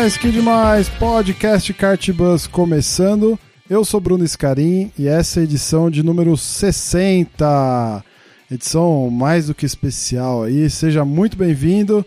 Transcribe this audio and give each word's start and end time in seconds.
Demais, 0.00 0.16
que 0.16 0.30
demais! 0.30 0.88
Podcast 0.88 1.74
Kartbus 1.74 2.46
começando. 2.46 3.38
Eu 3.68 3.84
sou 3.84 4.00
Bruno 4.00 4.26
Scarim 4.26 4.90
e 4.98 5.06
essa 5.06 5.38
é 5.38 5.42
a 5.42 5.44
edição 5.44 5.90
de 5.90 6.02
número 6.02 6.34
60. 6.38 8.02
Edição 8.50 9.10
mais 9.10 9.48
do 9.48 9.54
que 9.54 9.66
especial 9.66 10.44
aí. 10.44 10.70
Seja 10.70 11.04
muito 11.04 11.36
bem-vindo 11.36 12.04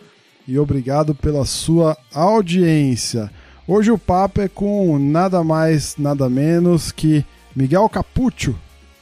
e 0.48 0.58
obrigado 0.58 1.14
pela 1.14 1.46
sua 1.46 1.96
audiência. 2.12 3.30
Hoje 3.68 3.92
o 3.92 3.98
papo 3.98 4.42
é 4.42 4.48
com 4.48 4.98
nada 4.98 5.44
mais, 5.44 5.96
nada 5.96 6.28
menos 6.28 6.92
que 6.92 7.24
Miguel 7.56 7.88
Capuccio, 7.90 8.58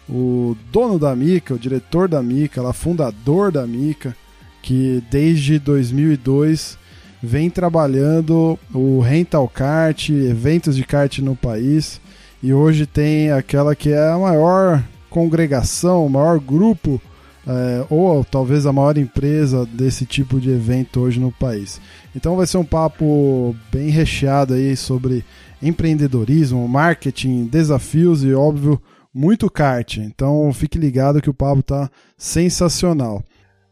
o 0.09 0.57
dono 0.69 0.99
da 0.99 1.15
Mica, 1.15 1.53
o 1.53 1.59
diretor 1.59 2.09
da 2.09 2.21
Mica, 2.21 2.61
lá, 2.61 2.73
fundador 2.73 3.53
da 3.53 3.65
Mica, 3.65 4.13
que 4.61 5.01
desde 5.09 5.59
2002 5.59 6.80
vem 7.21 7.49
trabalhando 7.49 8.57
o 8.73 8.99
rental 8.99 9.47
kart, 9.47 10.09
eventos 10.09 10.75
de 10.75 10.83
kart 10.83 11.19
no 11.19 11.35
país, 11.35 12.01
e 12.41 12.53
hoje 12.53 12.85
tem 12.85 13.31
aquela 13.31 13.75
que 13.75 13.91
é 13.91 14.09
a 14.09 14.17
maior 14.17 14.83
congregação, 15.09 16.05
o 16.05 16.09
maior 16.09 16.39
grupo 16.39 16.99
é, 17.45 17.85
ou 17.89 18.23
talvez 18.23 18.65
a 18.65 18.73
maior 18.73 18.97
empresa 18.97 19.65
desse 19.65 20.05
tipo 20.05 20.39
de 20.39 20.49
evento 20.49 20.99
hoje 20.99 21.19
no 21.19 21.31
país. 21.31 21.79
Então 22.15 22.35
vai 22.35 22.47
ser 22.47 22.57
um 22.57 22.65
papo 22.65 23.55
bem 23.71 23.89
recheado 23.89 24.53
aí 24.53 24.75
sobre 24.75 25.23
empreendedorismo, 25.61 26.67
marketing, 26.67 27.45
desafios 27.45 28.23
e 28.23 28.33
óbvio 28.33 28.81
muito 29.13 29.49
kart. 29.49 29.97
Então 29.97 30.51
fique 30.53 30.77
ligado 30.77 31.21
que 31.21 31.29
o 31.29 31.33
papo 31.33 31.61
tá 31.61 31.89
sensacional. 32.17 33.23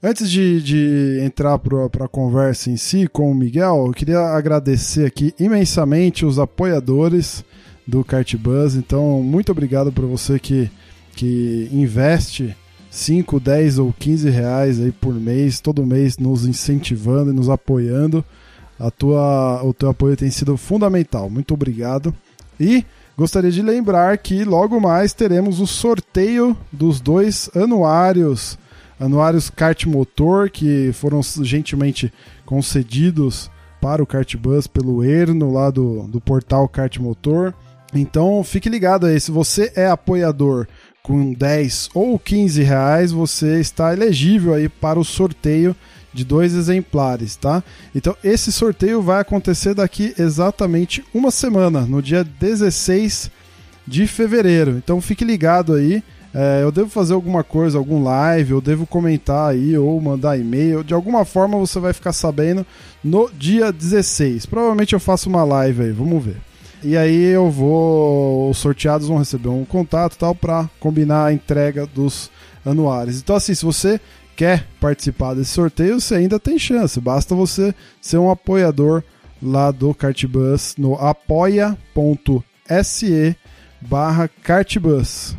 Antes 0.01 0.31
de, 0.31 0.61
de 0.61 1.19
entrar 1.25 1.59
para 1.59 2.05
a 2.05 2.07
conversa 2.07 2.71
em 2.71 2.77
si 2.77 3.05
com 3.05 3.29
o 3.29 3.35
Miguel, 3.35 3.83
eu 3.87 3.91
queria 3.91 4.19
agradecer 4.19 5.05
aqui 5.05 5.33
imensamente 5.37 6.25
os 6.25 6.39
apoiadores 6.39 7.43
do 7.85 8.01
Kart 8.01 8.33
Buzz. 8.37 8.75
Então, 8.75 9.21
muito 9.21 9.51
obrigado 9.51 9.91
para 9.91 10.05
você 10.05 10.39
que, 10.39 10.71
que 11.17 11.67
investe 11.73 12.55
5, 12.89 13.41
10 13.41 13.79
ou 13.79 13.91
15 13.91 14.29
reais 14.29 14.79
aí 14.79 14.93
por 14.93 15.13
mês, 15.13 15.59
todo 15.59 15.85
mês 15.85 16.17
nos 16.17 16.45
incentivando 16.45 17.31
e 17.31 17.35
nos 17.35 17.49
apoiando. 17.49 18.23
A 18.79 18.89
tua, 18.89 19.61
o 19.65 19.73
teu 19.73 19.89
apoio 19.89 20.15
tem 20.15 20.31
sido 20.31 20.55
fundamental. 20.55 21.29
Muito 21.29 21.53
obrigado. 21.53 22.15
E 22.57 22.85
gostaria 23.17 23.51
de 23.51 23.61
lembrar 23.61 24.17
que 24.17 24.45
logo 24.45 24.79
mais 24.79 25.11
teremos 25.11 25.59
o 25.59 25.67
sorteio 25.67 26.55
dos 26.71 27.01
dois 27.01 27.49
anuários, 27.53 28.57
anuários 28.99 29.49
kart 29.49 29.85
motor 29.85 30.49
que 30.49 30.91
foram 30.93 31.21
gentilmente 31.41 32.11
concedidos 32.45 33.49
para 33.79 34.03
o 34.03 34.05
Kartbus 34.05 34.67
pelo 34.67 35.03
Erno 35.03 35.53
lá 35.53 35.69
do, 35.69 36.03
do 36.07 36.19
portal 36.19 36.67
Kart 36.67 36.97
Motor. 36.97 37.53
Então 37.93 38.43
fique 38.43 38.69
ligado 38.69 39.05
aí, 39.05 39.19
se 39.19 39.31
você 39.31 39.71
é 39.75 39.87
apoiador 39.87 40.67
com 41.01 41.33
10 41.33 41.91
ou 41.93 42.19
15 42.19 42.61
reais, 42.61 43.11
você 43.11 43.59
está 43.59 43.93
elegível 43.93 44.53
aí 44.53 44.69
para 44.69 44.99
o 44.99 45.05
sorteio 45.05 45.75
de 46.13 46.25
dois 46.25 46.53
exemplares, 46.53 47.35
tá? 47.35 47.63
Então 47.95 48.15
esse 48.23 48.51
sorteio 48.51 49.01
vai 49.01 49.21
acontecer 49.21 49.73
daqui 49.73 50.13
exatamente 50.17 51.03
uma 51.13 51.31
semana, 51.31 51.81
no 51.81 52.01
dia 52.01 52.23
16 52.23 53.31
de 53.87 54.05
fevereiro. 54.05 54.71
Então 54.77 55.01
fique 55.01 55.23
ligado 55.23 55.73
aí. 55.73 56.03
É, 56.33 56.61
eu 56.61 56.71
devo 56.71 56.89
fazer 56.89 57.13
alguma 57.13 57.43
coisa, 57.43 57.77
algum 57.77 58.03
live, 58.03 58.51
eu 58.51 58.61
devo 58.61 58.85
comentar 58.85 59.49
aí 59.49 59.77
ou 59.77 59.99
mandar 59.99 60.39
e-mail. 60.39 60.83
De 60.83 60.93
alguma 60.93 61.25
forma 61.25 61.57
você 61.57 61.79
vai 61.79 61.93
ficar 61.93 62.13
sabendo 62.13 62.65
no 63.03 63.29
dia 63.31 63.71
16. 63.71 64.45
Provavelmente 64.45 64.93
eu 64.93 64.99
faço 64.99 65.29
uma 65.29 65.43
live 65.43 65.83
aí, 65.83 65.91
vamos 65.91 66.23
ver. 66.23 66.37
E 66.83 66.95
aí 66.95 67.25
eu 67.25 67.49
vou. 67.49 68.49
Os 68.49 68.57
sorteados 68.57 69.07
vão 69.07 69.17
receber 69.17 69.49
um 69.49 69.65
contato 69.65 70.17
tal 70.17 70.33
para 70.33 70.69
combinar 70.79 71.25
a 71.25 71.33
entrega 71.33 71.85
dos 71.85 72.31
anuários. 72.65 73.19
Então, 73.19 73.35
assim, 73.35 73.53
se 73.53 73.65
você 73.65 73.99
quer 74.35 74.65
participar 74.79 75.33
desse 75.33 75.51
sorteio, 75.51 75.99
você 75.99 76.15
ainda 76.15 76.39
tem 76.39 76.57
chance. 76.57 76.97
Basta 77.01 77.35
você 77.35 77.75
ser 77.99 78.17
um 78.17 78.31
apoiador 78.31 79.03
lá 79.41 79.71
do 79.71 79.93
Cartbus 79.93 80.75
no 80.77 80.95
apoia.se 80.95 82.45
barra 83.81 84.29
Cartbus. 84.41 85.35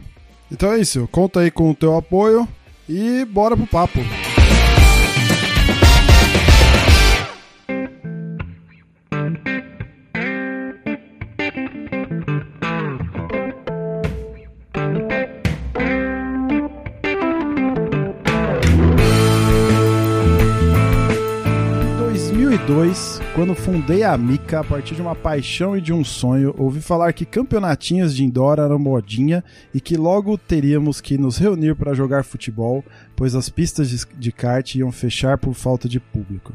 Então 0.50 0.72
é 0.72 0.80
isso, 0.80 1.08
conta 1.12 1.40
aí 1.40 1.50
com 1.50 1.70
o 1.70 1.74
teu 1.74 1.96
apoio 1.96 2.48
e 2.88 3.24
bora 3.24 3.56
pro 3.56 3.66
papo. 3.66 4.00
Quando 23.40 23.54
fundei 23.54 24.02
a 24.02 24.18
Mica 24.18 24.60
a 24.60 24.64
partir 24.64 24.94
de 24.94 25.00
uma 25.00 25.16
paixão 25.16 25.74
e 25.74 25.80
de 25.80 25.94
um 25.94 26.04
sonho, 26.04 26.54
ouvi 26.58 26.78
falar 26.82 27.14
que 27.14 27.24
campeonatinhos 27.24 28.14
de 28.14 28.22
indoor 28.22 28.58
eram 28.58 28.78
modinha 28.78 29.42
e 29.72 29.80
que 29.80 29.96
logo 29.96 30.36
teríamos 30.36 31.00
que 31.00 31.16
nos 31.16 31.38
reunir 31.38 31.74
para 31.74 31.94
jogar 31.94 32.22
futebol, 32.22 32.84
pois 33.16 33.34
as 33.34 33.48
pistas 33.48 34.06
de 34.14 34.30
kart 34.30 34.74
iam 34.74 34.92
fechar 34.92 35.38
por 35.38 35.54
falta 35.54 35.88
de 35.88 35.98
público. 35.98 36.52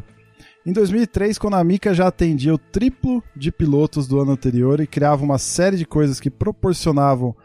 Em 0.63 0.72
2003, 0.72 1.40
quando 1.40 1.56
a 1.56 1.63
Mica 1.63 1.91
já 1.91 2.06
atendia 2.06 2.53
o 2.53 2.59
triplo 2.59 3.24
de 3.35 3.51
pilotos 3.51 4.07
do 4.07 4.19
ano 4.19 4.34
anterior 4.34 4.79
e 4.79 4.85
criava 4.85 5.24
uma 5.24 5.40
série 5.40 5.78
de 5.78 5.88
coisas 5.88 6.19
que 6.19 6.29
proporcionavam 6.29 7.35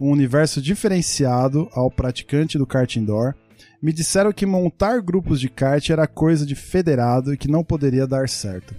um 0.00 0.10
universo 0.10 0.60
diferenciado 0.60 1.68
ao 1.72 1.88
praticante 1.88 2.58
do 2.58 2.66
kart 2.66 2.96
indoor, 2.96 3.36
me 3.80 3.92
disseram 3.92 4.32
que 4.32 4.44
montar 4.44 5.00
grupos 5.00 5.40
de 5.40 5.48
kart 5.48 5.88
era 5.90 6.06
coisa 6.06 6.44
de 6.44 6.54
federado 6.54 7.32
e 7.32 7.36
que 7.36 7.48
não 7.48 7.62
poderia 7.62 8.06
dar 8.06 8.28
certo. 8.28 8.74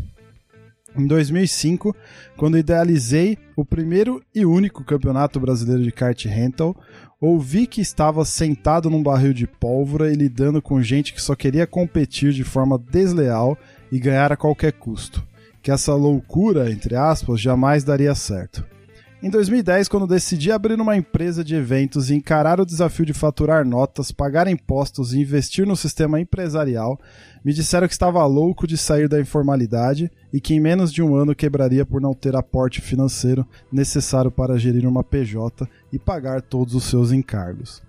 Em 0.98 1.06
2005, 1.06 1.96
quando 2.36 2.58
idealizei 2.58 3.38
o 3.56 3.64
primeiro 3.64 4.22
e 4.34 4.46
único 4.46 4.84
campeonato 4.84 5.40
brasileiro 5.40 5.84
de 5.84 5.92
kart 5.92 6.26
rental, 6.26 6.76
ouvi 7.22 7.68
que 7.68 7.82
estava 7.82 8.26
sentado 8.26 8.90
num 8.90 9.04
barril 9.04 9.34
de 9.34 9.46
pólvora 9.46 10.12
e 10.12 10.16
lidando 10.16 10.62
com 10.62 10.82
gente 10.82 11.14
que 11.14 11.22
só 11.22 11.36
queria 11.36 11.68
competir 11.68 12.34
de 12.34 12.44
forma 12.44 12.78
desleal 12.78 13.58
e 13.92 14.00
ganhar 14.00 14.32
a 14.32 14.38
qualquer 14.38 14.74
custo. 14.74 15.24
Que 15.62 15.72
essa 15.72 15.94
loucura, 15.94 16.72
entre 16.72 16.96
aspas, 16.96 17.40
jamais 17.40 17.84
daria 17.84 18.16
certo. 18.16 18.66
Em 19.22 19.30
2010, 19.30 19.90
quando 19.90 20.08
decidi 20.08 20.50
abrir 20.50 20.80
uma 20.80 20.96
empresa 20.96 21.44
de 21.44 21.54
eventos 21.54 22.10
e 22.10 22.16
encarar 22.16 22.58
o 22.62 22.66
desafio 22.66 23.06
de 23.06 23.14
faturar 23.14 23.66
notas, 23.68 24.14
pagar 24.14 24.48
impostos 24.48 25.12
e 25.12 25.20
investir 25.20 25.68
no 25.68 25.76
sistema 25.76 26.22
empresarial, 26.22 26.98
me 27.44 27.52
disseram 27.52 27.86
que 27.86 27.92
estava 27.92 28.26
louco 28.26 28.66
de 28.66 28.78
sair 28.78 29.10
da 29.10 29.20
informalidade 29.20 30.10
e 30.32 30.40
que 30.40 30.54
em 30.54 30.62
menos 30.62 30.94
de 30.94 31.04
um 31.04 31.16
ano 31.16 31.36
quebraria 31.36 31.86
por 31.86 32.00
não 32.00 32.14
ter 32.14 32.34
aporte 32.34 32.80
financeiro 32.80 33.46
necessário 33.70 34.32
para 34.32 34.58
gerir 34.58 34.88
uma 34.88 35.04
PJ 35.04 35.68
e 35.92 36.00
pagar 36.00 36.42
todos 36.42 36.74
os 36.74 36.86
seus 36.86 37.12
encargos. 37.12 37.82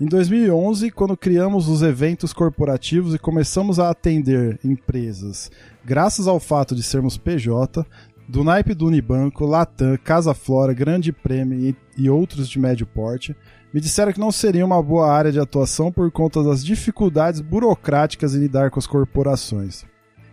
Em 0.00 0.06
2011, 0.06 0.92
quando 0.92 1.16
criamos 1.16 1.66
os 1.66 1.82
eventos 1.82 2.32
corporativos 2.32 3.16
e 3.16 3.18
começamos 3.18 3.80
a 3.80 3.90
atender 3.90 4.56
empresas, 4.64 5.50
graças 5.84 6.28
ao 6.28 6.38
fato 6.38 6.72
de 6.76 6.84
sermos 6.84 7.18
PJ, 7.18 7.84
do 8.28 8.44
naipe 8.44 8.74
do 8.74 8.86
Unibanco, 8.86 9.46
Latam, 9.46 9.96
Casa 10.04 10.34
Flora, 10.34 10.74
Grande 10.74 11.12
Prêmio 11.12 11.58
e, 11.58 11.76
e 11.96 12.10
outros 12.10 12.46
de 12.46 12.58
médio 12.58 12.86
porte, 12.86 13.34
me 13.72 13.80
disseram 13.80 14.12
que 14.12 14.20
não 14.20 14.30
seria 14.30 14.66
uma 14.66 14.82
boa 14.82 15.10
área 15.10 15.32
de 15.32 15.40
atuação 15.40 15.90
por 15.90 16.10
conta 16.10 16.42
das 16.42 16.62
dificuldades 16.62 17.40
burocráticas 17.40 18.34
em 18.34 18.40
lidar 18.40 18.70
com 18.70 18.78
as 18.78 18.86
corporações. 18.86 19.86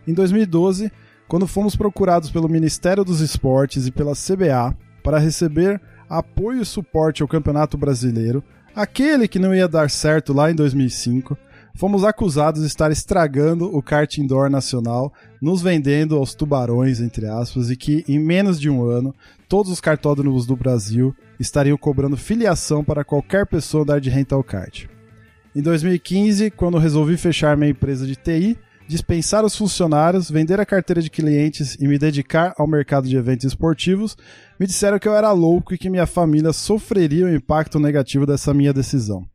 Em 0.06 0.12
2012, 0.12 0.92
quando 1.26 1.46
fomos 1.46 1.74
procurados 1.74 2.30
pelo 2.30 2.48
Ministério 2.48 3.04
dos 3.04 3.20
Esportes 3.20 3.86
e 3.86 3.90
pela 3.90 4.12
CBA 4.12 4.76
para 5.02 5.18
receber 5.18 5.80
apoio 6.08 6.60
e 6.60 6.66
suporte 6.66 7.22
ao 7.22 7.28
Campeonato 7.28 7.78
Brasileiro, 7.78 8.44
aquele 8.74 9.26
que 9.26 9.38
não 9.38 9.54
ia 9.54 9.66
dar 9.66 9.88
certo 9.88 10.32
lá 10.32 10.50
em 10.50 10.54
2005, 10.54 11.36
fomos 11.76 12.04
acusados 12.04 12.62
de 12.62 12.66
estar 12.66 12.90
estragando 12.90 13.66
o 13.74 13.82
kart 13.82 14.18
indoor 14.18 14.48
nacional, 14.48 15.12
nos 15.40 15.60
vendendo 15.60 16.16
aos 16.16 16.34
tubarões, 16.34 17.00
entre 17.00 17.26
aspas, 17.26 17.70
e 17.70 17.76
que 17.76 18.04
em 18.08 18.18
menos 18.18 18.58
de 18.58 18.70
um 18.70 18.82
ano, 18.82 19.14
todos 19.48 19.70
os 19.70 19.80
cartódromos 19.80 20.46
do 20.46 20.56
Brasil 20.56 21.14
estariam 21.38 21.76
cobrando 21.76 22.16
filiação 22.16 22.82
para 22.82 23.04
qualquer 23.04 23.46
pessoa 23.46 23.82
andar 23.82 24.00
de 24.00 24.10
rental 24.10 24.42
kart. 24.42 24.86
Em 25.54 25.62
2015, 25.62 26.50
quando 26.50 26.78
resolvi 26.78 27.16
fechar 27.16 27.56
minha 27.56 27.70
empresa 27.70 28.06
de 28.06 28.16
TI, 28.16 28.58
dispensar 28.88 29.44
os 29.44 29.56
funcionários, 29.56 30.30
vender 30.30 30.60
a 30.60 30.66
carteira 30.66 31.02
de 31.02 31.10
clientes 31.10 31.76
e 31.80 31.88
me 31.88 31.98
dedicar 31.98 32.54
ao 32.56 32.66
mercado 32.66 33.08
de 33.08 33.16
eventos 33.16 33.44
esportivos, 33.44 34.16
me 34.58 34.66
disseram 34.66 34.98
que 34.98 35.08
eu 35.08 35.14
era 35.14 35.32
louco 35.32 35.74
e 35.74 35.78
que 35.78 35.90
minha 35.90 36.06
família 36.06 36.52
sofreria 36.52 37.26
o 37.26 37.34
impacto 37.34 37.78
negativo 37.78 38.24
dessa 38.24 38.54
minha 38.54 38.72
decisão. 38.72 39.26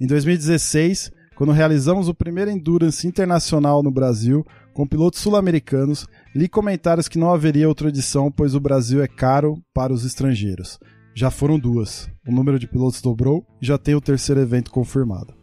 Em 0.00 0.06
2016, 0.06 1.10
quando 1.42 1.50
realizamos 1.50 2.06
o 2.06 2.14
primeiro 2.14 2.52
Endurance 2.52 3.04
internacional 3.04 3.82
no 3.82 3.90
Brasil, 3.90 4.46
com 4.72 4.86
pilotos 4.86 5.18
sul-americanos, 5.18 6.06
li 6.32 6.48
comentários 6.48 7.08
que 7.08 7.18
não 7.18 7.34
haveria 7.34 7.68
outra 7.68 7.88
edição, 7.88 8.30
pois 8.30 8.54
o 8.54 8.60
Brasil 8.60 9.02
é 9.02 9.08
caro 9.08 9.60
para 9.74 9.92
os 9.92 10.04
estrangeiros. 10.04 10.78
Já 11.16 11.32
foram 11.32 11.58
duas. 11.58 12.08
O 12.24 12.30
número 12.30 12.60
de 12.60 12.68
pilotos 12.68 13.02
dobrou 13.02 13.44
e 13.60 13.66
já 13.66 13.76
tem 13.76 13.96
o 13.96 14.00
terceiro 14.00 14.40
evento 14.40 14.70
confirmado. 14.70 15.34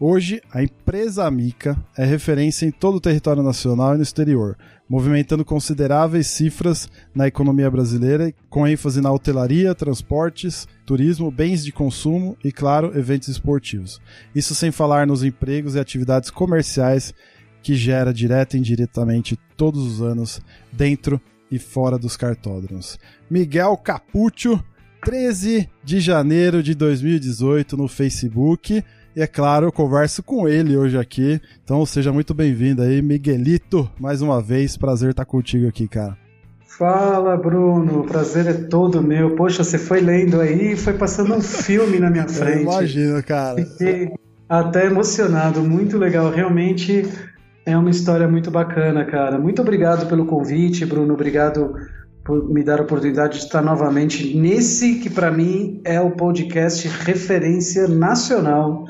Hoje, 0.00 0.40
a 0.50 0.62
empresa 0.62 1.26
Amica 1.26 1.76
é 1.98 2.06
referência 2.06 2.64
em 2.64 2.70
todo 2.70 2.94
o 2.94 3.00
território 3.00 3.42
nacional 3.42 3.92
e 3.92 3.98
no 3.98 4.02
exterior, 4.02 4.56
movimentando 4.88 5.44
consideráveis 5.44 6.26
cifras 6.28 6.88
na 7.14 7.26
economia 7.26 7.70
brasileira, 7.70 8.32
com 8.48 8.66
ênfase 8.66 9.00
na 9.00 9.12
hotelaria, 9.12 9.74
transportes, 9.74 10.66
turismo, 10.84 11.30
bens 11.30 11.64
de 11.64 11.72
consumo 11.72 12.36
e, 12.44 12.52
claro, 12.52 12.96
eventos 12.96 13.28
esportivos. 13.28 14.00
Isso 14.34 14.54
sem 14.54 14.70
falar 14.70 15.06
nos 15.06 15.24
empregos 15.24 15.74
e 15.74 15.80
atividades 15.80 16.30
comerciais 16.30 17.12
que 17.62 17.74
gera 17.74 18.14
direta 18.14 18.56
e 18.56 18.60
indiretamente 18.60 19.38
todos 19.56 19.84
os 19.84 20.00
anos 20.00 20.40
dentro 20.72 21.20
e 21.50 21.58
fora 21.58 21.98
dos 21.98 22.16
cartódromos. 22.16 22.98
Miguel 23.28 23.76
Capuccio, 23.76 24.62
13 25.04 25.68
de 25.84 26.00
janeiro 26.00 26.62
de 26.62 26.74
2018 26.74 27.76
no 27.76 27.88
Facebook. 27.88 28.84
E 29.16 29.22
é 29.22 29.26
claro, 29.26 29.64
eu 29.64 29.72
converso 29.72 30.22
com 30.22 30.46
ele 30.46 30.76
hoje 30.76 30.98
aqui. 30.98 31.40
Então 31.64 31.86
seja 31.86 32.12
muito 32.12 32.34
bem-vindo 32.34 32.82
aí, 32.82 33.00
Miguelito. 33.00 33.90
Mais 33.98 34.20
uma 34.20 34.42
vez, 34.42 34.76
prazer 34.76 35.08
estar 35.08 35.24
contigo 35.24 35.66
aqui, 35.66 35.88
cara. 35.88 36.18
Fala, 36.66 37.34
Bruno. 37.34 38.00
O 38.00 38.06
prazer 38.06 38.46
é 38.46 38.52
todo 38.52 39.02
meu. 39.02 39.34
Poxa, 39.34 39.64
você 39.64 39.78
foi 39.78 40.02
lendo 40.02 40.38
aí 40.38 40.72
e 40.72 40.76
foi 40.76 40.92
passando 40.92 41.32
um 41.32 41.40
filme 41.40 41.98
na 41.98 42.10
minha 42.10 42.28
frente. 42.28 42.64
Imagina, 42.64 43.22
cara. 43.22 43.56
Fiquei 43.56 44.12
até 44.46 44.84
emocionado. 44.84 45.62
Muito 45.62 45.96
legal. 45.96 46.30
Realmente 46.30 47.08
é 47.64 47.74
uma 47.74 47.88
história 47.88 48.28
muito 48.28 48.50
bacana, 48.50 49.02
cara. 49.06 49.38
Muito 49.38 49.62
obrigado 49.62 50.06
pelo 50.10 50.26
convite, 50.26 50.84
Bruno. 50.84 51.14
Obrigado 51.14 51.74
por 52.22 52.46
me 52.50 52.62
dar 52.62 52.80
a 52.80 52.82
oportunidade 52.82 53.38
de 53.38 53.44
estar 53.44 53.62
novamente 53.62 54.36
nesse 54.36 54.96
que 54.96 55.08
para 55.08 55.30
mim 55.30 55.80
é 55.84 56.00
o 56.00 56.10
podcast 56.10 56.86
referência 56.88 57.86
nacional 57.88 58.84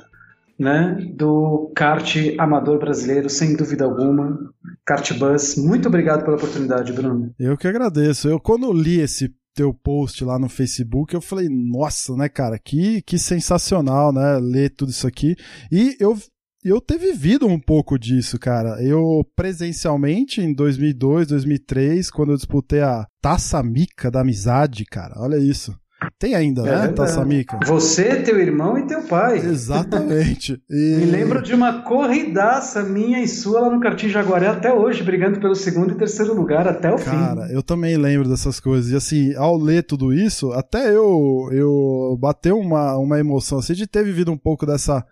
né, 0.58 0.96
do 1.14 1.70
kart 1.74 2.16
amador 2.38 2.78
brasileiro, 2.78 3.28
sem 3.28 3.56
dúvida 3.56 3.84
alguma. 3.84 4.38
Kart 4.84 5.12
Bus. 5.18 5.56
Muito 5.56 5.88
obrigado 5.88 6.24
pela 6.24 6.36
oportunidade, 6.36 6.92
Bruno. 6.92 7.34
Eu 7.38 7.56
que 7.56 7.68
agradeço. 7.68 8.28
Eu, 8.28 8.40
quando 8.40 8.72
li 8.72 9.00
esse 9.00 9.34
teu 9.54 9.72
post 9.72 10.22
lá 10.24 10.38
no 10.38 10.48
Facebook, 10.48 11.14
eu 11.14 11.20
falei, 11.20 11.48
nossa, 11.48 12.14
né, 12.14 12.28
cara, 12.28 12.58
que, 12.58 13.00
que 13.02 13.18
sensacional, 13.18 14.12
né, 14.12 14.38
ler 14.38 14.70
tudo 14.70 14.90
isso 14.90 15.06
aqui. 15.06 15.34
E 15.72 15.96
eu, 15.98 16.16
eu 16.62 16.80
ter 16.80 16.98
vivido 16.98 17.46
um 17.46 17.58
pouco 17.58 17.98
disso, 17.98 18.38
cara. 18.38 18.82
Eu 18.82 19.26
presencialmente 19.34 20.40
em 20.40 20.52
2002, 20.52 21.28
2003, 21.28 22.10
quando 22.10 22.32
eu 22.32 22.36
disputei 22.36 22.80
a 22.80 23.06
Taça 23.20 23.62
Mica 23.62 24.10
da 24.10 24.20
Amizade, 24.20 24.84
cara, 24.84 25.14
olha 25.18 25.36
isso. 25.36 25.74
Tem 26.18 26.34
ainda, 26.34 26.62
é 26.62 26.64
né, 26.64 26.88
Tassamika? 26.88 27.58
Você, 27.64 28.22
teu 28.22 28.38
irmão 28.38 28.76
e 28.76 28.86
teu 28.86 29.02
pai. 29.02 29.38
Exatamente. 29.38 30.60
E... 30.68 30.96
Me 30.96 31.06
lembro 31.06 31.40
de 31.42 31.54
uma 31.54 31.82
corridaça 31.82 32.82
minha 32.82 33.22
e 33.22 33.28
sua 33.28 33.60
lá 33.60 33.70
no 33.70 33.80
Cartim 33.80 34.08
Jaguaré 34.08 34.48
até 34.48 34.72
hoje, 34.72 35.02
brigando 35.02 35.38
pelo 35.38 35.54
segundo 35.54 35.92
e 35.92 35.96
terceiro 35.96 36.34
lugar 36.34 36.66
até 36.66 36.92
o 36.92 36.96
Cara, 36.96 37.10
fim. 37.10 37.16
Cara, 37.16 37.52
eu 37.52 37.62
também 37.62 37.96
lembro 37.96 38.28
dessas 38.28 38.58
coisas. 38.58 38.90
E 38.90 38.96
assim, 38.96 39.34
ao 39.36 39.56
ler 39.56 39.84
tudo 39.84 40.12
isso, 40.12 40.52
até 40.52 40.90
eu, 40.90 41.48
eu 41.52 42.16
bateu 42.20 42.58
uma, 42.58 42.96
uma 42.96 43.18
emoção 43.18 43.58
assim 43.58 43.74
de 43.74 43.86
ter 43.86 44.04
vivido 44.04 44.32
um 44.32 44.36
pouco 44.36 44.66
dessa 44.66 45.04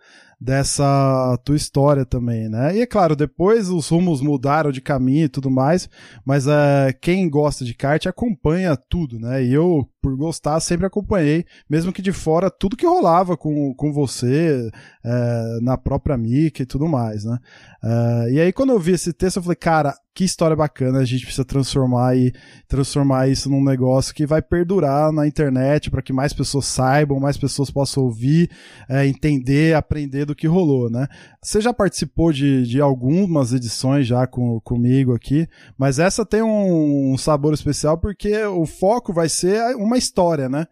dessa 0.44 1.38
tua 1.42 1.56
história 1.56 2.04
também, 2.04 2.50
né? 2.50 2.76
E 2.76 2.82
é 2.82 2.86
claro, 2.86 3.16
depois 3.16 3.70
os 3.70 3.88
rumos 3.88 4.20
mudaram 4.20 4.70
de 4.70 4.82
caminho 4.82 5.24
e 5.24 5.28
tudo 5.28 5.50
mais, 5.50 5.88
mas 6.22 6.46
uh, 6.46 6.92
quem 7.00 7.30
gosta 7.30 7.64
de 7.64 7.72
kart 7.72 8.06
acompanha 8.06 8.76
tudo, 8.76 9.18
né? 9.18 9.42
E 9.42 9.54
eu, 9.54 9.88
por 10.02 10.14
gostar, 10.14 10.60
sempre 10.60 10.84
acompanhei, 10.86 11.46
mesmo 11.68 11.94
que 11.94 12.02
de 12.02 12.12
fora, 12.12 12.50
tudo 12.50 12.76
que 12.76 12.84
rolava 12.84 13.38
com, 13.38 13.74
com 13.74 13.90
você, 13.90 14.68
uh, 15.02 15.64
na 15.64 15.78
própria 15.78 16.18
Mica 16.18 16.62
e 16.62 16.66
tudo 16.66 16.86
mais, 16.86 17.24
né? 17.24 17.38
Uh, 17.82 18.28
e 18.28 18.38
aí, 18.38 18.52
quando 18.52 18.70
eu 18.70 18.78
vi 18.78 18.92
esse 18.92 19.14
texto, 19.14 19.38
eu 19.38 19.42
falei, 19.42 19.56
cara, 19.56 19.94
que 20.14 20.24
história 20.24 20.54
bacana, 20.54 21.00
a 21.00 21.04
gente 21.04 21.24
precisa 21.24 21.44
transformar 21.44 22.16
e 22.16 22.32
transformar 22.68 23.28
isso 23.28 23.50
num 23.50 23.62
negócio 23.62 24.14
que 24.14 24.24
vai 24.24 24.40
perdurar 24.40 25.10
na 25.10 25.26
internet 25.26 25.90
para 25.90 26.00
que 26.00 26.12
mais 26.12 26.32
pessoas 26.32 26.66
saibam, 26.66 27.18
mais 27.18 27.36
pessoas 27.36 27.68
possam 27.68 28.04
ouvir, 28.04 28.48
é, 28.88 29.04
entender, 29.06 29.74
aprender 29.74 30.24
do 30.24 30.34
que 30.34 30.46
rolou, 30.46 30.88
né? 30.88 31.08
Você 31.42 31.60
já 31.60 31.74
participou 31.74 32.32
de, 32.32 32.64
de 32.64 32.80
algumas 32.80 33.52
edições 33.52 34.06
já 34.06 34.24
com, 34.24 34.60
comigo 34.60 35.14
aqui, 35.14 35.48
mas 35.76 35.98
essa 35.98 36.24
tem 36.24 36.42
um, 36.42 37.12
um 37.12 37.18
sabor 37.18 37.52
especial 37.52 37.98
porque 37.98 38.44
o 38.44 38.64
foco 38.66 39.12
vai 39.12 39.28
ser 39.28 39.74
uma 39.74 39.98
história, 39.98 40.48
né? 40.48 40.66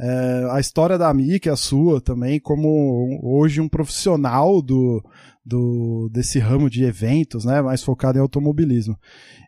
É, 0.00 0.48
a 0.52 0.60
história 0.60 0.96
da 0.96 1.12
Mika, 1.12 1.52
a 1.52 1.56
sua 1.56 2.00
também, 2.00 2.38
como 2.38 3.20
hoje 3.22 3.60
um 3.60 3.68
profissional 3.68 4.62
do, 4.62 5.02
do 5.48 6.10
desse 6.12 6.38
ramo 6.38 6.68
de 6.68 6.84
eventos, 6.84 7.44
né, 7.44 7.62
mais 7.62 7.82
focado 7.82 8.18
em 8.18 8.20
automobilismo. 8.20 8.96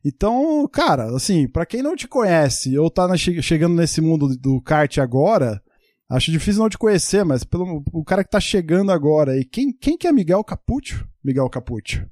Então, 0.05 0.67
cara, 0.73 1.15
assim, 1.15 1.47
para 1.47 1.67
quem 1.67 1.83
não 1.83 1.95
te 1.95 2.09
conhece 2.09 2.79
ou 2.79 2.91
tá 2.91 3.07
na, 3.07 3.17
chegando 3.17 3.75
nesse 3.75 4.01
mundo 4.01 4.29
do 4.37 4.61
kart 4.63 4.99
agora, 4.99 5.61
acho 6.09 6.33
difícil 6.33 6.63
não 6.63 6.71
te 6.71 6.79
conhecer, 6.79 7.25
mas 7.25 7.45
pelo 7.45 7.83
o 7.93 8.03
cara 8.03 8.25
que 8.25 8.31
tá 8.31 8.41
chegando 8.41 8.91
agora 8.91 9.39
e 9.39 9.45
quem 9.45 9.73
quem 9.73 9.99
que 9.99 10.09
é 10.09 10.13
Miguel 10.13 10.43
Capuccio? 10.43 11.07
Miguel 11.23 11.51
Capuccio. 11.51 12.09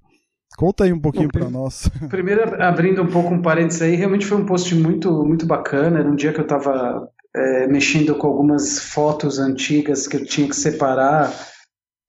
Conta 0.57 0.85
aí 0.85 0.93
um 0.93 1.01
pouquinho 1.01 1.29
para 1.29 1.49
nós. 1.49 1.89
Primeiro, 2.11 2.61
abrindo 2.61 3.03
um 3.03 3.07
pouco 3.07 3.33
um 3.33 3.41
parênteses 3.41 3.81
aí, 3.81 3.95
realmente 3.95 4.27
foi 4.27 4.39
um 4.39 4.45
post 4.45 4.75
muito, 4.75 5.25
muito 5.25 5.47
bacana. 5.47 6.01
Era 6.01 6.11
um 6.11 6.17
dia 6.17 6.33
que 6.33 6.41
eu 6.41 6.45
estava 6.45 7.09
é, 7.35 7.69
mexendo 7.69 8.15
com 8.17 8.27
algumas 8.27 8.81
fotos 8.81 9.39
antigas 9.39 10.09
que 10.09 10.17
eu 10.17 10.25
tinha 10.25 10.49
que 10.49 10.57
separar 10.57 11.33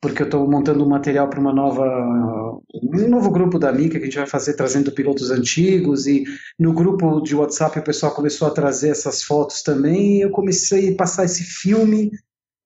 porque 0.01 0.21
eu 0.21 0.25
estou 0.25 0.49
montando 0.49 0.83
um 0.83 0.89
material 0.89 1.29
para 1.29 1.39
uma 1.39 1.53
nova 1.53 1.83
um 2.73 3.07
novo 3.09 3.29
grupo 3.31 3.59
da 3.59 3.71
Mica 3.71 3.97
que 3.97 4.03
a 4.03 4.05
gente 4.05 4.17
vai 4.17 4.27
fazer 4.27 4.53
trazendo 4.53 4.91
pilotos 4.91 5.29
antigos 5.29 6.07
e 6.07 6.23
no 6.57 6.73
grupo 6.73 7.21
de 7.21 7.35
WhatsApp 7.35 7.79
o 7.79 7.83
pessoal 7.83 8.13
começou 8.13 8.47
a 8.47 8.51
trazer 8.51 8.89
essas 8.89 9.23
fotos 9.23 9.61
também 9.61 10.17
e 10.17 10.21
eu 10.21 10.31
comecei 10.31 10.93
a 10.93 10.95
passar 10.95 11.25
esse 11.25 11.43
filme 11.43 12.11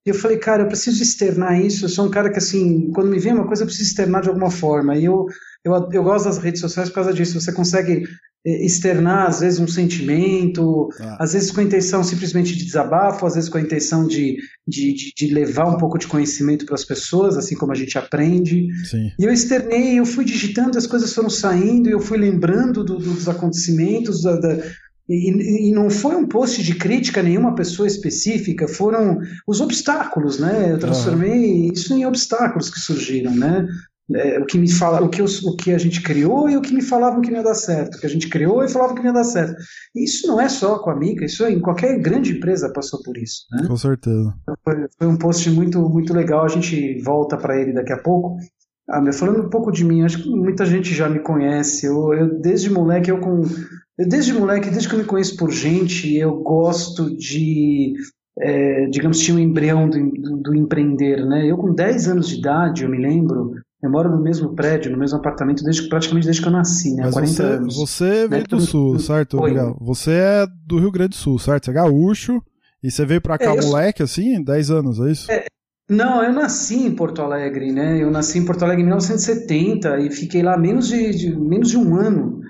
e 0.06 0.10
eu 0.10 0.14
falei, 0.14 0.36
cara, 0.36 0.62
eu 0.62 0.68
preciso 0.68 1.02
externar 1.02 1.58
isso. 1.58 1.86
Eu 1.86 1.88
sou 1.88 2.04
um 2.04 2.10
cara 2.10 2.30
que, 2.30 2.36
assim, 2.36 2.90
quando 2.92 3.08
me 3.08 3.18
vem 3.18 3.32
uma 3.32 3.46
coisa, 3.46 3.62
eu 3.62 3.66
preciso 3.66 3.88
externar 3.88 4.20
de 4.20 4.28
alguma 4.28 4.50
forma. 4.50 4.98
E 4.98 5.06
eu, 5.06 5.26
eu, 5.64 5.72
eu 5.92 6.04
gosto 6.04 6.26
das 6.26 6.36
redes 6.36 6.60
sociais 6.60 6.90
por 6.90 6.96
causa 6.96 7.12
disso. 7.14 7.40
Você 7.40 7.50
consegue 7.50 8.06
externar, 8.44 9.26
às 9.26 9.40
vezes, 9.40 9.58
um 9.58 9.66
sentimento, 9.66 10.90
ah. 11.00 11.16
às 11.20 11.32
vezes 11.32 11.50
com 11.50 11.60
a 11.60 11.64
intenção 11.64 12.04
simplesmente 12.04 12.54
de 12.54 12.64
desabafo, 12.64 13.24
às 13.26 13.34
vezes 13.34 13.48
com 13.48 13.56
a 13.56 13.60
intenção 13.60 14.06
de, 14.06 14.36
de, 14.68 15.12
de, 15.16 15.32
levar 15.32 15.66
um 15.66 15.78
pouco 15.78 15.98
de 15.98 16.06
conhecimento 16.06 16.66
para 16.66 16.74
as 16.74 16.84
pessoas, 16.84 17.38
assim 17.38 17.56
como 17.56 17.72
a 17.72 17.74
gente 17.74 17.96
aprende. 17.96 18.66
Sim. 18.84 19.10
E 19.18 19.24
eu 19.24 19.32
externei, 19.32 19.98
eu 19.98 20.04
fui 20.04 20.24
digitando, 20.24 20.76
as 20.76 20.86
coisas 20.86 21.12
foram 21.12 21.30
saindo, 21.30 21.88
e 21.88 21.92
eu 21.92 22.00
fui 22.00 22.18
lembrando 22.18 22.84
do, 22.84 22.98
dos 22.98 23.28
acontecimentos, 23.28 24.22
da, 24.22 24.36
da 24.36 24.58
e, 25.08 25.68
e, 25.68 25.72
não 25.72 25.90
foi 25.90 26.16
um 26.16 26.26
post 26.26 26.62
de 26.62 26.74
crítica 26.74 27.20
a 27.20 27.22
nenhuma 27.22 27.54
pessoa 27.54 27.86
específica, 27.86 28.66
foram 28.66 29.18
os 29.46 29.60
obstáculos, 29.60 30.38
né? 30.38 30.72
Eu 30.72 30.78
transformei 30.78 31.66
uhum. 31.66 31.72
isso 31.72 31.92
em 31.94 32.06
obstáculos 32.06 32.70
que 32.70 32.80
surgiram, 32.80 33.34
né? 33.36 33.66
É, 34.12 34.38
o 34.38 34.44
que 34.44 34.58
me 34.58 34.70
fala, 34.70 35.02
o 35.02 35.08
que, 35.08 35.22
os, 35.22 35.42
o 35.42 35.56
que 35.56 35.72
a 35.72 35.78
gente 35.78 36.02
criou 36.02 36.48
e 36.48 36.56
o 36.56 36.60
que 36.60 36.74
me 36.74 36.82
falavam 36.82 37.22
que 37.22 37.30
não 37.30 37.38
ia 37.38 37.44
dar 37.44 37.54
certo, 37.54 37.94
o 37.94 38.00
que 38.00 38.06
a 38.06 38.10
gente 38.10 38.28
criou 38.28 38.62
e 38.62 38.68
falavam 38.68 38.94
que 38.94 39.00
não 39.00 39.08
ia 39.08 39.14
dar 39.14 39.24
certo. 39.24 39.54
E 39.94 40.04
isso 40.04 40.26
não 40.26 40.38
é 40.38 40.48
só 40.48 40.78
com 40.78 40.90
a 40.90 40.96
Mica, 40.96 41.24
isso 41.24 41.42
é, 41.42 41.50
em 41.50 41.60
qualquer 41.60 41.98
grande 42.00 42.32
empresa 42.32 42.70
passou 42.70 43.02
por 43.02 43.16
isso. 43.16 43.46
Né? 43.50 43.66
Com 43.66 43.76
certeza. 43.76 44.34
Então, 44.42 44.54
foi, 44.62 44.86
foi, 44.98 45.06
um 45.06 45.16
post 45.16 45.48
muito, 45.50 45.88
muito 45.88 46.12
legal, 46.12 46.44
a 46.44 46.48
gente 46.48 47.00
volta 47.02 47.38
para 47.38 47.58
ele 47.58 47.72
daqui 47.72 47.94
a 47.94 47.98
pouco. 47.98 48.36
Ah, 48.90 49.00
meu, 49.00 49.14
falando 49.14 49.42
um 49.42 49.48
pouco 49.48 49.72
de 49.72 49.82
mim, 49.82 50.02
acho 50.02 50.22
que 50.22 50.28
muita 50.28 50.66
gente 50.66 50.94
já 50.94 51.08
me 51.08 51.20
conhece. 51.20 51.86
Eu, 51.86 52.12
eu 52.12 52.40
desde 52.40 52.68
moleque, 52.68 53.10
eu 53.10 53.18
com 53.18 53.42
eu, 53.98 54.08
desde 54.08 54.34
moleque, 54.34 54.68
desde 54.68 54.86
que 54.86 54.94
eu 54.94 54.98
me 54.98 55.06
conheço 55.06 55.36
por 55.36 55.50
gente, 55.50 56.14
eu 56.14 56.42
gosto 56.42 57.16
de 57.16 57.94
é, 58.38 58.86
digamos, 58.86 59.20
tinha 59.20 59.36
um 59.36 59.40
embrião 59.40 59.88
do, 59.88 60.10
do, 60.10 60.36
do, 60.38 60.54
empreender, 60.54 61.24
né? 61.24 61.48
Eu 61.48 61.56
com 61.56 61.72
10 61.72 62.08
anos 62.08 62.28
de 62.28 62.38
idade, 62.38 62.82
eu 62.82 62.90
me 62.90 62.98
lembro, 62.98 63.54
Eu 63.84 63.90
moro 63.90 64.10
no 64.10 64.22
mesmo 64.22 64.54
prédio, 64.54 64.90
no 64.90 64.98
mesmo 64.98 65.18
apartamento, 65.18 65.62
desde, 65.62 65.88
praticamente 65.88 66.24
desde 66.24 66.40
que 66.42 66.48
eu 66.48 66.52
nasci, 66.52 66.94
né? 66.94 67.02
Mas 67.04 67.12
40 67.12 67.32
você, 67.32 67.42
anos. 67.42 67.76
você 67.76 68.28
veio 68.28 68.44
do 68.48 68.60
sul, 68.60 68.98
certo, 68.98 69.40
Oi. 69.40 69.50
Miguel? 69.50 69.76
Você 69.80 70.10
é 70.12 70.46
do 70.66 70.78
Rio 70.78 70.90
Grande 70.90 71.10
do 71.10 71.16
Sul, 71.16 71.38
certo? 71.38 71.66
Você 71.66 71.70
é 71.70 71.74
gaúcho 71.74 72.42
e 72.82 72.90
você 72.90 73.04
veio 73.04 73.20
pra 73.20 73.36
cá 73.38 73.52
É, 73.54 73.58
eu 73.58 73.62
sou- 73.62 73.70
moleque, 73.72 74.02
assim, 74.02 74.42
10 74.42 74.70
anos, 74.70 74.98
é 75.00 75.10
isso? 75.12 75.28
Não, 75.90 76.22
eu 76.24 76.32
nasci 76.32 76.76
em 76.86 76.94
Porto 76.94 77.20
Alegre, 77.20 77.70
né? 77.72 78.02
Eu 78.02 78.10
nasci 78.10 78.38
em 78.38 78.44
Porto 78.46 78.62
Alegre 78.62 78.82
em 78.82 78.86
1970 78.86 80.00
e 80.00 80.10
fiquei 80.10 80.42
lá 80.42 80.56
menos 80.56 80.88
de, 80.88 81.10
de- 81.10 81.36
menos 81.38 81.68
de 81.68 81.76
um 81.76 81.94
ano 81.94 82.40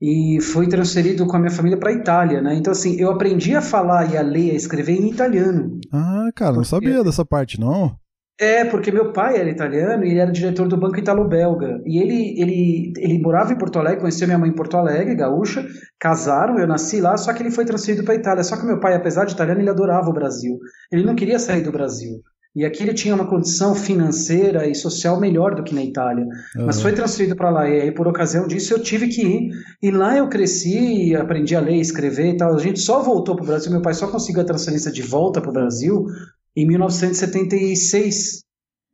e 0.00 0.38
fui 0.40 0.68
transferido 0.68 1.26
com 1.26 1.36
a 1.36 1.38
minha 1.38 1.50
família 1.50 1.76
para 1.78 1.92
Itália, 1.92 2.40
né? 2.40 2.54
Então 2.56 2.72
assim, 2.72 2.96
eu 2.98 3.10
aprendi 3.10 3.54
a 3.54 3.60
falar 3.60 4.10
e 4.10 4.16
a 4.16 4.22
ler 4.22 4.46
e 4.46 4.50
a 4.52 4.54
escrever 4.54 4.92
em 4.94 5.10
italiano. 5.10 5.78
Ah, 5.92 6.30
cara, 6.34 6.56
não 6.56 6.64
sabia 6.64 7.04
dessa 7.04 7.24
parte, 7.26 7.60
não. 7.60 7.94
É, 8.40 8.64
porque 8.64 8.92
meu 8.92 9.12
pai 9.12 9.36
era 9.36 9.50
italiano 9.50 10.04
e 10.04 10.10
ele 10.10 10.20
era 10.20 10.30
diretor 10.30 10.68
do 10.68 10.76
Banco 10.76 10.98
Italo-Belga. 10.98 11.82
E 11.84 11.98
ele, 11.98 12.40
ele, 12.40 12.92
ele 12.96 13.18
morava 13.18 13.52
em 13.52 13.58
Porto 13.58 13.80
Alegre, 13.80 14.00
conheceu 14.00 14.28
minha 14.28 14.38
mãe 14.38 14.48
em 14.48 14.54
Porto 14.54 14.76
Alegre, 14.76 15.16
gaúcha, 15.16 15.66
casaram, 15.98 16.56
eu 16.56 16.66
nasci 16.66 17.00
lá, 17.00 17.16
só 17.16 17.32
que 17.32 17.42
ele 17.42 17.50
foi 17.50 17.64
transferido 17.64 18.04
para 18.04 18.14
a 18.14 18.16
Itália. 18.16 18.44
Só 18.44 18.56
que 18.56 18.64
meu 18.64 18.78
pai, 18.78 18.94
apesar 18.94 19.24
de 19.24 19.32
italiano, 19.32 19.60
ele 19.60 19.70
adorava 19.70 20.08
o 20.08 20.12
Brasil. 20.12 20.56
Ele 20.92 21.04
não 21.04 21.16
queria 21.16 21.38
sair 21.40 21.62
do 21.62 21.72
Brasil. 21.72 22.22
E 22.54 22.64
aqui 22.64 22.82
ele 22.82 22.94
tinha 22.94 23.14
uma 23.14 23.28
condição 23.28 23.74
financeira 23.74 24.66
e 24.66 24.74
social 24.74 25.20
melhor 25.20 25.54
do 25.54 25.62
que 25.62 25.74
na 25.74 25.82
Itália. 25.82 26.24
Mas 26.56 26.76
Aham. 26.76 26.82
foi 26.82 26.92
transferido 26.92 27.36
para 27.36 27.50
lá. 27.50 27.68
E 27.68 27.82
aí, 27.82 27.92
por 27.92 28.08
ocasião 28.08 28.46
disso, 28.46 28.72
eu 28.72 28.82
tive 28.82 29.08
que 29.08 29.22
ir. 29.22 29.50
E 29.82 29.90
lá 29.90 30.16
eu 30.16 30.28
cresci, 30.28 31.14
aprendi 31.14 31.54
a 31.54 31.60
ler, 31.60 31.76
escrever 31.76 32.34
e 32.34 32.36
tal. 32.36 32.54
A 32.54 32.58
gente 32.58 32.80
só 32.80 33.02
voltou 33.02 33.36
para 33.36 33.44
o 33.44 33.46
Brasil. 33.46 33.70
Meu 33.70 33.82
pai 33.82 33.94
só 33.94 34.08
conseguiu 34.08 34.42
a 34.42 34.46
transferência 34.46 34.90
de 34.90 35.02
volta 35.02 35.40
para 35.40 35.50
o 35.50 35.52
Brasil 35.52 36.06
em 36.56 36.66
1976. 36.66 38.40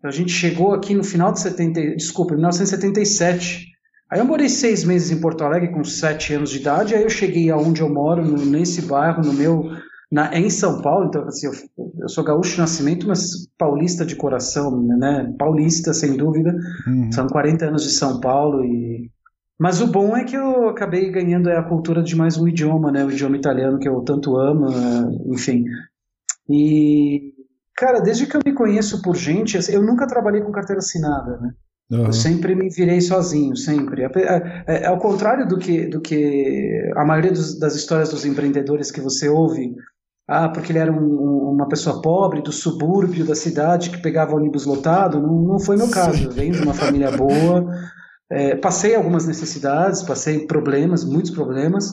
A 0.02 0.10
gente 0.10 0.32
chegou 0.32 0.74
aqui 0.74 0.94
no 0.94 1.02
final 1.04 1.32
de 1.32 1.40
70, 1.40 1.96
desculpa, 1.96 2.32
em 2.34 2.36
1977. 2.36 3.66
Aí 4.10 4.20
eu 4.20 4.24
morei 4.24 4.48
seis 4.48 4.84
meses 4.84 5.10
em 5.10 5.20
Porto 5.20 5.42
Alegre 5.42 5.72
com 5.72 5.82
sete 5.82 6.34
anos 6.34 6.50
de 6.50 6.58
idade. 6.58 6.94
Aí 6.94 7.02
eu 7.02 7.10
cheguei 7.10 7.50
aonde 7.50 7.80
eu 7.80 7.88
moro, 7.88 8.24
no- 8.24 8.44
nesse 8.44 8.82
bairro, 8.82 9.22
no 9.22 9.32
meu, 9.32 9.64
na, 10.12 10.32
é 10.32 10.38
em 10.38 10.50
São 10.50 10.82
Paulo. 10.82 11.06
Então 11.06 11.26
assim, 11.26 11.46
eu, 11.46 11.52
eu 12.00 12.08
sou 12.08 12.22
gaúcho 12.22 12.52
de 12.52 12.58
nascimento, 12.58 13.08
mas 13.08 13.48
paulista 13.58 14.04
de 14.04 14.14
coração, 14.14 14.78
né? 14.82 15.32
Paulista 15.38 15.94
sem 15.94 16.16
dúvida. 16.16 16.54
Uhum. 16.86 17.10
São 17.10 17.26
40 17.26 17.64
anos 17.66 17.82
de 17.84 17.90
São 17.90 18.20
Paulo 18.20 18.62
e 18.64 19.10
mas 19.56 19.80
o 19.80 19.86
bom 19.86 20.16
é 20.16 20.24
que 20.24 20.36
eu 20.36 20.68
acabei 20.68 21.08
ganhando 21.10 21.48
a 21.48 21.62
cultura 21.62 22.02
de 22.02 22.16
mais 22.16 22.36
um 22.36 22.46
idioma, 22.48 22.90
né? 22.90 23.04
O 23.04 23.10
idioma 23.10 23.36
italiano 23.36 23.78
que 23.78 23.88
eu 23.88 24.00
tanto 24.02 24.36
amo, 24.36 24.66
eh, 24.66 25.32
enfim. 25.32 25.64
E 26.50 27.32
cara, 27.76 28.00
desde 28.00 28.26
que 28.26 28.36
eu 28.36 28.40
me 28.44 28.52
conheço 28.52 29.02
por 29.02 29.16
gente, 29.16 29.58
eu 29.72 29.82
nunca 29.82 30.06
trabalhei 30.06 30.40
com 30.42 30.52
carteira 30.52 30.78
assinada, 30.78 31.38
né? 31.38 31.50
Aham. 31.92 32.06
Eu 32.06 32.12
sempre 32.12 32.54
me 32.54 32.68
virei 32.70 33.00
sozinho, 33.00 33.54
sempre. 33.56 34.04
Ape- 34.04 34.22
é- 34.22 34.64
é- 34.66 34.86
Ao 34.86 34.98
contrário 34.98 35.46
do 35.46 35.58
que, 35.58 35.86
do 35.86 36.00
que 36.00 36.90
a 36.96 37.04
maioria 37.04 37.30
dos- 37.30 37.58
das 37.58 37.74
histórias 37.74 38.08
dos 38.10 38.24
empreendedores 38.24 38.90
que 38.90 39.00
você 39.02 39.28
ouve, 39.28 39.74
ah, 40.26 40.48
porque 40.48 40.72
ele 40.72 40.78
era 40.78 40.90
um- 40.90 40.96
um- 40.96 41.50
uma 41.52 41.68
pessoa 41.68 42.00
pobre 42.00 42.40
do 42.42 42.50
subúrbio 42.50 43.24
da 43.26 43.34
cidade 43.34 43.90
que 43.90 44.00
pegava 44.02 44.34
ônibus 44.34 44.64
lotado, 44.64 45.20
não, 45.20 45.42
não 45.42 45.58
foi 45.60 45.76
meu 45.76 45.90
caso. 45.90 46.24
Eu 46.24 46.32
venho 46.32 46.54
de 46.54 46.62
uma 46.62 46.72
família 46.74 47.10
boa, 47.10 47.66
é, 48.32 48.56
passei 48.56 48.94
algumas 48.94 49.26
necessidades, 49.26 50.02
passei 50.02 50.46
problemas, 50.46 51.04
muitos 51.04 51.30
problemas, 51.30 51.92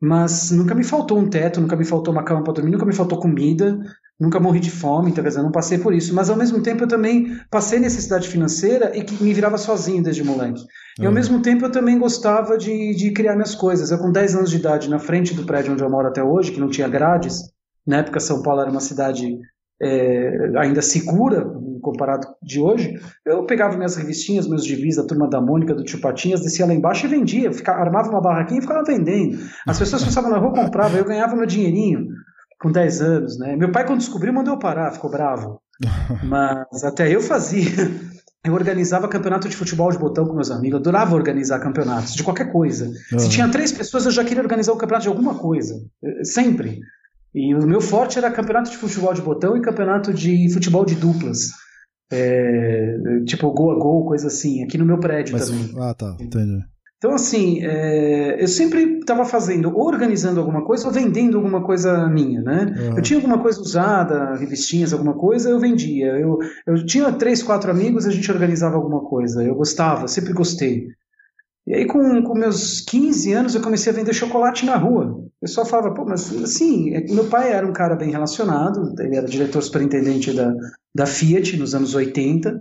mas 0.00 0.50
nunca 0.50 0.74
me 0.74 0.84
faltou 0.84 1.18
um 1.18 1.28
teto, 1.30 1.60
nunca 1.60 1.76
me 1.76 1.84
faltou 1.84 2.12
uma 2.12 2.22
cama 2.24 2.44
para 2.44 2.52
dormir, 2.52 2.70
nunca 2.70 2.86
me 2.86 2.94
faltou 2.94 3.18
comida, 3.18 3.78
nunca 4.20 4.38
morri 4.38 4.60
de 4.60 4.70
fome, 4.70 5.10
então 5.10 5.24
quer 5.24 5.28
dizer, 5.30 5.40
eu 5.40 5.44
não 5.44 5.50
passei 5.50 5.78
por 5.78 5.94
isso. 5.94 6.14
Mas 6.14 6.28
ao 6.28 6.36
mesmo 6.36 6.62
tempo 6.62 6.84
eu 6.84 6.88
também 6.88 7.38
passei 7.50 7.80
necessidade 7.80 8.28
financeira 8.28 8.96
e 8.96 9.02
que 9.02 9.22
me 9.22 9.32
virava 9.32 9.56
sozinho 9.56 10.02
desde 10.02 10.22
moleque. 10.22 10.60
E 10.98 11.02
ao 11.02 11.08
Uhum. 11.08 11.14
mesmo 11.14 11.40
tempo 11.40 11.64
eu 11.64 11.72
também 11.72 11.98
gostava 11.98 12.58
de, 12.58 12.94
de 12.94 13.12
criar 13.12 13.34
minhas 13.34 13.54
coisas. 13.54 13.90
Eu 13.90 13.98
com 13.98 14.12
10 14.12 14.34
anos 14.36 14.50
de 14.50 14.56
idade, 14.58 14.90
na 14.90 14.98
frente 14.98 15.34
do 15.34 15.44
prédio 15.46 15.72
onde 15.72 15.82
eu 15.82 15.88
moro 15.90 16.08
até 16.08 16.22
hoje, 16.22 16.52
que 16.52 16.60
não 16.60 16.68
tinha 16.68 16.86
grades, 16.86 17.40
na 17.86 17.98
época 17.98 18.20
São 18.20 18.42
Paulo 18.42 18.60
era 18.60 18.70
uma 18.70 18.80
cidade 18.80 19.38
é, 19.82 20.52
ainda 20.58 20.82
segura, 20.82 21.50
comparado 21.80 22.26
de 22.42 22.60
hoje, 22.60 23.00
eu 23.24 23.44
pegava 23.46 23.76
minhas 23.76 23.96
revistinhas, 23.96 24.46
meus 24.46 24.66
gibis 24.66 24.96
da 24.96 25.04
Turma 25.06 25.26
da 25.28 25.40
Mônica, 25.40 25.74
do 25.74 25.82
Tio 25.82 25.98
Patinhas, 25.98 26.42
descia 26.42 26.66
lá 26.66 26.74
embaixo 26.74 27.06
e 27.06 27.08
vendia, 27.08 27.50
ficava, 27.50 27.80
armava 27.80 28.10
uma 28.10 28.20
barraquinha 28.20 28.58
e 28.58 28.62
ficava 28.62 28.84
vendendo. 28.84 29.38
As 29.66 29.78
pessoas 29.78 30.04
passavam 30.04 30.30
na 30.30 30.36
rua, 30.36 30.52
compravam, 30.52 30.98
eu 30.98 31.04
ganhava 31.06 31.34
meu 31.34 31.46
dinheirinho 31.46 32.06
com 32.60 32.70
10 32.70 33.00
anos, 33.00 33.38
né? 33.38 33.56
Meu 33.56 33.72
pai 33.72 33.86
quando 33.86 34.00
descobriu 34.00 34.32
mandou 34.32 34.54
eu 34.54 34.58
parar, 34.58 34.92
ficou 34.92 35.10
bravo. 35.10 35.60
Mas 36.22 36.84
até 36.84 37.12
eu 37.12 37.20
fazia. 37.20 37.90
Eu 38.44 38.54
organizava 38.54 39.08
campeonato 39.08 39.48
de 39.48 39.56
futebol 39.56 39.90
de 39.90 39.98
botão 39.98 40.26
com 40.26 40.34
meus 40.34 40.50
amigos, 40.50 40.72
eu 40.72 40.78
adorava 40.80 41.14
organizar 41.14 41.58
campeonatos 41.60 42.14
de 42.14 42.22
qualquer 42.22 42.50
coisa. 42.50 42.86
Aham. 43.12 43.18
Se 43.18 43.28
tinha 43.28 43.48
três 43.50 43.70
pessoas, 43.70 44.06
eu 44.06 44.10
já 44.10 44.24
queria 44.24 44.42
organizar 44.42 44.72
o 44.72 44.76
campeonato 44.76 45.02
de 45.02 45.08
alguma 45.08 45.34
coisa, 45.34 45.74
eh, 46.02 46.24
sempre. 46.24 46.80
E 47.34 47.54
o 47.54 47.66
meu 47.66 47.80
forte 47.80 48.18
era 48.18 48.30
campeonato 48.30 48.70
de 48.70 48.78
futebol 48.78 49.12
de 49.12 49.20
botão 49.20 49.56
e 49.56 49.60
campeonato 49.60 50.12
de 50.12 50.50
futebol 50.52 50.84
de 50.84 50.94
duplas. 50.94 51.50
É, 52.12 52.96
tipo 53.26 53.52
gol 53.52 53.70
a 53.70 53.74
gol, 53.78 54.06
coisa 54.06 54.26
assim, 54.26 54.64
aqui 54.64 54.76
no 54.76 54.84
meu 54.84 54.98
prédio 54.98 55.36
Mas- 55.38 55.48
também. 55.48 55.74
Ah, 55.78 55.94
tá, 55.94 56.16
entendi. 56.18 56.64
Então, 57.00 57.14
assim, 57.14 57.64
é, 57.64 58.42
eu 58.42 58.46
sempre 58.46 58.98
estava 58.98 59.24
fazendo, 59.24 59.74
ou 59.74 59.86
organizando 59.86 60.38
alguma 60.38 60.62
coisa, 60.62 60.86
ou 60.86 60.92
vendendo 60.92 61.38
alguma 61.38 61.64
coisa 61.64 62.06
minha, 62.10 62.42
né? 62.42 62.74
Uhum. 62.78 62.96
Eu 62.98 63.02
tinha 63.02 63.18
alguma 63.18 63.38
coisa 63.38 63.58
usada, 63.58 64.34
revistinhas, 64.34 64.92
alguma 64.92 65.14
coisa, 65.14 65.48
eu 65.48 65.58
vendia. 65.58 66.08
Eu, 66.18 66.38
eu 66.66 66.84
tinha 66.84 67.10
três, 67.10 67.42
quatro 67.42 67.70
amigos, 67.70 68.04
a 68.04 68.10
gente 68.10 68.30
organizava 68.30 68.76
alguma 68.76 69.00
coisa. 69.00 69.42
Eu 69.42 69.54
gostava, 69.54 70.06
sempre 70.08 70.34
gostei. 70.34 70.88
E 71.66 71.74
aí, 71.74 71.86
com, 71.86 72.22
com 72.22 72.34
meus 72.34 72.82
15 72.82 73.32
anos, 73.32 73.54
eu 73.54 73.62
comecei 73.62 73.90
a 73.90 73.96
vender 73.96 74.12
chocolate 74.12 74.66
na 74.66 74.76
rua. 74.76 75.06
O 75.06 75.30
pessoal 75.40 75.66
falava, 75.66 75.94
pô, 75.94 76.04
mas 76.04 76.30
assim, 76.42 76.94
é 76.94 77.00
meu 77.10 77.24
pai 77.30 77.50
era 77.50 77.66
um 77.66 77.72
cara 77.72 77.96
bem 77.96 78.10
relacionado, 78.10 78.94
ele 79.00 79.16
era 79.16 79.26
diretor 79.26 79.62
superintendente 79.62 80.34
da, 80.34 80.52
da 80.94 81.06
Fiat 81.06 81.56
nos 81.56 81.74
anos 81.74 81.94
80, 81.94 82.60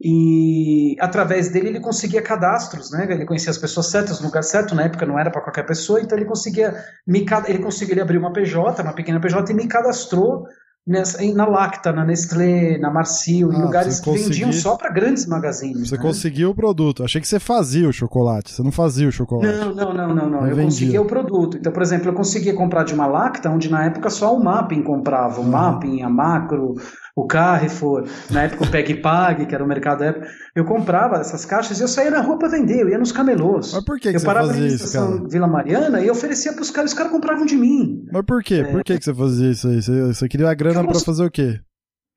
e 0.00 0.96
através 1.00 1.48
dele 1.48 1.68
ele 1.68 1.80
conseguia 1.80 2.20
cadastros, 2.22 2.90
né? 2.90 3.06
Ele 3.10 3.24
conhecia 3.24 3.50
as 3.50 3.58
pessoas 3.58 3.86
certas 3.86 4.20
no 4.20 4.26
lugar 4.26 4.42
certo, 4.44 4.74
na 4.74 4.82
época 4.84 5.06
não 5.06 5.18
era 5.18 5.30
para 5.30 5.40
qualquer 5.40 5.64
pessoa, 5.64 6.00
então 6.00 6.16
ele 6.18 6.26
conseguia 6.26 6.74
me 7.06 7.24
ele 7.48 7.58
conseguiu 7.60 8.02
abrir 8.02 8.18
uma 8.18 8.32
PJ, 8.32 8.82
uma 8.82 8.92
pequena 8.92 9.18
PJ 9.20 9.50
e 9.52 9.54
me 9.56 9.66
cadastrou 9.66 10.44
nessa, 10.86 11.20
em- 11.24 11.34
na 11.34 11.44
Lacta, 11.48 11.92
na 11.92 12.04
Nestlé, 12.04 12.78
na 12.78 12.90
Marsil, 12.90 13.52
em 13.52 13.56
Ah, 13.56 13.64
lugares 13.64 13.96
você 13.96 14.02
que 14.04 14.18
vendiam 14.18 14.52
só 14.52 14.76
para 14.76 14.88
grandes 14.90 15.26
magazines. 15.26 15.88
Você 15.88 15.96
né? 15.96 16.02
conseguiu 16.02 16.50
o 16.50 16.54
produto. 16.54 17.02
Achei 17.02 17.20
que 17.20 17.26
você 17.26 17.40
fazia 17.40 17.88
o 17.88 17.92
chocolate. 17.92 18.52
Você 18.52 18.62
não 18.62 18.70
fazia 18.70 19.08
o 19.08 19.10
chocolate. 19.10 19.52
Não, 19.58 19.74
não, 19.74 19.92
não, 19.92 20.14
não, 20.14 20.30
não. 20.30 20.40
Eu 20.42 20.50
Eu 20.50 20.56
vendia. 20.56 20.64
conseguia 20.64 21.02
o 21.02 21.06
produto. 21.06 21.56
Então, 21.56 21.72
por 21.72 21.82
exemplo, 21.82 22.08
eu 22.08 22.14
conseguia 22.14 22.54
comprar 22.54 22.84
de 22.84 22.94
uma 22.94 23.06
Lacta, 23.08 23.50
onde 23.50 23.68
na 23.68 23.84
época 23.86 24.08
só 24.10 24.36
o 24.36 24.44
Mapping 24.44 24.82
comprava. 24.84 25.40
O 25.40 25.44
Uhum. 25.44 25.50
Mapping, 25.50 26.02
a 26.02 26.08
Macro, 26.08 26.74
o 27.16 27.26
Carrefour, 27.26 28.06
na 28.30 28.42
época 28.42 28.64
o 28.64 28.70
Peg 28.70 28.94
Pag, 29.00 29.46
que 29.46 29.54
era 29.54 29.64
o 29.64 29.66
mercado 29.66 30.00
da 30.00 30.06
época. 30.06 30.28
Eu 30.54 30.66
comprava 30.66 31.16
essas 31.16 31.46
caixas 31.46 31.78
e 31.80 31.82
eu 31.82 31.88
saía 31.88 32.10
na 32.10 32.20
rua 32.20 32.38
para 32.38 32.48
vender, 32.48 32.82
eu 32.82 32.90
ia 32.90 32.98
nos 32.98 33.10
camelôs. 33.10 33.72
Mas 33.72 33.84
por 33.84 33.98
que, 33.98 34.10
que 34.10 34.16
eu 34.16 34.20
você 34.20 34.26
fazia 34.26 34.66
isso, 34.66 34.92
cara? 34.92 35.28
Vila 35.28 35.46
Mariana 35.46 36.00
e 36.02 36.10
oferecia 36.10 36.52
para 36.52 36.60
os 36.60 36.70
caras, 36.70 36.90
os 36.92 36.96
caras 36.98 37.10
compravam 37.10 37.46
de 37.46 37.56
mim. 37.56 38.04
Mas 38.12 38.22
por 38.26 38.42
quê? 38.44 38.62
Por 38.70 38.84
que, 38.84 38.98
que 38.98 39.04
você 39.04 39.14
fazia 39.14 39.50
isso 39.50 39.66
aí? 39.66 39.80
Você, 39.80 40.02
você 40.02 40.28
queria 40.28 40.50
a 40.50 40.54
grana 40.54 40.82
gosto- 40.82 41.06
fazer 41.06 41.24
o 41.24 41.30
quê? 41.30 41.58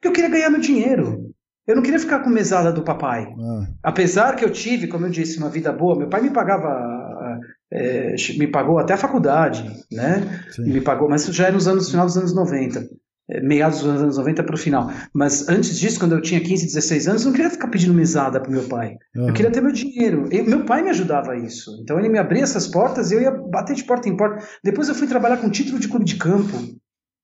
Porque 0.01 0.07
eu 0.09 0.11
queria 0.11 0.29
ganhar 0.29 0.49
meu 0.49 0.59
dinheiro. 0.59 1.31
Eu 1.65 1.75
não 1.77 1.83
queria 1.83 1.99
ficar 1.99 2.19
com 2.19 2.29
mesada 2.29 2.71
do 2.73 2.81
papai. 2.83 3.27
Ah, 3.39 3.67
Apesar 3.83 4.35
que 4.35 4.43
eu 4.43 4.49
tive, 4.49 4.87
como 4.87 5.05
eu 5.05 5.09
disse, 5.11 5.37
uma 5.37 5.49
vida 5.49 5.71
boa, 5.71 5.95
meu 5.97 6.09
pai 6.09 6.19
me 6.21 6.31
pagava, 6.31 7.39
eh, 7.71 8.15
me 8.37 8.47
pagou 8.47 8.79
até 8.79 8.95
a 8.95 8.97
faculdade, 8.97 9.63
né? 9.91 10.41
sim. 10.51 10.63
me 10.63 10.81
pagou, 10.81 11.07
mas 11.07 11.21
isso 11.21 11.31
já 11.31 11.47
é 11.47 11.51
nos 11.51 11.67
anos 11.67 11.89
final 11.89 12.05
dos 12.05 12.17
anos 12.17 12.33
90, 12.33 12.79
eh, 12.79 12.83
meados 13.43 13.81
dos 13.81 14.01
anos 14.01 14.17
90 14.17 14.43
para 14.43 14.55
o 14.55 14.57
final. 14.57 14.89
Mas 15.13 15.47
antes 15.47 15.79
disso, 15.79 15.99
quando 15.99 16.13
eu 16.15 16.21
tinha 16.21 16.39
15, 16.41 16.65
16 16.65 17.07
anos, 17.07 17.21
eu 17.23 17.27
não 17.27 17.35
queria 17.35 17.51
ficar 17.51 17.67
pedindo 17.67 17.93
mesada 17.93 18.39
para 18.39 18.49
meu 18.51 18.63
pai. 18.63 18.95
Aham. 19.15 19.27
Eu 19.27 19.33
queria 19.33 19.51
ter 19.51 19.61
meu 19.61 19.71
dinheiro. 19.71 20.27
E 20.31 20.41
meu 20.41 20.65
pai 20.65 20.81
me 20.81 20.89
ajudava 20.89 21.31
a 21.33 21.37
isso. 21.37 21.71
Então 21.83 21.99
ele 21.99 22.09
me 22.09 22.17
abria 22.17 22.43
essas 22.43 22.67
portas 22.67 23.11
e 23.11 23.15
eu 23.15 23.21
ia 23.21 23.31
bater 23.31 23.75
de 23.75 23.83
porta 23.83 24.09
em 24.09 24.17
porta. 24.17 24.43
Depois 24.63 24.89
eu 24.89 24.95
fui 24.95 25.07
trabalhar 25.07 25.37
com 25.37 25.49
título 25.49 25.79
de 25.79 25.87
clube 25.87 26.05
de 26.05 26.15
campo. 26.15 26.57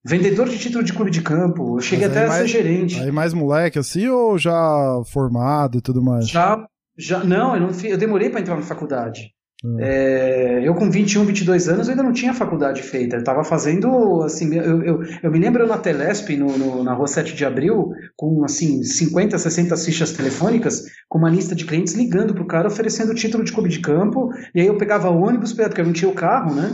Vendedor 0.08 0.48
de 0.48 0.60
título 0.60 0.84
de 0.84 0.94
clube 0.94 1.10
de 1.10 1.22
campo. 1.22 1.78
Eu 1.78 1.82
cheguei 1.82 2.06
até 2.06 2.20
a 2.26 2.32
ser 2.32 2.38
mais- 2.38 2.50
gerente. 2.52 3.00
Aí 3.00 3.12
mais 3.12 3.34
moleque 3.34 3.80
assim 3.80 4.08
ou 4.08 4.38
já 4.38 5.02
formado 5.12 5.80
e 5.80 5.82
tudo 5.82 6.04
mais? 6.04 6.28
Já, 6.30 6.64
já, 6.98 7.24
não, 7.24 7.56
eu, 7.56 7.62
não 7.62 7.70
eu 7.84 7.98
demorei 7.98 8.30
para 8.30 8.40
entrar 8.40 8.56
na 8.56 8.62
faculdade. 8.62 9.32
Hum. 9.66 9.78
É, 9.80 10.62
eu 10.64 10.76
com 10.76 10.92
21, 10.92 11.26
22 11.26 11.68
anos 11.68 11.88
eu 11.88 11.92
ainda 11.94 12.04
não 12.04 12.14
tinha 12.14 12.34
faculdade 12.34 12.84
feita. 12.84 13.16
Eu 13.16 13.20
estava 13.20 13.44
fazendo, 13.44 14.22
assim, 14.22 14.54
eu, 14.56 14.84
eu, 14.84 15.00
eu 15.24 15.32
me 15.32 15.40
lembro 15.40 15.66
na 15.66 15.78
Telesp, 15.78 16.30
no, 16.38 16.56
no- 16.58 16.84
na 16.84 16.94
rua 16.94 17.08
7 17.08 17.34
de 17.36 17.44
abril, 17.44 17.92
com, 18.16 18.44
assim, 18.46 18.84
50, 18.84 19.38
60 19.40 19.76
fichas 19.76 20.12
telefônicas, 20.14 20.84
com 21.10 21.18
uma 21.18 21.30
lista 21.30 21.56
de 21.56 21.66
clientes 21.66 21.94
ligando 21.94 22.34
pro 22.36 22.46
cara, 22.46 22.68
oferecendo 22.68 23.16
título 23.16 23.44
de 23.44 23.52
clube 23.52 23.70
de 23.70 23.80
campo, 23.80 24.30
e 24.54 24.62
aí 24.62 24.68
eu 24.68 24.78
pegava 24.78 25.10
ônibus, 25.10 25.52
porque 25.54 25.82
eu 25.82 25.86
não 25.86 25.94
tinha 25.94 26.10
o 26.12 26.14
carro, 26.16 26.54
né? 26.54 26.70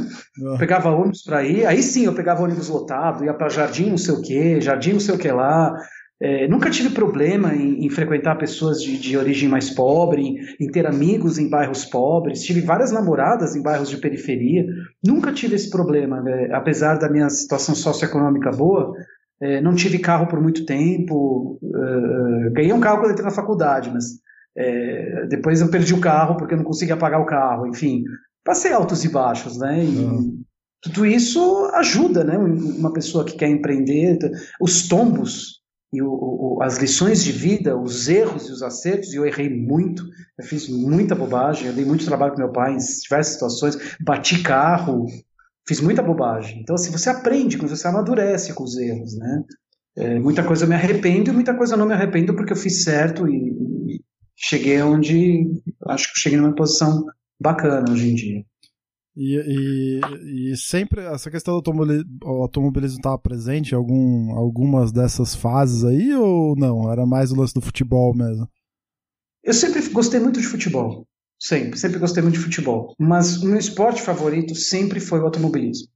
Ah, 0.54 0.58
Pegava 0.58 0.90
ônibus 0.90 1.24
para 1.24 1.44
ir, 1.44 1.66
aí 1.66 1.82
sim 1.82 2.06
eu 2.06 2.14
pegava 2.14 2.44
ônibus 2.44 2.68
lotado, 2.68 3.24
ia 3.24 3.34
para 3.34 3.48
Jardim 3.50 3.90
não 3.92 3.98
sei 3.98 4.14
o 4.14 4.22
que, 4.22 4.60
Jardim 4.60 4.94
não 4.94 5.00
sei 5.00 5.16
o 5.16 5.18
que 5.18 5.32
lá, 5.32 5.74
É, 6.22 6.48
nunca 6.48 6.70
tive 6.70 6.92
problema 6.92 7.56
em, 7.56 7.84
em 7.84 7.90
frequentar 7.90 8.38
pessoas 8.38 8.80
de, 8.80 8.96
de, 9.00 9.18
origem 9.18 9.50
mais 9.50 9.72
pobre, 9.72 10.22
em, 10.22 10.38
em, 10.60 10.70
ter 10.70 10.86
amigos 10.86 11.40
em 11.40 11.50
bairros 11.50 11.84
pobres. 11.84 12.44
Tive 12.44 12.62
várias 12.62 12.92
namoradas 12.92 13.56
em 13.56 13.62
bairros 13.64 13.90
de 13.90 13.98
periferia. 13.98 14.64
Nunca 15.04 15.34
tive 15.34 15.56
esse 15.56 15.72
problema, 15.72 16.22
né? 16.22 16.50
apesar 16.54 17.00
da 17.00 17.10
minha 17.10 17.28
situação 17.28 17.74
socioeconômica 17.74 18.52
boa. 18.52 18.94
É, 19.42 19.60
não 19.62 19.74
tive 19.74 19.98
carro 19.98 20.28
por 20.28 20.40
muito 20.40 20.64
tempo. 20.64 21.58
Uh, 21.64 22.52
ganhei 22.52 22.72
um 22.72 22.80
carro 22.80 23.00
quando 23.00 23.14
entrei 23.14 23.26
na 23.26 23.32
faculdade, 23.32 23.90
mas 23.92 24.06
é, 24.56 25.26
depois 25.28 25.60
eu 25.60 25.72
perdi 25.72 25.96
o 25.96 26.02
carro 26.02 26.38
porque 26.38 26.54
eu 26.54 26.58
não 26.60 26.66
conseguia 26.66 26.96
pagar 26.96 27.20
o 27.20 27.26
carro. 27.26 27.66
Enfim, 27.66 28.04
passei 28.46 28.72
altos 28.72 29.04
e 29.04 29.10
baixos, 29.10 29.58
né? 29.58 29.84
E, 29.84 29.88
uhum. 29.88 30.44
Tudo 30.84 31.06
isso 31.06 31.70
ajuda, 31.76 32.24
né? 32.24 32.38
Uma 32.38 32.92
pessoa 32.92 33.24
que 33.24 33.36
quer 33.38 33.48
empreender, 33.48 34.18
os 34.60 34.88
tombos 34.88 35.61
e 35.94 36.02
o, 36.02 36.10
o, 36.10 36.64
as 36.64 36.78
lições 36.78 37.24
de 37.24 37.32
vida, 37.32 37.78
os 37.78 38.08
erros 38.08 38.48
e 38.48 38.52
os 38.52 38.64
acertos, 38.64 39.14
e 39.14 39.18
eu 39.18 39.26
errei 39.26 39.50
muito, 39.50 40.04
eu 40.38 40.46
fiz 40.46 40.70
muita 40.70 41.14
bobagem, 41.14 41.68
eu 41.68 41.74
dei 41.74 41.84
muito 41.84 42.06
trabalho 42.06 42.32
com 42.32 42.40
meu 42.40 42.52
pai 42.52 42.74
em 42.74 42.78
diversas 42.78 43.34
situações, 43.34 43.78
bati 44.00 44.42
carro, 44.42 45.06
fiz 45.68 45.82
muita 45.82 46.02
bobagem. 46.02 46.62
Então, 46.62 46.76
assim, 46.76 46.92
você 46.92 47.10
aprende, 47.10 47.58
você 47.58 47.88
amadurece 47.88 48.54
com 48.54 48.64
os 48.64 48.78
erros, 48.78 49.18
né? 49.18 49.44
É, 49.98 50.20
muita 50.20 50.44
coisa 50.44 50.64
eu 50.64 50.70
me 50.70 50.76
arrependo 50.76 51.32
e 51.32 51.34
muita 51.34 51.54
coisa 51.54 51.74
eu 51.74 51.78
não 51.78 51.86
me 51.86 51.94
arrependo 51.94 52.34
porque 52.34 52.54
eu 52.54 52.58
fiz 52.58 52.84
certo 52.84 53.28
e, 53.28 53.96
e 53.96 54.02
cheguei 54.34 54.82
onde 54.82 55.62
acho 55.88 56.14
que 56.14 56.20
cheguei 56.20 56.40
numa 56.40 56.56
posição 56.56 57.06
bacana 57.38 57.92
hoje 57.92 58.10
em 58.10 58.16
dia. 58.16 58.46
E, 59.16 59.36
e, 59.36 60.52
e, 60.52 60.58
sempre 60.58 61.02
essa 61.02 61.30
questão 61.30 61.60
do 61.62 61.72
automobilismo 62.26 62.98
estava 62.98 63.18
presente 63.18 63.74
em 63.74 63.76
algum, 63.76 64.32
algumas 64.32 64.92
dessas 64.92 65.36
fases 65.36 65.84
aí 65.84 66.14
ou 66.16 66.56
não? 66.56 66.90
Era 66.90 67.06
mais 67.06 67.32
o 67.32 67.36
lance 67.36 67.54
do 67.54 67.62
futebol 67.62 68.16
mesmo? 68.16 68.48
Eu 69.44 69.54
sempre 69.54 69.82
gostei 69.90 70.20
muito 70.20 70.40
de 70.40 70.48
futebol. 70.48 71.06
Sempre, 71.38 71.78
sempre 71.78 72.00
gostei 72.00 72.22
muito 72.22 72.36
de 72.38 72.44
futebol. 72.44 72.96
Mas 72.98 73.38
o 73.38 73.48
meu 73.48 73.58
esporte 73.58 74.02
favorito 74.02 74.56
sempre 74.56 75.00
foi 75.00 75.20
o 75.20 75.26
automobilismo. 75.26 75.88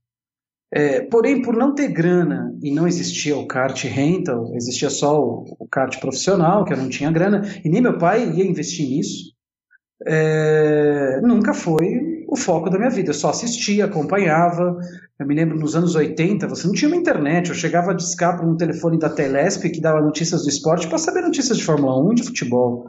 É, 0.74 1.00
porém, 1.02 1.40
por 1.40 1.56
não 1.56 1.74
ter 1.74 1.88
grana 1.88 2.52
e 2.60 2.72
não 2.72 2.88
existia 2.88 3.36
o 3.36 3.46
kart 3.46 3.84
rental, 3.84 4.52
existia 4.54 4.90
só 4.90 5.18
o, 5.18 5.56
o 5.60 5.68
kart 5.68 5.98
profissional, 6.00 6.64
que 6.64 6.72
eu 6.72 6.76
não 6.76 6.88
tinha 6.88 7.10
grana, 7.10 7.42
e 7.64 7.68
nem 7.68 7.80
meu 7.80 7.96
pai 7.96 8.28
ia 8.32 8.44
investir 8.44 8.88
nisso, 8.88 9.35
é, 10.04 11.20
nunca 11.22 11.54
foi 11.54 12.24
o 12.28 12.36
foco 12.36 12.68
da 12.68 12.78
minha 12.78 12.90
vida. 12.90 13.10
Eu 13.10 13.14
só 13.14 13.30
assistia, 13.30 13.86
acompanhava. 13.86 14.76
Eu 15.18 15.26
me 15.26 15.34
lembro 15.34 15.58
nos 15.58 15.74
anos 15.74 15.94
80, 15.94 16.48
você 16.48 16.66
não 16.66 16.74
tinha 16.74 16.88
uma 16.88 16.96
internet. 16.96 17.48
Eu 17.48 17.54
chegava 17.54 17.92
a 17.92 17.94
discar 17.94 18.36
para 18.36 18.46
um 18.46 18.56
telefone 18.56 18.98
da 18.98 19.08
Telesp 19.08 19.70
que 19.70 19.80
dava 19.80 20.00
notícias 20.00 20.42
do 20.42 20.48
esporte 20.48 20.88
para 20.88 20.98
saber 20.98 21.22
notícias 21.22 21.56
de 21.56 21.64
Fórmula 21.64 21.98
1 22.08 22.12
e 22.12 22.14
de 22.16 22.22
futebol. 22.24 22.88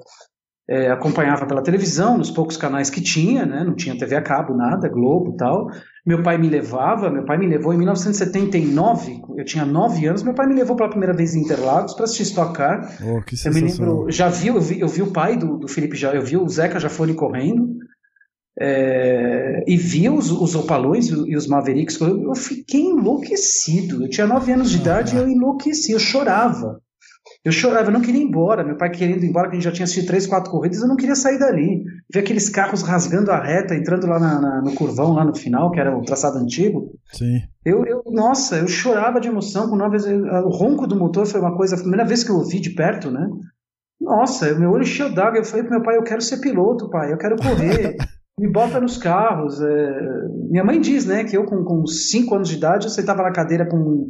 É, 0.70 0.92
acompanhava 0.92 1.46
pela 1.46 1.64
televisão, 1.64 2.18
nos 2.18 2.30
poucos 2.30 2.58
canais 2.58 2.90
que 2.90 3.00
tinha, 3.00 3.46
né? 3.46 3.64
não 3.64 3.74
tinha 3.74 3.98
TV 3.98 4.18
a 4.18 4.22
cabo, 4.22 4.54
nada, 4.54 4.90
Globo 4.90 5.38
tal. 5.38 5.68
Meu 6.08 6.24
pai 6.24 6.38
me 6.38 6.48
levava, 6.48 7.10
meu 7.10 7.26
pai 7.26 7.38
me 7.38 7.46
levou 7.46 7.74
em 7.74 7.78
1979, 7.78 9.24
eu 9.38 9.44
tinha 9.44 9.66
9 9.66 10.06
anos, 10.06 10.24
meu 10.24 10.34
pai 10.34 10.48
me 10.48 10.56
levou 10.56 10.74
pela 10.74 10.90
primeira 10.90 11.14
vez 11.14 11.36
em 11.36 11.42
Interlagos 11.42 11.94
para 11.94 12.06
assistir 12.06 12.24
Stock 12.24 12.54
Car. 12.54 12.98
Oh, 13.04 13.22
que 13.22 13.36
eu 13.46 13.54
me 13.54 13.60
lembro, 13.60 14.10
já 14.10 14.30
vi, 14.30 14.48
eu 14.48 14.62
vi, 14.62 14.80
eu 14.80 14.88
vi 14.88 15.02
o 15.02 15.12
pai 15.12 15.36
do, 15.36 15.58
do 15.58 15.68
Felipe, 15.68 15.98
já, 15.98 16.16
eu 16.16 16.22
vi 16.22 16.38
o 16.38 16.48
Zeca 16.48 16.80
Jafone 16.80 17.14
correndo, 17.14 17.76
é, 18.58 19.66
e 19.68 19.76
via 19.76 20.14
os, 20.14 20.32
os 20.32 20.56
Opalões 20.56 21.10
e 21.10 21.36
os 21.36 21.46
Mavericks, 21.46 22.00
eu 22.00 22.34
fiquei 22.36 22.86
enlouquecido. 22.86 24.06
Eu 24.06 24.10
tinha 24.10 24.26
nove 24.26 24.54
anos 24.54 24.72
de 24.72 24.78
idade 24.78 25.14
e 25.14 25.20
eu 25.20 25.28
enlouqueci, 25.28 25.92
eu 25.92 26.00
chorava. 26.00 26.82
Eu 27.44 27.52
chorava, 27.52 27.88
eu 27.88 27.94
não 27.94 28.02
queria 28.02 28.22
ir 28.22 28.26
embora. 28.26 28.64
Meu 28.64 28.78
pai 28.78 28.90
querendo 28.90 29.24
ir 29.24 29.30
embora, 29.30 29.48
que 29.48 29.54
a 29.54 29.56
gente 29.56 29.64
já 29.64 29.72
tinha 29.72 29.84
assistido 29.86 30.08
três, 30.08 30.28
quatro 30.28 30.52
corridas, 30.52 30.82
eu 30.82 30.88
não 30.88 30.96
queria 30.96 31.16
sair 31.16 31.40
dali. 31.40 31.84
Ver 32.12 32.20
aqueles 32.20 32.50
carros 32.50 32.82
rasgando 32.82 33.32
a 33.32 33.42
reta, 33.42 33.76
entrando 33.76 34.08
lá 34.08 34.20
na, 34.20 34.42
na, 34.42 34.62
no 34.62 34.74
curvão, 34.74 35.14
lá 35.14 35.24
no 35.24 35.36
final, 35.36 35.72
que 35.72 35.80
era 35.80 35.96
o 35.96 36.04
traçado 36.04 36.38
antigo. 36.38 36.92
Sim. 37.14 37.42
Eu, 37.64 37.86
eu, 37.86 38.04
nossa, 38.08 38.58
eu 38.58 38.68
chorava 38.68 39.20
de 39.20 39.28
emoção 39.28 39.70
com 39.70 39.76
nove 39.76 39.98
O 39.98 40.50
ronco 40.50 40.88
do 40.88 40.96
motor 40.96 41.26
foi 41.26 41.40
uma 41.40 41.56
coisa, 41.56 41.76
a 41.76 41.80
primeira 41.80 42.06
vez 42.06 42.24
que 42.24 42.32
eu 42.32 42.36
ouvi 42.36 42.60
de 42.60 42.72
perto, 42.72 43.12
né? 43.12 43.28
Nossa, 44.00 44.54
meu 44.54 44.72
olho 44.72 44.84
encheu 44.84 45.14
d'água. 45.14 45.40
Eu 45.40 45.46
falei 45.46 45.64
pro 45.64 45.74
meu 45.74 45.84
pai, 45.84 45.98
eu 45.98 46.04
quero 46.04 46.22
ser 46.22 46.38
piloto, 46.38 46.90
pai, 46.90 47.12
eu 47.12 47.18
quero 47.18 47.36
correr. 47.36 47.96
me 48.40 48.48
bota 48.48 48.80
nos 48.80 48.98
carros. 48.98 49.62
É... 49.62 50.28
Minha 50.50 50.64
mãe 50.64 50.80
diz, 50.80 51.06
né, 51.06 51.24
que 51.24 51.36
eu 51.36 51.46
com, 51.46 51.64
com 51.64 51.86
cinco 51.88 52.36
anos 52.36 52.50
de 52.50 52.56
idade 52.56 52.86
eu 52.86 52.92
sentava 52.92 53.24
na 53.24 53.32
cadeira 53.32 53.66
com 53.66 54.08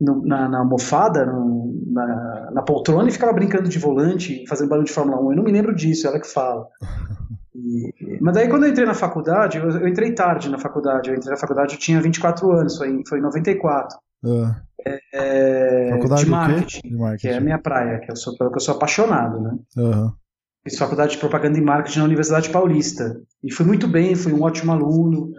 no, 0.00 0.26
na, 0.26 0.48
na, 0.48 0.58
almofada, 0.60 1.26
no, 1.26 1.69
na, 1.90 2.50
na, 2.52 2.62
poltrona 2.62 3.08
e 3.08 3.12
ficava 3.12 3.32
brincando 3.32 3.68
de 3.68 3.78
volante, 3.78 4.44
fazendo 4.48 4.68
barulho 4.68 4.86
de 4.86 4.92
Fórmula 4.92 5.20
1. 5.20 5.30
Eu 5.30 5.36
não 5.36 5.44
me 5.44 5.52
lembro 5.52 5.74
disso, 5.74 6.06
ela 6.06 6.20
que 6.20 6.28
fala. 6.28 6.66
E, 7.52 8.16
mas 8.20 8.32
daí 8.32 8.48
quando 8.48 8.64
eu 8.64 8.70
entrei 8.70 8.86
na 8.86 8.94
faculdade, 8.94 9.58
eu, 9.58 9.68
eu, 9.68 9.88
entrei 9.88 10.14
tarde 10.14 10.48
na 10.48 10.56
faculdade. 10.56 11.10
Eu 11.10 11.16
entrei 11.16 11.32
na 11.32 11.36
faculdade, 11.36 11.74
eu 11.74 11.80
tinha 11.80 12.00
24 12.00 12.50
anos, 12.52 12.78
foi, 12.78 13.02
foi 13.06 13.18
em 13.18 13.22
94. 13.22 13.98
Uh. 14.24 14.54
É, 15.12 15.90
faculdade 15.90 16.24
de 16.24 16.30
marketing, 16.30 16.88
de 16.88 16.96
marketing, 16.96 17.20
que 17.20 17.28
é 17.28 17.36
a 17.36 17.40
minha 17.40 17.58
praia, 17.58 17.98
que 17.98 18.10
eu 18.10 18.16
sou, 18.16 18.34
que 18.34 18.44
eu 18.44 18.60
sou 18.60 18.76
apaixonado, 18.76 19.40
né? 19.40 19.58
Uhum. 19.76 20.12
Fiz 20.62 20.78
faculdade 20.78 21.12
de 21.12 21.18
propaganda 21.18 21.58
e 21.58 21.60
marketing 21.60 21.98
na 21.98 22.04
Universidade 22.04 22.50
Paulista. 22.50 23.20
E 23.42 23.52
fui 23.52 23.66
muito 23.66 23.88
bem, 23.88 24.14
fui 24.14 24.32
um 24.32 24.42
ótimo 24.42 24.72
aluno. 24.72 25.32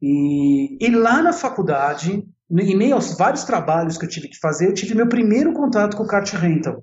E, 0.00 0.78
e 0.80 0.90
lá 0.94 1.22
na 1.22 1.32
faculdade, 1.32 2.24
em 2.50 2.76
meio 2.76 2.94
aos 2.94 3.16
vários 3.16 3.44
trabalhos 3.44 3.98
que 3.98 4.04
eu 4.04 4.08
tive 4.08 4.28
que 4.28 4.38
fazer, 4.38 4.66
eu 4.66 4.74
tive 4.74 4.94
meu 4.94 5.08
primeiro 5.08 5.52
contato 5.52 5.96
com 5.96 6.04
o 6.04 6.06
kart 6.06 6.30
rental. 6.32 6.82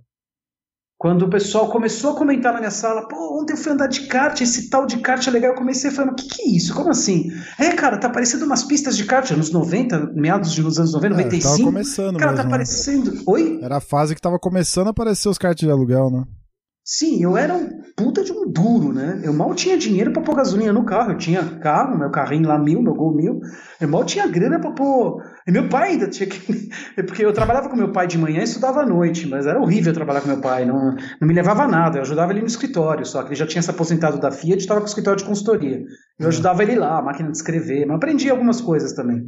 Quando 0.97 1.23
o 1.23 1.29
pessoal 1.29 1.69
começou 1.69 2.13
a 2.13 2.17
comentar 2.17 2.53
na 2.53 2.59
minha 2.59 2.71
sala, 2.71 3.05
pô, 3.07 3.39
ontem 3.39 3.53
eu 3.53 3.57
fui 3.57 3.73
andar 3.73 3.87
de 3.87 4.07
kart, 4.07 4.39
esse 4.39 4.69
tal 4.69 4.85
de 4.85 4.97
kart 4.99 5.27
é 5.27 5.29
legal, 5.29 5.51
eu 5.51 5.57
comecei 5.57 5.89
a 5.89 5.93
falar, 5.93 6.11
o 6.11 6.15
que, 6.15 6.27
que 6.27 6.41
é 6.41 6.47
isso? 6.55 6.73
Como 6.73 6.89
assim? 6.89 7.31
É, 7.59 7.71
cara, 7.73 7.97
tá 7.97 8.09
parecendo 8.09 8.45
umas 8.45 8.63
pistas 8.63 8.95
de 8.95 9.03
kart, 9.03 9.29
anos 9.31 9.51
90, 9.51 10.13
meados 10.13 10.55
dos 10.55 10.79
anos 10.79 10.93
90, 10.93 11.13
é, 11.13 11.17
95. 11.17 11.57
Tava 11.57 11.63
começando 11.65 12.17
Cara, 12.17 12.31
tá 12.31 12.37
mesmo, 12.37 12.43
tá 12.43 12.49
parecendo... 12.49 13.23
Oi? 13.27 13.59
Era 13.61 13.77
a 13.77 13.81
fase 13.81 14.15
que 14.15 14.21
tava 14.21 14.39
começando 14.39 14.87
a 14.87 14.91
aparecer 14.91 15.27
os 15.27 15.37
karts 15.37 15.65
de 15.65 15.69
aluguel, 15.69 16.09
né? 16.09 16.23
Sim, 16.87 17.23
eu 17.23 17.35
era 17.35 17.51
um 17.51 17.81
puta 17.97 18.23
de 18.23 18.31
um 18.31 18.47
duro, 18.47 18.93
né? 18.93 19.19
Eu 19.23 19.33
mal 19.33 19.55
tinha 19.55 19.75
dinheiro 19.75 20.13
para 20.13 20.21
pôr 20.21 20.35
gasolina 20.35 20.71
no 20.71 20.85
carro. 20.85 21.13
Eu 21.13 21.17
tinha 21.17 21.43
carro, 21.59 21.97
meu 21.97 22.11
carrinho 22.11 22.47
lá 22.47 22.59
mil, 22.59 22.79
meu 22.79 22.93
gol 22.93 23.11
mil. 23.11 23.41
Eu 23.81 23.87
mal 23.87 24.05
tinha 24.05 24.27
grana 24.27 24.59
para 24.59 24.69
pôr. 24.69 25.19
E 25.47 25.51
meu 25.51 25.67
pai 25.67 25.93
ainda 25.93 26.07
tinha 26.07 26.29
que. 26.29 26.69
Porque 27.07 27.25
eu 27.25 27.33
trabalhava 27.33 27.69
com 27.69 27.75
meu 27.75 27.91
pai 27.91 28.05
de 28.05 28.19
manhã 28.19 28.41
e 28.41 28.43
estudava 28.43 28.81
à 28.81 28.85
noite, 28.85 29.27
mas 29.27 29.47
era 29.47 29.59
horrível 29.59 29.93
trabalhar 29.93 30.21
com 30.21 30.27
meu 30.27 30.39
pai. 30.39 30.63
Não, 30.63 30.95
não 31.19 31.27
me 31.27 31.33
levava 31.33 31.67
nada. 31.67 31.97
Eu 31.97 32.03
ajudava 32.03 32.31
ele 32.31 32.41
no 32.41 32.47
escritório, 32.47 33.03
só 33.03 33.23
que 33.23 33.29
ele 33.29 33.35
já 33.35 33.47
tinha 33.47 33.63
se 33.63 33.71
aposentado 33.71 34.19
da 34.19 34.29
Fiat 34.29 34.53
e 34.53 34.57
estava 34.59 34.79
com 34.79 34.85
o 34.85 34.89
escritório 34.89 35.17
de 35.17 35.25
consultoria. 35.25 35.83
Eu 36.19 36.27
ajudava 36.27 36.61
ele 36.61 36.75
lá, 36.75 36.99
a 36.99 37.01
máquina 37.01 37.31
de 37.31 37.37
escrever, 37.37 37.87
mas 37.87 37.97
aprendi 37.97 38.29
algumas 38.29 38.61
coisas 38.61 38.93
também. 38.93 39.25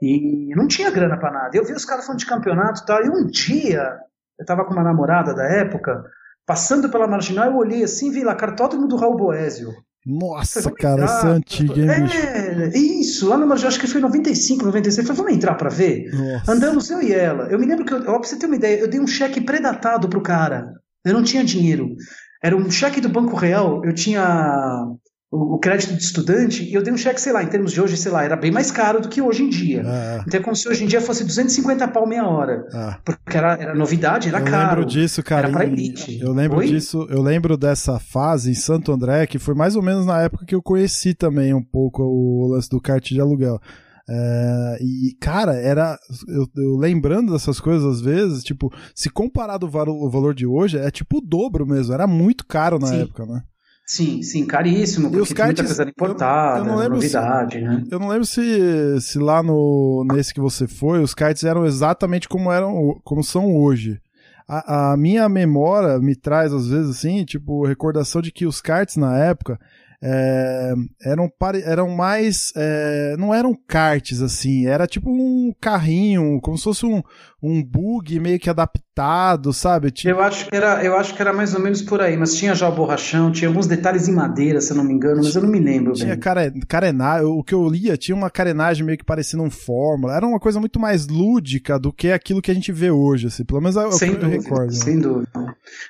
E 0.00 0.54
não 0.54 0.68
tinha 0.68 0.92
grana 0.92 1.18
para 1.18 1.32
nada. 1.32 1.56
Eu 1.56 1.64
vi 1.64 1.72
os 1.72 1.84
caras 1.84 2.06
falando 2.06 2.20
de 2.20 2.26
campeonato 2.26 2.82
e 2.82 2.86
tal. 2.86 3.04
E 3.04 3.08
um 3.08 3.26
dia, 3.26 3.98
eu 4.38 4.46
tava 4.46 4.64
com 4.64 4.74
uma 4.74 4.84
namorada 4.84 5.34
da 5.34 5.44
época. 5.44 6.04
Passando 6.46 6.88
pela 6.90 7.06
marginal, 7.06 7.46
eu 7.46 7.56
olhei 7.56 7.82
assim 7.82 8.10
vi 8.10 8.22
lá 8.22 8.34
cartódromo 8.34 8.86
do 8.86 8.96
Raul 8.96 9.16
Boésio. 9.16 9.72
Nossa, 10.06 10.70
cara, 10.72 11.04
essa 11.04 11.28
é 11.28 11.30
antiga, 11.30 11.80
hein, 11.80 12.08
É, 12.12 12.78
isso, 12.78 13.26
lá 13.26 13.38
no 13.38 13.46
Marginal, 13.46 13.68
acho 13.68 13.80
que 13.80 13.86
foi 13.86 14.00
em 14.00 14.04
95, 14.04 14.66
96. 14.66 14.98
Eu 14.98 15.14
falei, 15.14 15.22
vamos 15.22 15.36
entrar 15.38 15.54
pra 15.54 15.70
ver? 15.70 16.10
Nossa. 16.12 16.52
Andamos 16.52 16.90
eu 16.90 17.02
e 17.02 17.10
ela. 17.10 17.48
Eu 17.48 17.58
me 17.58 17.64
lembro 17.64 17.86
que, 17.86 17.94
eu, 17.94 18.02
ó, 18.06 18.18
pra 18.18 18.28
você 18.28 18.36
ter 18.36 18.44
uma 18.44 18.56
ideia, 18.56 18.80
eu 18.80 18.88
dei 18.88 19.00
um 19.00 19.06
cheque 19.06 19.40
predatado 19.40 20.06
pro 20.06 20.20
cara. 20.20 20.74
Eu 21.02 21.14
não 21.14 21.22
tinha 21.22 21.42
dinheiro. 21.42 21.96
Era 22.42 22.54
um 22.54 22.70
cheque 22.70 23.00
do 23.00 23.08
Banco 23.08 23.34
Real, 23.34 23.82
eu 23.82 23.94
tinha 23.94 24.86
o, 25.34 25.58
crédito 25.58 25.94
de 25.94 26.02
estudante, 26.02 26.62
e 26.62 26.74
eu 26.74 26.82
dei 26.82 26.92
um 26.92 26.96
cheque, 26.96 27.20
sei 27.20 27.32
lá, 27.32 27.42
em 27.42 27.46
termos 27.46 27.72
de 27.72 27.80
hoje, 27.80 27.96
sei 27.96 28.12
lá, 28.12 28.22
era 28.22 28.36
bem 28.36 28.50
mais 28.50 28.70
caro 28.70 29.00
do 29.00 29.08
que 29.08 29.20
hoje 29.20 29.42
em 29.42 29.48
dia. 29.48 29.82
Ah. 29.84 30.24
Então 30.26 30.38
é 30.38 30.42
como 30.42 30.54
se 30.54 30.68
hoje 30.68 30.84
em 30.84 30.86
dia 30.86 31.00
fosse 31.00 31.24
250 31.24 31.88
pau 31.88 32.06
meia 32.06 32.26
hora. 32.26 32.66
Ah. 32.72 32.98
Porque 33.04 33.36
era, 33.36 33.54
era 33.54 33.74
novidade, 33.74 34.28
era 34.28 34.38
eu 34.38 34.44
caro. 34.44 34.56
Eu 34.56 34.68
lembro 34.68 34.84
disso, 34.86 35.22
cara. 35.22 35.48
Era 35.48 35.52
pra 35.52 35.64
elite. 35.64 36.20
Eu 36.20 36.32
lembro 36.32 36.58
Oi? 36.58 36.68
disso, 36.68 37.06
eu 37.10 37.20
lembro 37.20 37.56
dessa 37.56 37.98
fase 37.98 38.50
em 38.50 38.54
Santo 38.54 38.92
André, 38.92 39.26
que 39.26 39.38
foi 39.38 39.54
mais 39.54 39.74
ou 39.74 39.82
menos 39.82 40.06
na 40.06 40.22
época 40.22 40.46
que 40.46 40.54
eu 40.54 40.62
conheci 40.62 41.14
também 41.14 41.52
um 41.52 41.62
pouco 41.62 42.02
o 42.02 42.48
lance 42.52 42.68
do 42.68 42.80
kart 42.80 43.04
de 43.04 43.20
aluguel. 43.20 43.60
É, 44.08 44.78
e, 44.82 45.16
cara, 45.18 45.54
era. 45.54 45.98
Eu, 46.28 46.46
eu, 46.56 46.76
lembrando 46.76 47.32
dessas 47.32 47.58
coisas 47.58 47.84
às 47.84 48.00
vezes, 48.00 48.44
tipo, 48.44 48.70
se 48.94 49.08
comparado 49.08 49.66
o, 49.66 49.70
valor, 49.70 49.94
o 49.94 50.10
valor 50.10 50.34
de 50.34 50.46
hoje, 50.46 50.78
é 50.78 50.90
tipo 50.90 51.18
o 51.18 51.20
dobro 51.22 51.66
mesmo. 51.66 51.94
Era 51.94 52.06
muito 52.06 52.46
caro 52.46 52.78
na 52.78 52.88
Sim. 52.88 53.02
época, 53.02 53.24
né? 53.24 53.42
Sim, 53.86 54.22
sim, 54.22 54.46
caríssimo, 54.46 55.10
porque 55.10 55.18
e 55.18 55.22
os 55.22 55.32
karts, 55.32 55.60
muita 55.60 55.64
coisa 55.64 55.90
importada, 55.90 56.60
eu, 56.60 56.64
eu 56.64 56.70
não 56.70 56.76
lembro 56.78 56.94
novidade, 56.94 57.58
se, 57.58 57.64
né? 57.64 57.84
Eu 57.90 57.98
não 57.98 58.08
lembro 58.08 58.24
se, 58.24 59.00
se 59.02 59.18
lá 59.18 59.42
no 59.42 60.06
nesse 60.10 60.32
que 60.32 60.40
você 60.40 60.66
foi, 60.66 61.02
os 61.02 61.12
karts 61.12 61.44
eram 61.44 61.66
exatamente 61.66 62.26
como 62.26 62.50
eram, 62.50 62.98
como 63.04 63.22
são 63.22 63.54
hoje. 63.54 64.00
A, 64.48 64.92
a 64.92 64.96
minha 64.96 65.28
memória 65.28 65.98
me 65.98 66.16
traz 66.16 66.52
às 66.52 66.66
vezes 66.66 66.96
assim, 66.96 67.24
tipo, 67.26 67.66
recordação 67.66 68.22
de 68.22 68.32
que 68.32 68.46
os 68.46 68.60
karts 68.60 68.96
na 68.96 69.18
época 69.18 69.58
é, 70.06 70.74
eram, 71.02 71.32
eram 71.64 71.88
mais. 71.88 72.52
É, 72.54 73.16
não 73.18 73.34
eram 73.34 73.54
karts 73.66 74.20
assim, 74.20 74.66
era 74.66 74.86
tipo 74.86 75.10
um 75.10 75.50
carrinho, 75.58 76.38
como 76.42 76.58
se 76.58 76.64
fosse 76.64 76.84
um, 76.84 77.02
um 77.46 77.62
bug 77.62 78.18
meio 78.18 78.38
que 78.38 78.48
adaptado, 78.48 79.52
sabe? 79.52 79.90
Tipo... 79.90 80.08
Eu, 80.08 80.22
acho 80.22 80.48
que 80.48 80.56
era, 80.56 80.82
eu 80.82 80.96
acho 80.96 81.14
que 81.14 81.20
era 81.20 81.30
mais 81.30 81.54
ou 81.54 81.60
menos 81.60 81.82
por 81.82 82.00
aí, 82.00 82.16
mas 82.16 82.34
tinha 82.34 82.54
já 82.54 82.66
o 82.66 82.74
borrachão, 82.74 83.30
tinha 83.30 83.48
alguns 83.48 83.66
detalhes 83.66 84.08
em 84.08 84.12
madeira, 84.12 84.62
se 84.62 84.72
eu 84.72 84.76
não 84.78 84.84
me 84.84 84.94
engano, 84.94 85.20
mas 85.22 85.34
eu 85.34 85.42
não 85.42 85.50
me 85.50 85.60
lembro. 85.60 85.92
Tinha 85.92 86.16
carenagem, 86.16 87.26
o 87.26 87.44
que 87.44 87.54
eu 87.54 87.68
lia 87.68 87.98
tinha 87.98 88.16
uma 88.16 88.30
carenagem 88.30 88.82
meio 88.86 88.96
que 88.96 89.04
parecendo 89.04 89.42
um 89.42 89.50
Fórmula, 89.50 90.16
era 90.16 90.26
uma 90.26 90.40
coisa 90.40 90.58
muito 90.58 90.80
mais 90.80 91.06
lúdica 91.06 91.78
do 91.78 91.92
que 91.92 92.10
aquilo 92.12 92.40
que 92.40 92.50
a 92.50 92.54
gente 92.54 92.72
vê 92.72 92.90
hoje, 92.90 93.26
assim, 93.26 93.44
pelo 93.44 93.60
menos 93.60 93.76
é 93.76 93.90
sem 93.92 94.12
eu, 94.12 94.18
dúvida, 94.18 94.42
recordo. 94.42 94.72
Né? 94.72 94.78
Sem 94.78 94.98
dúvida. 94.98 95.28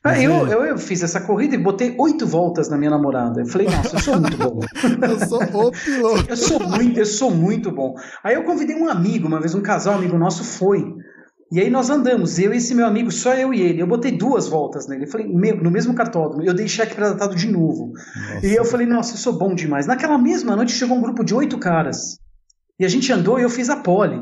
Ah, 0.02 0.20
eu, 0.20 0.32
é... 0.32 0.54
eu, 0.54 0.64
eu, 0.64 0.78
fiz 0.78 1.04
essa 1.04 1.20
corrida 1.20 1.54
e 1.54 1.58
botei 1.58 1.94
oito 1.96 2.26
voltas 2.26 2.68
na 2.68 2.76
minha 2.76 2.90
namorada. 2.90 3.42
Eu 3.42 3.46
falei, 3.46 3.68
nossa, 3.68 3.94
eu 3.94 4.00
sou 4.00 4.20
muito 4.20 4.36
bom. 4.36 4.58
eu 5.08 5.20
sou 5.28 5.40
o 5.40 5.72
piloto. 5.72 6.26
eu 6.28 6.36
sou 6.36 6.68
muito, 6.68 6.98
eu 6.98 7.06
sou 7.06 7.30
muito 7.30 7.70
bom. 7.70 7.94
Aí 8.24 8.34
eu 8.34 8.42
convidei 8.42 8.74
um 8.74 8.88
amigo, 8.88 9.28
uma 9.28 9.38
vez 9.38 9.54
um 9.54 9.62
casal 9.62 9.94
amigo 9.94 10.18
nosso 10.18 10.42
foi. 10.42 10.84
E 11.54 11.60
aí 11.60 11.70
nós 11.70 11.88
andamos, 11.88 12.36
eu 12.40 12.52
e 12.52 12.56
esse 12.56 12.74
meu 12.74 12.84
amigo, 12.84 13.12
só 13.12 13.32
eu 13.32 13.54
e 13.54 13.62
ele. 13.62 13.80
Eu 13.80 13.86
botei 13.86 14.10
duas 14.10 14.48
voltas 14.48 14.88
nele. 14.88 15.04
Eu 15.04 15.08
falei, 15.08 15.28
no 15.28 15.70
mesmo 15.70 15.94
cartódromo. 15.94 16.42
Eu 16.42 16.52
dei 16.52 16.66
cheque 16.66 16.96
pré-datado 16.96 17.36
de 17.36 17.46
novo. 17.46 17.92
Nossa. 17.92 18.44
E 18.44 18.56
eu 18.56 18.64
falei, 18.64 18.88
nossa, 18.88 19.14
eu 19.14 19.18
sou 19.18 19.38
bom 19.38 19.54
demais. 19.54 19.86
Naquela 19.86 20.18
mesma 20.18 20.56
noite 20.56 20.72
chegou 20.72 20.96
um 20.96 21.00
grupo 21.00 21.22
de 21.22 21.32
oito 21.32 21.56
caras. 21.56 22.18
E 22.76 22.84
a 22.84 22.88
gente 22.88 23.12
andou 23.12 23.38
e 23.38 23.44
eu 23.44 23.48
fiz 23.48 23.70
a 23.70 23.76
pole. 23.76 24.20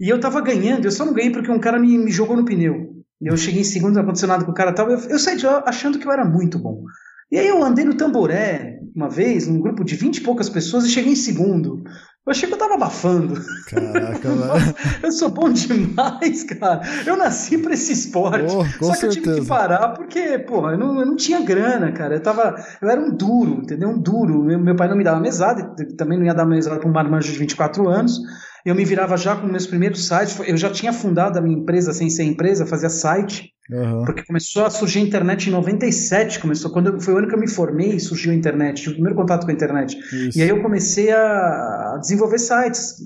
E 0.00 0.08
eu 0.08 0.18
tava 0.18 0.40
ganhando, 0.40 0.86
eu 0.86 0.90
só 0.90 1.04
não 1.04 1.14
ganhei 1.14 1.30
porque 1.30 1.52
um 1.52 1.60
cara 1.60 1.78
me, 1.78 1.96
me 1.98 2.10
jogou 2.10 2.36
no 2.36 2.44
pneu. 2.44 2.96
E 3.22 3.28
eu 3.28 3.36
cheguei 3.36 3.60
em 3.60 3.64
segundo, 3.64 3.94
não 3.94 4.02
aconteceu 4.02 4.26
nada 4.26 4.44
com 4.44 4.50
o 4.50 4.54
cara 4.54 4.72
tal. 4.72 4.90
Eu, 4.90 4.98
eu 5.08 5.20
saí 5.20 5.36
de 5.36 5.46
lá 5.46 5.62
achando 5.64 6.00
que 6.00 6.06
eu 6.08 6.10
era 6.10 6.24
muito 6.24 6.58
bom. 6.58 6.82
E 7.30 7.38
aí 7.38 7.46
eu 7.46 7.62
andei 7.62 7.84
no 7.84 7.94
Tamboré 7.94 8.80
uma 8.92 9.08
vez, 9.08 9.46
num 9.46 9.60
grupo 9.60 9.84
de 9.84 9.94
vinte 9.94 10.16
e 10.16 10.22
poucas 10.22 10.48
pessoas, 10.48 10.84
e 10.84 10.90
cheguei 10.90 11.12
em 11.12 11.16
segundo. 11.16 11.84
Eu 12.26 12.32
achei 12.32 12.48
que 12.48 12.54
eu 12.54 12.58
tava 12.58 12.74
abafando. 12.74 13.40
Caraca, 13.66 14.28
mano. 14.34 14.74
eu 15.00 15.12
sou 15.12 15.30
bom 15.30 15.48
demais, 15.48 16.42
cara. 16.42 16.80
Eu 17.06 17.16
nasci 17.16 17.56
pra 17.56 17.72
esse 17.72 17.92
esporte. 17.92 18.52
Oh, 18.52 18.64
Só 18.84 18.92
que 18.94 18.98
certeza. 18.98 19.06
eu 19.06 19.10
tive 19.10 19.40
que 19.42 19.46
parar 19.46 19.90
porque, 19.90 20.36
porra, 20.40 20.72
eu 20.72 20.78
não, 20.78 20.98
eu 20.98 21.06
não 21.06 21.14
tinha 21.14 21.40
grana, 21.42 21.92
cara. 21.92 22.16
Eu 22.16 22.20
tava. 22.20 22.56
Eu 22.82 22.90
era 22.90 23.00
um 23.00 23.14
duro, 23.14 23.60
entendeu? 23.62 23.90
Um 23.90 23.98
duro. 23.98 24.42
Meu, 24.42 24.58
meu 24.58 24.74
pai 24.74 24.88
não 24.88 24.96
me 24.96 25.04
dava 25.04 25.20
mesada, 25.20 25.72
também 25.96 26.18
não 26.18 26.26
ia 26.26 26.34
dar 26.34 26.44
mesada 26.44 26.80
pra 26.80 26.88
um 26.88 26.92
marmanjo 26.92 27.32
de 27.32 27.38
24 27.38 27.88
anos 27.88 28.20
eu 28.66 28.74
me 28.74 28.84
virava 28.84 29.16
já 29.16 29.36
com 29.36 29.46
meus 29.46 29.66
primeiros 29.66 30.06
sites. 30.08 30.38
Eu 30.46 30.56
já 30.56 30.68
tinha 30.70 30.92
fundado 30.92 31.38
a 31.38 31.42
minha 31.42 31.56
empresa 31.56 31.92
sem 31.92 32.10
ser 32.10 32.24
empresa, 32.24 32.66
fazia 32.66 32.90
site. 32.90 33.52
Uhum. 33.70 34.04
Porque 34.04 34.24
começou 34.24 34.64
a 34.64 34.70
surgir 34.70 34.98
a 34.98 35.02
internet 35.02 35.48
em 35.48 35.52
97, 35.52 36.40
começou 36.40 36.72
quando 36.72 37.00
foi 37.00 37.14
o 37.14 37.18
ano 37.18 37.28
que 37.28 37.34
eu 37.34 37.38
me 37.38 37.48
formei 37.48 37.94
e 37.94 38.00
surgiu 38.00 38.32
a 38.32 38.34
internet, 38.34 38.78
tive 38.78 38.90
o 38.90 38.94
primeiro 38.94 39.16
contato 39.16 39.44
com 39.44 39.50
a 39.50 39.54
internet. 39.54 39.96
Isso. 39.96 40.38
E 40.38 40.42
aí 40.42 40.48
eu 40.48 40.62
comecei 40.62 41.12
a 41.12 41.96
desenvolver 42.00 42.38
sites, 42.38 42.96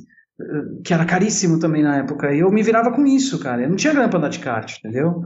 que 0.83 0.95
era 0.95 1.05
caríssimo 1.05 1.59
também 1.59 1.83
na 1.83 1.99
época. 1.99 2.35
E 2.35 2.41
eu 2.41 2.51
me 2.51 2.63
virava 2.63 2.91
com 2.91 3.07
isso, 3.07 3.39
cara. 3.39 3.63
Eu 3.63 3.69
não 3.69 3.77
tinha 3.77 3.93
grana 3.93 4.09
para 4.09 4.19
andar 4.19 4.29
de 4.31 4.39
kart, 4.39 4.79
entendeu? 4.79 5.23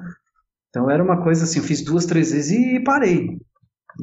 Então 0.68 0.90
era 0.90 1.02
uma 1.02 1.22
coisa 1.22 1.44
assim, 1.44 1.60
eu 1.60 1.64
fiz 1.64 1.82
duas, 1.82 2.06
três 2.06 2.32
vezes 2.32 2.50
e 2.50 2.82
parei. 2.82 3.38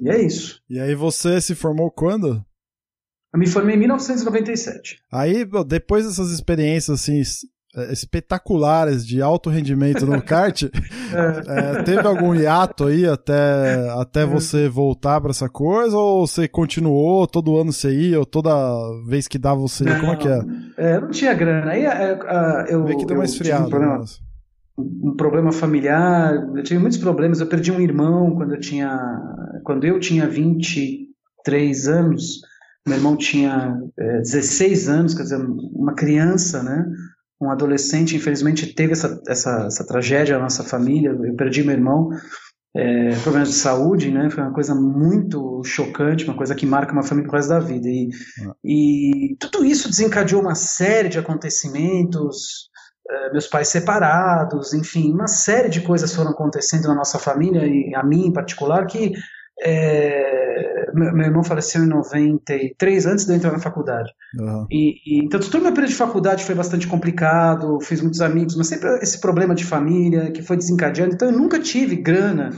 E 0.02 0.10
é 0.10 0.22
isso. 0.22 0.62
E 0.70 0.80
aí 0.80 0.96
você 0.96 1.42
se 1.42 1.56
formou 1.56 1.92
quando? 1.92 2.42
Eu 3.34 3.40
me 3.40 3.48
formei 3.48 3.76
em 3.76 3.80
1997. 3.80 4.98
Aí, 5.12 5.46
depois 5.66 6.06
dessas 6.06 6.32
experiências 6.32 7.00
assim 7.00 7.22
é, 7.74 7.94
espetaculares 7.94 9.08
de 9.08 9.22
alto 9.22 9.50
rendimento 9.50 10.06
no 10.06 10.22
kart, 10.22 10.64
é. 11.48 11.80
É, 11.80 11.84
teve 11.84 12.06
algum 12.06 12.36
hiato 12.36 12.88
aí 12.88 13.06
até, 13.06 13.90
até 13.92 14.24
é. 14.24 14.26
você 14.26 14.68
voltar 14.68 15.22
para 15.22 15.32
essa 15.32 15.48
coisa? 15.48 15.96
Ou 15.96 16.28
você 16.28 16.50
continuou, 16.50 17.26
todo 17.26 17.58
ano 17.58 17.72
você 17.72 17.94
ia, 17.94 18.20
ou 18.20 18.26
toda 18.26 18.52
vez 19.08 19.26
que 19.26 19.38
dava 19.38 19.62
você 19.62 19.86
ia? 19.86 20.00
Como 20.00 20.12
é 20.12 20.16
que 20.18 20.28
é? 20.28 20.42
é 20.76 21.00
não 21.00 21.12
tinha 21.12 21.34
grana. 21.34 21.72
Aí 21.72 21.86
eu. 22.68 22.84
Meio 22.84 22.98
que 22.98 23.06
deu 23.06 23.16
uma 23.16 23.26
esfriada. 23.26 23.66
Um 23.66 23.70
problema, 23.70 24.04
um 24.78 25.16
problema 25.16 25.52
familiar, 25.54 26.34
eu 26.54 26.64
tive 26.64 26.80
muitos 26.80 27.00
problemas. 27.00 27.40
Eu 27.40 27.48
perdi 27.48 27.72
um 27.72 27.80
irmão 27.80 28.36
quando 28.36 28.54
eu 28.54 28.60
tinha, 28.60 29.00
quando 29.64 29.86
eu 29.86 29.98
tinha 29.98 30.28
23 30.28 31.88
anos. 31.88 32.51
Meu 32.88 32.98
irmão 32.98 33.16
tinha 33.16 33.80
é, 33.98 34.18
16 34.20 34.90
anos, 34.90 35.14
quer 35.14 35.24
dizer, 35.24 35.38
uma 35.38 35.94
criança, 35.94 36.64
né? 36.64 36.86
Um 37.40 37.50
adolescente, 37.50 38.16
infelizmente, 38.16 38.74
teve 38.74 38.94
essa, 38.94 39.22
essa, 39.28 39.66
essa 39.66 39.86
tragédia 39.86 40.38
na 40.38 40.44
nossa 40.44 40.64
família. 40.64 41.10
Eu 41.10 41.36
perdi 41.36 41.64
meu 41.64 41.76
irmão, 41.76 42.10
é, 42.76 43.16
problemas 43.22 43.50
de 43.50 43.56
saúde, 43.56 44.12
né? 44.12 44.30
Foi 44.30 44.44
uma 44.44 44.54
coisa 44.54 44.74
muito 44.74 45.62
chocante, 45.64 46.26
uma 46.26 46.38
coisa 46.38 46.56
que 46.56 46.66
marca 46.66 46.94
uma 46.94 47.04
família 47.04 47.28
pro 47.28 47.38
resto 47.38 47.50
da 47.50 47.60
vida. 47.60 47.88
E, 47.88 48.10
ah. 48.46 48.54
e 48.64 49.36
tudo 49.40 49.66
isso 49.66 49.90
desencadeou 49.90 50.42
uma 50.42 50.56
série 50.56 51.10
de 51.10 51.20
acontecimentos, 51.20 52.70
é, 53.10 53.32
meus 53.32 53.48
pais 53.48 53.68
separados, 53.68 54.74
enfim, 54.74 55.12
uma 55.12 55.28
série 55.28 55.70
de 55.70 55.82
coisas 55.82 56.16
foram 56.16 56.32
acontecendo 56.32 56.88
na 56.88 56.96
nossa 56.96 57.20
família, 57.20 57.66
e 57.66 57.94
a 57.94 58.04
mim 58.04 58.28
em 58.28 58.34
particular, 58.34 58.86
que 58.88 59.14
é, 59.64 60.92
meu, 60.94 61.26
irmão 61.26 61.44
faleceu 61.44 61.84
em 61.84 61.88
93, 61.88 63.06
antes 63.06 63.26
de 63.26 63.32
eu 63.32 63.38
entrar 63.38 63.52
na 63.52 63.60
faculdade. 63.60 64.12
Uhum. 64.40 64.66
E, 64.72 64.96
e, 65.06 65.24
então, 65.24 65.40
todo 65.40 65.62
meu 65.62 65.72
período 65.72 65.92
de 65.92 65.96
faculdade 65.96 66.44
foi 66.44 66.56
bastante 66.56 66.88
complicado, 66.88 67.80
fiz 67.82 68.02
muitos 68.02 68.22
amigos, 68.22 68.56
mas 68.56 68.68
sempre 68.68 68.90
esse 69.02 69.22
problema 69.22 69.54
de 69.54 69.64
família 69.64 70.32
que 70.32 70.42
foi 70.42 70.58
desencadeando. 70.58 71.14
Então, 71.14 71.30
eu 71.30 71.38
nunca 71.38 71.60
tive 71.60 71.96
grana 71.96 72.50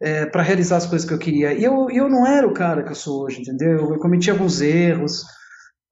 é, 0.00 0.26
para 0.26 0.42
realizar 0.42 0.76
as 0.76 0.86
coisas 0.86 1.06
que 1.06 1.14
eu 1.14 1.18
queria. 1.18 1.52
E 1.52 1.64
eu, 1.64 1.88
eu 1.90 2.08
não 2.08 2.26
era 2.26 2.46
o 2.46 2.54
cara 2.54 2.82
que 2.82 2.92
eu 2.92 2.96
sou 2.96 3.24
hoje, 3.24 3.40
entendeu? 3.40 3.92
Eu 3.92 3.98
cometi 3.98 4.30
alguns 4.30 4.60
erros. 4.60 5.24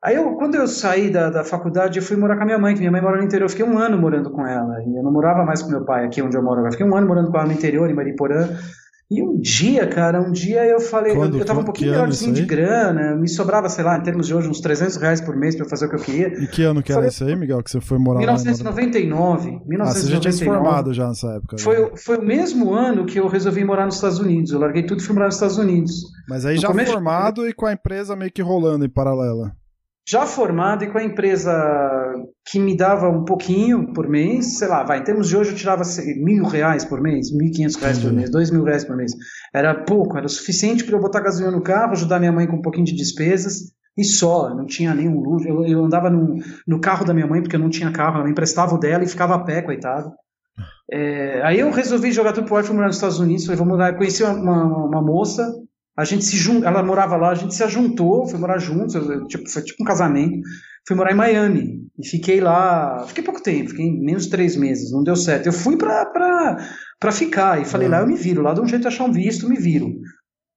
Aí, 0.04 0.14
eu, 0.14 0.34
quando 0.34 0.54
eu 0.54 0.68
saí 0.68 1.10
da, 1.10 1.30
da 1.30 1.42
faculdade, 1.42 1.98
eu 1.98 2.04
fui 2.04 2.16
morar 2.16 2.36
com 2.36 2.42
a 2.42 2.46
minha 2.46 2.58
mãe, 2.58 2.74
que 2.74 2.80
minha 2.80 2.92
mãe 2.92 3.00
mora 3.00 3.16
no 3.16 3.24
interior. 3.24 3.46
Eu 3.46 3.50
fiquei 3.50 3.64
um 3.64 3.78
ano 3.78 3.98
morando 3.98 4.30
com 4.30 4.46
ela. 4.46 4.80
E 4.86 4.96
eu 4.96 5.02
não 5.02 5.10
morava 5.10 5.44
mais 5.44 5.62
com 5.62 5.70
meu 5.70 5.84
pai 5.84 6.04
aqui 6.04 6.22
onde 6.22 6.36
eu 6.36 6.42
moro 6.42 6.58
agora. 6.58 6.72
Fiquei 6.72 6.86
um 6.86 6.94
ano 6.94 7.08
morando 7.08 7.30
com 7.30 7.38
ela 7.38 7.46
no 7.46 7.52
interior, 7.52 7.90
em 7.90 7.94
Mariporã. 7.94 8.48
E 9.10 9.22
um 9.22 9.38
dia, 9.38 9.86
cara, 9.86 10.20
um 10.20 10.32
dia 10.32 10.64
eu 10.64 10.80
falei, 10.80 11.14
Quando, 11.14 11.34
eu, 11.34 11.40
eu 11.40 11.46
tava 11.46 11.60
um 11.60 11.64
pouquinho 11.64 11.90
melhorzinho 11.90 12.32
de 12.32 12.44
grana, 12.44 13.14
me 13.14 13.28
sobrava, 13.28 13.68
sei 13.68 13.84
lá, 13.84 13.98
em 13.98 14.02
termos 14.02 14.26
de 14.26 14.34
hoje, 14.34 14.48
uns 14.48 14.60
300 14.60 14.96
reais 14.96 15.20
por 15.20 15.36
mês 15.36 15.54
para 15.54 15.68
fazer 15.68 15.86
o 15.86 15.90
que 15.90 15.96
eu 15.96 16.00
queria. 16.00 16.28
E 16.42 16.46
que 16.46 16.62
ano 16.62 16.82
que 16.82 16.90
era 16.90 17.06
isso 17.06 17.22
aí, 17.22 17.36
Miguel, 17.36 17.62
que 17.62 17.70
você 17.70 17.80
foi 17.80 17.98
morar 17.98 18.20
1999, 18.20 19.50
lá? 19.50 19.60
1999. 19.66 19.82
Ah, 19.82 19.94
você 19.94 20.10
já 20.10 20.20
tinha 20.20 20.32
se 20.32 20.44
formado 20.44 20.94
já 20.94 21.08
nessa 21.08 21.28
época. 21.34 21.58
Foi, 21.58 21.92
foi 21.96 22.16
o 22.16 22.24
mesmo 22.24 22.72
ano 22.72 23.04
que 23.04 23.20
eu 23.20 23.28
resolvi 23.28 23.62
morar 23.62 23.84
nos 23.84 23.96
Estados 23.96 24.18
Unidos. 24.18 24.52
Eu 24.52 24.58
larguei 24.58 24.84
tudo 24.84 25.00
e 25.00 25.04
fui 25.04 25.14
morar 25.14 25.26
nos 25.26 25.34
Estados 25.34 25.58
Unidos. 25.58 26.02
Mas 26.28 26.46
aí 26.46 26.54
no 26.54 26.62
já 26.62 26.72
formado 26.72 27.42
de... 27.42 27.50
e 27.50 27.52
com 27.52 27.66
a 27.66 27.72
empresa 27.72 28.16
meio 28.16 28.32
que 28.32 28.42
rolando 28.42 28.86
em 28.86 28.90
paralela 28.90 29.54
já 30.06 30.26
formado 30.26 30.84
e 30.84 30.88
com 30.88 30.98
a 30.98 31.02
empresa 31.02 31.50
que 32.46 32.58
me 32.58 32.76
dava 32.76 33.08
um 33.08 33.24
pouquinho 33.24 33.92
por 33.92 34.08
mês, 34.08 34.58
sei 34.58 34.68
lá, 34.68 34.82
vai, 34.82 34.98
em 34.98 35.04
termos 35.04 35.28
de 35.28 35.36
hoje 35.36 35.50
eu 35.50 35.56
tirava 35.56 35.82
mil 36.16 36.44
reais 36.44 36.84
por 36.84 37.00
mês, 37.00 37.32
mil 37.32 37.48
e 37.48 37.50
quinhentos 37.50 37.76
reais 37.76 37.98
por 37.98 38.12
mês, 38.12 38.30
dois 38.30 38.50
mil 38.50 38.64
reais 38.64 38.84
por 38.84 38.96
mês. 38.96 39.12
Era 39.52 39.74
pouco, 39.74 40.16
era 40.16 40.28
suficiente 40.28 40.84
para 40.84 40.96
eu 40.96 41.00
botar 41.00 41.20
gasolina 41.20 41.50
no 41.50 41.62
carro, 41.62 41.92
ajudar 41.92 42.18
minha 42.18 42.32
mãe 42.32 42.46
com 42.46 42.56
um 42.56 42.62
pouquinho 42.62 42.86
de 42.86 42.94
despesas 42.94 43.72
e 43.96 44.04
só, 44.04 44.54
não 44.54 44.66
tinha 44.66 44.94
nenhum 44.94 45.20
luxo. 45.20 45.46
Eu, 45.46 45.64
eu 45.64 45.84
andava 45.84 46.10
no, 46.10 46.38
no, 46.66 46.80
carro 46.80 47.04
da 47.04 47.14
minha 47.14 47.26
mãe 47.26 47.40
porque 47.40 47.56
eu 47.56 47.60
não 47.60 47.70
tinha 47.70 47.92
carro, 47.92 48.16
ela 48.16 48.24
me 48.24 48.30
emprestava 48.30 48.74
o 48.74 48.78
dela 48.78 49.04
e 49.04 49.08
ficava 49.08 49.34
a 49.34 49.38
pé, 49.38 49.62
coitado. 49.62 50.12
É, 50.90 51.40
aí 51.42 51.60
eu 51.60 51.70
resolvi 51.70 52.12
jogar 52.12 52.32
tudo 52.32 52.46
pro 52.46 52.56
ar 52.56 52.64
fui 52.64 52.74
morar 52.74 52.88
nos 52.88 52.96
Estados 52.96 53.18
Unidos, 53.18 53.44
falei, 53.44 53.58
vou 53.58 53.66
morar, 53.66 53.96
conheci 53.96 54.22
uma, 54.22 54.34
uma, 54.34 54.86
uma 54.86 55.02
moça, 55.02 55.50
a 55.96 56.04
gente 56.04 56.24
se 56.24 56.36
jun... 56.36 56.64
ela 56.64 56.82
morava 56.82 57.16
lá, 57.16 57.30
a 57.30 57.34
gente 57.34 57.54
se 57.54 57.62
ajuntou, 57.62 58.26
foi 58.26 58.38
morar 58.38 58.58
juntos, 58.58 58.94
tipo, 59.28 59.48
foi 59.48 59.62
tipo 59.62 59.82
um 59.82 59.86
casamento. 59.86 60.40
Fui 60.86 60.96
morar 60.96 61.12
em 61.12 61.16
Miami 61.16 61.84
e 61.98 62.06
fiquei 62.06 62.40
lá, 62.40 63.04
fiquei 63.06 63.24
pouco 63.24 63.42
tempo, 63.42 63.70
fiquei 63.70 63.90
menos 63.90 64.24
de 64.24 64.30
três 64.30 64.56
meses, 64.56 64.92
não 64.92 65.02
deu 65.02 65.16
certo. 65.16 65.46
Eu 65.46 65.52
fui 65.52 65.76
pra, 65.76 66.04
pra, 66.06 66.58
pra 67.00 67.12
ficar 67.12 67.60
e 67.60 67.64
falei, 67.64 67.88
lá 67.88 68.00
eu 68.00 68.06
me 68.06 68.16
viro, 68.16 68.42
lá 68.42 68.52
de 68.52 68.60
um 68.60 68.66
jeito 68.66 68.82
de 68.82 68.88
achar 68.88 69.04
um 69.04 69.12
visto, 69.12 69.48
me 69.48 69.56
viro. 69.56 69.94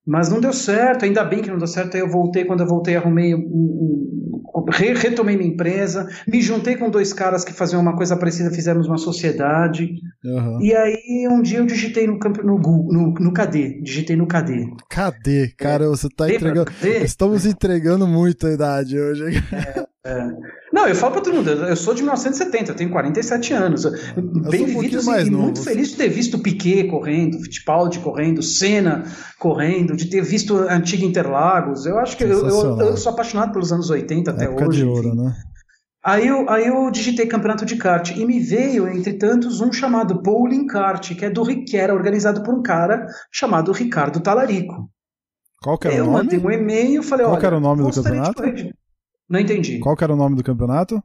Mas 0.05 0.29
não 0.29 0.39
deu 0.39 0.53
certo, 0.53 1.03
ainda 1.03 1.23
bem 1.23 1.41
que 1.41 1.49
não 1.49 1.57
deu 1.57 1.67
certo. 1.67 1.95
Aí 1.95 2.01
eu 2.01 2.09
voltei, 2.09 2.45
quando 2.45 2.61
eu 2.61 2.67
voltei, 2.67 2.95
arrumei 2.95 3.35
um, 3.35 3.39
um, 3.39 4.65
re, 4.71 4.93
retomei 4.93 5.37
minha 5.37 5.49
empresa, 5.49 6.07
me 6.25 6.41
juntei 6.41 6.77
com 6.77 6.89
dois 6.89 7.13
caras 7.13 7.43
que 7.43 7.53
faziam 7.53 7.81
uma 7.81 7.95
coisa 7.95 8.15
parecida, 8.15 8.49
fizemos 8.49 8.87
uma 8.87 8.97
sociedade. 8.97 9.95
Uhum. 10.23 10.61
E 10.61 10.73
aí 10.73 11.27
um 11.29 11.41
dia 11.41 11.59
eu 11.59 11.65
digitei 11.65 12.07
no, 12.07 12.17
no, 12.17 12.57
no, 12.57 13.13
no 13.13 13.33
KD, 13.33 13.81
digitei 13.81 14.15
no 14.15 14.27
KD. 14.27 14.71
KD, 14.89 15.53
cara, 15.57 15.85
é. 15.85 15.87
você 15.87 16.07
tá 16.09 16.29
entregando. 16.29 16.71
Estamos 17.03 17.45
entregando 17.45 18.07
muito 18.07 18.47
a 18.47 18.51
idade 18.53 18.99
hoje. 18.99 19.23
É. 19.51 19.87
É. 20.07 20.29
Não, 20.71 20.87
eu 20.87 20.95
falo 20.95 21.13
pra 21.13 21.21
todo 21.21 21.35
mundo, 21.35 21.49
eu 21.49 21.75
sou 21.75 21.93
de 21.93 22.01
1970, 22.01 22.71
eu 22.71 22.75
tenho 22.75 22.89
47 22.89 23.53
anos. 23.53 23.83
Eu 23.83 23.91
bem 24.49 24.63
um 24.75 24.79
assim, 24.97 25.27
e 25.27 25.31
muito 25.31 25.61
feliz 25.61 25.89
de 25.89 25.97
ter 25.97 26.07
visto 26.07 26.39
Piquet 26.39 26.85
correndo, 26.85 27.39
Fittipaldi 27.39 27.99
correndo, 27.99 28.41
Senna 28.41 29.03
correndo, 29.37 29.97
de 29.97 30.09
ter 30.09 30.21
visto 30.21 30.57
a 30.57 30.75
antiga 30.75 31.05
Interlagos. 31.05 31.85
Eu 31.85 31.99
acho 31.99 32.15
que 32.15 32.23
eu, 32.23 32.47
eu, 32.47 32.79
eu, 32.79 32.97
sou 32.97 33.11
apaixonado 33.11 33.51
pelos 33.51 33.71
anos 33.73 33.89
80 33.89 34.31
até 34.31 34.45
Época 34.45 34.69
hoje. 34.69 34.79
De 34.79 34.85
ouro, 34.85 35.13
né? 35.13 35.35
Aí 36.03 36.25
eu, 36.25 36.49
aí 36.49 36.67
eu 36.67 36.89
digitei 36.89 37.27
campeonato 37.27 37.65
de 37.65 37.75
kart 37.75 38.11
e 38.11 38.25
me 38.25 38.39
veio, 38.39 38.87
entre 38.87 39.13
tantos, 39.13 39.59
um 39.59 39.73
chamado 39.73 40.21
Bowling 40.21 40.65
Kart, 40.65 41.13
que 41.13 41.25
é 41.25 41.29
do 41.29 41.43
que 41.65 41.75
era 41.75 41.93
organizado 41.93 42.43
por 42.43 42.53
um 42.53 42.61
cara 42.61 43.07
chamado 43.29 43.73
Ricardo 43.73 44.21
Talarico. 44.21 44.89
Qual 45.61 45.77
que 45.77 45.87
era 45.87 45.97
eu 45.97 46.03
o 46.05 46.11
nome? 46.11 46.23
mandei 46.23 46.39
um 46.39 46.51
e-mail, 46.51 47.03
falei, 47.03 47.25
Qual 47.25 47.33
olha, 47.33 47.39
que 47.41 47.45
era 47.45 47.57
o 47.57 47.59
nome 47.59 47.83
do 47.83 47.91
campeonato? 47.91 48.53
de- 48.53 48.73
Não 49.29 49.39
entendi. 49.39 49.79
Qual 49.79 49.95
que 49.95 50.03
era 50.03 50.13
o 50.13 50.17
nome 50.17 50.35
do 50.35 50.43
campeonato? 50.43 51.01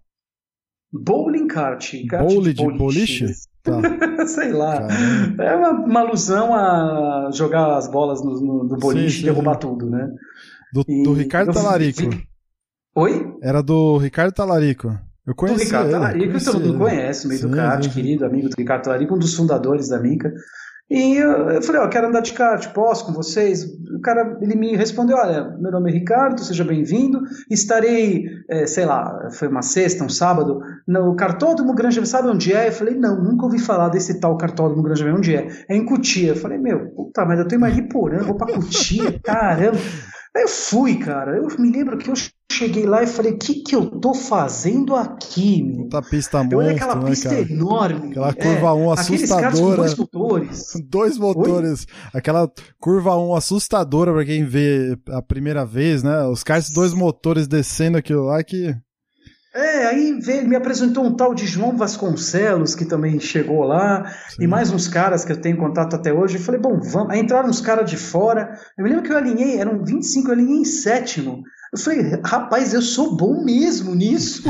Bowling 0.93 1.47
kart. 1.49 1.93
kart 2.09 2.27
Bowling 2.29 2.53
de 2.53 2.73
boliche? 2.79 3.27
Tá. 3.63 3.81
Sei 4.27 4.53
lá. 4.53 4.87
Caramba. 4.87 5.43
É 5.45 5.57
uma, 5.57 5.71
uma 5.71 6.01
alusão 6.01 6.55
a 6.55 7.31
jogar 7.33 7.77
as 7.77 7.89
bolas 7.91 8.23
no, 8.23 8.41
no, 8.41 8.69
do 8.69 8.77
boliche 8.77 9.11
Sim, 9.11 9.17
sim, 9.17 9.23
e 9.23 9.25
derrubar 9.25 9.55
sim. 9.55 9.61
tudo, 9.61 9.89
né? 9.89 10.09
Do, 10.73 10.85
E 10.89 11.03
do 11.03 11.13
Ricardo 11.13 11.51
eu 11.51 11.55
Talarico. 11.55 12.03
Oi? 12.95 13.37
Era 13.43 13.63
do 13.63 13.97
Ricardo 13.99 14.35
Talarico. 14.35 14.89
Eu 15.27 15.35
Do 15.35 15.37
conheci 15.37 15.65
Ricardo 15.65 15.87
ele, 15.87 15.93
Talarico, 15.93 16.27
conheci 16.27 16.47
todo 16.47 16.61
mundo 16.61 16.71
ele. 16.71 16.79
conhece, 16.79 17.25
no 17.25 17.29
meio 17.31 17.43
do 17.43 17.51
kart, 17.57 17.95
querido 17.95 18.25
amigo 18.27 18.49
do 18.49 18.57
Ricardo 18.57 18.83
Talarico, 18.83 19.15
um 19.15 19.19
dos 19.19 19.35
fundadores 19.35 19.89
da 19.89 20.01
Mica. 20.01 20.33
E 20.91 21.17
eu, 21.17 21.63
falei, 21.63 21.81
ó, 21.81 21.89
quero 21.89 22.09
andar 22.09 22.21
de 22.21 22.35
kart, 22.35 22.71
posso 22.75 23.07
com 23.07 23.13
vocês? 23.13 23.65
O 23.65 24.01
cara, 24.03 24.37
ele 24.43 24.55
me 24.55 24.77
respondeu, 24.77 25.17
olha, 25.17 25.57
meu 25.59 25.73
nome 25.73 25.91
é 25.91 25.95
Ricardo, 25.95 26.43
seja 26.43 26.65
bem-vindo, 26.65 27.23
estarei, 27.51 28.27
eh, 28.51 28.67
sei 28.67 28.85
lá, 28.85 29.31
foi 29.33 29.49
uma 29.49 29.63
sexta, 29.63 30.05
um 30.05 30.11
sábado, 30.11 30.61
no 30.87 31.17
Cartódromo 31.17 31.75
Granja, 31.75 32.05
sabe 32.05 32.29
onde 32.29 32.53
é? 32.53 32.69
Eu 32.69 32.73
falei, 32.73 32.95
não, 32.95 33.23
nunca 33.23 33.47
ouvi 33.47 33.59
falar 33.59 33.89
desse 33.89 34.21
tal 34.21 34.37
Cartódromo 34.37 34.83
Granja, 34.83 35.11
onde 35.15 35.35
é? 35.35 35.49
É 35.69 35.75
em 35.75 35.87
Cutia. 35.87 36.31
Eu 36.31 36.37
falei, 36.37 36.59
meu, 36.59 36.91
puta, 36.91 37.25
mas 37.25 37.39
eu 37.39 37.49
tô 37.49 37.55
em 37.55 37.59
Mariporã, 37.59 38.19
vou 38.19 38.37
pra 38.37 38.53
Cutia, 38.53 39.19
caramba. 39.23 39.79
Aí 40.35 40.45
eu 40.45 40.49
fui, 40.49 40.97
cara, 40.99 41.37
eu 41.37 41.47
me 41.59 41.71
lembro 41.71 41.99
que 41.99 42.11
eu 42.11 42.15
cheguei 42.51 42.87
lá 42.87 43.03
e 43.03 43.07
falei, 43.07 43.33
o 43.33 43.39
que 43.39 43.57
que 43.63 43.75
eu 43.75 43.87
tô 43.87 44.15
fazendo 44.15 44.97
aqui, 44.97 45.63
meu? 45.63 45.85
Puta 45.85 46.03
pista 46.03 46.47
Eu 46.51 46.59
olhei 46.59 46.75
aquela 46.75 46.97
monstro, 46.97 47.09
né, 47.09 47.11
pista 47.11 47.29
cara? 47.29 47.53
enorme. 47.53 48.11
Aquela 48.11 48.29
é, 48.29 48.33
curva 48.33 48.75
1 48.75 48.93
Aqueles 48.93 49.29
caras 49.31 49.61
com 49.61 49.73
assustadora. 49.73 49.77
dois 49.83 49.99
motores. 49.99 50.73
Dois 50.85 51.19
motores, 51.19 51.87
aquela 52.15 52.51
curva 52.81 53.17
1 53.17 53.35
assustadora 53.35 54.13
pra 54.13 54.25
quem 54.25 54.45
vê 54.45 54.97
a 55.09 55.21
primeira 55.21 55.67
vez, 55.67 56.03
né? 56.03 56.25
Os 56.25 56.43
caras, 56.43 56.71
dois 56.71 56.95
motores 56.95 57.47
descendo 57.47 57.99
aquilo 57.99 58.25
lá 58.25 58.43
que. 58.43 58.75
É, 59.55 59.87
aí 59.87 60.19
veio, 60.19 60.49
me 60.49 60.57
apresentou 60.57 61.05
um 61.05 61.15
tal 61.15 61.35
de 61.35 61.47
João 61.47 61.77
Vasconcelos, 61.77 62.75
que 62.75 62.87
também 62.87 63.21
chegou 63.21 63.65
lá, 63.65 64.11
Sim. 64.31 64.45
e 64.45 64.47
mais 64.47 64.71
uns 64.71 64.89
caras 64.89 65.27
que 65.27 65.33
eu 65.33 65.41
tenho 65.41 65.59
contato 65.59 65.95
até 65.95 66.11
hoje. 66.11 66.37
Eu 66.37 66.43
falei, 66.43 66.59
bom, 66.59 66.81
vamos. 66.81 67.11
Aí 67.11 67.21
entraram 67.21 67.51
uns 67.51 67.61
caras 67.61 67.89
de 67.91 67.99
fora. 67.99 68.59
Eu 68.79 68.85
me 68.85 68.89
lembro 68.89 69.05
que 69.05 69.13
eu 69.13 69.17
alinhei, 69.17 69.59
eram 69.59 69.85
25, 69.85 70.29
eu 70.29 70.33
alinhei 70.33 70.61
em 70.61 70.65
sétimo. 70.65 71.43
Eu 71.71 71.79
falei, 71.79 72.21
rapaz, 72.25 72.73
eu 72.73 72.81
sou 72.81 73.15
bom 73.15 73.45
mesmo 73.45 73.95
nisso. 73.95 74.43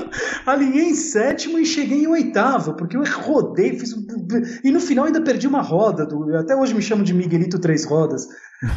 alinhei 0.46 0.90
em 0.90 0.94
sétimo 0.94 1.58
e 1.58 1.66
cheguei 1.66 2.04
em 2.04 2.06
oitavo, 2.06 2.74
porque 2.76 2.96
eu 2.96 3.02
rodei, 3.04 3.78
fiz. 3.78 3.94
E 4.64 4.70
no 4.70 4.80
final 4.80 5.04
ainda 5.04 5.20
perdi 5.20 5.46
uma 5.46 5.60
roda. 5.60 6.06
Do... 6.06 6.34
Até 6.34 6.56
hoje 6.56 6.74
me 6.74 6.80
chamam 6.80 7.04
de 7.04 7.12
Miguelito 7.12 7.58
Três 7.58 7.84
Rodas. 7.84 8.26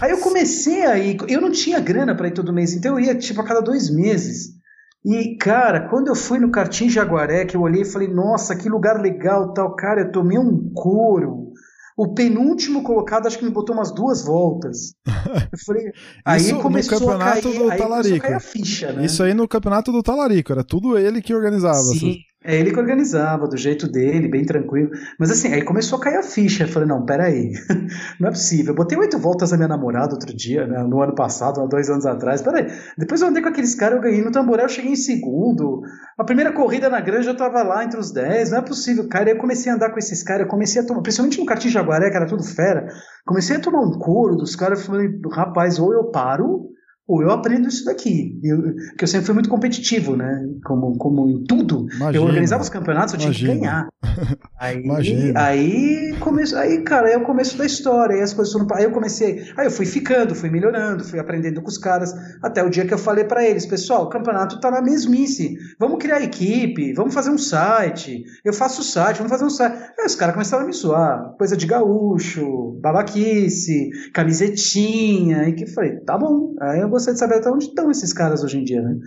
Aí 0.02 0.12
eu 0.12 0.18
comecei 0.18 0.84
aí, 0.84 1.18
eu 1.30 1.40
não 1.40 1.52
tinha 1.52 1.80
grana 1.80 2.14
para 2.14 2.28
ir 2.28 2.34
todo 2.34 2.52
mês, 2.52 2.74
então 2.74 3.00
eu 3.00 3.06
ia 3.06 3.16
tipo 3.16 3.40
a 3.40 3.46
cada 3.46 3.62
dois 3.62 3.90
meses. 3.90 4.59
E, 5.06 5.38
cara, 5.38 5.88
quando 5.88 6.08
eu 6.08 6.16
fui 6.16 6.40
no 6.40 6.52
Cartim 6.52 6.90
Jaguaré, 6.90 7.46
que 7.46 7.56
eu 7.56 7.62
olhei 7.62 7.84
e 7.84 7.86
falei, 7.86 8.08
nossa, 8.08 8.56
que 8.56 8.68
lugar 8.68 9.00
legal, 9.02 9.54
tal, 9.54 9.74
cara, 9.76 10.02
eu 10.02 10.12
tomei 10.12 10.38
um 10.38 10.72
couro. 10.74 11.54
O 11.98 12.14
penúltimo 12.14 12.82
colocado 12.82 13.28
acho 13.28 13.38
que 13.38 13.44
me 13.44 13.52
botou 13.52 13.76
umas 13.76 13.92
duas 13.92 14.24
voltas. 14.24 14.94
Eu 15.52 15.60
falei, 15.66 15.92
aí 16.24 16.40
Isso 16.40 16.56
no 16.56 16.62
começou 16.62 16.96
a 16.96 17.00
campeonato 17.02 17.42
cair, 17.42 17.42
do 17.42 17.50
aí 17.50 17.56
começou 17.58 17.72
a 17.72 17.90
Talarico. 17.90 18.26
cair 18.26 18.34
a 18.36 18.40
ficha, 18.40 18.94
né? 18.94 19.06
Isso 19.06 19.22
aí 19.22 19.34
no 19.34 19.48
campeonato 19.50 19.92
do 19.92 20.02
Talarico, 20.02 20.54
era 20.54 20.64
tudo 20.64 20.98
ele 20.98 21.22
que 21.22 21.36
organizava. 21.36 21.76
Sim, 21.76 22.16
é 22.42 22.56
ele 22.56 22.72
que 22.72 22.80
organizava, 22.80 23.50
do 23.50 23.58
jeito 23.58 23.86
dele, 23.86 24.30
bem 24.30 24.46
tranquilo. 24.46 24.92
Mas 25.20 25.30
assim, 25.30 25.54
aí 25.54 25.62
começou 25.62 26.00
a 26.00 26.02
cair 26.02 26.16
a 26.16 26.24
ficha. 26.24 26.64
Eu 26.64 26.70
falei, 26.70 26.88
não, 26.88 27.06
peraí, 27.06 27.52
não 28.18 28.30
é 28.30 28.32
possível. 28.32 28.72
Eu 28.72 28.76
botei 28.76 28.98
oito 28.98 29.20
voltas 29.20 29.52
na 29.52 29.58
minha 29.58 29.68
namorada 29.68 30.14
outro 30.14 30.34
dia, 30.34 30.66
né, 30.66 30.82
no 30.84 31.02
ano 31.02 31.14
passado, 31.14 31.60
há 31.60 31.66
dois 31.66 31.90
anos 31.90 32.06
atrás. 32.06 32.42
Peraí, 32.42 32.68
depois 32.98 33.22
eu 33.22 33.28
andei 33.28 33.44
com 33.44 33.50
aqueles 33.50 33.76
caras, 33.76 33.98
eu 33.98 34.02
ganhei 34.02 34.22
no 34.22 34.32
tamboré, 34.32 34.64
eu 34.64 34.70
cheguei 34.70 34.92
em 34.92 34.96
segundo. 34.96 35.82
A 36.18 36.24
primeira 36.24 36.54
corrida 36.54 36.90
na 36.90 37.02
granja 37.02 37.32
eu 37.32 37.38
tava 37.38 37.62
lá 37.62 37.84
entre 37.84 38.00
os 38.00 38.12
dez, 38.12 38.52
não 38.52 38.60
é 38.60 38.62
possível, 38.62 39.10
cara. 39.10 39.26
Aí 39.26 39.32
eu 39.32 39.38
comecei 39.38 39.70
a 39.70 39.76
andar 39.76 39.90
com 39.90 40.00
esses 40.00 40.24
caras, 40.24 40.44
eu 40.44 40.48
comecei 40.48 40.82
a 40.82 40.86
tomar, 40.86 41.02
principalmente 41.02 41.40
no 41.40 41.46
Cartim 41.46 41.68
Jaguaré, 41.68 42.10
que 42.10 42.16
era 42.16 42.26
tudo 42.26 42.44
fera, 42.44 42.88
comecei 43.26 43.58
a 43.58 43.60
tomar 43.60 43.82
um 43.82 44.00
couro 44.00 44.38
dos 44.38 44.56
caras, 44.56 44.80
eu 44.80 44.86
falei, 44.86 45.10
rapaz, 45.34 45.78
ou 45.78 45.92
eu 45.92 46.06
paro 46.06 46.70
ou 47.10 47.24
eu 47.24 47.32
aprendo 47.32 47.68
isso 47.68 47.84
daqui. 47.86 48.40
Eu, 48.44 48.76
que 48.96 49.04
eu 49.04 49.08
sempre 49.08 49.26
fui 49.26 49.34
muito 49.34 49.50
competitivo, 49.50 50.16
né? 50.16 50.48
Como, 50.64 50.96
como 50.96 51.28
em 51.28 51.44
tudo. 51.44 51.88
Imagina. 51.96 52.16
Eu 52.16 52.24
organizava 52.24 52.62
os 52.62 52.70
campeonatos, 52.70 53.16
eu 53.16 53.20
tinha 53.20 53.34
que 53.34 53.46
Imagina. 53.46 53.60
ganhar. 53.60 53.90
Aí, 54.60 54.84
Imagina. 54.84 55.40
aí, 55.40 56.16
come... 56.20 56.44
aí, 56.54 56.82
cara, 56.84 57.10
é 57.10 57.18
o 57.18 57.24
começo 57.24 57.58
da 57.58 57.66
história. 57.66 58.18
Aí 58.18 58.22
as 58.22 58.34
coisas 58.34 58.52
foram. 58.52 58.68
Aí 58.74 58.84
eu 58.84 58.92
comecei. 58.92 59.50
Aí 59.56 59.66
eu 59.68 59.72
fui 59.72 59.86
ficando, 59.86 60.36
fui 60.36 60.50
melhorando, 60.50 61.04
fui 61.04 61.18
aprendendo 61.18 61.62
com 61.62 61.70
os 61.70 61.78
caras. 61.78 62.14
Até 62.44 62.62
o 62.62 62.70
dia 62.70 62.86
que 62.86 62.94
eu 62.94 62.98
falei 62.98 63.24
pra 63.24 63.44
eles, 63.44 63.66
pessoal, 63.66 64.04
o 64.04 64.10
campeonato 64.10 64.60
tá 64.60 64.70
na 64.70 64.82
mesmice. 64.82 65.56
Vamos 65.80 65.98
criar 65.98 66.22
equipe, 66.22 66.92
vamos 66.94 67.14
fazer 67.14 67.30
um 67.30 67.38
site. 67.38 68.22
Eu 68.44 68.52
faço 68.52 68.82
o 68.82 68.84
site, 68.84 69.18
vamos 69.18 69.32
fazer 69.32 69.46
um 69.46 69.50
site. 69.50 69.78
Aí 69.98 70.06
os 70.06 70.16
caras 70.16 70.36
começaram 70.36 70.66
a 70.66 70.68
me 70.68 70.74
zoar. 70.74 71.36
Coisa 71.38 71.56
de 71.56 71.66
gaúcho, 71.66 72.78
babaquice, 72.82 73.90
camisetinha. 74.14 75.48
E 75.48 75.54
que 75.54 75.64
eu 75.64 75.70
falei, 75.70 76.02
tá 76.02 76.18
bom. 76.18 76.54
Aí 76.60 76.82
eu 76.82 76.90
gostaria 77.00 77.14
de 77.14 77.20
saber 77.20 77.36
até 77.36 77.50
onde 77.50 77.66
estão 77.66 77.90
esses 77.90 78.14
caras 78.14 78.44
hoje 78.44 78.60
em 78.60 78.64
dia, 78.64 78.82
né? 78.82 78.98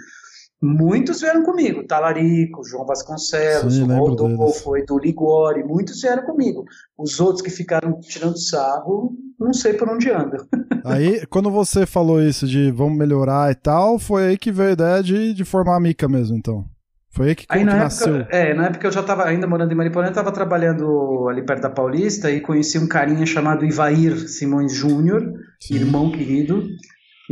Muitos 0.65 1.21
vieram 1.21 1.43
comigo, 1.43 1.85
Talarico, 1.85 2.65
João 2.65 2.87
Vasconcelos, 2.87 3.75
Sim, 3.75 3.85
Rodolfo, 3.85 4.77
Edu 4.77 4.97
Ligori, 4.97 5.65
muitos 5.65 6.01
vieram 6.01 6.23
comigo. 6.23 6.65
Os 6.97 7.19
outros 7.19 7.43
que 7.43 7.51
ficaram 7.51 7.99
tirando 7.99 8.39
sarro, 8.39 9.13
não 9.41 9.53
sei 9.53 9.75
por 9.75 9.89
onde 9.89 10.09
andam. 10.09 10.47
Aí, 10.85 11.27
quando 11.27 11.51
você 11.51 11.85
falou 11.85 12.23
isso 12.23 12.47
de 12.47 12.71
vamos 12.71 12.97
melhorar 12.97 13.51
e 13.51 13.57
tal, 13.57 13.99
foi 13.99 14.27
aí 14.27 14.39
que 14.39 14.51
veio 14.51 14.71
a 14.71 14.73
ideia 14.73 15.03
de, 15.03 15.33
de 15.33 15.45
formar 15.45 15.77
a 15.77 15.81
Mica 15.81 16.09
mesmo, 16.09 16.37
então. 16.37 16.65
Foi 17.11 17.29
aí 17.29 17.35
que, 17.35 17.47
Aí 17.49 17.63
na 17.63 17.77
nasceu. 17.77 18.17
época, 18.17 18.37
é, 18.37 18.55
na 18.55 18.67
época 18.67 18.87
eu 18.87 18.91
já 18.91 19.01
estava 19.01 19.25
ainda 19.25 19.47
morando 19.47 19.71
em 19.71 19.77
Mariporã, 19.77 20.09
estava 20.09 20.33
trabalhando 20.33 21.29
ali 21.29 21.45
perto 21.45 21.63
da 21.63 21.71
Paulista 21.71 22.31
e 22.31 22.41
conheci 22.41 22.79
um 22.79 22.89
carinha 22.89 23.27
chamado 23.27 23.67
Ivair 23.67 24.29
Simões 24.29 24.73
Júnior, 24.73 25.23
irmão 25.71 26.11
querido, 26.11 26.67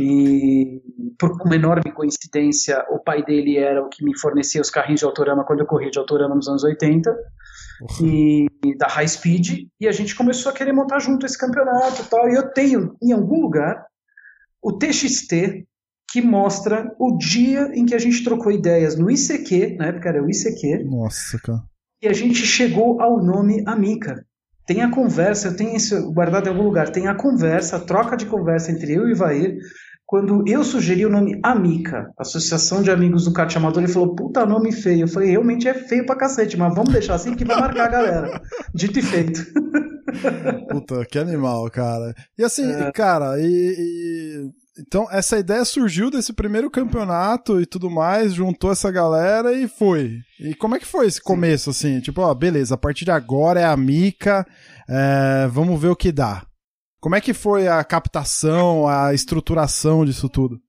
e 0.01 0.81
por 1.19 1.31
uma 1.45 1.55
enorme 1.55 1.91
coincidência, 1.91 2.83
o 2.89 2.99
pai 2.99 3.23
dele 3.23 3.57
era 3.57 3.83
o 3.83 3.89
que 3.89 4.03
me 4.03 4.17
fornecia 4.17 4.61
os 4.61 4.69
carrinhos 4.69 4.99
de 4.99 5.05
autorama 5.05 5.45
quando 5.45 5.59
eu 5.59 5.67
corria 5.67 5.91
de 5.91 5.99
autorama 5.99 6.35
nos 6.35 6.47
anos 6.47 6.63
80, 6.63 7.15
e, 8.01 8.47
e 8.65 8.77
da 8.77 8.87
High 8.87 9.07
Speed, 9.07 9.67
e 9.79 9.87
a 9.87 9.91
gente 9.91 10.15
começou 10.15 10.51
a 10.51 10.55
querer 10.55 10.73
montar 10.73 10.99
junto 10.99 11.25
esse 11.25 11.37
campeonato 11.37 12.01
e 12.01 12.05
tal, 12.05 12.29
e 12.29 12.35
eu 12.35 12.51
tenho 12.51 12.95
em 13.01 13.11
algum 13.11 13.41
lugar 13.41 13.85
o 14.61 14.71
TXT 14.73 15.65
que 16.11 16.21
mostra 16.21 16.93
o 16.99 17.17
dia 17.17 17.71
em 17.73 17.85
que 17.85 17.95
a 17.95 17.99
gente 17.99 18.23
trocou 18.23 18.51
ideias 18.51 18.97
no 18.97 19.09
ICQ, 19.09 19.77
na 19.77 19.87
época 19.87 20.09
era 20.09 20.23
o 20.23 20.29
ICQ, 20.29 20.83
Nossa, 20.83 21.39
cara. 21.39 21.63
e 22.01 22.07
a 22.07 22.13
gente 22.13 22.45
chegou 22.45 23.01
ao 23.01 23.23
nome 23.23 23.63
Amica. 23.65 24.25
Tem 24.65 24.81
a 24.81 24.91
conversa, 24.91 25.47
eu 25.47 25.55
tenho 25.55 25.75
isso 25.75 26.11
guardado 26.13 26.47
em 26.47 26.49
algum 26.49 26.63
lugar, 26.63 26.89
tem 26.89 27.07
a 27.07 27.15
conversa, 27.15 27.77
a 27.77 27.79
troca 27.79 28.15
de 28.15 28.25
conversa 28.25 28.71
entre 28.71 28.93
eu 28.93 29.07
e 29.07 29.11
o 29.11 29.15
Ivair, 29.15 29.57
quando 30.11 30.43
eu 30.45 30.61
sugeri 30.61 31.05
o 31.05 31.09
nome 31.09 31.39
Amica, 31.41 32.11
Associação 32.19 32.83
de 32.83 32.91
Amigos 32.91 33.23
do 33.23 33.31
Kart 33.31 33.55
Amador, 33.55 33.81
ele 33.81 33.93
falou, 33.93 34.13
puta 34.13 34.45
nome 34.45 34.73
feio. 34.73 35.03
Eu 35.03 35.07
falei, 35.07 35.29
realmente 35.29 35.69
é 35.69 35.73
feio 35.73 36.05
pra 36.05 36.17
cacete, 36.17 36.57
mas 36.57 36.75
vamos 36.75 36.91
deixar 36.91 37.15
assim 37.15 37.33
que 37.33 37.45
vai 37.45 37.57
marcar 37.57 37.85
a 37.85 37.89
galera. 37.89 38.41
Dito 38.75 38.99
e 38.99 39.01
feito. 39.01 39.41
Puta, 40.69 41.05
que 41.05 41.17
animal, 41.17 41.69
cara. 41.71 42.13
E 42.37 42.43
assim, 42.43 42.69
É. 42.69 42.91
cara, 42.91 43.39
e, 43.39 43.45
e- 43.45 44.49
Então, 44.85 45.07
essa 45.11 45.39
ideia 45.39 45.63
surgiu 45.63 46.11
desse 46.11 46.33
primeiro 46.33 46.69
campeonato 46.69 47.61
e 47.61 47.65
tudo 47.65 47.89
mais, 47.89 48.33
juntou 48.33 48.69
essa 48.69 48.91
galera 48.91 49.53
e 49.53 49.65
foi. 49.65 50.17
E 50.41 50.53
como 50.55 50.75
é 50.75 50.79
que 50.79 50.85
foi 50.85 51.07
esse 51.07 51.21
começo, 51.21 51.69
assim? 51.69 52.01
Tipo, 52.01 52.19
ó, 52.21 52.33
beleza, 52.33 52.75
a 52.75 52.77
partir 52.77 53.05
de 53.05 53.11
agora 53.11 53.61
é 53.61 53.65
a 53.65 53.77
Mica, 53.77 54.45
é, 54.89 55.47
vamos 55.49 55.79
ver 55.81 55.87
o 55.89 55.95
que 55.95 56.11
dá. 56.11 56.43
Como 57.01 57.15
é 57.15 57.21
que 57.21 57.33
foi 57.33 57.67
a 57.67 57.83
captação, 57.83 58.87
a 58.87 59.11
estruturação 59.13 60.05
disso 60.05 60.29
tudo? 60.29 60.59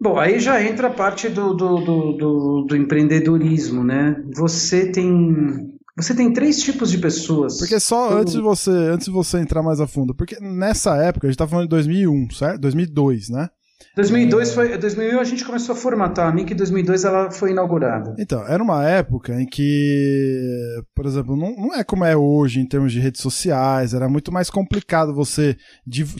Bom, 0.00 0.18
aí 0.18 0.40
já 0.40 0.62
entra 0.62 0.88
a 0.88 0.92
parte 0.92 1.28
do, 1.28 1.54
do, 1.54 1.76
do, 1.76 2.12
do, 2.12 2.66
do 2.68 2.76
empreendedorismo, 2.76 3.84
né? 3.84 4.16
Você 4.34 4.90
tem. 4.90 5.72
Você 5.96 6.12
tem 6.14 6.32
três 6.32 6.60
tipos 6.60 6.90
de 6.90 6.98
pessoas. 6.98 7.58
Porque 7.58 7.78
só 7.78 8.08
Todo- 8.08 8.18
antes 8.20 8.32
de 8.32 8.40
você, 8.40 8.70
antes 8.70 9.06
de 9.06 9.12
você 9.12 9.38
entrar 9.38 9.62
mais 9.62 9.80
a 9.80 9.86
fundo, 9.86 10.12
porque 10.14 10.36
nessa 10.40 10.96
época, 10.96 11.26
a 11.26 11.30
gente 11.30 11.38
tá 11.38 11.46
falando 11.46 11.66
de 11.66 11.70
2001, 11.70 12.30
certo? 12.30 12.60
2002, 12.62 13.28
né? 13.28 13.48
2002 13.96 14.52
foi, 14.52 14.76
2001 14.76 15.20
a 15.20 15.24
gente 15.24 15.44
começou 15.44 15.72
a 15.72 15.78
formatar 15.78 16.28
a 16.28 16.32
MIC 16.32 16.52
e 16.52 16.54
2002 16.54 17.04
ela 17.04 17.30
foi 17.30 17.50
inaugurada. 17.50 18.14
Então, 18.18 18.44
era 18.46 18.62
uma 18.62 18.84
época 18.88 19.40
em 19.40 19.46
que, 19.46 20.82
por 20.94 21.06
exemplo, 21.06 21.36
não, 21.36 21.54
não 21.54 21.74
é 21.74 21.84
como 21.84 22.04
é 22.04 22.16
hoje 22.16 22.60
em 22.60 22.66
termos 22.66 22.92
de 22.92 22.98
redes 22.98 23.20
sociais, 23.20 23.94
era 23.94 24.08
muito 24.08 24.32
mais 24.32 24.50
complicado 24.50 25.14
você. 25.14 25.56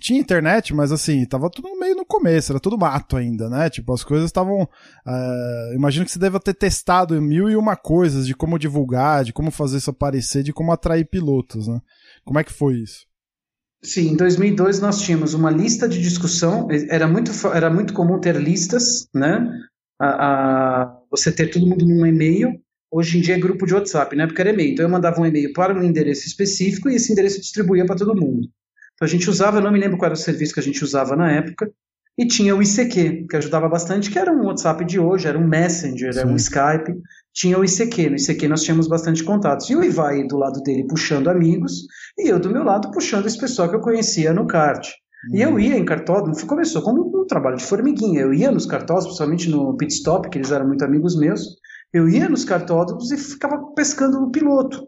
Tinha 0.01 0.21
internet, 0.21 0.73
mas 0.75 0.93
assim, 0.93 1.25
tava 1.27 1.51
tudo 1.51 1.79
meio 1.79 1.97
no 1.97 2.05
começo, 2.05 2.53
era 2.53 2.61
tudo 2.61 2.79
mato 2.79 3.17
ainda, 3.17 3.49
né? 3.49 3.69
Tipo, 3.71 3.93
as 3.93 4.05
coisas 4.05 4.27
estavam. 4.27 4.69
eh, 5.07 5.73
imagino 5.75 6.05
que 6.05 6.12
você 6.12 6.19
deva 6.19 6.38
ter 6.38 6.55
testado 6.55 7.21
mil 7.21 7.49
e 7.49 7.57
uma 7.57 7.77
coisas 7.77 8.27
de 8.27 8.35
como 8.35 8.59
divulgar, 8.59 9.25
de 9.25 9.33
como 9.33 9.51
fazer 9.51 9.79
isso 9.79 9.90
aparecer, 9.90 10.43
de 10.43 10.53
como 10.53 10.73
atrair 10.73 11.09
pilotos, 11.09 11.67
né? 11.67 11.81
Como 12.25 12.38
é 12.38 12.45
que 12.45 12.53
foi 12.53 12.75
isso? 12.75 13.05
Sim, 13.85 14.12
em 14.12 14.16
2002 14.16 14.81
nós 14.81 15.03
tínhamos 15.03 15.35
uma 15.35 15.51
lista 15.51 15.87
de 15.87 16.01
discussão, 16.01 16.68
era 16.88 17.07
muito, 17.07 17.31
era 17.49 17.68
muito 17.68 17.92
comum 17.92 18.18
ter 18.18 18.35
listas, 18.37 19.07
né? 19.14 19.47
A, 20.01 20.09
a, 20.09 20.99
você 21.11 21.31
ter 21.31 21.51
todo 21.51 21.66
mundo 21.66 21.85
num 21.85 22.07
e-mail, 22.07 22.59
hoje 22.90 23.18
em 23.18 23.20
dia 23.20 23.35
é 23.35 23.38
grupo 23.38 23.66
de 23.66 23.75
WhatsApp, 23.75 24.16
né? 24.16 24.27
Porque 24.27 24.40
era 24.40 24.51
e-mail. 24.51 24.73
Então 24.73 24.87
eu 24.87 24.90
mandava 24.90 25.20
um 25.20 25.27
e-mail 25.27 25.53
para 25.53 25.75
um 25.75 25.83
endereço 25.83 26.27
específico 26.27 26.88
e 26.88 26.94
esse 26.94 27.12
endereço 27.12 27.40
distribuía 27.40 27.85
para 27.85 27.97
todo 27.97 28.18
mundo. 28.18 28.49
Então 28.94 29.07
a 29.07 29.07
gente 29.07 29.29
usava, 29.29 29.59
eu 29.59 29.62
não 29.62 29.70
me 29.70 29.79
lembro 29.79 29.99
qual 29.99 30.07
era 30.07 30.14
o 30.14 30.16
serviço 30.16 30.55
que 30.55 30.61
a 30.61 30.62
gente 30.62 30.83
usava 30.83 31.14
na 31.14 31.31
época, 31.31 31.70
e 32.16 32.27
tinha 32.27 32.55
o 32.55 32.62
ICQ, 32.62 33.27
que 33.29 33.37
ajudava 33.37 33.68
bastante, 33.68 34.11
que 34.11 34.18
era 34.18 34.33
um 34.33 34.47
WhatsApp 34.47 34.85
de 34.85 34.99
hoje, 34.99 35.27
era 35.27 35.38
um 35.38 35.47
Messenger, 35.47 36.12
Sim. 36.12 36.20
era 36.20 36.29
um 36.29 36.37
Skype. 36.37 36.97
Tinha 37.35 37.59
o 37.59 37.64
ICQ, 37.64 38.11
no 38.11 38.16
ICQ 38.16 38.49
nós 38.49 38.62
tínhamos 38.62 38.87
bastante 38.87 39.25
contatos. 39.25 39.68
E 39.68 39.75
o 39.75 39.83
Ivai 39.83 40.25
do 40.25 40.37
lado 40.37 40.62
dele 40.62 40.87
puxando 40.87 41.29
amigos, 41.29 41.87
e 42.16 42.29
eu 42.29 42.38
do 42.38 42.49
meu 42.49 42.62
lado 42.62 42.90
puxando 42.92 43.27
esse 43.27 43.38
pessoal 43.38 43.68
que 43.68 43.75
eu 43.75 43.81
conhecia 43.81 44.33
no 44.33 44.47
kart. 44.47 44.88
E 45.33 45.40
eu 45.40 45.51
uhum. 45.51 45.59
ia 45.59 45.77
em 45.77 45.85
cartódromo, 45.85 46.35
começou 46.47 46.83
como 46.83 47.23
um 47.23 47.27
trabalho 47.27 47.57
de 47.57 47.64
formiguinha. 47.64 48.20
Eu 48.20 48.33
ia 48.33 48.51
nos 48.51 48.66
cartódromos, 48.66 49.07
principalmente 49.07 49.51
no 49.51 49.77
pit 49.77 49.92
stop, 49.92 50.29
que 50.29 50.38
eles 50.38 50.53
eram 50.53 50.66
muito 50.66 50.85
amigos 50.85 51.18
meus. 51.18 51.57
Eu 51.92 52.09
ia 52.09 52.29
nos 52.29 52.44
cartódromos 52.44 53.11
e 53.11 53.16
ficava 53.16 53.59
pescando 53.75 54.23
o 54.23 54.31
piloto. 54.31 54.87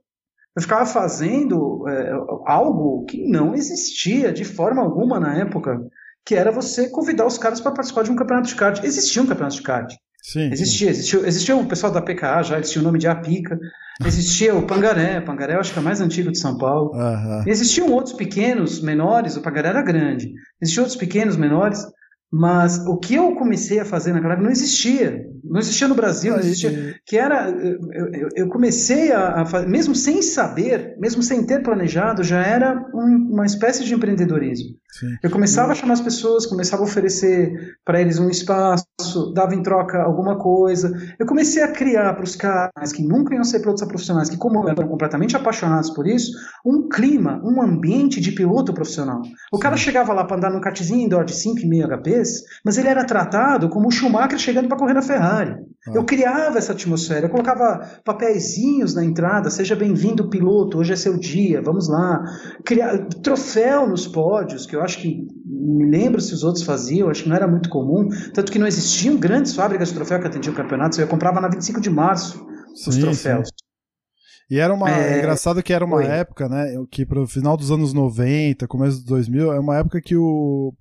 Eu 0.54 0.62
ficava 0.62 0.86
fazendo 0.86 1.86
é, 1.88 2.12
algo 2.46 3.04
que 3.06 3.28
não 3.28 3.54
existia 3.54 4.32
de 4.32 4.44
forma 4.44 4.82
alguma 4.82 5.18
na 5.18 5.36
época 5.36 5.80
que 6.24 6.34
era 6.34 6.50
você 6.50 6.88
convidar 6.90 7.26
os 7.26 7.38
caras 7.38 7.60
para 7.60 7.72
participar 7.72 8.02
de 8.02 8.10
um 8.10 8.16
campeonato 8.16 8.48
de 8.48 8.56
kart. 8.56 8.82
Existia 8.82 9.22
um 9.22 9.26
campeonato 9.26 9.56
de 9.56 9.62
kart. 9.62 9.94
Sim, 10.26 10.50
existia, 10.50 10.90
existia, 10.90 11.20
existia 11.20 11.56
o 11.56 11.64
pessoal 11.66 11.92
da 11.92 12.02
PKA 12.02 12.42
já, 12.42 12.58
existia 12.58 12.82
o 12.82 12.84
nome 12.84 12.98
de 12.98 13.06
Apica, 13.06 13.56
existia 14.04 14.56
o 14.56 14.66
Pangaré, 14.66 15.20
Pangaré 15.20 15.54
eu 15.54 15.60
acho 15.60 15.72
que 15.72 15.78
é 15.78 15.80
o 15.80 15.84
mais 15.84 16.00
antigo 16.00 16.32
de 16.32 16.38
São 16.40 16.58
Paulo. 16.58 16.90
Uhum. 16.92 17.44
Existiam 17.46 17.92
outros 17.92 18.12
pequenos, 18.12 18.80
menores, 18.80 19.36
o 19.36 19.40
Pangaré 19.40 19.68
era 19.68 19.82
grande. 19.82 20.32
Existiam 20.60 20.82
outros 20.82 20.98
pequenos, 20.98 21.36
menores, 21.36 21.86
mas 22.32 22.84
o 22.86 22.96
que 22.96 23.14
eu 23.14 23.34
comecei 23.34 23.78
a 23.78 23.84
fazer 23.84 24.12
naquela 24.12 24.34
época 24.34 24.46
não 24.46 24.52
existia. 24.52 25.24
Não 25.44 25.60
existia 25.60 25.86
no 25.86 25.94
Brasil, 25.94 26.32
não 26.32 26.40
existia. 26.40 26.96
Que 27.06 27.16
era. 27.16 27.48
Eu, 27.50 28.28
eu 28.34 28.48
comecei 28.48 29.12
a, 29.12 29.42
a 29.42 29.46
fazer, 29.46 29.68
mesmo 29.68 29.94
sem 29.94 30.20
saber, 30.20 30.96
mesmo 30.98 31.22
sem 31.22 31.46
ter 31.46 31.62
planejado, 31.62 32.24
já 32.24 32.42
era 32.42 32.84
um, 32.92 33.28
uma 33.32 33.46
espécie 33.46 33.84
de 33.84 33.94
empreendedorismo. 33.94 34.76
Sim. 34.98 35.14
Eu 35.22 35.30
começava 35.30 35.72
a 35.72 35.74
chamar 35.74 35.94
as 35.94 36.00
pessoas, 36.00 36.46
começava 36.46 36.82
a 36.82 36.86
oferecer 36.86 37.76
para 37.84 38.00
eles 38.00 38.18
um 38.18 38.30
espaço, 38.30 38.86
dava 39.34 39.54
em 39.54 39.62
troca 39.62 40.02
alguma 40.02 40.38
coisa. 40.38 40.92
Eu 41.18 41.26
comecei 41.26 41.62
a 41.62 41.68
criar 41.68 42.14
para 42.14 42.24
os 42.24 42.34
caras 42.34 42.92
que 42.92 43.02
nunca 43.02 43.34
iam 43.34 43.44
ser 43.44 43.60
pilotos 43.60 43.86
profissionais, 43.86 44.30
que 44.30 44.36
como 44.36 44.68
eram 44.68 44.88
completamente 44.88 45.36
apaixonados 45.36 45.90
por 45.90 46.06
isso, 46.06 46.32
um 46.64 46.88
clima, 46.88 47.40
um 47.44 47.60
ambiente 47.60 48.20
de 48.20 48.32
piloto 48.32 48.72
profissional. 48.72 49.20
O 49.52 49.58
cara 49.58 49.76
chegava 49.76 50.12
lá 50.12 50.24
para 50.24 50.36
andar 50.38 50.50
num 50.50 50.60
kartzinho 50.60 51.04
indoor 51.04 51.24
de 51.24 51.34
5,5 51.34 51.92
HPs, 52.16 52.44
mas 52.64 52.78
ele 52.78 52.88
era 52.88 53.04
tratado 53.04 53.68
como 53.68 53.88
o 53.88 53.90
Schumacher 53.90 54.38
chegando 54.38 54.68
para 54.68 54.78
correr 54.78 54.94
na 54.94 55.02
Ferrari. 55.02 55.54
Ah. 55.86 55.92
Eu 55.94 56.04
criava 56.04 56.58
essa 56.58 56.72
atmosfera, 56.72 57.26
eu 57.26 57.30
colocava 57.30 58.00
papeizinhos 58.04 58.94
na 58.94 59.04
entrada, 59.04 59.50
seja 59.50 59.76
bem-vindo 59.76 60.28
piloto, 60.28 60.78
hoje 60.78 60.92
é 60.92 60.96
seu 60.96 61.18
dia, 61.18 61.62
vamos 61.62 61.88
lá. 61.88 62.22
Criar, 62.64 63.06
troféu 63.22 63.86
nos 63.86 64.06
pódios, 64.06 64.66
que 64.66 64.74
eu 64.74 64.82
acho 64.82 64.98
que 64.98 65.26
me 65.44 65.90
lembro 65.90 66.20
se 66.20 66.34
os 66.34 66.42
outros 66.42 66.64
faziam, 66.64 67.08
acho 67.08 67.22
que 67.22 67.28
não 67.28 67.36
era 67.36 67.46
muito 67.46 67.68
comum, 67.68 68.08
tanto 68.32 68.50
que 68.50 68.58
não 68.58 68.66
existiam 68.66 69.16
grandes 69.16 69.54
fábricas 69.54 69.88
de 69.88 69.94
troféu 69.94 70.20
que 70.20 70.26
atendiam 70.26 70.54
campeonatos, 70.54 70.98
eu 70.98 71.06
comprava 71.06 71.40
na 71.40 71.48
25 71.48 71.80
de 71.80 71.90
março 71.90 72.46
os 72.72 72.94
sim, 72.94 73.00
troféus. 73.00 73.48
Sim. 73.48 73.66
E 74.48 74.60
era 74.60 74.72
uma. 74.72 74.88
É... 74.90 75.18
Engraçado 75.18 75.62
que 75.62 75.72
era 75.72 75.84
uma 75.84 75.96
Oi. 75.96 76.06
época, 76.06 76.48
né? 76.48 76.66
Que 76.90 77.04
pro 77.04 77.26
final 77.26 77.56
dos 77.56 77.70
anos 77.70 77.92
90, 77.92 78.66
começo 78.68 78.98
dos 78.98 79.04
2000, 79.06 79.52
é 79.52 79.58
uma 79.58 79.76
época 79.76 80.00
que 80.00 80.16
o 80.16 80.72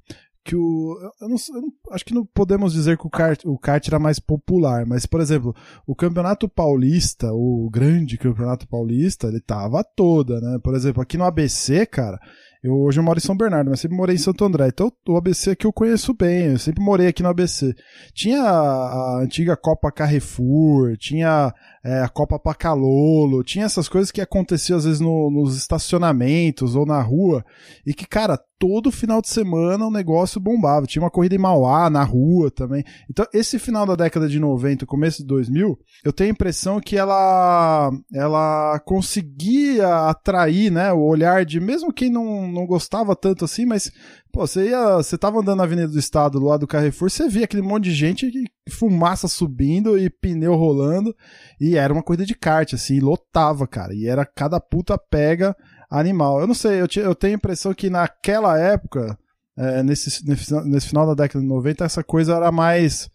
que 0.45 0.55
o. 0.55 0.95
Eu 1.19 1.27
não, 1.27 1.35
eu 1.55 1.61
não, 1.61 1.73
acho 1.91 2.05
que 2.05 2.13
não 2.13 2.23
podemos 2.23 2.71
dizer 2.71 2.97
que 2.97 3.07
o 3.07 3.09
kart, 3.09 3.43
o 3.45 3.57
kart 3.57 3.85
era 3.87 3.97
mais 3.97 4.19
popular, 4.19 4.85
mas, 4.85 5.07
por 5.07 5.19
exemplo, 5.19 5.55
o 5.87 5.95
Campeonato 5.95 6.47
Paulista, 6.47 7.33
o 7.33 7.67
grande 7.71 8.17
Campeonato 8.17 8.67
Paulista, 8.67 9.27
ele 9.27 9.41
tava 9.41 9.83
toda, 9.83 10.39
né? 10.39 10.59
Por 10.63 10.75
exemplo, 10.75 11.01
aqui 11.01 11.17
no 11.17 11.23
ABC, 11.23 11.87
cara, 11.87 12.19
eu 12.65 12.73
hoje 12.79 12.99
eu 12.99 13.03
moro 13.03 13.17
em 13.17 13.21
São 13.21 13.35
Bernardo, 13.35 13.69
mas 13.69 13.79
sempre 13.79 13.97
morei 13.97 14.15
em 14.15 14.19
Santo 14.19 14.45
André. 14.45 14.67
Então 14.67 14.91
o 15.07 15.17
ABC 15.17 15.51
aqui 15.51 15.65
eu 15.65 15.73
conheço 15.73 16.13
bem, 16.13 16.51
eu 16.51 16.59
sempre 16.59 16.83
morei 16.83 17.07
aqui 17.07 17.23
no 17.23 17.29
ABC. 17.29 17.75
Tinha 18.13 18.41
a, 18.41 19.17
a 19.17 19.21
antiga 19.23 19.55
Copa 19.55 19.91
Carrefour, 19.91 20.95
tinha 20.97 21.53
é, 21.83 22.01
a 22.01 22.09
Copa 22.09 22.39
Pacalolo, 22.39 23.43
tinha 23.43 23.65
essas 23.65 23.87
coisas 23.87 24.11
que 24.11 24.21
aconteciam 24.21 24.77
às 24.77 24.85
vezes 24.85 24.99
no, 24.99 25.29
nos 25.29 25.55
estacionamentos 25.55 26.75
ou 26.75 26.85
na 26.85 27.01
rua, 27.01 27.45
e 27.85 27.93
que, 27.93 28.07
cara, 28.07 28.39
todo 28.57 28.91
final 28.91 29.21
de 29.21 29.29
semana 29.29 29.85
o 29.85 29.91
negócio 29.91 30.39
bombava. 30.39 30.85
Tinha 30.85 31.03
uma 31.03 31.11
corrida 31.11 31.35
em 31.35 31.39
Mauá, 31.39 31.89
na 31.89 32.03
rua 32.03 32.49
também. 32.49 32.83
Então, 33.09 33.25
esse 33.33 33.59
final 33.59 33.85
da 33.85 33.95
década 33.95 34.27
de 34.27 34.39
90, 34.39 34.85
começo 34.85 35.19
de 35.19 35.27
2000, 35.27 35.77
eu 36.03 36.13
tenho 36.13 36.29
a 36.29 36.33
impressão 36.33 36.79
que 36.79 36.97
ela, 36.97 37.91
ela 38.13 38.79
conseguia 38.79 40.09
atrair, 40.09 40.71
né, 40.71 40.91
o 40.93 41.01
olhar 41.01 41.45
de 41.45 41.59
mesmo 41.59 41.93
quem 41.93 42.09
não, 42.09 42.47
não 42.47 42.65
gostava 42.65 43.15
tanto 43.15 43.45
assim, 43.45 43.65
mas, 43.65 43.91
pô, 44.31 44.45
você 44.47 44.69
ia, 44.69 44.95
você 44.95 45.17
tava 45.17 45.39
andando 45.39 45.57
na 45.57 45.63
Avenida 45.63 45.87
do 45.87 45.99
Estado, 45.99 46.39
do 46.39 46.45
lado 46.45 46.61
do 46.61 46.67
Carrefour, 46.67 47.09
você 47.09 47.27
via 47.27 47.45
aquele 47.45 47.61
monte 47.61 47.85
de 47.85 47.93
gente, 47.93 48.31
fumaça 48.69 49.27
subindo 49.27 49.97
e 49.97 50.09
pneu 50.09 50.55
rolando, 50.55 51.15
e 51.59 51.77
era 51.77 51.93
uma 51.93 52.03
corrida 52.03 52.25
de 52.25 52.35
kart, 52.35 52.73
assim, 52.73 52.99
lotava, 52.99 53.67
cara, 53.67 53.93
e 53.93 54.07
era 54.07 54.25
cada 54.25 54.59
puta 54.59 54.97
pega 54.97 55.55
animal. 55.89 56.39
Eu 56.39 56.47
não 56.47 56.53
sei, 56.53 56.81
eu, 56.81 56.87
eu 57.03 57.15
tenho 57.15 57.33
a 57.33 57.37
impressão 57.37 57.73
que 57.73 57.89
naquela 57.89 58.59
época, 58.59 59.17
é, 59.57 59.83
nesse, 59.83 60.25
nesse 60.27 60.87
final 60.87 61.07
da 61.07 61.23
década 61.23 61.41
de 61.41 61.47
90, 61.47 61.85
essa 61.85 62.03
coisa 62.03 62.35
era 62.35 62.51
mais. 62.51 63.09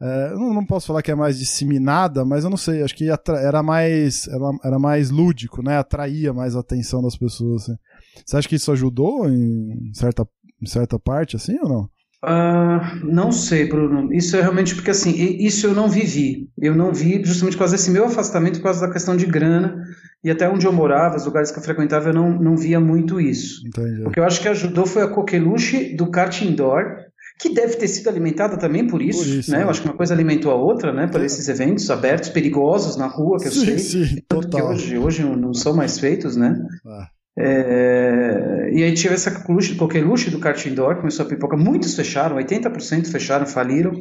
É, 0.00 0.30
não, 0.34 0.52
não, 0.52 0.66
posso 0.66 0.88
falar 0.88 1.02
que 1.02 1.10
é 1.10 1.14
mais 1.14 1.38
disseminada, 1.38 2.24
mas 2.24 2.44
eu 2.44 2.50
não 2.50 2.56
sei, 2.56 2.82
acho 2.82 2.96
que 2.96 3.08
era 3.08 3.62
mais, 3.62 4.26
era, 4.28 4.44
era 4.64 4.78
mais 4.78 5.10
lúdico, 5.10 5.62
né? 5.62 5.78
Atraía 5.78 6.32
mais 6.32 6.56
a 6.56 6.60
atenção 6.60 7.00
das 7.02 7.16
pessoas. 7.16 7.62
Assim. 7.62 7.78
Você 8.26 8.36
acha 8.36 8.48
que 8.48 8.56
isso 8.56 8.72
ajudou 8.72 9.28
em 9.28 9.92
certa, 9.94 10.26
em 10.60 10.66
certa 10.66 10.98
parte, 10.98 11.36
assim, 11.36 11.56
ou 11.62 11.68
não? 11.68 11.88
Uh, 12.24 13.04
não 13.04 13.30
sei, 13.30 13.68
Bruno. 13.68 14.12
Isso 14.12 14.34
é 14.36 14.40
realmente 14.40 14.74
porque 14.74 14.90
assim, 14.90 15.10
isso 15.38 15.66
eu 15.66 15.74
não 15.74 15.88
vivi. 15.88 16.48
Eu 16.58 16.74
não 16.74 16.92
vi 16.92 17.22
justamente 17.22 17.54
por 17.54 17.60
causa 17.60 17.76
desse 17.76 17.90
meu 17.90 18.06
afastamento, 18.06 18.56
por 18.56 18.64
causa 18.64 18.86
da 18.86 18.92
questão 18.92 19.14
de 19.14 19.26
grana. 19.26 19.76
E 20.24 20.30
até 20.30 20.48
onde 20.48 20.66
eu 20.66 20.72
morava, 20.72 21.16
os 21.16 21.26
lugares 21.26 21.50
que 21.50 21.58
eu 21.58 21.62
frequentava, 21.62 22.08
eu 22.08 22.14
não, 22.14 22.30
não 22.30 22.56
via 22.56 22.80
muito 22.80 23.20
isso. 23.20 23.66
Entendi. 23.66 24.02
O 24.06 24.10
que 24.10 24.18
eu 24.18 24.24
acho 24.24 24.40
que 24.40 24.48
ajudou 24.48 24.86
foi 24.86 25.02
a 25.02 25.08
coqueluche 25.08 25.94
do 25.94 26.10
kart 26.10 26.40
indoor, 26.40 26.96
que 27.38 27.52
deve 27.52 27.76
ter 27.76 27.88
sido 27.88 28.08
alimentada 28.08 28.56
também 28.56 28.86
por 28.86 29.02
isso, 29.02 29.22
por 29.22 29.28
isso 29.28 29.50
né? 29.50 29.60
É. 29.60 29.62
Eu 29.64 29.70
acho 29.70 29.82
que 29.82 29.88
uma 29.88 29.96
coisa 29.96 30.14
alimentou 30.14 30.50
a 30.50 30.54
outra, 30.54 30.92
né? 30.94 31.06
Por 31.08 31.20
é. 31.20 31.26
esses 31.26 31.46
eventos 31.48 31.90
abertos, 31.90 32.30
perigosos 32.30 32.96
na 32.96 33.06
rua, 33.06 33.38
que 33.38 33.48
eu 33.48 33.52
sim, 33.52 33.78
sei. 33.78 33.78
Sim, 33.78 34.22
total. 34.26 34.60
Que 34.60 34.66
hoje, 34.66 34.98
hoje 34.98 35.24
não 35.24 35.52
são 35.52 35.74
mais 35.74 35.98
feitos, 35.98 36.36
né? 36.36 36.56
Ah. 36.86 37.08
É, 37.36 38.70
e 38.72 38.84
aí 38.84 38.94
tive 38.94 39.14
essa 39.14 39.30
coqueluche 39.30 40.30
do 40.30 40.38
kart 40.38 40.66
indoor, 40.66 40.96
começou 40.96 41.26
a 41.26 41.28
pipoca, 41.28 41.56
muitos 41.56 41.94
fecharam, 41.94 42.36
80% 42.36 43.10
fecharam, 43.10 43.44
faliram. 43.44 43.92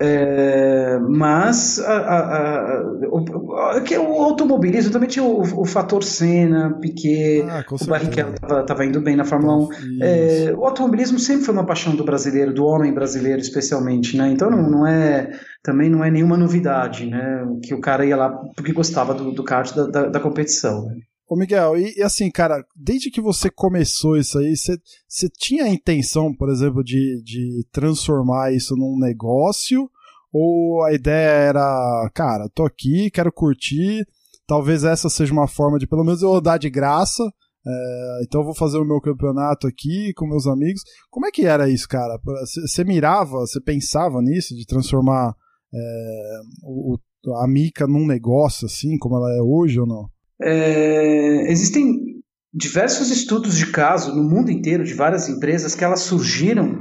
É, 0.00 0.98
mas 1.08 1.80
a, 1.80 1.96
a, 1.96 2.18
a, 2.18 2.82
o, 3.08 3.24
o, 3.24 4.22
automobilismo 4.22 4.92
também 4.92 5.08
tinha 5.08 5.24
o, 5.24 5.40
o 5.40 5.64
fator 5.64 6.02
Senna, 6.02 6.78
Piquet, 6.80 7.44
ah, 7.48 7.64
o 7.70 7.86
Barrichello 7.86 8.34
estava 8.34 8.84
indo 8.84 9.00
bem 9.00 9.16
na 9.16 9.24
Fórmula 9.24 9.68
1. 9.68 9.68
É, 10.02 10.54
o 10.56 10.64
automobilismo 10.64 11.18
sempre 11.18 11.44
foi 11.44 11.54
uma 11.54 11.66
paixão 11.66 11.94
do 11.94 12.04
brasileiro, 12.04 12.52
do 12.52 12.64
homem 12.64 12.92
brasileiro 12.92 13.40
especialmente, 13.40 14.16
né? 14.16 14.30
Então 14.30 14.50
não, 14.50 14.68
não 14.68 14.86
é 14.86 15.30
também 15.62 15.88
não 15.88 16.04
é 16.04 16.10
nenhuma 16.10 16.36
novidade, 16.36 17.06
né? 17.06 17.46
Que 17.62 17.72
o 17.72 17.80
cara 17.80 18.04
ia 18.04 18.16
lá 18.16 18.30
porque 18.56 18.72
gostava 18.72 19.14
do, 19.14 19.32
do 19.32 19.44
kart 19.44 19.74
da, 19.74 19.86
da, 19.86 20.06
da 20.08 20.20
competição. 20.20 20.88
Ô 21.26 21.36
Miguel, 21.36 21.78
e, 21.78 21.94
e, 21.96 22.02
assim, 22.02 22.30
cara, 22.30 22.62
desde 22.76 23.10
que 23.10 23.20
você 23.20 23.50
começou 23.50 24.16
isso 24.16 24.38
aí, 24.38 24.54
você 24.56 25.28
tinha 25.38 25.64
a 25.64 25.68
intenção, 25.68 26.34
por 26.34 26.50
exemplo, 26.50 26.84
de, 26.84 27.22
de 27.22 27.66
transformar 27.72 28.52
isso 28.52 28.76
num 28.76 28.98
negócio? 28.98 29.90
Ou 30.32 30.84
a 30.84 30.92
ideia 30.92 31.30
era, 31.30 32.10
cara, 32.12 32.48
tô 32.54 32.64
aqui, 32.64 33.10
quero 33.10 33.32
curtir, 33.32 34.06
talvez 34.46 34.84
essa 34.84 35.08
seja 35.08 35.32
uma 35.32 35.48
forma 35.48 35.78
de 35.78 35.86
pelo 35.86 36.04
menos 36.04 36.22
eu 36.22 36.28
rodar 36.28 36.58
de 36.58 36.68
graça, 36.68 37.22
é, 37.66 38.20
então 38.22 38.42
eu 38.42 38.44
vou 38.44 38.54
fazer 38.54 38.76
o 38.76 38.84
meu 38.84 39.00
campeonato 39.00 39.66
aqui 39.66 40.12
com 40.14 40.26
meus 40.26 40.46
amigos. 40.46 40.82
Como 41.10 41.26
é 41.26 41.30
que 41.30 41.46
era 41.46 41.70
isso, 41.70 41.88
cara? 41.88 42.18
Você 42.66 42.84
mirava, 42.84 43.38
você 43.38 43.60
pensava 43.60 44.20
nisso, 44.20 44.54
de 44.54 44.66
transformar 44.66 45.34
é, 45.72 46.40
o, 46.62 46.98
a 47.42 47.48
Mica 47.48 47.86
num 47.86 48.06
negócio 48.06 48.66
assim, 48.66 48.98
como 48.98 49.16
ela 49.16 49.32
é 49.34 49.40
hoje 49.40 49.80
ou 49.80 49.86
não? 49.86 50.13
É, 50.42 51.50
existem 51.50 52.14
diversos 52.52 53.10
estudos 53.10 53.56
de 53.56 53.70
caso 53.70 54.14
no 54.14 54.22
mundo 54.22 54.50
inteiro 54.50 54.84
de 54.84 54.94
várias 54.94 55.28
empresas 55.28 55.74
que 55.74 55.84
elas 55.84 56.00
surgiram 56.00 56.78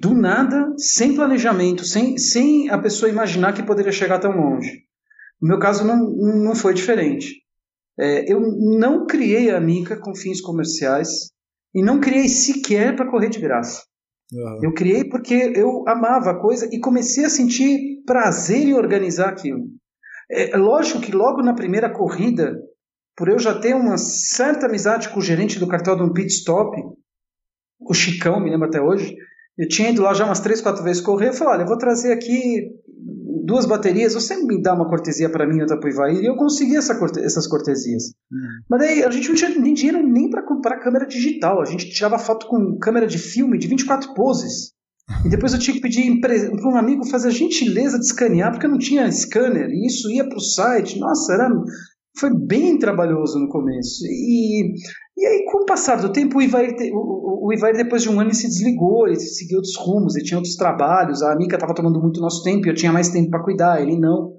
do 0.00 0.14
nada, 0.14 0.66
sem 0.78 1.14
planejamento, 1.14 1.84
sem, 1.84 2.16
sem 2.16 2.70
a 2.70 2.78
pessoa 2.78 3.10
imaginar 3.10 3.52
que 3.52 3.62
poderia 3.62 3.92
chegar 3.92 4.18
tão 4.18 4.32
longe. 4.32 4.84
No 5.40 5.48
meu 5.48 5.58
caso 5.58 5.84
não, 5.84 5.96
não 5.96 6.54
foi 6.54 6.72
diferente. 6.74 7.42
É, 7.98 8.32
eu 8.32 8.40
não 8.40 9.06
criei 9.06 9.50
a 9.50 9.60
Mica 9.60 9.96
com 9.96 10.14
fins 10.14 10.40
comerciais, 10.40 11.30
E 11.74 11.82
não 11.82 12.00
criei 12.00 12.28
sequer 12.28 12.94
para 12.94 13.10
correr 13.10 13.28
de 13.28 13.40
graça. 13.40 13.82
Uhum. 14.32 14.60
Eu 14.62 14.72
criei 14.72 15.04
porque 15.04 15.52
eu 15.54 15.84
amava 15.86 16.30
a 16.30 16.40
coisa 16.40 16.68
e 16.72 16.78
comecei 16.80 17.24
a 17.24 17.30
sentir 17.30 18.02
prazer 18.06 18.68
em 18.68 18.74
organizar 18.74 19.28
aquilo. 19.28 19.66
É, 20.30 20.50
é 20.50 20.56
lógico 20.56 21.00
que 21.00 21.12
logo 21.12 21.42
na 21.42 21.54
primeira 21.54 21.90
corrida, 21.90 22.58
por 23.16 23.28
eu 23.28 23.38
já 23.38 23.58
ter 23.58 23.74
uma 23.74 23.96
certa 23.96 24.66
amizade 24.66 25.08
com 25.08 25.18
o 25.18 25.22
gerente 25.22 25.58
do 25.58 25.68
cartel 25.68 25.96
do 25.96 26.12
pit 26.12 26.32
stop, 26.32 26.76
o 27.80 27.94
Chicão, 27.94 28.40
me 28.40 28.50
lembro 28.50 28.68
até 28.68 28.80
hoje, 28.80 29.16
eu 29.58 29.68
tinha 29.68 29.90
ido 29.90 30.02
lá 30.02 30.14
já 30.14 30.24
umas 30.24 30.40
três, 30.40 30.60
quatro 30.60 30.82
vezes 30.82 31.02
correr, 31.02 31.28
eu 31.28 31.32
falei, 31.32 31.54
olha, 31.54 31.62
eu 31.62 31.68
vou 31.68 31.78
trazer 31.78 32.12
aqui 32.12 32.70
duas 33.44 33.66
baterias, 33.66 34.14
você 34.14 34.36
me 34.36 34.60
dá 34.60 34.74
uma 34.74 34.88
cortesia 34.88 35.30
para 35.30 35.46
mim 35.46 35.60
outra 35.60 35.78
para 35.78 35.88
o 35.88 35.92
Ivair, 35.92 36.22
e 36.22 36.26
eu 36.26 36.34
consegui 36.34 36.76
essa 36.76 36.98
corte 36.98 37.20
essas 37.20 37.46
cortesias. 37.46 38.04
Uhum. 38.32 38.62
Mas 38.68 38.80
daí 38.80 39.04
a 39.04 39.10
gente 39.10 39.28
não 39.28 39.34
tinha 39.34 39.50
nem 39.50 39.74
dinheiro 39.74 40.02
nem 40.02 40.30
para 40.30 40.42
comprar 40.42 40.80
câmera 40.80 41.06
digital, 41.06 41.60
a 41.60 41.64
gente 41.64 41.90
tirava 41.90 42.18
foto 42.18 42.46
com 42.46 42.78
câmera 42.78 43.06
de 43.06 43.18
filme 43.18 43.58
de 43.58 43.68
24 43.68 44.14
poses. 44.14 44.73
E 45.24 45.28
depois 45.28 45.52
eu 45.52 45.58
tinha 45.58 45.74
que 45.74 45.82
pedir 45.82 46.20
para 46.20 46.34
um 46.68 46.76
amigo 46.76 47.06
fazer 47.06 47.28
a 47.28 47.32
gentileza 47.32 47.98
de 47.98 48.06
escanear, 48.06 48.50
porque 48.50 48.66
eu 48.66 48.70
não 48.70 48.78
tinha 48.78 49.10
scanner, 49.10 49.68
e 49.68 49.86
isso 49.86 50.10
ia 50.10 50.26
para 50.26 50.38
o 50.38 50.40
site. 50.40 50.98
Nossa, 50.98 51.34
era, 51.34 51.50
foi 52.18 52.30
bem 52.34 52.78
trabalhoso 52.78 53.38
no 53.38 53.48
começo. 53.48 54.04
E, 54.06 54.72
e 55.16 55.26
aí, 55.26 55.44
com 55.50 55.62
o 55.62 55.66
passar 55.66 56.00
do 56.00 56.10
tempo, 56.10 56.38
o 56.38 56.42
Ivair, 56.42 56.74
o, 56.92 57.48
o 57.48 57.52
Ivair, 57.52 57.76
depois 57.76 58.02
de 58.02 58.08
um 58.08 58.18
ano, 58.18 58.32
se 58.32 58.48
desligou, 58.48 59.06
ele 59.06 59.20
seguiu 59.20 59.58
outros 59.58 59.76
rumos, 59.76 60.16
ele 60.16 60.24
tinha 60.24 60.38
outros 60.38 60.56
trabalhos, 60.56 61.22
a 61.22 61.36
Mica 61.36 61.56
estava 61.56 61.74
tomando 61.74 62.00
muito 62.00 62.20
nosso 62.20 62.42
tempo, 62.42 62.66
eu 62.66 62.74
tinha 62.74 62.92
mais 62.92 63.10
tempo 63.10 63.30
para 63.30 63.42
cuidar, 63.42 63.82
ele 63.82 63.98
não. 63.98 64.32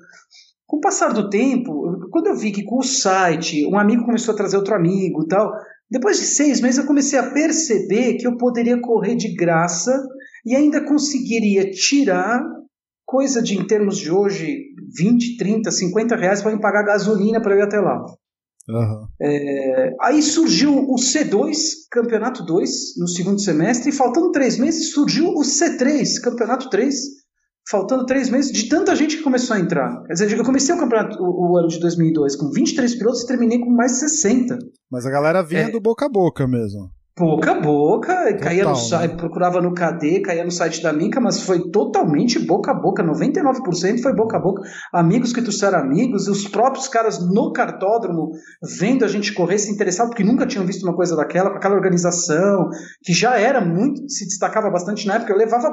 Com 0.66 0.78
o 0.78 0.82
passar 0.82 1.14
do 1.14 1.30
tempo, 1.30 2.10
quando 2.10 2.28
eu 2.28 2.36
vi 2.36 2.52
que 2.52 2.64
com 2.64 2.80
o 2.80 2.84
site, 2.84 3.68
um 3.68 3.78
amigo 3.78 4.04
começou 4.04 4.34
a 4.34 4.38
trazer 4.38 4.58
outro 4.58 4.74
amigo 4.74 5.24
e 5.24 5.28
tal, 5.28 5.52
depois 5.92 6.18
de 6.18 6.26
seis 6.26 6.60
meses 6.60 6.80
eu 6.80 6.88
comecei 6.88 7.20
a 7.20 7.32
perceber 7.32 8.16
que 8.16 8.26
eu 8.26 8.36
poderia 8.36 8.82
correr 8.82 9.16
de 9.16 9.36
graça 9.36 9.96
e 10.46 10.56
ainda 10.56 10.86
conseguiria 10.86 11.70
tirar 11.72 12.44
coisa 13.06 13.42
de, 13.42 13.58
em 13.58 13.66
termos 13.66 13.98
de 13.98 14.12
hoje, 14.12 14.58
20, 14.98 15.38
30, 15.38 15.72
50 15.72 16.16
reais 16.16 16.42
para 16.42 16.54
me 16.54 16.62
pagar 16.62 16.84
gasolina 16.84 17.42
para 17.42 17.54
eu 17.54 17.60
ir 17.60 17.64
até 17.64 17.80
lá. 17.80 18.04
Uhum. 18.68 19.08
É, 19.22 19.94
aí 20.02 20.22
surgiu 20.24 20.74
o 20.74 20.96
C2, 20.96 21.56
Campeonato 21.92 22.44
2, 22.44 22.98
no 22.98 23.08
segundo 23.08 23.40
semestre, 23.40 23.90
e 23.90 23.94
faltando 23.94 24.32
três 24.32 24.58
meses 24.58 24.92
surgiu 24.92 25.30
o 25.30 25.42
C3, 25.42 26.20
Campeonato 26.22 26.70
3, 26.70 26.96
faltando 27.70 28.06
três 28.06 28.30
meses, 28.30 28.52
de 28.52 28.68
tanta 28.68 28.96
gente 28.96 29.18
que 29.18 29.24
começou 29.24 29.56
a 29.56 29.60
entrar. 29.60 30.04
Quer 30.04 30.14
dizer, 30.14 30.38
eu 30.38 30.44
comecei 30.44 30.74
o 30.74 30.80
campeonato 30.80 31.22
o, 31.22 31.52
o 31.52 31.58
ano 31.58 31.68
de 31.68 31.80
2002 31.80 32.36
com 32.36 32.50
23 32.50 32.96
pilotos 32.96 33.24
e 33.24 33.28
terminei 33.28 33.60
com 33.60 33.70
mais 33.70 33.94
de 33.94 34.00
60. 34.00 34.58
Mas 34.92 35.06
a 35.06 35.12
galera 35.12 35.44
vinha 35.44 35.62
é, 35.62 35.72
do 35.72 35.80
boca 35.80 36.06
a 36.06 36.10
boca 36.10 36.48
mesmo. 36.48 36.90
Boca 37.18 37.52
a 37.52 37.62
boca, 37.62 38.14
Total, 38.14 38.40
caía 38.40 38.66
no 38.66 38.76
site, 38.76 39.12
né? 39.12 39.18
procurava 39.18 39.62
no 39.62 39.74
KD, 39.74 40.20
caía 40.20 40.44
no 40.44 40.52
site 40.52 40.84
da 40.84 40.92
Mica, 40.92 41.22
mas 41.22 41.42
foi 41.42 41.70
totalmente 41.72 42.38
boca 42.40 42.72
a 42.72 42.74
boca, 42.74 43.02
99% 43.02 44.02
foi 44.02 44.14
boca 44.14 44.36
a 44.36 44.40
boca. 44.42 44.64
Amigos 44.92 45.32
que 45.32 45.42
trouxeram 45.42 45.80
amigos, 45.80 46.28
e 46.28 46.32
os 46.32 46.46
próprios 46.46 46.90
caras 46.90 47.26
no 47.26 47.54
cartódromo 47.54 48.32
vendo 48.78 49.06
a 49.06 49.08
gente 49.08 49.34
correr, 49.34 49.58
se 49.60 49.72
interessavam, 49.72 50.10
porque 50.10 50.26
nunca 50.26 50.46
tinham 50.46 50.66
visto 50.66 50.84
uma 50.84 50.94
coisa 50.94 51.16
daquela, 51.16 51.52
com 51.52 51.56
aquela 51.56 51.76
organização, 51.76 52.68
que 53.02 53.14
já 53.14 53.40
era 53.40 53.62
muito, 53.62 54.10
se 54.10 54.26
destacava 54.26 54.70
bastante 54.70 55.08
na 55.08 55.16
época. 55.16 55.32
Eu 55.32 55.38
levava, 55.38 55.70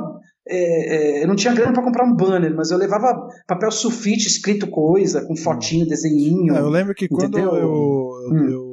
é, 0.46 1.18
é, 1.18 1.24
eu 1.24 1.26
não 1.26 1.34
tinha 1.34 1.52
grana 1.52 1.72
para 1.72 1.82
comprar 1.82 2.04
um 2.04 2.14
banner, 2.14 2.54
mas 2.54 2.70
eu 2.70 2.78
levava 2.78 3.20
papel 3.48 3.72
sulfite 3.72 4.28
escrito 4.28 4.70
coisa, 4.70 5.26
com 5.26 5.34
fotinho, 5.34 5.88
desenhinho. 5.88 6.54
É, 6.54 6.60
eu 6.60 6.68
lembro 6.68 6.94
que 6.94 7.08
quando 7.08 7.36
eu, 7.36 7.50
hum. 8.30 8.48
eu 8.48 8.71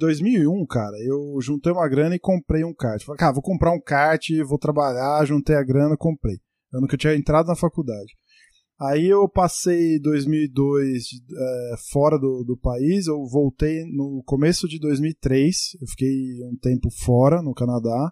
2001, 0.00 0.66
cara, 0.66 0.96
eu 1.06 1.38
juntei 1.40 1.70
uma 1.70 1.86
grana 1.88 2.16
e 2.16 2.18
comprei 2.18 2.64
um 2.64 2.74
kart. 2.74 3.04
Falei, 3.04 3.18
cara, 3.18 3.34
vou 3.34 3.42
comprar 3.42 3.70
um 3.70 3.80
kart, 3.80 4.26
vou 4.48 4.58
trabalhar, 4.58 5.24
juntei 5.26 5.54
a 5.54 5.62
grana, 5.62 5.96
comprei. 5.96 6.36
Ano 6.72 6.86
que 6.86 6.94
eu 6.94 6.98
tinha 6.98 7.14
entrado 7.14 7.46
na 7.46 7.54
faculdade. 7.54 8.12
Aí 8.80 9.06
eu 9.06 9.28
passei 9.28 10.00
2002 10.00 11.04
é, 11.36 11.74
fora 11.92 12.18
do, 12.18 12.42
do 12.42 12.56
país, 12.56 13.06
eu 13.06 13.26
voltei 13.26 13.84
no 13.84 14.22
começo 14.24 14.66
de 14.66 14.78
2003, 14.78 15.76
eu 15.82 15.86
fiquei 15.88 16.08
um 16.50 16.56
tempo 16.56 16.88
fora, 17.04 17.42
no 17.42 17.52
Canadá. 17.52 18.10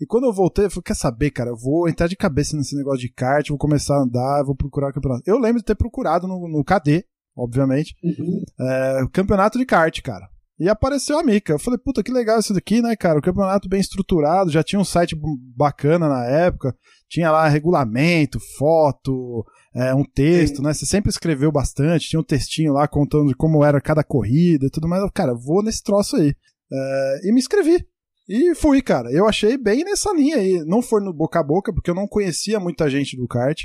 E 0.00 0.06
quando 0.06 0.24
eu 0.24 0.32
voltei, 0.32 0.64
eu 0.64 0.70
falei, 0.70 0.84
quer 0.84 0.96
saber, 0.96 1.30
cara, 1.32 1.50
eu 1.50 1.56
vou 1.56 1.86
entrar 1.86 2.06
de 2.06 2.16
cabeça 2.16 2.56
nesse 2.56 2.74
negócio 2.74 3.00
de 3.00 3.12
kart, 3.12 3.46
vou 3.50 3.58
começar 3.58 3.94
a 3.94 4.02
andar, 4.04 4.42
vou 4.42 4.56
procurar 4.56 4.90
campeonato. 4.90 5.22
Eu 5.26 5.38
lembro 5.38 5.58
de 5.58 5.66
ter 5.66 5.74
procurado 5.74 6.26
no, 6.26 6.48
no 6.48 6.64
KD, 6.64 7.04
obviamente, 7.36 7.94
uhum. 8.02 8.42
é, 8.58 9.06
campeonato 9.12 9.58
de 9.58 9.66
kart, 9.66 10.00
cara. 10.00 10.26
E 10.58 10.68
apareceu 10.68 11.18
a 11.18 11.22
Mica. 11.22 11.52
Eu 11.52 11.58
falei, 11.58 11.78
puta, 11.78 12.02
que 12.02 12.10
legal 12.10 12.38
isso 12.38 12.54
daqui, 12.54 12.80
né, 12.80 12.96
cara? 12.96 13.18
O 13.18 13.22
campeonato 13.22 13.68
bem 13.68 13.80
estruturado, 13.80 14.50
já 14.50 14.62
tinha 14.62 14.80
um 14.80 14.84
site 14.84 15.14
bacana 15.54 16.08
na 16.08 16.24
época, 16.24 16.74
tinha 17.08 17.30
lá 17.30 17.46
regulamento, 17.46 18.40
foto, 18.58 19.44
é, 19.74 19.94
um 19.94 20.02
texto, 20.04 20.56
Sim. 20.56 20.62
né? 20.62 20.72
Você 20.72 20.86
sempre 20.86 21.10
escreveu 21.10 21.52
bastante, 21.52 22.08
tinha 22.08 22.20
um 22.20 22.24
textinho 22.24 22.72
lá 22.72 22.88
contando 22.88 23.28
de 23.28 23.34
como 23.34 23.62
era 23.62 23.80
cada 23.80 24.02
corrida 24.02 24.66
e 24.66 24.70
tudo 24.70 24.88
mais. 24.88 25.02
Eu, 25.02 25.10
cara, 25.12 25.34
vou 25.34 25.62
nesse 25.62 25.82
troço 25.82 26.16
aí. 26.16 26.34
É, 26.72 27.20
e 27.24 27.32
me 27.32 27.38
inscrevi. 27.38 27.86
E 28.28 28.54
fui, 28.54 28.82
cara. 28.82 29.12
Eu 29.12 29.28
achei 29.28 29.56
bem 29.56 29.84
nessa 29.84 30.12
linha 30.12 30.36
aí. 30.36 30.64
Não 30.64 30.82
foi 30.82 31.00
no 31.00 31.12
boca 31.12 31.38
a 31.38 31.44
boca, 31.44 31.72
porque 31.72 31.90
eu 31.90 31.94
não 31.94 32.08
conhecia 32.08 32.58
muita 32.58 32.90
gente 32.90 33.16
do 33.16 33.28
kart. 33.28 33.62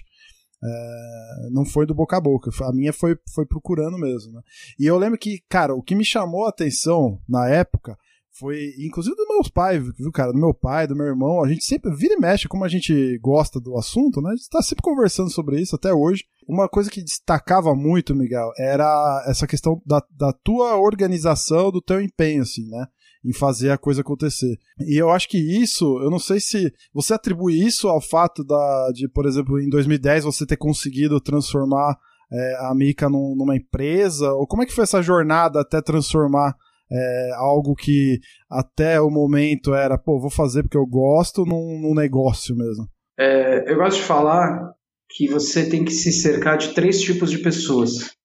É, 0.63 1.49
não 1.51 1.65
foi 1.65 1.85
do 1.85 1.95
boca 1.95 2.17
a 2.17 2.21
boca, 2.21 2.51
a 2.63 2.71
minha 2.71 2.93
foi, 2.93 3.17
foi 3.33 3.45
procurando 3.45 3.97
mesmo. 3.97 4.33
Né? 4.33 4.41
E 4.79 4.85
eu 4.85 4.97
lembro 4.97 5.17
que, 5.17 5.41
cara, 5.49 5.73
o 5.73 5.81
que 5.81 5.95
me 5.95 6.05
chamou 6.05 6.45
a 6.45 6.49
atenção 6.49 7.19
na 7.27 7.49
época 7.49 7.97
foi, 8.33 8.73
inclusive 8.79 9.15
do 9.15 9.27
meus 9.27 9.49
pais, 9.49 9.83
viu, 9.97 10.11
cara? 10.11 10.31
Do 10.31 10.39
meu 10.39 10.53
pai, 10.53 10.87
do 10.87 10.95
meu 10.95 11.05
irmão, 11.05 11.43
a 11.43 11.49
gente 11.49 11.65
sempre 11.65 11.93
vira 11.93 12.13
e 12.13 12.19
mexe, 12.19 12.47
como 12.47 12.63
a 12.63 12.67
gente 12.67 13.17
gosta 13.19 13.59
do 13.59 13.77
assunto, 13.77 14.21
né? 14.21 14.31
A 14.31 14.35
gente 14.35 14.49
tá 14.49 14.61
sempre 14.61 14.81
conversando 14.83 15.29
sobre 15.29 15.59
isso 15.59 15.75
até 15.75 15.93
hoje. 15.93 16.23
Uma 16.47 16.69
coisa 16.69 16.89
que 16.89 17.03
destacava 17.03 17.75
muito, 17.75 18.15
Miguel, 18.15 18.51
era 18.57 19.23
essa 19.27 19.45
questão 19.45 19.81
da, 19.85 20.01
da 20.09 20.31
tua 20.31 20.77
organização, 20.77 21.71
do 21.71 21.81
teu 21.81 22.01
empenho, 22.01 22.43
assim, 22.43 22.67
né? 22.69 22.87
Em 23.23 23.33
fazer 23.33 23.69
a 23.71 23.77
coisa 23.77 24.01
acontecer. 24.01 24.57
E 24.79 25.01
eu 25.01 25.09
acho 25.09 25.29
que 25.29 25.37
isso, 25.37 25.99
eu 26.01 26.09
não 26.09 26.19
sei 26.19 26.39
se 26.39 26.73
você 26.93 27.13
atribui 27.13 27.53
isso 27.53 27.87
ao 27.87 28.01
fato 28.01 28.43
da, 28.43 28.91
de, 28.93 29.07
por 29.07 29.25
exemplo, 29.25 29.59
em 29.59 29.69
2010 29.69 30.23
você 30.23 30.45
ter 30.45 30.57
conseguido 30.57 31.21
transformar 31.21 31.97
é, 32.31 32.55
a 32.61 32.73
Mica 32.73 33.09
num, 33.09 33.35
numa 33.35 33.55
empresa, 33.55 34.31
ou 34.33 34.47
como 34.47 34.63
é 34.63 34.65
que 34.65 34.73
foi 34.73 34.83
essa 34.83 35.01
jornada 35.01 35.61
até 35.61 35.81
transformar 35.81 36.55
é, 36.91 37.31
algo 37.35 37.75
que 37.75 38.19
até 38.49 38.99
o 38.99 39.09
momento 39.09 39.73
era, 39.73 39.97
pô, 39.97 40.19
vou 40.19 40.29
fazer 40.29 40.63
porque 40.63 40.77
eu 40.77 40.85
gosto, 40.85 41.45
num, 41.45 41.79
num 41.81 41.93
negócio 41.93 42.55
mesmo? 42.55 42.87
É, 43.17 43.71
eu 43.71 43.77
gosto 43.77 43.97
de 43.97 44.03
falar 44.03 44.73
que 45.09 45.27
você 45.27 45.69
tem 45.69 45.83
que 45.83 45.91
se 45.91 46.11
cercar 46.11 46.57
de 46.57 46.73
três 46.73 47.01
tipos 47.01 47.29
de 47.29 47.37
pessoas. 47.37 48.15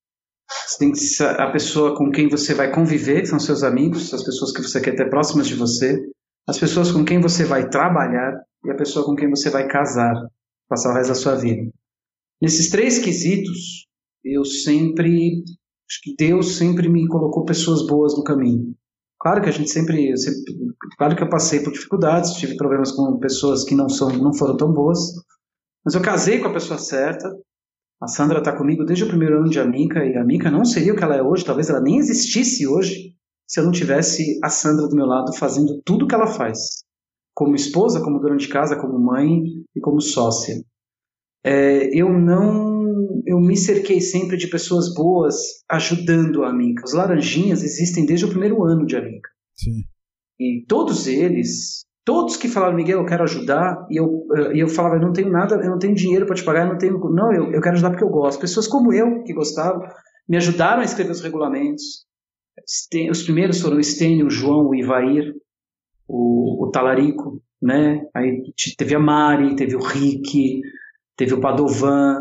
Você 0.49 0.79
tem 0.79 0.93
que 0.93 1.23
a 1.23 1.51
pessoa 1.51 1.97
com 1.97 2.11
quem 2.11 2.29
você 2.29 2.55
vai 2.55 2.73
conviver, 2.73 3.23
que 3.23 3.29
são 3.29 3.39
seus 3.39 3.63
amigos, 3.63 4.13
as 4.15 4.23
pessoas 4.23 4.53
que 4.53 4.63
você 4.63 4.81
quer 4.81 4.95
ter 4.95 5.11
próximas 5.11 5.47
de 5.47 5.55
você, 5.55 5.99
as 6.49 6.59
pessoas 6.59 6.93
com 6.93 7.05
quem 7.05 7.21
você 7.21 7.45
vai 7.45 7.69
trabalhar 7.69 8.33
e 8.65 8.71
a 8.71 8.77
pessoa 8.77 9.05
com 9.05 9.17
quem 9.17 9.29
você 9.29 9.51
vai 9.51 9.67
casar, 9.67 10.15
passar 10.69 10.91
o 10.91 10.95
resto 10.95 11.09
da 11.09 11.15
sua 11.15 11.35
vida. 11.35 11.71
Nesses 12.41 12.71
três 12.71 12.99
quesitos, 12.99 13.87
eu 14.25 14.45
sempre, 14.45 15.43
acho 15.89 16.01
que 16.03 16.15
Deus 16.17 16.57
sempre 16.57 16.89
me 16.89 17.07
colocou 17.09 17.45
pessoas 17.45 17.87
boas 17.87 18.17
no 18.17 18.23
caminho. 18.23 18.75
Claro 19.19 19.43
que 19.43 19.49
a 19.49 19.53
gente 19.53 19.71
sempre, 19.71 20.17
sempre 20.17 20.55
claro 20.99 21.17
que 21.17 21.23
eu 21.23 21.29
passei 21.29 21.61
por 21.61 21.73
dificuldades, 21.73 22.35
tive 22.35 22.57
problemas 22.57 22.93
com 22.93 23.19
pessoas 23.19 23.65
que 23.65 23.75
não 23.75 23.89
são, 23.89 24.11
não 24.11 24.35
foram 24.35 24.57
tão 24.57 24.73
boas, 24.73 24.99
mas 25.85 25.95
eu 25.95 26.03
casei 26.03 26.39
com 26.39 26.49
a 26.49 26.53
pessoa 26.53 26.79
certa, 26.79 27.29
a 28.01 28.07
Sandra 28.07 28.39
está 28.39 28.57
comigo 28.57 28.85
desde 28.85 29.05
o 29.05 29.09
primeiro 29.09 29.39
ano 29.39 29.49
de 29.49 29.59
Amica 29.59 30.05
e 30.05 30.17
a 30.17 30.23
Amica 30.23 30.51
não 30.51 30.65
seria 30.65 30.93
o 30.93 30.97
que 30.97 31.03
ela 31.03 31.17
é 31.17 31.23
hoje, 31.23 31.45
talvez 31.45 31.71
ela 31.71 31.81
nem 31.81 31.99
existisse 31.99 32.67
hoje 32.67 33.15
se 33.47 33.61
eu 33.61 33.65
não 33.65 33.73
tivesse 33.73 34.39
a 34.43 34.51
Sandra 34.51 34.89
do 34.89 34.97
meu 34.97 35.07
lado 35.07 35.33
fazendo 35.33 35.81
tudo 35.85 36.05
o 36.05 36.09
que 36.09 36.15
ela 36.15 36.27
faz, 36.27 36.83
como 37.35 37.55
esposa, 37.55 38.03
como 38.03 38.19
dona 38.19 38.37
de 38.37 38.49
casa, 38.49 38.77
como 38.77 38.99
mãe 38.99 39.43
e 39.75 39.81
como 39.81 40.01
sócia. 40.01 40.57
É, 41.45 41.89
eu 41.97 42.13
não, 42.13 43.23
eu 43.25 43.39
me 43.39 43.57
cerquei 43.57 44.01
sempre 44.01 44.37
de 44.37 44.49
pessoas 44.49 44.93
boas 44.93 45.37
ajudando 45.71 46.43
a 46.43 46.51
Amica. 46.51 46.83
Os 46.85 46.93
laranjinhas 46.93 47.63
existem 47.63 48.05
desde 48.05 48.27
o 48.27 48.31
primeiro 48.31 48.65
ano 48.65 48.85
de 48.85 48.97
Amica. 48.97 49.31
Sim. 49.55 49.85
E 50.39 50.65
todos 50.67 51.07
eles 51.07 51.86
Todos 52.07 52.37
que 52.37 52.49
falaram, 52.49 52.77
Miguel, 52.77 53.01
eu 53.01 53.05
quero 53.05 53.25
ajudar, 53.25 53.85
e 53.91 53.97
eu, 53.97 54.25
e 54.55 54.61
eu 54.61 54.69
falava, 54.69 54.95
eu 54.95 55.01
não 55.01 55.13
tenho 55.13 55.29
nada, 55.29 55.57
eu 55.57 55.69
não 55.69 55.79
tenho 55.79 55.93
dinheiro 55.93 56.25
para 56.25 56.37
te 56.37 56.45
pagar, 56.45 56.65
eu 56.65 56.69
não 56.71 56.79
tenho. 56.79 57.01
Não, 57.11 57.33
eu, 57.33 57.53
eu 57.53 57.61
quero 57.61 57.75
ajudar 57.75 57.91
porque 57.91 58.05
eu 58.05 58.09
gosto. 58.09 58.41
Pessoas 58.41 58.69
como 58.69 58.93
eu, 58.93 59.25
que 59.25 59.35
gostavam, 59.35 59.83
me 60.29 60.37
ajudaram 60.37 60.83
a 60.83 60.85
escrever 60.85 61.11
os 61.11 61.21
regulamentos. 61.21 62.07
Os 63.11 63.23
primeiros 63.25 63.61
foram 63.61 63.79
o 63.79 63.83
Stênio, 63.83 64.27
o 64.27 64.31
João, 64.31 64.69
o 64.69 64.75
Ivair, 64.77 65.35
o, 66.07 66.65
o 66.65 66.71
Talarico, 66.71 67.43
né? 67.61 68.07
Aí 68.15 68.41
teve 68.79 68.95
a 68.95 69.01
Mari, 69.01 69.57
teve 69.57 69.75
o 69.75 69.83
Rick, 69.83 70.61
teve 71.17 71.35
o 71.35 71.41
Padovan, 71.41 72.21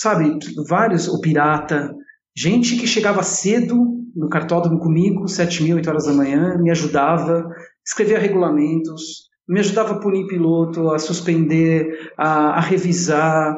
sabe, 0.00 0.38
vários, 0.68 1.08
o 1.08 1.20
Pirata. 1.20 1.92
Gente 2.36 2.76
que 2.76 2.86
chegava 2.86 3.24
cedo 3.24 3.76
no 4.14 4.28
cartódromo 4.28 4.78
comigo, 4.78 5.26
sete 5.26 5.64
mil, 5.64 5.74
oito 5.74 5.90
horas 5.90 6.06
da 6.06 6.12
manhã, 6.12 6.56
me 6.56 6.70
ajudava, 6.70 7.48
escrevia 7.86 8.18
regulamentos, 8.18 9.28
me 9.48 9.60
ajudava 9.60 9.94
a 9.94 10.00
punir 10.00 10.26
piloto, 10.26 10.90
a 10.90 10.98
suspender, 10.98 12.12
a, 12.16 12.58
a 12.58 12.60
revisar. 12.60 13.56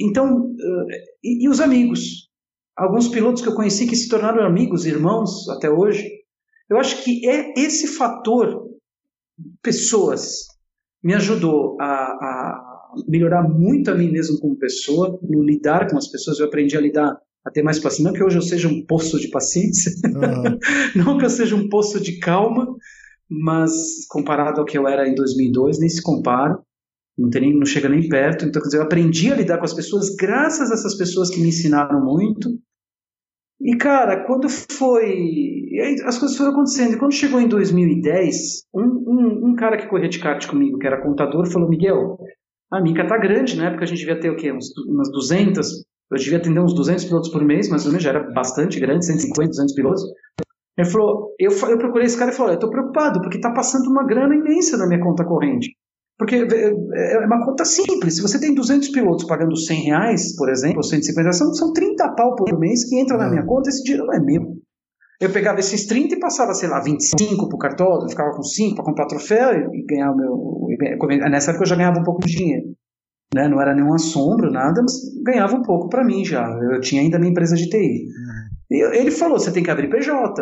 Então, 0.00 0.54
e, 1.22 1.44
e, 1.44 1.48
os 1.48 1.60
amigos. 1.60 2.28
Alguns 2.76 3.08
pilotos 3.08 3.42
que 3.42 3.48
eu 3.48 3.54
conheci 3.54 3.86
que 3.86 3.96
se 3.96 4.08
tornaram 4.08 4.44
amigos, 4.44 4.86
irmãos 4.86 5.48
até 5.48 5.68
hoje. 5.68 6.08
Eu 6.70 6.78
acho 6.78 7.02
que 7.02 7.28
é 7.28 7.52
esse 7.56 7.88
fator, 7.88 8.68
pessoas, 9.60 10.46
me 11.02 11.14
ajudou 11.14 11.76
a, 11.80 11.84
a 11.84 12.64
melhorar 13.08 13.42
muito 13.42 13.90
a 13.90 13.94
mim 13.94 14.10
mesmo 14.10 14.38
como 14.38 14.56
pessoa, 14.56 15.18
no 15.22 15.42
lidar 15.42 15.90
com 15.90 15.96
as 15.96 16.06
pessoas. 16.06 16.38
Eu 16.38 16.46
aprendi 16.46 16.76
a 16.76 16.80
lidar 16.80 17.18
a 17.44 17.50
ter 17.50 17.62
mais 17.62 17.78
paciência. 17.78 18.04
Não 18.04 18.12
que 18.12 18.22
hoje 18.22 18.36
eu 18.36 18.42
seja 18.42 18.68
um 18.68 18.84
poço 18.86 19.18
de 19.18 19.28
paciência, 19.28 19.92
uhum. 20.04 20.58
não 20.94 21.18
que 21.18 21.24
eu 21.24 21.30
seja 21.30 21.56
um 21.56 21.68
poço 21.68 22.00
de 22.00 22.18
calma, 22.18 22.76
mas 23.30 24.06
comparado 24.08 24.60
ao 24.60 24.66
que 24.66 24.78
eu 24.78 24.88
era 24.88 25.08
em 25.08 25.14
2002, 25.14 25.78
nem 25.78 25.88
se 25.88 26.02
compara. 26.02 26.58
Não, 27.16 27.28
tem 27.28 27.54
não 27.54 27.66
chega 27.66 27.88
nem 27.88 28.08
perto. 28.08 28.44
Então, 28.44 28.62
quer 28.62 28.68
dizer, 28.68 28.78
eu 28.78 28.84
aprendi 28.84 29.32
a 29.32 29.36
lidar 29.36 29.58
com 29.58 29.64
as 29.64 29.74
pessoas 29.74 30.14
graças 30.14 30.70
a 30.70 30.74
essas 30.74 30.96
pessoas 30.96 31.30
que 31.30 31.40
me 31.40 31.48
ensinaram 31.48 32.04
muito. 32.04 32.48
E, 33.60 33.76
cara, 33.76 34.24
quando 34.24 34.48
foi. 34.48 35.66
as 36.06 36.16
coisas 36.16 36.36
foram 36.36 36.52
acontecendo. 36.52 36.94
E 36.94 36.98
quando 36.98 37.12
chegou 37.12 37.40
em 37.40 37.48
2010, 37.48 38.66
um, 38.72 38.82
um, 38.82 39.48
um 39.48 39.56
cara 39.56 39.76
que 39.76 39.88
corria 39.88 40.08
de 40.08 40.20
kart 40.20 40.46
comigo, 40.46 40.78
que 40.78 40.86
era 40.86 41.02
contador, 41.02 41.50
falou: 41.50 41.68
Miguel, 41.68 42.16
a 42.70 42.80
Mica 42.80 43.06
tá 43.06 43.18
grande, 43.18 43.56
né? 43.56 43.70
Porque 43.70 43.84
a 43.84 43.86
gente 43.86 43.98
devia 43.98 44.20
ter 44.20 44.30
o 44.30 44.36
quê? 44.36 44.52
Uns, 44.52 44.66
umas 44.86 45.10
200. 45.10 45.84
Eu 46.10 46.16
devia 46.16 46.38
atender 46.38 46.60
uns 46.60 46.74
200 46.74 47.04
pilotos 47.04 47.30
por 47.30 47.44
mês, 47.44 47.68
mas 47.68 47.82
já 47.82 48.10
era 48.10 48.30
bastante 48.32 48.80
grande, 48.80 49.04
150, 49.04 49.50
200 49.50 49.74
pilotos. 49.74 50.02
Ele 50.78 50.88
falou, 50.88 51.34
eu, 51.40 51.50
eu 51.50 51.76
procurei 51.76 52.06
esse 52.06 52.16
cara 52.16 52.30
e 52.30 52.34
falou, 52.34 52.52
eu 52.52 52.54
estou 52.54 52.70
preocupado, 52.70 53.20
porque 53.20 53.36
está 53.36 53.50
passando 53.50 53.90
uma 53.90 54.06
grana 54.06 54.32
imensa 54.32 54.76
na 54.76 54.86
minha 54.86 55.00
conta 55.00 55.24
corrente. 55.24 55.72
Porque 56.16 56.36
é, 56.36 57.14
é, 57.14 57.26
uma 57.26 57.44
conta 57.44 57.64
simples. 57.64 58.16
Se 58.16 58.22
você 58.22 58.40
tem 58.40 58.54
200 58.54 58.88
pilotos 58.90 59.24
pagando 59.26 59.56
100 59.56 59.82
reais, 59.82 60.36
por 60.36 60.48
exemplo, 60.48 60.76
ou 60.78 60.82
150, 60.84 61.32
são, 61.32 61.52
são 61.52 61.72
30 61.72 62.14
pau 62.14 62.36
por 62.36 62.56
mês 62.58 62.88
que 62.88 62.96
entra 62.96 63.16
na 63.16 63.28
minha 63.28 63.44
conta, 63.44 63.68
esse 63.68 63.82
dinheiro 63.82 64.06
não 64.06 64.14
é 64.14 64.20
meu. 64.20 64.56
Eu 65.20 65.32
pegava 65.32 65.58
esses 65.58 65.84
30 65.86 66.14
e 66.14 66.20
passava, 66.20 66.54
sei 66.54 66.68
lá, 66.68 66.80
25 66.80 67.48
pro 67.48 67.58
cartódromo, 67.58 68.10
ficava 68.10 68.30
com 68.30 68.42
5 68.42 68.76
para 68.76 68.84
comprar 68.84 69.06
troféu 69.06 69.50
e 69.72 69.84
ganhar 69.84 70.12
o 70.12 70.16
meu. 70.16 70.68
Nessa 71.28 71.50
época 71.50 71.64
eu 71.64 71.68
já 71.68 71.74
ganhava 71.76 71.98
um 71.98 72.04
pouco 72.04 72.24
de 72.24 72.36
dinheiro. 72.36 72.66
Né? 73.34 73.48
Não 73.48 73.60
era 73.60 73.74
nenhum 73.74 73.92
assombro, 73.92 74.50
nada, 74.50 74.80
mas 74.80 74.94
ganhava 75.24 75.56
um 75.56 75.62
pouco 75.62 75.88
para 75.88 76.04
mim 76.04 76.24
já. 76.24 76.48
Eu 76.72 76.80
tinha 76.80 77.02
ainda 77.02 77.18
minha 77.18 77.32
empresa 77.32 77.56
de 77.56 77.68
TI. 77.68 77.76
Uhum. 77.76 78.58
E 78.70 78.98
ele 78.98 79.10
falou: 79.10 79.38
você 79.38 79.52
tem 79.52 79.62
que 79.62 79.70
abrir 79.70 79.90
PJ. 79.90 80.40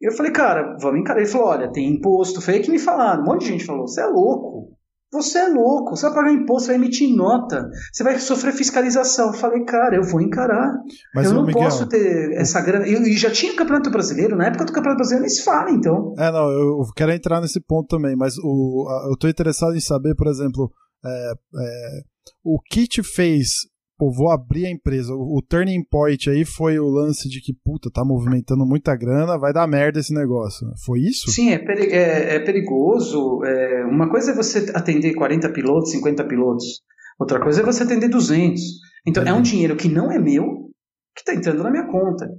Eu 0.00 0.12
falei, 0.12 0.32
cara, 0.32 0.76
vamos 0.80 1.00
encarar. 1.00 1.20
Ele 1.20 1.28
falou: 1.28 1.48
olha, 1.48 1.72
tem 1.72 1.88
imposto, 1.88 2.40
foi 2.40 2.54
aí 2.54 2.60
que 2.60 2.70
me 2.70 2.78
falaram. 2.78 3.22
Um 3.22 3.26
monte 3.26 3.42
de 3.42 3.52
gente 3.52 3.64
falou: 3.64 3.86
você 3.86 4.00
é 4.00 4.06
louco. 4.06 4.78
Você 5.10 5.38
é 5.38 5.48
louco, 5.48 5.96
você 5.96 6.04
vai 6.06 6.14
pagar 6.16 6.32
imposto, 6.32 6.66
vai 6.66 6.76
emitir 6.76 7.16
nota, 7.16 7.66
você 7.90 8.04
vai 8.04 8.18
sofrer 8.18 8.52
fiscalização. 8.52 9.28
Eu 9.28 9.32
falei, 9.32 9.64
cara, 9.64 9.96
eu 9.96 10.02
vou 10.02 10.20
encarar. 10.20 10.70
Mas, 11.14 11.28
eu 11.28 11.32
não 11.32 11.46
Miguel, 11.46 11.62
posso 11.62 11.88
ter 11.88 12.32
essa 12.32 12.60
grana. 12.60 12.86
E 12.86 13.16
já 13.16 13.30
tinha 13.30 13.56
Campeonato 13.56 13.90
Brasileiro, 13.90 14.36
na 14.36 14.48
época 14.48 14.66
do 14.66 14.72
Campeonato 14.72 14.98
Brasileiro 14.98 15.22
nem 15.22 15.30
se 15.30 15.42
fala, 15.42 15.70
então. 15.70 16.12
É, 16.18 16.30
não, 16.30 16.50
eu 16.50 16.84
quero 16.94 17.10
entrar 17.10 17.40
nesse 17.40 17.58
ponto 17.58 17.86
também, 17.88 18.14
mas 18.16 18.34
o, 18.36 18.86
eu 19.08 19.14
estou 19.14 19.30
interessado 19.30 19.74
em 19.74 19.80
saber, 19.80 20.14
por 20.14 20.26
exemplo, 20.26 20.70
é, 21.02 21.32
é, 21.32 22.00
o 22.44 22.60
que 22.60 22.86
te 22.86 23.02
fez 23.02 23.66
pô, 23.98 24.12
vou 24.12 24.30
abrir 24.30 24.66
a 24.66 24.70
empresa. 24.70 25.12
O, 25.12 25.38
o, 25.38 25.42
turning 25.42 25.82
point 25.82 26.30
aí 26.30 26.44
foi 26.44 26.78
o 26.78 26.86
lance 26.88 27.28
de 27.28 27.40
que, 27.40 27.52
puta, 27.52 27.90
tá 27.90 28.04
movimentando 28.04 28.64
muita 28.64 28.94
grana, 28.94 29.36
vai 29.36 29.52
dar 29.52 29.66
merda 29.66 29.98
esse 29.98 30.14
negócio. 30.14 30.68
Foi 30.86 31.00
isso? 31.00 31.30
Sim, 31.30 31.50
é, 31.50 31.58
peri 31.58 31.92
é, 31.92 32.36
é 32.36 32.38
perigoso. 32.38 33.44
É, 33.44 33.84
uma 33.84 34.08
coisa 34.08 34.30
é 34.30 34.34
você 34.34 34.70
atender 34.72 35.14
40 35.14 35.50
pilotos, 35.50 35.90
50 35.90 36.24
pilotos. 36.24 36.82
Outra 37.18 37.40
coisa 37.40 37.60
é 37.60 37.64
você 37.64 37.82
atender 37.82 38.08
200. 38.08 38.62
Então, 39.06 39.24
é 39.24 39.32
um 39.32 39.42
dinheiro 39.42 39.76
que 39.76 39.88
não 39.88 40.12
é 40.12 40.18
meu, 40.18 40.70
que 41.14 41.22
está 41.22 41.34
entrando 41.34 41.64
na 41.64 41.70
minha 41.70 41.86
conta. 41.86 42.30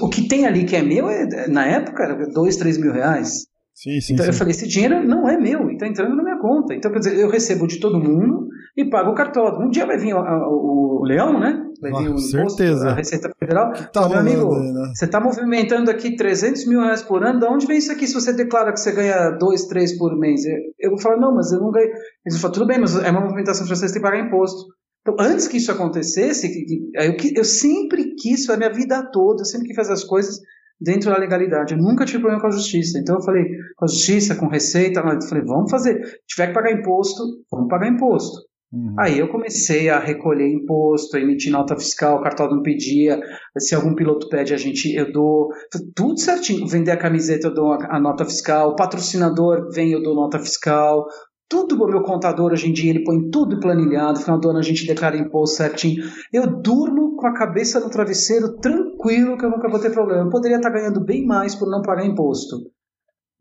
O 0.00 0.08
que 0.08 0.26
tem 0.26 0.46
ali 0.46 0.64
que 0.64 0.74
é 0.74 0.82
meu, 0.82 1.08
é, 1.08 1.46
na 1.46 1.64
época, 1.66 2.02
era 2.02 2.26
2, 2.28 2.56
3 2.56 2.78
mil 2.78 2.92
reais. 2.92 3.46
Sim, 3.74 4.00
sim, 4.00 4.14
então 4.14 4.24
sim. 4.24 4.30
eu 4.30 4.34
falei, 4.34 4.52
esse 4.52 4.68
dinheiro 4.68 5.04
não 5.06 5.28
é 5.28 5.36
meu, 5.36 5.68
está 5.70 5.86
entrando 5.86 6.16
na 6.16 6.22
minha 6.22 6.38
conta. 6.38 6.74
Então, 6.74 6.90
quer 6.90 6.98
dizer, 6.98 7.18
eu 7.18 7.28
recebo 7.28 7.66
de 7.66 7.78
todo 7.78 8.00
mundo 8.00 8.43
e 8.76 8.84
pago 8.84 9.10
o 9.10 9.14
cartódromo. 9.14 9.66
Um 9.66 9.70
dia 9.70 9.86
vai 9.86 9.96
vir 9.98 10.14
o, 10.14 10.18
o, 10.18 11.00
o 11.00 11.04
leão, 11.04 11.38
né? 11.38 11.64
Vai 11.80 11.92
vir 11.92 12.10
o 12.10 12.18
certeza. 12.18 12.88
a 12.88 12.94
Receita 12.94 13.30
Federal. 13.38 13.72
Tá 13.92 14.08
meu 14.08 14.18
amigo, 14.18 14.54
aí, 14.54 14.72
né? 14.72 14.92
você 14.94 15.04
está 15.04 15.20
movimentando 15.20 15.90
aqui 15.90 16.16
300 16.16 16.66
mil 16.66 16.80
reais 16.80 17.02
por 17.02 17.24
ano, 17.24 17.38
de 17.38 17.46
onde 17.46 17.66
vem 17.66 17.78
isso 17.78 17.92
aqui 17.92 18.06
se 18.06 18.14
você 18.14 18.32
declara 18.32 18.72
que 18.72 18.80
você 18.80 18.92
ganha 18.92 19.30
2, 19.30 19.66
3 19.66 19.98
por 19.98 20.18
mês? 20.18 20.42
Eu 20.78 20.90
vou 20.90 20.98
falar, 20.98 21.18
não, 21.18 21.34
mas 21.34 21.52
eu 21.52 21.60
não 21.60 21.70
ganho. 21.70 21.90
Eles 22.26 22.40
falam, 22.40 22.54
tudo 22.54 22.66
bem, 22.66 22.78
mas 22.80 22.96
é 22.96 23.10
uma 23.10 23.20
movimentação 23.20 23.66
francesa, 23.66 23.88
você 23.88 23.94
tem 23.94 24.02
que 24.02 24.08
pagar 24.08 24.26
imposto. 24.26 24.66
Então, 25.02 25.16
antes 25.20 25.46
que 25.46 25.58
isso 25.58 25.70
acontecesse, 25.70 26.50
eu, 26.94 27.14
eu 27.36 27.44
sempre 27.44 28.14
quis, 28.14 28.48
a 28.48 28.56
minha 28.56 28.72
vida 28.72 29.02
toda, 29.12 29.42
eu 29.42 29.46
sempre 29.46 29.66
quis 29.68 29.76
fazer 29.76 29.92
as 29.92 30.04
coisas 30.04 30.40
dentro 30.80 31.10
da 31.10 31.18
legalidade. 31.18 31.74
Eu 31.74 31.78
nunca 31.78 32.04
tive 32.04 32.20
problema 32.20 32.40
com 32.40 32.48
a 32.48 32.52
justiça. 32.52 32.98
Então 32.98 33.16
eu 33.16 33.22
falei, 33.22 33.44
com 33.76 33.84
a 33.84 33.88
justiça, 33.88 34.34
com 34.34 34.48
receita, 34.48 35.00
eu 35.00 35.28
falei, 35.28 35.44
vamos 35.44 35.70
fazer. 35.70 36.02
Se 36.04 36.18
tiver 36.28 36.48
que 36.48 36.54
pagar 36.54 36.72
imposto, 36.72 37.22
vamos 37.50 37.68
pagar 37.68 37.88
imposto. 37.88 38.38
Uhum. 38.72 38.96
Aí 38.98 39.18
eu 39.18 39.28
comecei 39.28 39.88
a 39.88 39.98
recolher 39.98 40.48
imposto, 40.48 41.16
a 41.16 41.20
emitir 41.20 41.52
nota 41.52 41.76
fiscal, 41.76 42.16
o 42.18 42.22
cartódromo 42.22 42.62
pedia, 42.62 43.20
se 43.56 43.74
algum 43.74 43.94
piloto 43.94 44.28
pede, 44.28 44.52
a 44.52 44.56
gente, 44.56 44.92
eu 44.92 45.12
dou 45.12 45.48
tudo 45.94 46.18
certinho. 46.18 46.66
Vender 46.66 46.90
a 46.90 46.96
camiseta, 46.96 47.46
eu 47.48 47.54
dou 47.54 47.72
a, 47.72 47.96
a 47.96 48.00
nota 48.00 48.24
fiscal, 48.24 48.70
o 48.70 48.76
patrocinador 48.76 49.70
vem, 49.70 49.92
eu 49.92 50.02
dou 50.02 50.14
nota 50.14 50.38
fiscal, 50.38 51.06
tudo 51.48 51.76
o 51.82 51.86
meu 51.86 52.02
contador 52.02 52.52
hoje 52.52 52.68
em 52.68 52.72
dia, 52.72 52.90
ele 52.90 53.04
põe 53.04 53.30
tudo 53.30 53.60
planilhado, 53.60 54.18
final 54.18 54.40
do 54.40 54.50
ano 54.50 54.58
a 54.58 54.62
gente 54.62 54.86
declara 54.86 55.16
imposto 55.16 55.58
certinho. 55.58 56.02
Eu 56.32 56.60
durmo 56.60 57.16
com 57.16 57.26
a 57.26 57.34
cabeça 57.34 57.78
no 57.78 57.90
travesseiro 57.90 58.56
tranquilo 58.56 59.36
que 59.36 59.44
eu 59.44 59.50
nunca 59.50 59.68
vou 59.68 59.78
ter 59.78 59.90
problema. 59.90 60.24
Eu 60.24 60.30
poderia 60.30 60.56
estar 60.56 60.70
ganhando 60.70 61.04
bem 61.04 61.24
mais 61.24 61.54
por 61.54 61.70
não 61.70 61.82
pagar 61.82 62.04
imposto. 62.04 62.56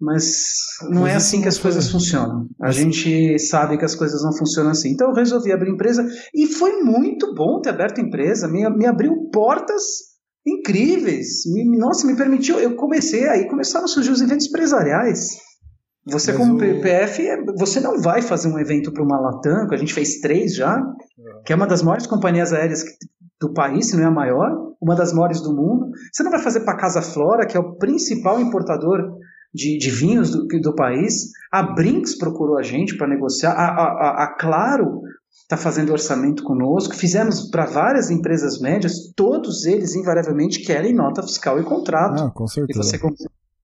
Mas 0.04 0.44
não 0.90 1.08
é 1.08 1.16
assim 1.16 1.42
que 1.42 1.48
as 1.48 1.58
coisas 1.58 1.90
funcionam. 1.90 2.46
A 2.62 2.72
gente 2.72 3.40
sabe 3.40 3.78
que 3.78 3.86
as 3.86 3.96
coisas 3.96 4.22
não 4.22 4.34
funcionam 4.34 4.72
assim. 4.72 4.90
Então 4.90 5.08
eu 5.08 5.16
resolvi 5.16 5.54
abrir 5.54 5.72
empresa 5.72 6.06
e 6.36 6.46
foi 6.46 6.82
muito 6.82 7.34
bom 7.34 7.62
ter 7.62 7.70
aberto 7.70 8.02
empresa. 8.02 8.50
Me, 8.50 8.70
me 8.70 8.86
abriu 8.86 9.30
portas 9.32 9.82
incríveis. 10.46 11.46
Me, 11.46 11.78
nossa, 11.78 12.06
me 12.06 12.18
permitiu. 12.18 12.60
Eu 12.60 12.76
comecei 12.76 13.30
aí, 13.30 13.48
começaram 13.48 13.86
a 13.86 13.88
surgir 13.88 14.12
os 14.12 14.20
eventos 14.20 14.48
empresariais. 14.48 15.38
Você, 16.06 16.34
Mas 16.34 16.42
como 16.42 16.56
o... 16.56 16.58
PPF, 16.58 17.26
é, 17.26 17.38
você 17.58 17.80
não 17.80 18.02
vai 18.02 18.22
fazer 18.22 18.50
um 18.50 18.60
evento 18.60 18.92
para 18.92 19.04
uma 19.04 19.18
Latam, 19.18 19.68
que 19.70 19.76
a 19.76 19.78
gente 19.78 19.94
fez 19.94 20.20
três 20.20 20.54
já, 20.54 20.78
é. 20.78 21.44
que 21.46 21.54
é 21.54 21.56
uma 21.56 21.66
das 21.66 21.82
maiores 21.82 22.06
companhias 22.06 22.52
aéreas 22.52 22.84
do 23.40 23.54
país, 23.54 23.88
se 23.88 23.96
não 23.96 24.04
é 24.04 24.08
a 24.08 24.12
maior, 24.12 24.52
uma 24.82 24.96
das 24.96 25.14
maiores 25.14 25.40
do 25.40 25.56
mundo. 25.56 25.92
Você 26.12 26.24
não 26.24 26.32
vai 26.32 26.42
fazer 26.42 26.62
para 26.62 26.76
Casa 26.76 27.02
Flora, 27.02 27.46
que 27.46 27.56
é 27.56 27.60
o 27.60 27.78
principal 27.78 28.42
importador 28.42 29.18
de, 29.54 29.78
de 29.78 29.90
vinhos 29.92 30.32
do, 30.32 30.48
do, 30.48 30.76
país. 30.76 31.32
A 31.52 31.62
Brinks 31.62 32.18
procurou 32.18 32.58
a 32.58 32.64
gente 32.64 32.98
para 32.98 33.08
negociar. 33.08 33.52
A, 33.52 33.66
a, 33.66 34.24
a 34.24 34.38
Claro 34.38 35.02
está 35.30 35.58
fazendo 35.58 35.92
orçamento 35.92 36.44
conosco. 36.44 36.96
Fizemos 36.96 37.50
para 37.50 37.66
várias 37.66 38.10
empresas 38.10 38.60
médias, 38.60 39.12
todos 39.16 39.66
eles 39.66 39.96
invariavelmente 39.96 40.62
querem 40.62 40.94
nota 40.94 41.22
fiscal 41.22 41.60
e 41.60 41.64
contrato. 41.64 42.24
Ah, 42.24 42.32
com 42.32 42.48
certeza. 42.48 42.80
E 42.80 42.84
você 42.84 42.98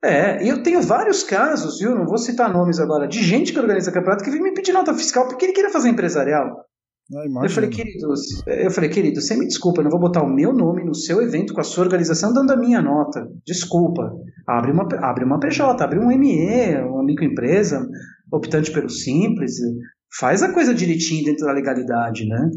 é, 0.02 0.42
e 0.46 0.48
eu 0.48 0.64
tenho 0.64 0.82
vários 0.82 1.24
casos, 1.24 1.80
viu? 1.80 1.94
Não 1.94 2.06
vou 2.06 2.18
citar 2.18 2.52
nomes 2.52 2.80
agora, 2.80 3.06
de 3.06 3.22
gente 3.22 3.52
que 3.52 3.60
organiza 3.60 3.92
campeonato 3.92 4.24
que 4.24 4.30
vem 4.30 4.42
me 4.42 4.54
pedir 4.54 4.72
nota 4.72 4.94
fiscal 4.94 5.28
porque 5.28 5.44
ele 5.44 5.54
queria 5.54 5.72
fazer 5.72 5.90
empresarial. 5.90 6.66
Ah, 7.12 7.26
eu 7.44 7.50
falei, 7.50 7.70
querido, 7.72 8.14
eu 8.46 8.70
falei, 8.70 8.90
querido, 8.90 9.20
você 9.20 9.36
me 9.36 9.48
desculpa, 9.48 9.80
eu 9.80 9.86
não 9.86 9.92
vou 9.92 10.00
botar 10.00 10.22
o 10.22 10.30
meu 10.30 10.54
nome 10.54 10.84
no 10.84 10.94
seu 10.94 11.20
evento 11.22 11.54
com 11.54 11.60
a 11.60 11.64
sua 11.64 11.84
organização 11.84 12.32
dando 12.32 12.52
a 12.52 12.58
minha 12.58 12.82
nota. 12.82 13.28
Desculpa. 13.44 14.14
Abre 14.48 14.72
uma, 14.72 14.88
abre 15.02 15.26
uma 15.26 15.40
PJ, 15.40 15.84
abre 15.84 15.98
um 15.98 16.08
ME, 16.08 16.78
uma 16.88 17.04
microempresa, 17.04 17.88
optante 18.32 18.72
pelo 18.72 18.90
simples. 18.90 19.54
Faz 20.20 20.44
a 20.44 20.54
coisa 20.54 20.74
direitinho 20.74 21.26
dentro 21.26 21.46
da 21.48 21.52
legalidade, 21.52 22.28
né? 22.28 22.50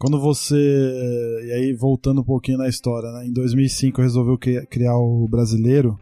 Quando 0.00 0.20
você. 0.20 0.56
E 0.56 1.52
aí, 1.52 1.76
voltando 1.78 2.22
um 2.22 2.24
pouquinho 2.24 2.58
na 2.58 2.68
história, 2.68 3.12
né? 3.12 3.26
Em 3.26 3.32
2005 3.32 4.02
resolveu 4.02 4.36
criar 4.68 4.96
o 4.96 5.28
brasileiro 5.30 5.96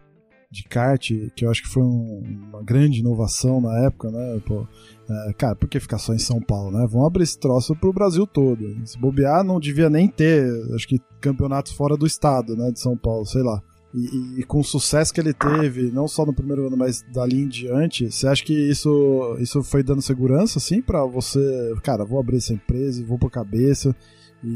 de 0.50 0.64
kart, 0.64 1.10
que 1.36 1.44
eu 1.44 1.50
acho 1.50 1.62
que 1.62 1.68
foi 1.68 1.82
um, 1.82 2.22
uma 2.48 2.62
grande 2.62 3.00
inovação 3.00 3.60
na 3.60 3.86
época, 3.86 4.10
né? 4.10 4.40
Pô, 4.46 4.66
é, 5.08 5.32
cara, 5.34 5.54
por 5.54 5.68
que 5.68 5.78
ficar 5.78 5.98
só 5.98 6.14
em 6.14 6.18
São 6.18 6.40
Paulo, 6.40 6.70
né? 6.70 6.86
Vamos 6.90 7.06
abrir 7.06 7.22
esse 7.22 7.38
troço 7.38 7.76
pro 7.76 7.92
Brasil 7.92 8.26
todo. 8.26 8.64
Se 8.86 8.98
bobear, 8.98 9.44
não 9.44 9.60
devia 9.60 9.90
nem 9.90 10.08
ter, 10.08 10.50
acho 10.74 10.88
que, 10.88 11.00
campeonatos 11.20 11.72
fora 11.72 11.96
do 11.96 12.06
estado, 12.06 12.56
né? 12.56 12.70
De 12.70 12.80
São 12.80 12.96
Paulo, 12.96 13.26
sei 13.26 13.42
lá. 13.42 13.62
E, 13.94 14.40
e, 14.40 14.42
com 14.44 14.60
o 14.60 14.64
sucesso 14.64 15.12
que 15.12 15.20
ele 15.20 15.32
teve, 15.32 15.90
não 15.90 16.06
só 16.06 16.24
no 16.24 16.34
primeiro 16.34 16.66
ano, 16.66 16.76
mas 16.76 17.02
dali 17.12 17.40
em 17.40 17.48
diante, 17.48 18.10
você 18.10 18.26
acha 18.26 18.44
que 18.44 18.52
isso, 18.52 19.36
isso 19.40 19.62
foi 19.62 19.82
dando 19.82 20.02
segurança, 20.02 20.58
assim, 20.58 20.82
para 20.82 21.04
você, 21.06 21.74
cara, 21.82 22.04
vou 22.04 22.20
abrir 22.20 22.36
essa 22.36 22.52
empresa, 22.52 23.04
vou 23.04 23.18
por 23.18 23.30
cabeça 23.30 23.96
e, 24.44 24.48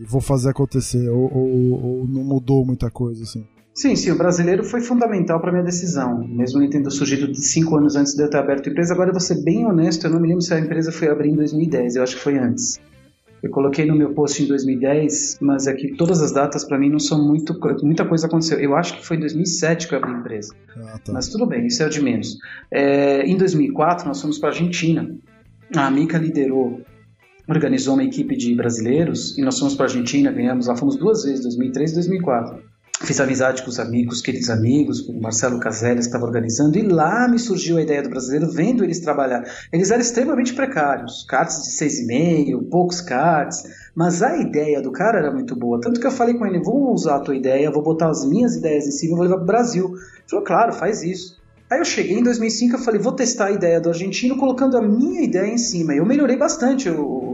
e, 0.00 0.04
vou 0.06 0.22
fazer 0.22 0.50
acontecer, 0.50 1.08
ou, 1.10 1.30
ou, 1.32 1.84
ou 1.84 2.08
não 2.08 2.24
mudou 2.24 2.64
muita 2.64 2.90
coisa, 2.90 3.24
assim? 3.24 3.46
Sim, 3.76 3.94
sim, 3.94 4.10
o 4.10 4.16
brasileiro 4.16 4.64
foi 4.64 4.80
fundamental 4.80 5.38
para 5.38 5.52
minha 5.52 5.62
decisão, 5.62 6.26
mesmo 6.26 6.62
ele 6.62 6.70
tendo 6.70 6.90
surgido 6.90 7.30
de 7.30 7.38
cinco 7.42 7.76
anos 7.76 7.94
antes 7.94 8.14
de 8.14 8.22
eu 8.22 8.30
ter 8.30 8.38
aberto 8.38 8.68
a 8.68 8.72
empresa. 8.72 8.94
Agora, 8.94 9.10
eu 9.10 9.12
vou 9.12 9.20
ser 9.20 9.42
bem 9.42 9.66
honesto, 9.66 10.06
eu 10.06 10.10
não 10.10 10.18
me 10.18 10.26
lembro 10.26 10.40
se 10.40 10.54
a 10.54 10.58
empresa 10.58 10.90
foi 10.90 11.08
abrir 11.08 11.28
em 11.28 11.36
2010, 11.36 11.96
eu 11.96 12.02
acho 12.02 12.16
que 12.16 12.22
foi 12.22 12.38
antes. 12.38 12.80
Eu 13.42 13.50
coloquei 13.50 13.84
no 13.84 13.94
meu 13.94 14.14
post 14.14 14.42
em 14.42 14.46
2010, 14.46 15.38
mas 15.42 15.66
é 15.66 15.74
que 15.74 15.94
todas 15.94 16.22
as 16.22 16.32
datas 16.32 16.64
para 16.64 16.78
mim 16.78 16.88
não 16.88 16.98
são 16.98 17.22
muito. 17.22 17.54
Muita 17.82 18.06
coisa 18.06 18.26
aconteceu. 18.26 18.58
Eu 18.58 18.74
acho 18.74 18.96
que 18.96 19.04
foi 19.04 19.18
em 19.18 19.20
2007 19.20 19.88
que 19.88 19.94
eu 19.94 19.98
abri 19.98 20.10
a 20.10 20.18
empresa. 20.18 20.54
Ah, 20.74 20.98
tá. 21.04 21.12
Mas 21.12 21.28
tudo 21.28 21.44
bem, 21.44 21.66
isso 21.66 21.82
é 21.82 21.86
o 21.86 21.90
de 21.90 22.02
menos. 22.02 22.38
É, 22.70 23.26
em 23.26 23.36
2004, 23.36 24.08
nós 24.08 24.22
fomos 24.22 24.38
para 24.38 24.48
a 24.48 24.52
Argentina. 24.52 25.14
A 25.76 25.90
Mica 25.90 26.16
liderou, 26.16 26.80
organizou 27.46 27.92
uma 27.92 28.04
equipe 28.04 28.36
de 28.36 28.54
brasileiros 28.54 29.36
e 29.36 29.42
nós 29.42 29.58
fomos 29.58 29.74
para 29.74 29.84
a 29.84 29.88
Argentina, 29.88 30.32
ganhamos 30.32 30.66
lá, 30.66 30.74
fomos 30.74 30.96
duas 30.96 31.24
vezes, 31.24 31.42
2003 31.42 31.90
e 31.90 31.94
2004. 31.94 32.75
Fiz 33.02 33.20
amizade 33.20 33.62
com 33.62 33.68
os 33.68 33.78
amigos, 33.78 34.22
queridos 34.22 34.48
amigos, 34.48 35.02
com 35.02 35.12
o 35.12 35.20
Marcelo 35.20 35.60
Caselli 35.60 36.00
estava 36.00 36.24
organizando, 36.24 36.78
e 36.78 36.82
lá 36.82 37.28
me 37.28 37.38
surgiu 37.38 37.76
a 37.76 37.82
ideia 37.82 38.02
do 38.02 38.08
brasileiro, 38.08 38.50
vendo 38.50 38.82
eles 38.82 39.00
trabalhar. 39.00 39.44
Eles 39.70 39.90
eram 39.90 40.00
extremamente 40.00 40.54
precários, 40.54 41.26
cards 41.28 41.62
de 41.62 41.72
seis 41.72 41.98
e 41.98 42.06
meio, 42.06 42.62
poucos 42.62 43.02
cards, 43.02 43.64
mas 43.94 44.22
a 44.22 44.38
ideia 44.38 44.80
do 44.80 44.90
cara 44.90 45.18
era 45.18 45.30
muito 45.30 45.54
boa. 45.54 45.78
Tanto 45.78 46.00
que 46.00 46.06
eu 46.06 46.10
falei 46.10 46.34
com 46.34 46.46
ele: 46.46 46.58
vou 46.58 46.90
usar 46.90 47.16
a 47.16 47.20
tua 47.20 47.36
ideia, 47.36 47.70
vou 47.70 47.82
botar 47.82 48.08
as 48.08 48.24
minhas 48.24 48.56
ideias 48.56 48.86
em 48.86 48.92
cima 48.92 49.12
e 49.12 49.16
vou 49.16 49.24
levar 49.24 49.36
para 49.36 49.44
o 49.44 49.46
Brasil. 49.46 49.88
Ele 49.88 50.28
falou: 50.30 50.44
claro, 50.44 50.72
faz 50.72 51.02
isso. 51.02 51.36
Aí 51.68 51.80
eu 51.80 51.84
cheguei 51.84 52.18
em 52.18 52.22
2005 52.22 52.76
e 52.76 52.84
falei: 52.84 53.00
vou 53.00 53.12
testar 53.12 53.46
a 53.46 53.52
ideia 53.52 53.78
do 53.78 53.90
argentino 53.90 54.38
colocando 54.38 54.76
a 54.78 54.82
minha 54.82 55.20
ideia 55.20 55.52
em 55.52 55.58
cima. 55.58 55.92
E 55.92 55.98
eu 55.98 56.06
melhorei 56.06 56.36
bastante 56.36 56.88
o, 56.88 57.25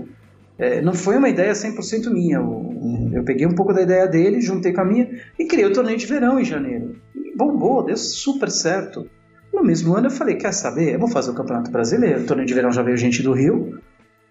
é, 0.63 0.81
não 0.81 0.95
foi 0.95 1.17
uma 1.17 1.29
ideia 1.29 1.53
100% 1.53 2.09
minha. 2.09 2.37
Eu, 2.37 2.45
uhum. 2.45 3.11
eu, 3.13 3.25
peguei 3.25 3.45
um 3.45 3.55
pouco 3.55 3.73
da 3.73 3.83
ideia 3.83 4.07
dele, 4.07 4.41
juntei 4.41 4.73
com 4.73 4.81
a 4.81 4.85
minha 4.85 5.11
e 5.37 5.45
criei 5.45 5.67
o 5.67 5.73
torneio 5.73 5.99
de 5.99 6.07
verão 6.07 6.39
em 6.39 6.45
janeiro. 6.45 6.95
E 7.17 7.37
bombou, 7.37 7.85
deu 7.85 7.97
super 7.97 8.49
certo. 8.49 9.05
No 9.53 9.65
mesmo 9.65 9.97
ano 9.97 10.07
eu 10.07 10.11
falei, 10.11 10.37
quer 10.37 10.53
saber? 10.53 10.95
Eu 10.95 11.01
vou 11.01 11.09
fazer 11.09 11.33
o 11.33 11.35
Campeonato 11.35 11.69
Brasileiro. 11.73 12.21
O 12.21 12.27
torneio 12.27 12.47
de 12.47 12.55
verão 12.55 12.71
já 12.71 12.81
veio 12.81 12.97
gente 12.97 13.25
do 13.25 13.33
Rio, 13.33 13.81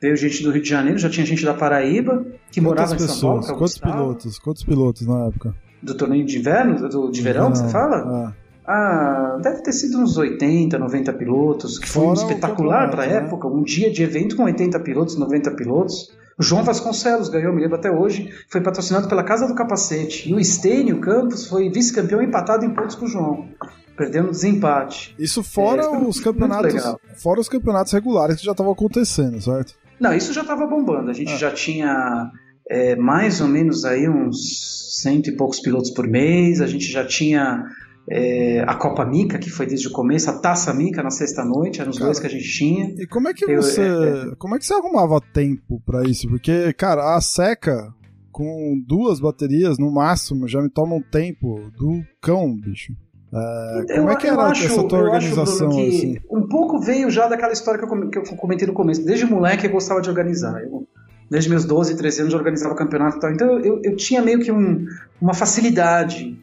veio 0.01 0.15
gente 0.15 0.41
do 0.41 0.51
Rio 0.51 0.61
de 0.61 0.69
Janeiro, 0.69 0.97
já 0.97 1.09
tinha 1.09 1.25
gente 1.25 1.43
da 1.43 1.53
Paraíba, 1.53 2.25
que 2.49 2.61
Quantas 2.61 2.63
morava 2.63 2.95
em 2.95 2.99
São 2.99 3.07
pessoas? 3.07 3.45
Paulo. 3.45 3.59
Quantos 3.59 3.77
pilotos? 3.77 4.39
Quantos 4.39 4.63
pilotos 4.63 5.07
na 5.07 5.25
época? 5.27 5.53
Do 5.83 5.95
torneio 5.95 6.25
de 6.25 6.39
inverno? 6.39 6.87
Do, 6.87 7.11
de 7.11 7.21
verão, 7.21 7.53
você 7.53 7.67
fala? 7.67 7.97
Ah. 7.97 8.33
Ah, 8.65 9.37
deve 9.41 9.63
ter 9.63 9.73
sido 9.73 9.97
uns 9.97 10.17
80, 10.17 10.79
90 10.79 11.11
pilotos, 11.13 11.77
que 11.77 11.89
foi 11.89 12.05
um 12.05 12.13
espetacular 12.13 12.89
para 12.89 13.03
a 13.03 13.07
né? 13.07 13.15
época. 13.15 13.47
Um 13.47 13.63
dia 13.63 13.91
de 13.91 14.01
evento 14.01 14.37
com 14.37 14.43
80 14.43 14.79
pilotos, 14.79 15.17
90 15.17 15.51
pilotos. 15.51 16.20
João 16.41 16.63
Vasconcelos 16.63 17.29
ganhou, 17.29 17.53
me 17.53 17.61
lembro 17.61 17.77
até 17.77 17.91
hoje, 17.91 18.33
foi 18.47 18.61
patrocinado 18.61 19.07
pela 19.07 19.23
Casa 19.23 19.47
do 19.47 19.55
Capacete. 19.55 20.29
E 20.29 20.33
o 20.33 20.39
Estênio 20.39 20.99
Campos 20.99 21.47
foi 21.47 21.69
vice-campeão 21.69 22.21
empatado 22.21 22.65
em 22.65 22.73
pontos 22.73 22.95
com 22.95 23.05
o 23.05 23.07
João. 23.07 23.49
Perdendo 23.97 24.31
desempate. 24.31 25.15
Isso 25.19 25.43
fora 25.43 25.83
é, 25.83 25.89
os 25.89 26.19
campeonatos. 26.19 26.73
Fora 27.15 27.39
os 27.39 27.49
campeonatos 27.49 27.93
regulares 27.93 28.37
que 28.37 28.45
já 28.45 28.51
estavam 28.51 28.71
acontecendo, 28.71 29.41
certo? 29.41 29.73
Não, 29.99 30.13
isso 30.13 30.33
já 30.33 30.41
estava 30.41 30.65
bombando. 30.65 31.11
A 31.11 31.13
gente 31.13 31.33
é. 31.33 31.37
já 31.37 31.51
tinha 31.51 32.31
é, 32.69 32.95
mais 32.95 33.41
ou 33.41 33.47
menos 33.47 33.85
aí 33.85 34.09
uns 34.09 34.81
cento 35.01 35.29
e 35.29 35.35
poucos 35.35 35.59
pilotos 35.59 35.89
por 35.91 36.07
mês, 36.07 36.61
a 36.61 36.67
gente 36.67 36.85
já 36.91 37.05
tinha 37.05 37.65
é, 38.09 38.63
a 38.67 38.75
Copa 38.75 39.05
Mica, 39.05 39.37
que 39.37 39.49
foi 39.49 39.65
desde 39.65 39.87
o 39.87 39.91
começo, 39.91 40.29
a 40.29 40.33
Taça 40.33 40.73
Mica 40.73 41.03
na 41.03 41.09
sexta-noite, 41.09 41.81
eram 41.81 41.91
os 41.91 41.97
cara, 41.97 42.07
dois 42.07 42.19
que 42.19 42.27
a 42.27 42.29
gente 42.29 42.49
tinha. 42.49 42.93
E 42.97 43.07
como 43.07 43.27
é 43.27 43.33
que 43.33 43.45
você. 43.55 43.81
Eu, 43.81 44.31
é, 44.31 44.35
como 44.37 44.55
é 44.55 44.59
que 44.59 44.65
você 44.65 44.73
arrumava 44.73 45.21
tempo 45.33 45.81
para 45.85 46.03
isso? 46.03 46.27
Porque, 46.27 46.73
cara, 46.73 47.15
a 47.15 47.21
seca 47.21 47.93
com 48.31 48.81
duas 48.87 49.19
baterias 49.19 49.77
no 49.77 49.91
máximo 49.91 50.47
já 50.47 50.61
me 50.61 50.69
toma 50.69 50.95
um 50.95 51.01
tempo 51.01 51.69
do 51.77 52.01
cão, 52.21 52.55
bicho. 52.55 52.93
É, 53.33 53.95
como 53.95 54.09
é 54.09 54.15
que 54.15 54.27
era 54.27 54.43
acho, 54.43 54.65
essa 54.65 54.83
tua 54.87 54.99
organização? 54.99 55.69
Acho, 55.69 55.79
assim? 55.79 56.17
Um 56.29 56.47
pouco 56.47 56.79
veio 56.79 57.09
já 57.09 57.27
daquela 57.27 57.53
história 57.53 57.79
que 57.79 57.85
eu, 57.85 58.09
que 58.09 58.17
eu 58.17 58.37
comentei 58.37 58.67
no 58.67 58.73
começo. 58.73 59.05
Desde 59.05 59.25
moleque 59.25 59.67
eu 59.67 59.71
gostava 59.71 60.01
de 60.01 60.09
organizar. 60.09 60.61
Eu, 60.61 60.85
desde 61.29 61.49
meus 61.49 61.63
12, 61.63 61.95
13 61.95 62.21
anos 62.21 62.33
eu 62.33 62.39
organizava 62.39 62.75
campeonato 62.75 63.17
e 63.17 63.19
tal. 63.21 63.31
Então 63.31 63.59
eu, 63.59 63.79
eu 63.83 63.95
tinha 63.95 64.21
meio 64.21 64.39
que 64.39 64.51
um, 64.51 64.85
uma 65.21 65.33
facilidade 65.33 66.37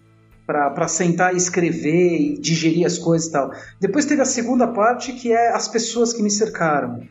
para 0.49 0.89
sentar 0.89 1.35
e 1.35 1.37
escrever 1.37 2.19
e 2.19 2.39
digerir 2.41 2.87
as 2.87 2.97
coisas 2.97 3.29
e 3.29 3.33
tal. 3.33 3.51
Depois 3.79 4.07
teve 4.07 4.23
a 4.23 4.25
segunda 4.25 4.67
parte 4.67 5.13
que 5.13 5.31
é 5.31 5.55
as 5.55 5.69
pessoas 5.69 6.15
que 6.15 6.23
me 6.23 6.31
cercaram, 6.31 7.03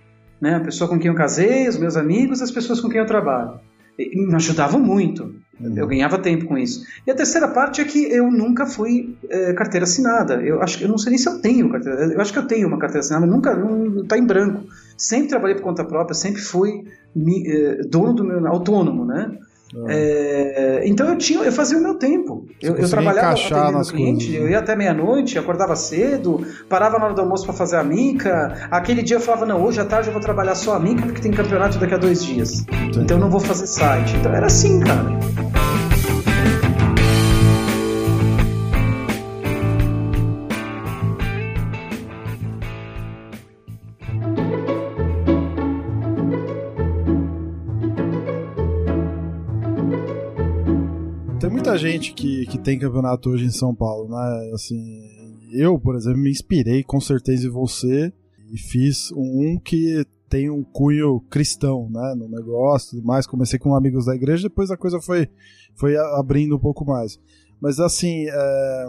né? 0.41 0.55
A 0.55 0.59
pessoa 0.59 0.89
com 0.89 0.97
quem 0.97 1.11
eu 1.11 1.15
casei, 1.15 1.67
os 1.67 1.77
meus 1.77 1.95
amigos, 1.95 2.41
as 2.41 2.49
pessoas 2.49 2.81
com 2.81 2.89
quem 2.89 2.99
eu 2.99 3.05
trabalho. 3.05 3.59
E 3.99 4.25
me 4.25 4.33
ajudavam 4.33 4.79
muito. 4.79 5.35
Uhum. 5.59 5.77
Eu 5.77 5.85
ganhava 5.85 6.17
tempo 6.17 6.45
com 6.45 6.57
isso. 6.57 6.83
E 7.05 7.11
a 7.11 7.15
terceira 7.15 7.47
parte 7.47 7.79
é 7.79 7.85
que 7.85 8.11
eu 8.11 8.31
nunca 8.31 8.65
fui 8.65 9.15
é, 9.29 9.53
carteira 9.53 9.83
assinada. 9.83 10.41
Eu 10.41 10.59
acho 10.63 10.83
eu 10.83 10.89
não 10.89 10.97
sei 10.97 11.11
nem 11.11 11.19
se 11.19 11.29
eu 11.29 11.39
tenho 11.39 11.69
carteira. 11.69 12.05
Eu 12.05 12.19
acho 12.19 12.33
que 12.33 12.39
eu 12.39 12.47
tenho 12.47 12.67
uma 12.67 12.79
carteira 12.79 13.01
assinada, 13.01 13.27
nunca 13.27 13.55
não 13.55 14.01
está 14.01 14.17
em 14.17 14.25
branco. 14.25 14.63
Sempre 14.97 15.29
trabalhei 15.29 15.55
por 15.55 15.63
conta 15.63 15.83
própria, 15.83 16.15
sempre 16.15 16.41
fui 16.41 16.85
me, 17.15 17.47
é, 17.47 17.81
dono 17.87 18.13
do 18.13 18.23
meu 18.23 18.47
autônomo, 18.47 19.05
né? 19.05 19.37
É, 19.87 20.83
então 20.85 21.07
eu 21.09 21.17
tinha, 21.17 21.43
eu 21.43 21.51
fazia 21.51 21.77
o 21.77 21.81
meu 21.81 21.95
tempo. 21.95 22.45
Eu, 22.61 22.75
eu 22.75 22.89
trabalhava 22.89 23.33
atendendo 23.33 23.87
cliente, 23.89 24.25
coisas, 24.25 24.41
né? 24.41 24.47
eu 24.47 24.49
ia 24.49 24.59
até 24.59 24.75
meia-noite, 24.75 25.37
acordava 25.37 25.75
cedo, 25.75 26.45
parava 26.69 26.97
na 26.97 27.05
hora 27.05 27.13
do 27.13 27.21
almoço 27.21 27.45
para 27.45 27.53
fazer 27.53 27.77
a 27.77 27.83
mica. 27.83 28.67
Aquele 28.71 29.03
dia 29.03 29.17
eu 29.17 29.21
falava, 29.21 29.45
não, 29.45 29.63
hoje 29.63 29.79
à 29.79 29.85
tarde 29.85 30.07
eu 30.09 30.13
vou 30.13 30.21
trabalhar 30.21 30.55
só 30.55 30.75
a 30.75 30.79
mica 30.79 31.03
porque 31.03 31.21
tem 31.21 31.31
campeonato 31.31 31.77
daqui 31.77 31.93
a 31.93 31.97
dois 31.97 32.23
dias. 32.23 32.61
Entendi. 32.61 32.99
Então 32.99 33.17
eu 33.17 33.21
não 33.21 33.29
vou 33.29 33.39
fazer 33.39 33.67
site. 33.67 34.15
Então 34.15 34.33
era 34.33 34.45
assim, 34.45 34.79
cara. 34.79 35.66
Gente 51.77 52.13
que, 52.13 52.45
que 52.45 52.57
tem 52.57 52.79
campeonato 52.79 53.29
hoje 53.29 53.45
em 53.45 53.51
São 53.51 53.73
Paulo, 53.73 54.09
né? 54.09 54.51
Assim, 54.53 55.01
eu, 55.51 55.79
por 55.79 55.95
exemplo, 55.95 56.19
me 56.19 56.29
inspirei 56.29 56.83
com 56.83 56.99
certeza 56.99 57.47
em 57.47 57.51
você 57.51 58.11
e 58.51 58.57
fiz 58.57 59.11
um 59.13 59.59
que 59.59 60.05
tem 60.29 60.49
um 60.49 60.63
cunho 60.63 61.21
cristão, 61.29 61.89
né, 61.89 62.13
no 62.17 62.27
negócio, 62.27 62.91
tudo 62.91 63.05
mais. 63.05 63.25
Comecei 63.25 63.57
com 63.57 63.75
amigos 63.75 64.05
da 64.05 64.15
igreja, 64.15 64.49
depois 64.49 64.69
a 64.69 64.77
coisa 64.77 64.99
foi, 65.01 65.29
foi 65.75 65.95
abrindo 65.97 66.55
um 66.55 66.59
pouco 66.59 66.85
mais. 66.85 67.19
Mas 67.61 67.79
assim, 67.79 68.25
é, 68.27 68.87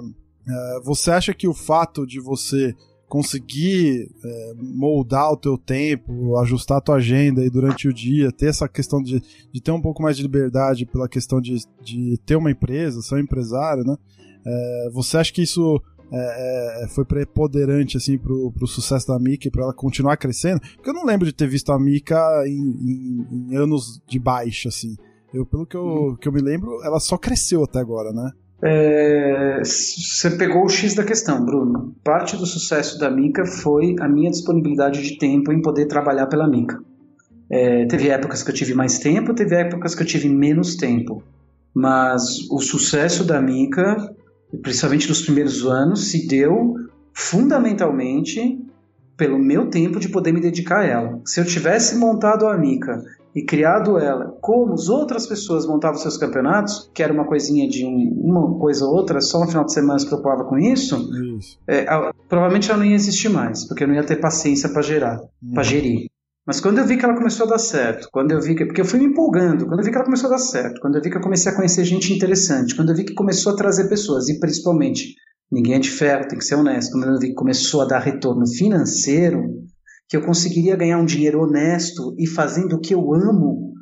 é, 0.49 0.80
você 0.84 1.11
acha 1.11 1.32
que 1.32 1.49
o 1.49 1.55
fato 1.55 2.07
de 2.07 2.20
você 2.20 2.74
conseguir 3.09 4.11
é, 4.22 4.52
moldar 4.56 5.32
o 5.32 5.36
teu 5.36 5.56
tempo, 5.56 6.36
ajustar 6.38 6.78
a 6.78 6.80
tua 6.80 6.96
agenda 6.96 7.40
aí 7.40 7.48
durante 7.48 7.88
o 7.88 7.92
dia, 7.92 8.30
ter 8.30 8.46
essa 8.46 8.68
questão 8.68 9.02
de, 9.02 9.22
de 9.52 9.61
ter 9.61 9.72
um 9.72 9.80
pouco 9.80 10.02
mais 10.02 10.16
de 10.16 10.22
liberdade 10.22 10.84
pela 10.84 11.09
questão 11.09 11.40
de, 11.40 11.56
de 11.82 12.18
ter 12.26 12.36
uma 12.36 12.50
empresa, 12.50 13.00
ser 13.00 13.14
um 13.14 13.18
empresário, 13.18 13.82
né? 13.82 13.96
É, 14.46 14.90
você 14.92 15.16
acha 15.16 15.32
que 15.32 15.42
isso 15.42 15.82
é, 16.12 16.84
é 16.84 16.88
foi 16.88 17.04
preponderante 17.04 17.96
assim 17.96 18.18
pro, 18.18 18.52
pro 18.52 18.66
sucesso 18.66 19.09
da 19.09 19.18
Mika 19.18 19.48
e 19.48 19.50
para 19.50 19.64
ela 19.64 19.74
continuar 19.74 20.16
crescendo? 20.16 20.61
Porque 20.61 20.90
eu 20.90 20.94
não 20.94 21.04
lembro 21.04 21.26
de 21.26 21.32
ter 21.32 21.48
visto 21.48 21.72
a 21.72 21.78
Mika 21.78 22.18
em, 22.46 22.52
em, 22.52 23.52
em 23.52 23.56
anos 23.56 24.00
de 24.06 24.18
baixa, 24.18 24.68
assim. 24.68 24.96
Eu, 25.32 25.44
pelo 25.44 25.66
que 25.66 25.76
eu, 25.76 25.84
uhum. 25.84 26.16
que 26.16 26.28
eu 26.28 26.32
me 26.32 26.40
lembro, 26.40 26.82
ela 26.82 27.00
só 27.00 27.16
cresceu 27.16 27.64
até 27.64 27.78
agora, 27.78 28.12
né? 28.12 28.32
É, 28.62 29.61
você 29.62 30.30
pegou 30.32 30.64
o 30.64 30.68
X 30.68 30.94
da 30.94 31.04
questão, 31.04 31.44
Bruno. 31.44 31.94
Parte 32.02 32.36
do 32.36 32.44
sucesso 32.44 32.98
da 32.98 33.11
Mica 33.11 33.46
foi 33.46 33.94
a 34.00 34.09
minha 34.09 34.30
disponibilidade 34.30 35.02
de 35.02 35.16
tempo 35.18 35.52
em 35.52 35.62
poder 35.62 35.86
trabalhar 35.86 36.26
pela 36.26 36.48
Mica. 36.48 36.80
É, 37.50 37.86
teve 37.86 38.09
épocas 38.11 38.42
que 38.42 38.50
eu 38.50 38.54
tive 38.54 38.74
mais 38.74 38.98
tempo, 38.98 39.32
teve 39.32 39.54
épocas 39.54 39.94
que 39.94 40.02
eu 40.02 40.06
tive 40.06 40.28
menos 40.28 40.76
tempo. 40.76 41.22
Mas 41.72 42.50
o 42.50 42.59
sucesso 42.61 43.24
da 43.24 43.40
Mica, 43.40 43.96
principalmente 44.62 45.09
nos 45.09 45.22
primeiros 45.22 45.64
anos, 45.64 46.11
se 46.11 46.26
deu 46.26 46.74
fundamentalmente 47.12 48.59
pelo 49.16 49.38
meu 49.38 49.68
tempo 49.68 49.98
de 49.98 50.09
poder 50.09 50.32
me 50.32 50.40
dedicar 50.40 50.80
a 50.80 50.84
ela. 50.84 51.20
Se 51.24 51.40
eu 51.40 51.44
tivesse 51.44 51.96
montado 51.96 52.46
a 52.46 52.56
Mica 52.56 53.02
e 53.39 53.45
criado 53.45 53.99
ela 53.99 54.36
como 54.41 54.74
as 54.74 54.89
outras 54.89 55.24
pessoas 55.24 55.64
montavam 55.64 55.97
seus 55.97 56.16
campeonatos, 56.16 56.91
que 56.93 57.03
era 57.03 57.12
uma 57.12 57.24
coisinha 57.24 57.68
de 57.68 57.86
um, 57.86 58.20
uma 58.20 58.59
coisa 58.59 58.84
ou 58.84 58.93
outra, 58.93 59.20
só 59.20 59.39
no 59.39 59.47
final 59.47 59.64
de 59.64 59.72
semana 59.72 59.99
se 59.99 60.07
preocupava 60.07 60.45
com 60.45 60.59
isso, 60.59 61.09
isso. 61.39 61.57
É, 61.68 61.86
provavelmente 62.28 62.68
ela 62.68 62.80
não 62.80 62.86
ia 62.86 62.97
existir 62.97 63.28
mais, 63.28 63.64
porque 63.64 63.84
eu 63.84 63.89
não 63.89 63.95
ia 63.95 64.05
ter 64.05 64.16
paciência 64.16 64.68
para 64.70 64.82
gerar, 64.82 65.20
hum. 65.41 65.55
para 65.55 65.62
gerir. 65.62 66.09
Mas 66.45 66.61
quando 66.61 66.78
eu 66.78 66.86
vi 66.86 66.97
que 66.97 67.05
ela 67.05 67.14
começou 67.14 67.47
a 67.47 67.51
dar 67.51 67.59
certo, 67.59 68.09
quando 68.11 68.32
eu 68.32 68.41
vi 68.41 68.57
que. 68.57 68.64
Porque 68.64 68.80
eu 68.80 68.84
fui 68.84 68.99
me 68.99 69.05
empolgando, 69.05 69.66
quando 69.66 69.80
eu 69.80 69.84
vi 69.84 69.91
que 69.91 69.97
ela 69.97 70.05
começou 70.05 70.28
a 70.28 70.32
dar 70.32 70.39
certo, 70.39 70.80
quando 70.80 70.97
eu 70.97 71.03
vi 71.03 71.11
que 71.11 71.16
eu 71.16 71.20
comecei 71.20 71.53
a 71.53 71.55
conhecer 71.55 71.84
gente 71.84 72.12
interessante, 72.12 72.74
quando 72.74 72.89
eu 72.89 72.97
vi 72.97 73.05
que 73.05 73.14
começou 73.14 73.53
a 73.53 73.57
trazer 73.57 73.89
pessoas, 73.89 74.28
e 74.28 74.41
principalmente, 74.41 75.14
ninguém 75.53 75.74
é 75.74 75.78
de 75.78 75.91
ferro, 75.91 76.26
tem 76.26 76.39
que 76.39 76.45
ser 76.45 76.57
honesto, 76.57 76.93
quando 76.93 77.05
eu 77.05 77.18
vi 77.18 77.28
que 77.28 77.34
começou 77.34 77.82
a 77.82 77.84
dar 77.84 78.01
retorno 78.01 78.49
financeiro, 78.49 79.45
que 80.09 80.16
eu 80.16 80.22
conseguiria 80.22 80.76
ganhar 80.76 80.98
um 80.98 81.04
dinheiro 81.04 81.42
honesto 81.42 82.14
e 82.18 82.26
fazendo 82.26 82.74
o 82.76 82.80
que 82.80 82.94
eu 82.94 83.14
amo. 83.14 83.72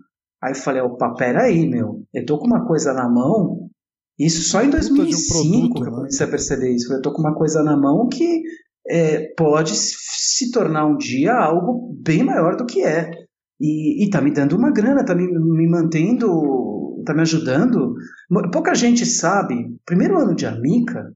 Aí 0.43 0.53
eu 0.53 0.57
falei, 0.57 0.83
opa, 0.83 1.15
peraí, 1.15 1.69
meu, 1.69 2.05
eu 2.13 2.27
tô 2.27 2.39
com 2.39 2.47
uma 2.47 2.67
coisa 2.67 2.93
na 2.93 3.09
mão 3.09 3.71
Isso 4.19 4.43
só 4.43 4.63
em 4.63 4.71
2005 4.71 4.99
um 4.99 5.71
produto, 5.71 5.75
que 5.75 5.81
eu 5.81 5.85
né? 5.85 5.97
comecei 5.97 6.27
né? 6.27 6.29
a 6.29 6.31
perceber 6.31 6.75
isso. 6.75 6.93
Eu 6.93 7.03
tô 7.03 7.13
com 7.13 7.21
uma 7.21 7.35
coisa 7.35 7.63
na 7.63 7.77
mão 7.77 8.09
que 8.09 8.43
é, 8.89 9.33
pode 9.37 9.73
se 9.75 10.51
tornar 10.51 10.87
um 10.87 10.97
dia 10.97 11.35
algo 11.35 11.95
bem 12.03 12.25
maior 12.25 12.57
do 12.57 12.67
que 12.67 12.83
é. 12.83 13.11
E, 13.61 14.05
e 14.05 14.11
tá 14.11 14.21
me 14.21 14.33
dando 14.33 14.57
uma 14.57 14.71
grana, 14.71 15.05
tá 15.05 15.15
me, 15.15 15.27
me 15.27 15.69
mantendo, 15.69 17.03
tá 17.05 17.15
me 17.15 17.23
ajudando. 17.23 17.95
Pouca 18.53 18.75
gente 18.75 19.07
sabe, 19.07 19.75
primeiro 19.87 20.19
ano 20.19 20.35
de 20.35 20.45
Amica, 20.45 21.15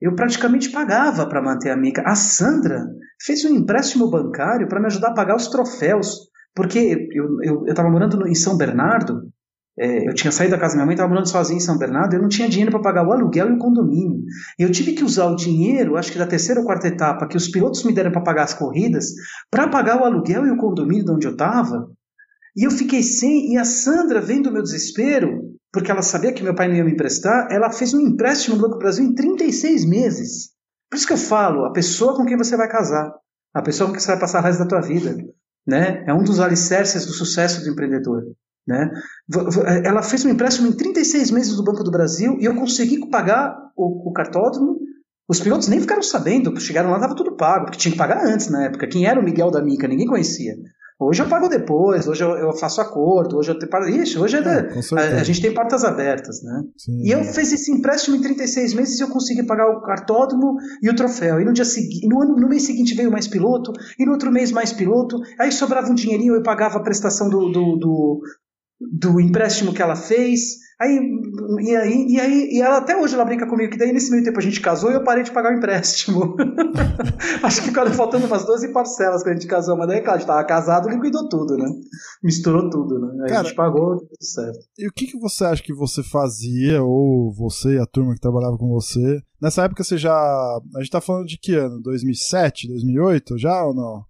eu 0.00 0.14
praticamente 0.14 0.70
pagava 0.70 1.28
para 1.28 1.42
manter 1.42 1.70
a 1.70 1.76
Mica. 1.76 2.02
A 2.06 2.14
Sandra 2.14 2.86
fez 3.22 3.44
um 3.44 3.54
empréstimo 3.54 4.10
bancário 4.10 4.68
para 4.68 4.80
me 4.80 4.86
ajudar 4.86 5.08
a 5.08 5.14
pagar 5.14 5.36
os 5.36 5.48
troféus, 5.48 6.28
porque 6.54 7.08
eu 7.12 7.66
estava 7.66 7.90
morando 7.90 8.26
em 8.26 8.34
São 8.34 8.56
Bernardo, 8.56 9.30
é, 9.78 10.08
eu 10.08 10.14
tinha 10.14 10.30
saído 10.30 10.50
da 10.50 10.58
casa 10.58 10.74
da 10.74 10.78
minha 10.78 10.86
mãe, 10.86 10.94
estava 10.94 11.08
morando 11.08 11.28
sozinho 11.28 11.56
em 11.56 11.60
São 11.60 11.78
Bernardo, 11.78 12.14
eu 12.14 12.20
não 12.20 12.28
tinha 12.28 12.48
dinheiro 12.48 12.70
para 12.70 12.82
pagar 12.82 13.06
o 13.06 13.12
aluguel 13.12 13.48
e 13.48 13.52
o 13.52 13.58
condomínio. 13.58 14.22
Eu 14.58 14.70
tive 14.70 14.92
que 14.92 15.02
usar 15.02 15.26
o 15.26 15.36
dinheiro, 15.36 15.96
acho 15.96 16.12
que 16.12 16.18
da 16.18 16.26
terceira 16.26 16.60
ou 16.60 16.66
quarta 16.66 16.88
etapa, 16.88 17.26
que 17.26 17.36
os 17.36 17.48
pilotos 17.48 17.82
me 17.84 17.92
deram 17.92 18.12
para 18.12 18.20
pagar 18.20 18.42
as 18.42 18.52
corridas, 18.52 19.06
para 19.50 19.68
pagar 19.68 20.00
o 20.00 20.04
aluguel 20.04 20.46
e 20.46 20.50
o 20.50 20.56
condomínio 20.58 21.04
de 21.04 21.12
onde 21.12 21.26
eu 21.26 21.32
estava. 21.32 21.88
E 22.54 22.66
eu 22.66 22.70
fiquei 22.70 23.02
sem, 23.02 23.52
e 23.52 23.56
a 23.56 23.64
Sandra, 23.64 24.20
vendo 24.20 24.50
o 24.50 24.52
meu 24.52 24.62
desespero, 24.62 25.50
porque 25.72 25.90
ela 25.90 26.02
sabia 26.02 26.32
que 26.32 26.42
meu 26.42 26.54
pai 26.54 26.68
não 26.68 26.74
ia 26.74 26.84
me 26.84 26.92
emprestar, 26.92 27.48
ela 27.50 27.70
fez 27.70 27.94
um 27.94 28.00
empréstimo 28.00 28.56
no 28.56 28.62
Banco 28.62 28.74
do 28.74 28.80
Brasil 28.80 29.04
em 29.04 29.14
36 29.14 29.84
meses. 29.84 30.50
Por 30.90 30.96
isso 30.96 31.06
que 31.06 31.12
eu 31.12 31.18
falo, 31.18 31.64
a 31.64 31.72
pessoa 31.72 32.16
com 32.16 32.24
quem 32.24 32.36
você 32.36 32.56
vai 32.56 32.68
casar, 32.68 33.12
a 33.54 33.62
pessoa 33.62 33.86
com 33.86 33.92
quem 33.92 34.00
você 34.00 34.08
vai 34.08 34.18
passar 34.18 34.40
o 34.40 34.42
resto 34.42 34.58
da 34.58 34.68
tua 34.68 34.80
vida, 34.80 35.16
né? 35.66 36.04
É 36.06 36.12
um 36.12 36.24
dos 36.24 36.40
alicerces 36.40 37.06
do 37.06 37.12
sucesso 37.12 37.62
do 37.62 37.70
empreendedor, 37.70 38.24
né? 38.66 38.90
Ela 39.84 40.02
fez 40.02 40.24
um 40.24 40.30
empréstimo 40.30 40.68
em 40.68 40.72
36 40.72 41.30
meses 41.30 41.54
do 41.54 41.62
Banco 41.62 41.84
do 41.84 41.90
Brasil 41.90 42.36
e 42.40 42.44
eu 42.44 42.56
consegui 42.56 43.08
pagar 43.08 43.56
o, 43.76 44.10
o 44.10 44.12
cartódromo. 44.12 44.78
Os 45.28 45.38
pilotos 45.38 45.68
nem 45.68 45.80
ficaram 45.80 46.02
sabendo, 46.02 46.58
chegaram 46.58 46.90
lá, 46.90 46.96
estava 46.96 47.14
tudo 47.14 47.36
pago, 47.36 47.66
porque 47.66 47.78
tinha 47.78 47.92
que 47.92 47.98
pagar 47.98 48.26
antes 48.26 48.48
na 48.48 48.64
época. 48.64 48.88
Quem 48.88 49.06
era 49.06 49.20
o 49.20 49.22
Miguel 49.22 49.52
da 49.52 49.62
Mica, 49.62 49.86
ninguém 49.86 50.08
conhecia. 50.08 50.56
Hoje 51.00 51.22
eu 51.22 51.28
pago 51.30 51.48
depois, 51.48 52.06
hoje 52.06 52.22
eu, 52.22 52.36
eu 52.36 52.52
faço 52.52 52.78
acordo, 52.78 53.38
hoje 53.38 53.52
eu 53.52 53.58
tenho. 53.58 54.02
Ixi, 54.02 54.18
hoje 54.18 54.36
é, 54.36 54.40
é 54.40 55.16
a, 55.16 55.20
a, 55.20 55.24
gente 55.24 55.40
tem 55.40 55.54
portas 55.54 55.82
abertas, 55.82 56.42
né? 56.42 56.62
Sim. 56.76 57.02
E 57.02 57.10
eu 57.10 57.24
fiz 57.24 57.50
esse 57.54 57.72
empréstimo 57.72 58.16
em 58.16 58.20
36 58.20 58.74
meses 58.74 59.00
e 59.00 59.02
eu 59.02 59.08
consegui 59.08 59.46
pagar 59.46 59.70
o 59.70 59.80
cartódromo 59.80 60.58
e 60.82 60.90
o 60.90 60.94
troféu. 60.94 61.40
E 61.40 61.44
no 61.46 61.54
dia 61.54 61.64
seguinte, 61.64 62.06
no, 62.06 62.36
no 62.36 62.46
mês 62.46 62.64
seguinte 62.64 62.94
veio 62.94 63.10
mais 63.10 63.26
piloto, 63.26 63.72
e 63.98 64.04
no 64.04 64.12
outro 64.12 64.30
mês 64.30 64.52
mais 64.52 64.74
piloto. 64.74 65.16
Aí 65.38 65.50
sobrava 65.50 65.90
um 65.90 65.94
dinheirinho, 65.94 66.34
eu 66.34 66.42
pagava 66.42 66.76
a 66.76 66.82
prestação 66.82 67.30
do, 67.30 67.48
do, 67.50 67.76
do, 67.76 68.20
do 68.80 69.20
empréstimo 69.20 69.74
que 69.74 69.82
ela 69.82 69.96
fez. 69.96 70.58
Aí, 70.80 70.98
e, 71.60 71.76
aí, 71.76 72.06
e 72.08 72.18
aí, 72.18 72.48
e 72.52 72.62
ela 72.62 72.78
até 72.78 72.96
hoje 72.96 73.14
ela 73.14 73.24
brinca 73.26 73.46
comigo 73.46 73.70
que 73.70 73.76
daí 73.76 73.92
nesse 73.92 74.10
meio 74.10 74.24
tempo 74.24 74.38
a 74.38 74.42
gente 74.42 74.62
casou 74.62 74.90
e 74.90 74.94
eu 74.94 75.04
parei 75.04 75.22
de 75.22 75.30
pagar 75.30 75.52
o 75.52 75.58
empréstimo. 75.58 76.34
Acho 77.42 77.60
que 77.60 77.68
ficaram 77.68 77.92
faltando 77.92 78.26
umas 78.26 78.46
12 78.46 78.72
parcelas 78.72 79.22
quando 79.22 79.36
a 79.36 79.38
gente 79.38 79.46
casou, 79.46 79.76
mas 79.76 79.88
daí, 79.88 80.00
claro, 80.00 80.16
a 80.16 80.18
gente 80.18 80.26
tava 80.26 80.42
casado 80.44 80.88
e 80.88 80.94
liquidou 80.94 81.28
tudo, 81.28 81.58
né? 81.58 81.66
Misturou 82.22 82.70
tudo, 82.70 82.98
né? 82.98 83.24
Aí 83.24 83.28
Cara, 83.28 83.40
a 83.40 83.44
gente 83.44 83.54
pagou, 83.54 83.98
tudo 83.98 84.08
certo. 84.22 84.58
E 84.78 84.88
o 84.88 84.92
que, 84.92 85.06
que 85.06 85.18
você 85.18 85.44
acha 85.44 85.62
que 85.62 85.74
você 85.74 86.02
fazia, 86.02 86.82
ou 86.82 87.30
você 87.30 87.74
e 87.74 87.78
a 87.78 87.84
turma 87.84 88.14
que 88.14 88.20
trabalhava 88.20 88.56
com 88.56 88.68
você? 88.68 89.20
Nessa 89.40 89.64
época 89.64 89.84
você 89.84 89.98
já. 89.98 90.14
A 90.14 90.80
gente 90.80 90.90
tá 90.90 91.00
falando 91.02 91.26
de 91.26 91.38
que 91.38 91.54
ano? 91.56 91.78
2007, 91.82 92.68
2008 92.68 93.36
já 93.36 93.64
ou 93.64 93.74
não? 93.74 94.09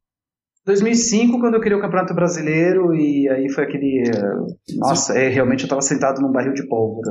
2005, 0.67 1.41
quando 1.41 1.55
eu 1.55 1.61
criei 1.61 1.77
o 1.77 1.81
Campeonato 1.81 2.15
Brasileiro, 2.15 2.95
e 2.95 3.29
aí 3.29 3.51
foi 3.51 3.65
aquele. 3.65 4.03
Eh, 4.07 4.77
nossa, 4.77 5.19
é, 5.19 5.29
realmente 5.29 5.61
eu 5.61 5.67
estava 5.67 5.81
sentado 5.81 6.21
num 6.21 6.33
barril 6.33 6.53
de 6.53 6.67
pólvora. 6.69 7.11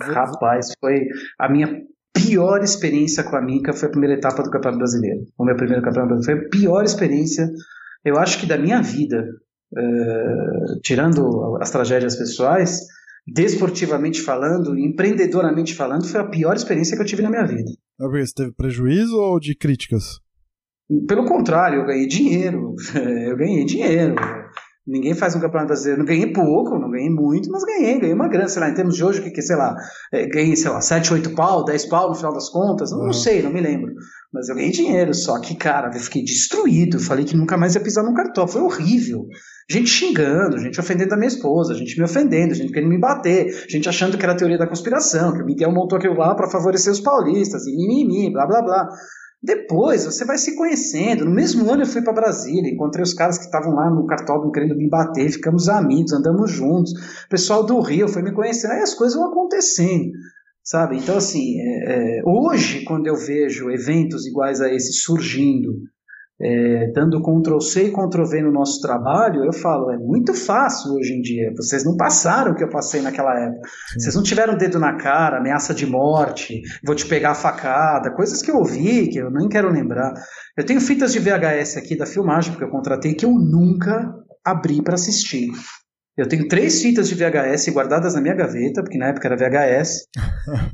Rapaz, 0.00 0.72
foi 0.80 1.06
a 1.38 1.48
minha 1.48 1.82
pior 2.14 2.62
experiência 2.62 3.22
com 3.22 3.36
a 3.36 3.42
Mica 3.42 3.72
foi 3.72 3.88
a 3.88 3.90
primeira 3.90 4.14
etapa 4.14 4.42
do 4.42 4.50
Campeonato 4.50 4.78
Brasileiro. 4.78 5.20
O 5.38 5.44
meu 5.44 5.56
primeiro 5.56 5.82
Campeonato 5.82 6.14
Brasileiro. 6.14 6.40
Foi 6.40 6.46
a 6.46 6.50
pior 6.50 6.84
experiência, 6.84 7.48
eu 8.04 8.16
acho 8.16 8.40
que 8.40 8.46
da 8.46 8.56
minha 8.56 8.80
vida. 8.80 9.26
Uh, 9.76 10.80
tirando 10.80 11.58
as 11.60 11.70
tragédias 11.70 12.16
pessoais, 12.16 12.82
desportivamente 13.26 14.22
falando, 14.22 14.78
empreendedoramente 14.78 15.74
falando, 15.74 16.06
foi 16.06 16.20
a 16.20 16.28
pior 16.28 16.54
experiência 16.54 16.96
que 16.96 17.02
eu 17.02 17.06
tive 17.06 17.22
na 17.22 17.30
minha 17.30 17.44
vida. 17.44 17.70
Você 17.98 18.32
teve 18.34 18.52
prejuízo 18.52 19.16
ou 19.16 19.40
de 19.40 19.56
críticas? 19.56 20.20
Pelo 21.08 21.24
contrário, 21.24 21.80
eu 21.80 21.86
ganhei 21.86 22.06
dinheiro. 22.06 22.74
Eu 22.94 23.36
ganhei 23.36 23.64
dinheiro. 23.64 24.14
Ninguém 24.86 25.14
faz 25.14 25.34
um 25.34 25.40
campeonato 25.40 25.66
brasileiro. 25.66 25.98
Não 25.98 26.06
ganhei 26.06 26.32
pouco, 26.32 26.78
não 26.78 26.88
ganhei 26.88 27.10
muito, 27.10 27.50
mas 27.50 27.64
ganhei, 27.64 27.98
ganhei 27.98 28.14
uma 28.14 28.28
grana. 28.28 28.48
Sei 28.48 28.60
lá, 28.60 28.70
em 28.70 28.74
termos 28.74 28.94
de 28.94 29.04
hoje, 29.04 29.18
o 29.18 29.22
que, 29.24 29.32
que 29.32 29.42
sei 29.42 29.56
lá, 29.56 29.74
é, 30.12 30.26
ganhei, 30.28 30.54
sei 30.54 30.70
lá, 30.70 30.80
7, 30.80 31.12
8 31.12 31.30
pau, 31.34 31.64
10 31.64 31.86
pau 31.86 32.08
no 32.08 32.14
final 32.14 32.32
das 32.32 32.48
contas. 32.48 32.92
Não, 32.92 33.00
uhum. 33.00 33.06
não 33.06 33.12
sei, 33.12 33.42
não 33.42 33.52
me 33.52 33.60
lembro. 33.60 33.92
Mas 34.32 34.48
eu 34.48 34.54
ganhei 34.54 34.70
dinheiro. 34.70 35.12
Só 35.12 35.40
que, 35.40 35.56
cara, 35.56 35.90
eu 35.92 36.00
fiquei 36.00 36.22
destruído. 36.22 37.00
Falei 37.00 37.24
que 37.24 37.36
nunca 37.36 37.56
mais 37.56 37.74
ia 37.74 37.80
pisar 37.80 38.04
num 38.04 38.14
cartão. 38.14 38.46
Foi 38.46 38.62
horrível. 38.62 39.26
Gente 39.68 39.90
xingando, 39.90 40.58
gente 40.58 40.78
ofendendo 40.78 41.14
a 41.14 41.16
minha 41.16 41.26
esposa, 41.26 41.74
gente 41.74 41.98
me 41.98 42.04
ofendendo, 42.04 42.54
gente 42.54 42.72
querendo 42.72 42.88
me 42.88 43.00
bater, 43.00 43.66
gente 43.68 43.88
achando 43.88 44.16
que 44.16 44.22
era 44.22 44.32
a 44.32 44.36
teoria 44.36 44.56
da 44.56 44.66
conspiração, 44.68 45.32
que 45.32 45.42
o 45.42 45.44
Miguel 45.44 45.72
montou 45.72 45.98
aquilo 45.98 46.14
lá 46.14 46.36
para 46.36 46.48
favorecer 46.48 46.92
os 46.92 47.00
paulistas, 47.00 47.66
e 47.66 47.72
mimimi, 47.74 48.32
blá 48.32 48.46
blá 48.46 48.62
blá. 48.62 48.88
Depois 49.46 50.04
você 50.04 50.24
vai 50.24 50.36
se 50.38 50.56
conhecendo. 50.56 51.24
No 51.24 51.30
mesmo 51.30 51.70
ano 51.70 51.82
eu 51.82 51.86
fui 51.86 52.02
para 52.02 52.12
Brasília, 52.12 52.68
encontrei 52.68 53.04
os 53.04 53.14
caras 53.14 53.38
que 53.38 53.44
estavam 53.44 53.74
lá 53.74 53.88
no 53.88 54.04
cartódromo 54.04 54.50
querendo 54.50 54.76
me 54.76 54.88
bater, 54.88 55.30
ficamos 55.30 55.68
amigos, 55.68 56.12
andamos 56.12 56.50
juntos. 56.50 56.92
O 56.92 57.28
pessoal 57.28 57.64
do 57.64 57.78
Rio 57.78 58.08
foi 58.08 58.22
me 58.22 58.32
conhecendo, 58.32 58.72
aí 58.72 58.80
as 58.80 58.92
coisas 58.92 59.16
vão 59.16 59.28
acontecendo, 59.28 60.10
sabe? 60.64 60.98
Então, 60.98 61.16
assim, 61.16 61.60
é, 61.60 62.18
é, 62.18 62.22
hoje, 62.26 62.82
quando 62.82 63.06
eu 63.06 63.14
vejo 63.14 63.70
eventos 63.70 64.26
iguais 64.26 64.60
a 64.60 64.68
esse 64.68 64.92
surgindo, 64.94 65.74
é, 66.40 66.90
dando 66.92 67.22
Ctrl 67.22 67.60
C 67.60 67.84
e 67.84 67.92
Ctrl 67.92 68.24
V 68.24 68.42
no 68.42 68.52
nosso 68.52 68.80
trabalho, 68.80 69.44
eu 69.44 69.52
falo, 69.52 69.90
é 69.90 69.96
muito 69.96 70.34
fácil 70.34 70.92
hoje 70.92 71.14
em 71.14 71.20
dia. 71.20 71.52
Vocês 71.56 71.84
não 71.84 71.96
passaram 71.96 72.52
o 72.52 72.54
que 72.54 72.62
eu 72.62 72.68
passei 72.68 73.00
naquela 73.00 73.38
época. 73.38 73.68
Sim. 73.92 74.00
Vocês 74.00 74.14
não 74.14 74.22
tiveram 74.22 74.56
dedo 74.56 74.78
na 74.78 74.96
cara, 74.96 75.38
ameaça 75.38 75.74
de 75.74 75.86
morte, 75.86 76.62
vou 76.84 76.94
te 76.94 77.06
pegar 77.06 77.30
a 77.30 77.34
facada, 77.34 78.10
coisas 78.10 78.42
que 78.42 78.50
eu 78.50 78.56
ouvi, 78.56 79.08
que 79.08 79.18
eu 79.18 79.30
nem 79.30 79.48
quero 79.48 79.70
lembrar. 79.70 80.12
Eu 80.56 80.64
tenho 80.64 80.80
fitas 80.80 81.12
de 81.12 81.18
VHS 81.18 81.76
aqui 81.78 81.96
da 81.96 82.06
filmagem, 82.06 82.52
porque 82.52 82.64
eu 82.64 82.70
contratei, 82.70 83.14
que 83.14 83.24
eu 83.24 83.32
nunca 83.32 84.14
abri 84.44 84.82
para 84.82 84.94
assistir. 84.94 85.50
Eu 86.16 86.26
tenho 86.26 86.48
três 86.48 86.80
fitas 86.80 87.08
de 87.08 87.14
VHS 87.14 87.68
guardadas 87.68 88.14
na 88.14 88.22
minha 88.22 88.34
gaveta, 88.34 88.82
porque 88.82 88.96
na 88.96 89.08
época 89.08 89.28
era 89.28 89.36
VHS. 89.36 90.08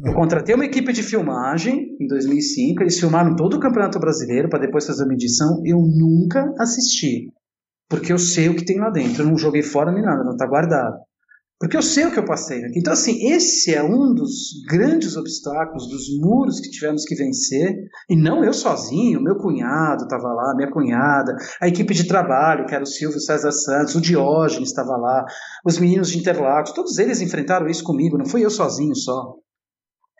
Eu 0.05 0.15
contratei 0.15 0.55
uma 0.55 0.65
equipe 0.65 0.93
de 0.93 1.03
filmagem 1.03 1.97
em 2.01 2.07
2005, 2.07 2.83
eles 2.83 3.01
filmaram 3.01 3.35
todo 3.35 3.57
o 3.57 3.61
Campeonato 3.61 3.99
Brasileiro 3.99 4.49
para 4.49 4.61
depois 4.61 4.87
fazer 4.87 5.03
uma 5.03 5.15
edição. 5.15 5.61
Eu 5.65 5.79
nunca 5.79 6.55
assisti, 6.61 7.33
porque 7.89 8.13
eu 8.13 8.19
sei 8.19 8.49
o 8.49 8.55
que 8.55 8.65
tem 8.65 8.79
lá 8.79 8.91
dentro. 8.91 9.25
Eu 9.25 9.27
não 9.27 9.37
joguei 9.37 9.63
fora 9.63 9.91
nem 9.91 10.03
nada, 10.03 10.23
não 10.23 10.33
está 10.33 10.47
guardado. 10.47 10.97
Porque 11.63 11.77
eu 11.77 11.83
sei 11.83 12.07
o 12.07 12.11
que 12.11 12.19
eu 12.19 12.25
passei 12.25 12.65
aqui. 12.65 12.81
Então, 12.81 12.93
assim, 12.93 13.25
esse 13.31 13.73
é 13.73 13.81
um 13.81 14.13
dos 14.13 14.65
grandes 14.69 15.17
obstáculos, 15.17 15.89
dos 15.89 16.09
muros 16.19 16.59
que 16.59 16.69
tivemos 16.69 17.05
que 17.05 17.15
vencer. 17.15 17.73
E 18.11 18.17
não 18.17 18.45
eu 18.45 18.53
sozinho, 18.53 19.23
meu 19.23 19.37
cunhado 19.37 20.03
estava 20.03 20.27
lá, 20.27 20.57
minha 20.57 20.69
cunhada, 20.73 21.37
a 21.61 21.69
equipe 21.69 21.95
de 21.95 22.09
trabalho, 22.09 22.67
que 22.67 22.75
era 22.75 22.83
o 22.83 22.87
Silvio 22.87 23.21
César 23.21 23.53
Santos, 23.53 23.95
o 23.95 24.01
Diógenes 24.01 24.71
estava 24.71 24.97
lá, 24.97 25.25
os 25.65 25.79
meninos 25.79 26.11
de 26.11 26.19
Interlagos, 26.19 26.73
todos 26.73 26.99
eles 26.99 27.21
enfrentaram 27.21 27.69
isso 27.69 27.85
comigo, 27.85 28.19
não 28.19 28.27
fui 28.27 28.45
eu 28.45 28.51
sozinho 28.51 28.97
só. 28.97 29.37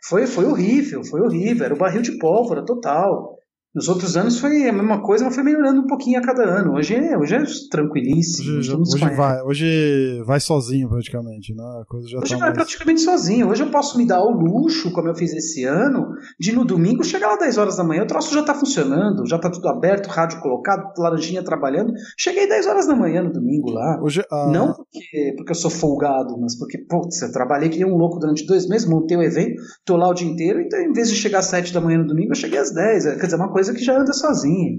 Foi, 0.07 0.25
foi 0.27 0.45
horrível, 0.45 1.03
foi 1.03 1.19
horrível. 1.19 1.65
Era 1.65 1.73
o 1.73 1.77
barril 1.77 2.01
de 2.01 2.17
pólvora 2.19 2.63
total. 2.63 3.32
Nos 3.75 3.87
outros 3.87 4.15
anos 4.15 4.39
foi 4.39 4.69
a 4.69 4.71
mesma 4.71 5.01
coisa, 5.01 5.25
mas 5.25 5.33
foi 5.33 5.43
melhorando 5.43 5.81
um 5.81 5.87
pouquinho 5.87 6.19
a 6.19 6.21
cada 6.21 6.43
ano. 6.43 6.75
Hoje 6.75 6.93
é, 6.93 7.17
hoje 7.17 7.35
é 7.35 7.43
tranquilíssimo. 7.71 8.59
Hoje, 8.59 8.75
hoje 8.75 9.15
vai, 9.15 9.41
hoje 9.41 10.21
vai 10.27 10.39
sozinho 10.39 10.87
praticamente, 10.87 11.55
né? 11.55 11.63
A 11.81 11.85
coisa 11.87 12.07
já 12.07 12.19
hoje 12.19 12.33
tá 12.33 12.37
vai 12.37 12.49
mais... 12.49 12.57
praticamente 12.57 13.01
sozinho. 13.01 13.49
Hoje 13.49 13.63
eu 13.63 13.71
posso 13.71 13.97
me 13.97 14.05
dar 14.05 14.17
ao 14.17 14.29
luxo, 14.29 14.91
como 14.91 15.07
eu 15.07 15.15
fiz 15.15 15.33
esse 15.33 15.63
ano, 15.63 16.13
de 16.39 16.51
no 16.51 16.63
domingo 16.63 17.03
chegar 17.03 17.29
lá 17.29 17.35
10 17.37 17.57
horas 17.57 17.77
da 17.77 17.83
manhã, 17.83 18.03
o 18.03 18.07
troço 18.07 18.31
já 18.31 18.43
tá 18.43 18.53
funcionando, 18.53 19.27
já 19.27 19.39
tá 19.39 19.49
tudo 19.49 19.67
aberto, 19.67 20.05
rádio 20.05 20.39
colocado, 20.39 20.93
laranjinha 20.95 21.43
trabalhando. 21.43 21.93
Cheguei 22.15 22.47
10 22.47 22.67
horas 22.67 22.85
da 22.85 22.95
manhã 22.95 23.23
no 23.23 23.33
domingo 23.33 23.71
lá. 23.71 23.99
Hoje, 24.03 24.23
ah... 24.31 24.51
Não 24.53 24.71
porque, 24.73 25.33
porque 25.35 25.51
eu 25.51 25.55
sou 25.55 25.71
folgado, 25.71 26.39
mas 26.39 26.55
porque, 26.55 26.77
putz, 26.77 27.23
eu 27.23 27.31
trabalhei 27.31 27.69
que 27.69 27.83
um 27.83 27.97
louco 27.97 28.19
durante 28.19 28.45
dois 28.45 28.67
meses, 28.67 28.87
montei 28.87 29.17
o 29.17 29.19
um 29.19 29.23
evento, 29.23 29.59
tô 29.83 29.97
lá 29.97 30.09
o 30.09 30.13
dia 30.13 30.27
inteiro, 30.27 30.61
então 30.61 30.79
em 30.79 30.93
vez 30.93 31.09
de 31.09 31.15
chegar 31.15 31.39
às 31.39 31.45
7 31.45 31.73
da 31.73 31.81
manhã 31.81 31.97
no 31.97 32.07
domingo, 32.07 32.31
eu 32.31 32.35
cheguei 32.35 32.59
às 32.59 32.71
10. 32.71 33.03
Quer 33.15 33.25
dizer, 33.25 33.35
uma 33.35 33.51
coisa 33.51 33.62
coisa 33.63 33.73
que 33.73 33.83
já 33.83 33.99
anda 33.99 34.13
sozinha. 34.13 34.77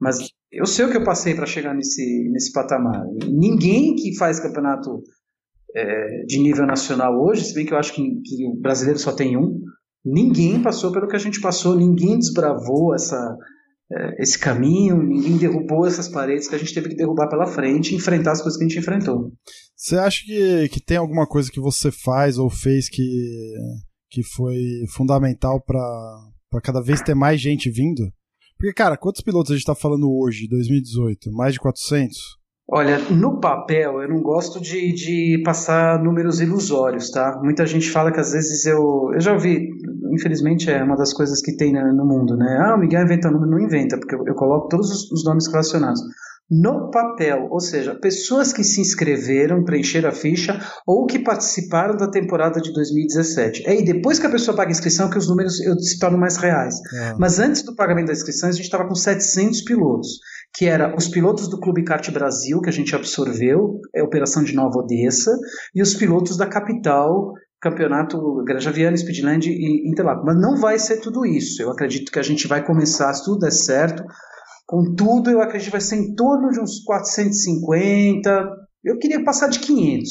Mas 0.00 0.18
eu 0.50 0.66
sei 0.66 0.84
o 0.84 0.90
que 0.90 0.96
eu 0.96 1.04
passei 1.04 1.34
para 1.34 1.46
chegar 1.46 1.74
nesse, 1.74 2.28
nesse 2.30 2.52
patamar. 2.52 3.04
Ninguém 3.28 3.94
que 3.94 4.16
faz 4.16 4.40
campeonato 4.40 5.02
é, 5.74 6.24
de 6.26 6.38
nível 6.38 6.66
nacional 6.66 7.12
hoje, 7.22 7.44
se 7.44 7.54
bem 7.54 7.66
que 7.66 7.72
eu 7.72 7.78
acho 7.78 7.94
que, 7.94 8.02
que, 8.24 8.46
o 8.46 8.60
brasileiro 8.60 8.98
só 8.98 9.12
tem 9.12 9.36
um, 9.36 9.60
ninguém 10.04 10.60
passou 10.60 10.92
pelo 10.92 11.08
que 11.08 11.16
a 11.16 11.20
gente 11.20 11.40
passou, 11.40 11.76
ninguém 11.76 12.18
desbravou 12.18 12.94
essa, 12.94 13.36
é, 13.90 14.22
esse 14.22 14.38
caminho, 14.38 15.02
ninguém 15.02 15.38
derrubou 15.38 15.86
essas 15.86 16.08
paredes 16.08 16.48
que 16.48 16.54
a 16.54 16.58
gente 16.58 16.74
teve 16.74 16.90
que 16.90 16.96
derrubar 16.96 17.28
pela 17.28 17.46
frente 17.46 17.92
e 17.92 17.96
enfrentar 17.96 18.32
as 18.32 18.42
coisas 18.42 18.58
que 18.58 18.64
a 18.64 18.68
gente 18.68 18.78
enfrentou. 18.78 19.32
Você 19.76 19.96
acha 19.96 20.22
que, 20.24 20.68
que 20.68 20.80
tem 20.84 20.96
alguma 20.96 21.26
coisa 21.26 21.50
que 21.50 21.60
você 21.60 21.90
faz 21.90 22.38
ou 22.38 22.50
fez 22.50 22.88
que 22.88 23.54
que 24.12 24.22
foi 24.22 24.84
fundamental 24.90 25.58
para 25.64 26.60
cada 26.62 26.82
vez 26.82 27.00
ter 27.00 27.14
mais 27.14 27.40
gente 27.40 27.70
vindo? 27.70 28.12
Porque, 28.62 28.74
cara, 28.74 28.96
quantos 28.96 29.22
pilotos 29.22 29.50
a 29.50 29.54
gente 29.54 29.62
está 29.62 29.74
falando 29.74 30.08
hoje, 30.08 30.46
2018? 30.46 31.32
Mais 31.32 31.54
de 31.54 31.58
400? 31.58 32.38
Olha, 32.70 32.96
no 33.10 33.40
papel 33.40 34.00
eu 34.00 34.08
não 34.08 34.22
gosto 34.22 34.60
de, 34.60 34.92
de 34.92 35.42
passar 35.44 36.00
números 36.00 36.40
ilusórios, 36.40 37.10
tá? 37.10 37.40
Muita 37.42 37.66
gente 37.66 37.90
fala 37.90 38.12
que 38.12 38.20
às 38.20 38.30
vezes 38.30 38.64
eu. 38.64 39.10
Eu 39.14 39.20
já 39.20 39.32
ouvi, 39.32 39.68
infelizmente 40.12 40.70
é 40.70 40.80
uma 40.80 40.94
das 40.94 41.12
coisas 41.12 41.42
que 41.42 41.56
tem 41.56 41.72
no 41.72 42.06
mundo, 42.06 42.36
né? 42.36 42.56
Ah, 42.64 42.76
o 42.76 42.78
Miguel 42.78 43.02
inventa 43.02 43.32
número, 43.32 43.50
não 43.50 43.58
inventa, 43.58 43.98
porque 43.98 44.14
eu, 44.14 44.24
eu 44.28 44.34
coloco 44.36 44.68
todos 44.68 44.88
os, 44.92 45.10
os 45.10 45.24
nomes 45.24 45.48
relacionados 45.48 46.00
no 46.50 46.90
papel, 46.90 47.48
ou 47.50 47.60
seja, 47.60 47.94
pessoas 47.94 48.52
que 48.52 48.62
se 48.62 48.80
inscreveram, 48.80 49.64
preencheram 49.64 50.10
a 50.10 50.12
ficha 50.12 50.60
ou 50.86 51.06
que 51.06 51.18
participaram 51.18 51.96
da 51.96 52.10
temporada 52.10 52.60
de 52.60 52.72
2017. 52.72 53.66
É, 53.66 53.80
e 53.80 53.84
depois 53.84 54.18
que 54.18 54.26
a 54.26 54.30
pessoa 54.30 54.56
paga 54.56 54.68
a 54.68 54.72
inscrição 54.72 55.08
que 55.08 55.16
os 55.16 55.28
números 55.28 55.56
se 55.56 55.98
tornam 55.98 56.20
mais 56.20 56.36
reais. 56.36 56.74
É. 56.94 57.14
Mas 57.18 57.38
antes 57.38 57.62
do 57.62 57.74
pagamento 57.74 58.08
da 58.08 58.12
inscrição, 58.12 58.48
a 58.48 58.52
gente 58.52 58.64
estava 58.64 58.86
com 58.86 58.94
700 58.94 59.62
pilotos, 59.62 60.18
que 60.54 60.66
era 60.66 60.94
os 60.94 61.08
pilotos 61.08 61.48
do 61.48 61.58
Clube 61.58 61.84
Kart 61.84 62.10
Brasil, 62.10 62.60
que 62.60 62.68
a 62.68 62.72
gente 62.72 62.94
absorveu, 62.94 63.80
é 63.94 64.00
a 64.00 64.04
operação 64.04 64.44
de 64.44 64.54
Nova 64.54 64.80
Odessa, 64.80 65.30
e 65.74 65.80
os 65.80 65.94
pilotos 65.94 66.36
da 66.36 66.46
capital, 66.46 67.32
campeonato 67.62 68.18
Grajaviano, 68.44 68.98
Speedland 68.98 69.48
e 69.48 69.88
Interlagos. 69.88 70.24
Mas 70.26 70.38
não 70.38 70.60
vai 70.60 70.78
ser 70.78 70.98
tudo 71.00 71.24
isso. 71.24 71.62
Eu 71.62 71.70
acredito 71.70 72.12
que 72.12 72.18
a 72.18 72.22
gente 72.22 72.46
vai 72.46 72.62
começar, 72.62 73.14
se 73.14 73.24
tudo 73.24 73.38
der 73.38 73.52
certo, 73.52 74.04
Contudo, 74.72 75.28
eu 75.28 75.42
acredito 75.42 75.66
que 75.66 75.72
vai 75.72 75.82
ser 75.82 75.96
em 75.96 76.14
torno 76.14 76.48
de 76.48 76.58
uns 76.58 76.82
450. 76.82 78.50
Eu 78.82 78.96
queria 78.96 79.22
passar 79.22 79.48
de 79.48 79.58
500. 79.58 80.08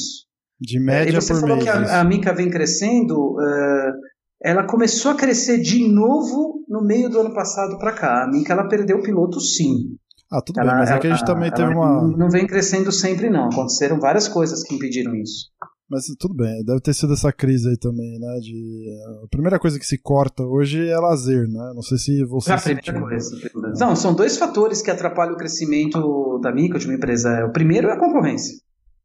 De 0.60 0.78
média 0.78 1.20
você 1.20 1.32
por 1.34 1.40
falou 1.40 1.56
mês. 1.56 1.68
que 1.68 1.68
a, 1.68 2.00
a 2.00 2.04
Mica 2.04 2.32
vem 2.32 2.48
crescendo. 2.48 3.32
Uh, 3.32 3.92
ela 4.40 4.64
começou 4.64 5.10
a 5.10 5.16
crescer 5.16 5.58
de 5.58 5.88
novo 5.88 6.64
no 6.68 6.80
meio 6.80 7.10
do 7.10 7.18
ano 7.18 7.34
passado 7.34 7.76
para 7.76 7.90
cá. 7.90 8.22
A 8.22 8.28
Mica 8.28 8.52
ela 8.52 8.68
perdeu 8.68 8.98
o 8.98 9.02
piloto, 9.02 9.40
sim. 9.40 9.96
Ah, 10.30 10.40
tudo 10.40 10.60
ela, 10.60 10.74
bem, 10.74 10.78
mas 10.78 10.90
é 10.92 10.98
que 11.00 11.08
a 11.08 11.10
gente 11.10 11.26
também 11.26 11.50
teve 11.50 11.74
uma. 11.74 12.16
Não 12.16 12.30
vem 12.30 12.46
crescendo 12.46 12.92
sempre, 12.92 13.28
não. 13.28 13.48
Aconteceram 13.48 13.98
várias 13.98 14.28
coisas 14.28 14.62
que 14.62 14.76
impediram 14.76 15.12
isso. 15.16 15.46
Mas 15.92 16.06
tudo 16.18 16.32
bem, 16.32 16.64
deve 16.64 16.80
ter 16.80 16.94
sido 16.94 17.12
essa 17.12 17.30
crise 17.30 17.68
aí 17.68 17.76
também, 17.76 18.18
né? 18.18 18.38
De... 18.40 18.98
A 19.24 19.28
primeira 19.28 19.58
coisa 19.58 19.78
que 19.78 19.84
se 19.84 19.98
corta 19.98 20.42
hoje 20.42 20.88
é 20.88 20.96
lazer, 20.96 21.46
né? 21.46 21.72
Não 21.74 21.82
sei 21.82 21.98
se 21.98 22.24
você. 22.24 22.50
É 22.50 22.54
a 22.54 22.58
primeira 22.58 23.20
sentiu. 23.20 23.50
coisa. 23.52 23.78
Não, 23.78 23.94
são 23.94 24.14
dois 24.14 24.38
fatores 24.38 24.80
que 24.80 24.90
atrapalham 24.90 25.34
o 25.34 25.36
crescimento 25.36 26.40
da 26.42 26.50
micro, 26.50 26.78
de 26.78 26.86
uma 26.86 26.94
empresa. 26.94 27.44
O 27.44 27.52
primeiro 27.52 27.88
é 27.88 27.92
a 27.92 27.98
concorrência. 27.98 28.56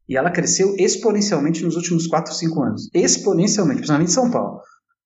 E 0.08 0.16
ela 0.16 0.32
cresceu 0.32 0.76
exponencialmente 0.78 1.62
nos 1.62 1.76
últimos 1.76 2.08
4, 2.08 2.34
5 2.34 2.64
anos. 2.64 2.90
Exponencialmente, 2.94 3.80
principalmente 3.80 4.10
em 4.10 4.14
São 4.14 4.32
Paulo. 4.32 4.62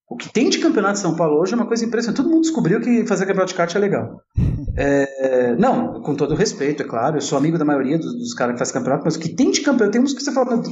O 0.08 0.16
que 0.16 0.32
tem 0.32 0.48
de 0.48 0.58
campeonato 0.58 0.94
de 0.94 1.00
São 1.00 1.16
Paulo 1.16 1.40
hoje 1.40 1.54
é 1.54 1.56
uma 1.56 1.66
coisa 1.66 1.84
impressionante. 1.84 2.18
Todo 2.18 2.30
mundo 2.30 2.42
descobriu 2.42 2.80
que 2.80 3.04
fazer 3.06 3.26
campeonato 3.26 3.50
de 3.50 3.56
kart 3.56 3.74
é 3.74 3.78
legal. 3.80 4.20
É, 4.74 5.54
não, 5.56 6.00
com 6.00 6.14
todo 6.14 6.34
respeito, 6.34 6.82
é 6.82 6.86
claro. 6.86 7.18
Eu 7.18 7.20
sou 7.20 7.36
amigo 7.36 7.58
da 7.58 7.64
maioria 7.64 7.98
dos, 7.98 8.10
dos 8.14 8.32
caras 8.32 8.54
que 8.54 8.58
fazem 8.58 8.72
campeonato, 8.72 9.04
mas 9.04 9.16
o 9.16 9.18
que 9.18 9.28
tem 9.28 9.50
de 9.50 9.60
campeonato, 9.60 9.92
tem 9.92 10.00
uns 10.00 10.14
que 10.14 10.22
você 10.22 10.32
fala, 10.32 10.62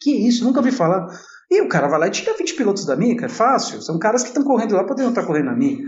que 0.00 0.12
é 0.12 0.28
isso? 0.28 0.44
Nunca 0.44 0.60
ouvi 0.60 0.72
falar. 0.72 1.06
E 1.50 1.60
o 1.60 1.68
cara 1.68 1.88
vai 1.88 1.98
lá 2.00 2.06
e 2.08 2.10
tira 2.10 2.36
20 2.36 2.54
pilotos 2.54 2.84
da 2.84 2.96
Mica, 2.96 3.26
é 3.26 3.28
fácil. 3.28 3.80
São 3.80 3.98
caras 3.98 4.22
que 4.22 4.28
estão 4.28 4.42
correndo 4.42 4.74
lá, 4.74 4.84
poderiam 4.84 5.10
estar 5.10 5.24
correndo 5.24 5.46
na 5.46 5.56
Mica. 5.56 5.82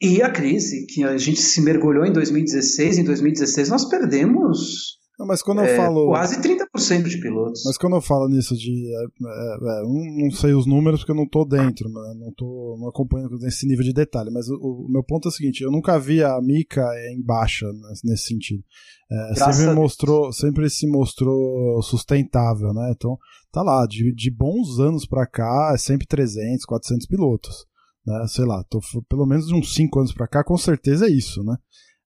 E 0.00 0.22
a 0.22 0.30
crise, 0.30 0.86
que 0.86 1.04
a 1.04 1.16
gente 1.16 1.40
se 1.40 1.60
mergulhou 1.60 2.04
em 2.04 2.12
2016, 2.12 2.98
em 2.98 3.04
2016 3.04 3.68
nós 3.68 3.88
perdemos 3.88 4.99
não, 5.20 5.26
mas 5.26 5.42
quando 5.42 5.58
eu 5.58 5.66
é, 5.66 5.76
falo. 5.76 6.06
Quase 6.08 6.40
30% 6.40 7.02
de 7.06 7.20
pilotos. 7.20 7.62
Mas 7.66 7.76
quando 7.76 7.94
eu 7.94 8.00
falo 8.00 8.26
nisso 8.26 8.56
de. 8.56 8.90
É, 8.90 9.02
é, 9.02 9.80
é 9.80 9.82
não 9.82 10.30
sei 10.30 10.54
os 10.54 10.64
números 10.64 11.00
porque 11.00 11.12
eu 11.12 11.16
não 11.16 11.28
tô 11.28 11.44
dentro, 11.44 11.90
né? 11.90 12.14
não 12.18 12.32
tô 12.32 12.78
não 12.80 12.88
acompanhando 12.88 13.36
nesse 13.38 13.66
nível 13.66 13.84
de 13.84 13.92
detalhe. 13.92 14.30
Mas 14.30 14.48
o, 14.48 14.54
o, 14.54 14.86
meu 14.88 15.04
ponto 15.04 15.28
é 15.28 15.30
o 15.30 15.32
seguinte: 15.32 15.62
eu 15.62 15.70
nunca 15.70 15.98
vi 16.00 16.24
a 16.24 16.40
Mika 16.40 16.82
em 17.12 17.22
baixa 17.22 17.66
nesse 18.02 18.28
sentido. 18.28 18.64
É, 19.12 19.52
sempre 19.52 19.74
mostrou, 19.74 20.32
sempre 20.32 20.70
se 20.70 20.86
mostrou 20.86 21.82
sustentável, 21.82 22.72
né? 22.72 22.90
Então, 22.96 23.18
tá 23.52 23.62
lá, 23.62 23.86
de, 23.86 24.14
de 24.14 24.30
bons 24.30 24.78
anos 24.80 25.04
para 25.04 25.26
cá, 25.26 25.72
é 25.74 25.76
sempre 25.76 26.06
300, 26.06 26.64
400 26.64 27.06
pilotos. 27.06 27.66
Né? 28.06 28.24
Sei 28.26 28.46
lá, 28.46 28.64
tô, 28.70 28.80
pelo 29.06 29.26
menos 29.26 29.48
de 29.48 29.54
uns 29.54 29.74
5 29.74 29.98
anos 29.98 30.14
para 30.14 30.26
cá, 30.26 30.42
com 30.42 30.56
certeza 30.56 31.04
é 31.04 31.10
isso, 31.10 31.44
né? 31.44 31.56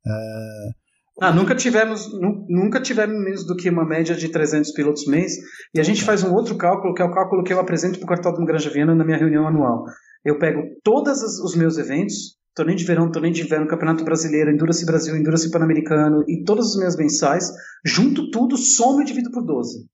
É, 0.05 0.84
ah, 1.21 1.33
nunca 1.33 1.55
tivemos, 1.55 2.11
nunca 2.49 2.81
tivemos 2.81 3.17
menos 3.23 3.47
do 3.47 3.55
que 3.55 3.71
uma 3.71 3.87
média 3.87 4.17
de 4.17 4.29
300 4.29 4.73
pilotos 4.73 5.07
mês. 5.07 5.33
E 5.73 5.81
a 5.81 5.83
gente 5.85 6.03
faz 6.03 6.25
um 6.25 6.35
outro 6.35 6.57
cálculo, 6.57 6.93
que 6.93 7.03
é 7.03 7.05
o 7.05 7.13
cálculo 7.13 7.45
que 7.45 7.53
eu 7.53 7.61
apresento 7.61 7.99
para 7.99 8.07
o 8.07 8.09
Cartódromo 8.09 8.47
Granja 8.47 8.71
Viana 8.71 8.95
na 8.95 9.05
minha 9.05 9.19
reunião 9.19 9.47
anual. 9.47 9.85
Eu 10.25 10.39
pego 10.39 10.63
todos 10.83 11.23
os 11.41 11.55
meus 11.55 11.79
eventos, 11.79 12.37
torneio 12.55 12.79
de 12.79 12.85
verão, 12.85 13.13
torneio 13.13 13.35
de 13.35 13.43
inverno, 13.43 13.69
Campeonato 13.69 14.05
Brasileiro, 14.05 14.51
Endurance 14.51 14.85
Brasil, 14.85 15.17
Endurance 15.17 15.51
Pan-Americano 15.51 16.25
e 16.27 16.43
todos 16.43 16.71
os 16.71 16.79
meus 16.79 16.97
mensais, 16.97 17.49
junto 17.85 18.31
tudo, 18.31 18.57
soma 18.57 19.03
e 19.03 19.07
divido 19.07 19.31
por 19.31 19.45
12. 19.45 19.87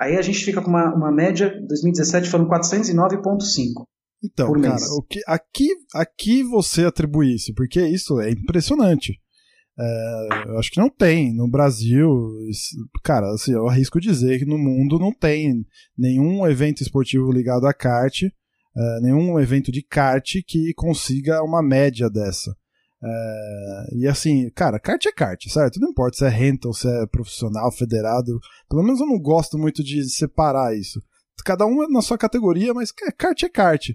Aí 0.00 0.16
a 0.16 0.22
gente 0.22 0.44
fica 0.44 0.62
com 0.62 0.70
uma, 0.70 0.94
uma 0.94 1.12
média, 1.12 1.52
2017 1.68 2.30
foram 2.30 2.48
409,5. 2.48 3.84
Então, 4.24 4.52
cara, 4.52 4.76
o 4.96 5.02
que, 5.02 5.20
aqui, 5.26 5.68
aqui 5.94 6.42
você 6.44 6.84
atribui 6.84 7.34
isso, 7.34 7.52
porque 7.54 7.80
isso 7.80 8.20
é 8.20 8.30
impressionante. 8.30 9.20
É, 9.78 10.28
eu 10.46 10.58
acho 10.58 10.70
que 10.70 10.80
não 10.80 10.90
tem. 10.90 11.34
No 11.34 11.48
Brasil, 11.48 12.10
cara, 13.02 13.30
assim, 13.32 13.52
eu 13.52 13.68
arrisco 13.68 14.00
dizer 14.00 14.38
que 14.38 14.44
no 14.44 14.58
mundo 14.58 14.98
não 14.98 15.12
tem 15.12 15.64
nenhum 15.96 16.46
evento 16.46 16.82
esportivo 16.82 17.32
ligado 17.32 17.66
a 17.66 17.72
kart, 17.72 18.22
é, 18.22 19.00
nenhum 19.00 19.38
evento 19.40 19.72
de 19.72 19.82
kart 19.82 20.36
que 20.46 20.72
consiga 20.74 21.42
uma 21.42 21.62
média 21.62 22.08
dessa. 22.10 22.54
É, 23.04 23.96
e 23.96 24.06
assim, 24.06 24.48
cara, 24.50 24.78
kart 24.78 25.04
é 25.06 25.12
kart, 25.12 25.48
certo? 25.48 25.80
Não 25.80 25.90
importa 25.90 26.18
se 26.18 26.24
é 26.24 26.28
rental, 26.28 26.72
se 26.72 26.88
é 26.88 27.06
profissional, 27.06 27.72
federado. 27.72 28.38
Pelo 28.68 28.82
menos 28.82 29.00
eu 29.00 29.06
não 29.06 29.18
gosto 29.18 29.58
muito 29.58 29.82
de 29.82 30.08
separar 30.08 30.76
isso. 30.76 31.02
Cada 31.44 31.66
um 31.66 31.82
é 31.82 31.88
na 31.88 32.02
sua 32.02 32.16
categoria, 32.18 32.72
mas 32.72 32.92
kart 32.92 33.42
é 33.42 33.48
kart. 33.48 33.90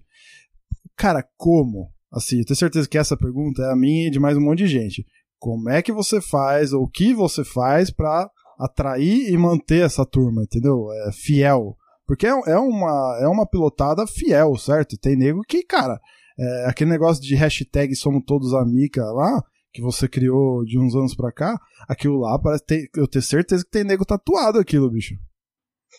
Cara, 0.97 1.23
como? 1.38 1.89
Assim, 2.11 2.39
eu 2.39 2.45
tenho 2.45 2.57
certeza 2.57 2.89
que 2.89 2.97
essa 2.97 3.15
pergunta 3.15 3.61
é 3.61 3.71
a 3.71 3.75
minha 3.75 4.07
e 4.07 4.11
de 4.11 4.19
mais 4.19 4.36
um 4.36 4.41
monte 4.41 4.59
de 4.59 4.67
gente 4.67 5.05
como 5.40 5.70
é 5.70 5.82
que 5.82 5.92
você 5.92 6.22
faz, 6.22 6.74
ou 6.74 6.84
o 6.84 6.90
que 6.90 7.14
você 7.14 7.44
faz 7.44 7.92
para 7.92 8.30
atrair 8.60 9.30
e 9.30 9.38
manter 9.38 9.86
essa 9.86 10.06
turma, 10.06 10.44
entendeu? 10.44 10.88
É 11.08 11.12
fiel. 11.12 11.76
Porque 12.06 12.26
é, 12.26 12.30
é, 12.30 12.58
uma, 12.58 13.20
é 13.22 13.28
uma 13.28 13.46
pilotada 13.46 14.08
fiel, 14.08 14.56
certo? 14.56 14.98
Tem 14.98 15.16
nego 15.16 15.42
que, 15.48 15.64
cara, 15.64 16.00
é, 16.40 16.66
aquele 16.68 16.90
negócio 16.90 17.22
de 17.22 17.36
hashtag 17.36 17.96
somos 17.96 18.24
todos 18.26 18.54
amiga 18.54 19.04
lá, 19.12 19.44
que 19.74 19.82
você 19.82 20.08
criou 20.08 20.64
de 20.64 20.80
uns 20.80 20.96
anos 20.96 21.14
pra 21.16 21.32
cá, 21.32 21.60
aquilo 21.88 22.20
lá 22.20 22.40
parece 22.40 22.66
ter, 22.66 22.90
eu 22.96 23.08
tenho 23.08 23.24
certeza 23.24 23.64
que 23.64 23.70
tem 23.70 23.84
nego 23.84 24.06
tatuado 24.06 24.58
aquilo, 24.58 24.90
bicho. 24.90 25.16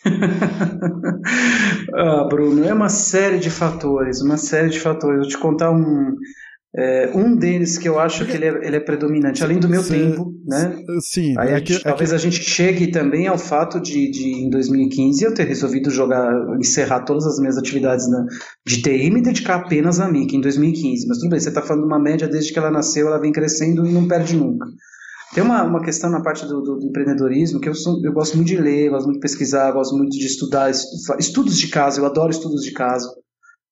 ah, 1.93 2.25
Bruno, 2.29 2.65
é 2.65 2.73
uma 2.73 2.89
série 2.89 3.39
de 3.39 3.49
fatores, 3.49 4.21
uma 4.21 4.37
série 4.37 4.69
de 4.69 4.79
fatores. 4.79 5.19
Vou 5.19 5.29
te 5.29 5.37
contar 5.37 5.71
um, 5.71 6.15
é, 6.75 7.11
um 7.15 7.35
deles 7.35 7.79
que 7.79 7.89
eu 7.89 7.97
acho 7.97 8.25
que 8.27 8.33
ele 8.33 8.45
é, 8.45 8.67
ele 8.67 8.75
é 8.75 8.79
predominante, 8.79 9.43
além 9.43 9.59
do 9.59 9.67
meu 9.67 9.83
tempo, 9.83 10.31
né? 10.45 10.77
Sim. 11.01 11.33
Aí 11.39 11.53
é 11.53 11.61
que, 11.61 11.81
talvez 11.81 12.11
é 12.11 12.13
que... 12.13 12.15
a 12.15 12.19
gente 12.19 12.43
chegue 12.43 12.91
também 12.91 13.27
ao 13.27 13.39
fato 13.39 13.79
de, 13.79 14.09
de, 14.11 14.43
em 14.43 14.49
2015, 14.51 15.23
eu 15.23 15.33
ter 15.33 15.47
resolvido 15.47 15.89
jogar, 15.89 16.31
encerrar 16.59 17.01
todas 17.01 17.25
as 17.25 17.39
minhas 17.39 17.57
atividades 17.57 18.07
na, 18.09 18.23
de 18.67 18.83
TI 18.83 19.07
e 19.07 19.11
me 19.11 19.21
dedicar 19.21 19.55
apenas 19.55 19.99
a 19.99 20.07
MIC 20.07 20.35
em 20.35 20.41
2015. 20.41 21.07
Mas 21.07 21.17
tudo 21.17 21.31
bem, 21.31 21.39
você 21.39 21.49
está 21.49 21.61
falando 21.63 21.81
de 21.81 21.87
uma 21.87 21.99
média 21.99 22.27
desde 22.27 22.53
que 22.53 22.59
ela 22.59 22.69
nasceu, 22.69 23.07
ela 23.07 23.19
vem 23.19 23.31
crescendo 23.31 23.87
e 23.87 23.91
não 23.91 24.07
perde 24.07 24.35
nunca. 24.35 24.67
Tem 25.33 25.43
uma, 25.43 25.63
uma 25.63 25.81
questão 25.81 26.09
na 26.09 26.21
parte 26.21 26.45
do, 26.45 26.61
do, 26.61 26.77
do 26.77 26.87
empreendedorismo 26.87 27.59
que 27.59 27.69
eu, 27.69 27.73
sou, 27.73 27.99
eu 28.03 28.13
gosto 28.13 28.35
muito 28.35 28.47
de 28.47 28.57
ler, 28.57 28.89
gosto 28.89 29.05
muito 29.05 29.17
de 29.17 29.21
pesquisar, 29.21 29.71
gosto 29.71 29.95
muito 29.95 30.11
de 30.11 30.25
estudar, 30.25 30.71
estudos 31.19 31.57
de 31.57 31.67
caso, 31.67 31.99
eu 31.99 32.05
adoro 32.05 32.29
estudos 32.29 32.61
de 32.61 32.71
caso. 32.71 33.09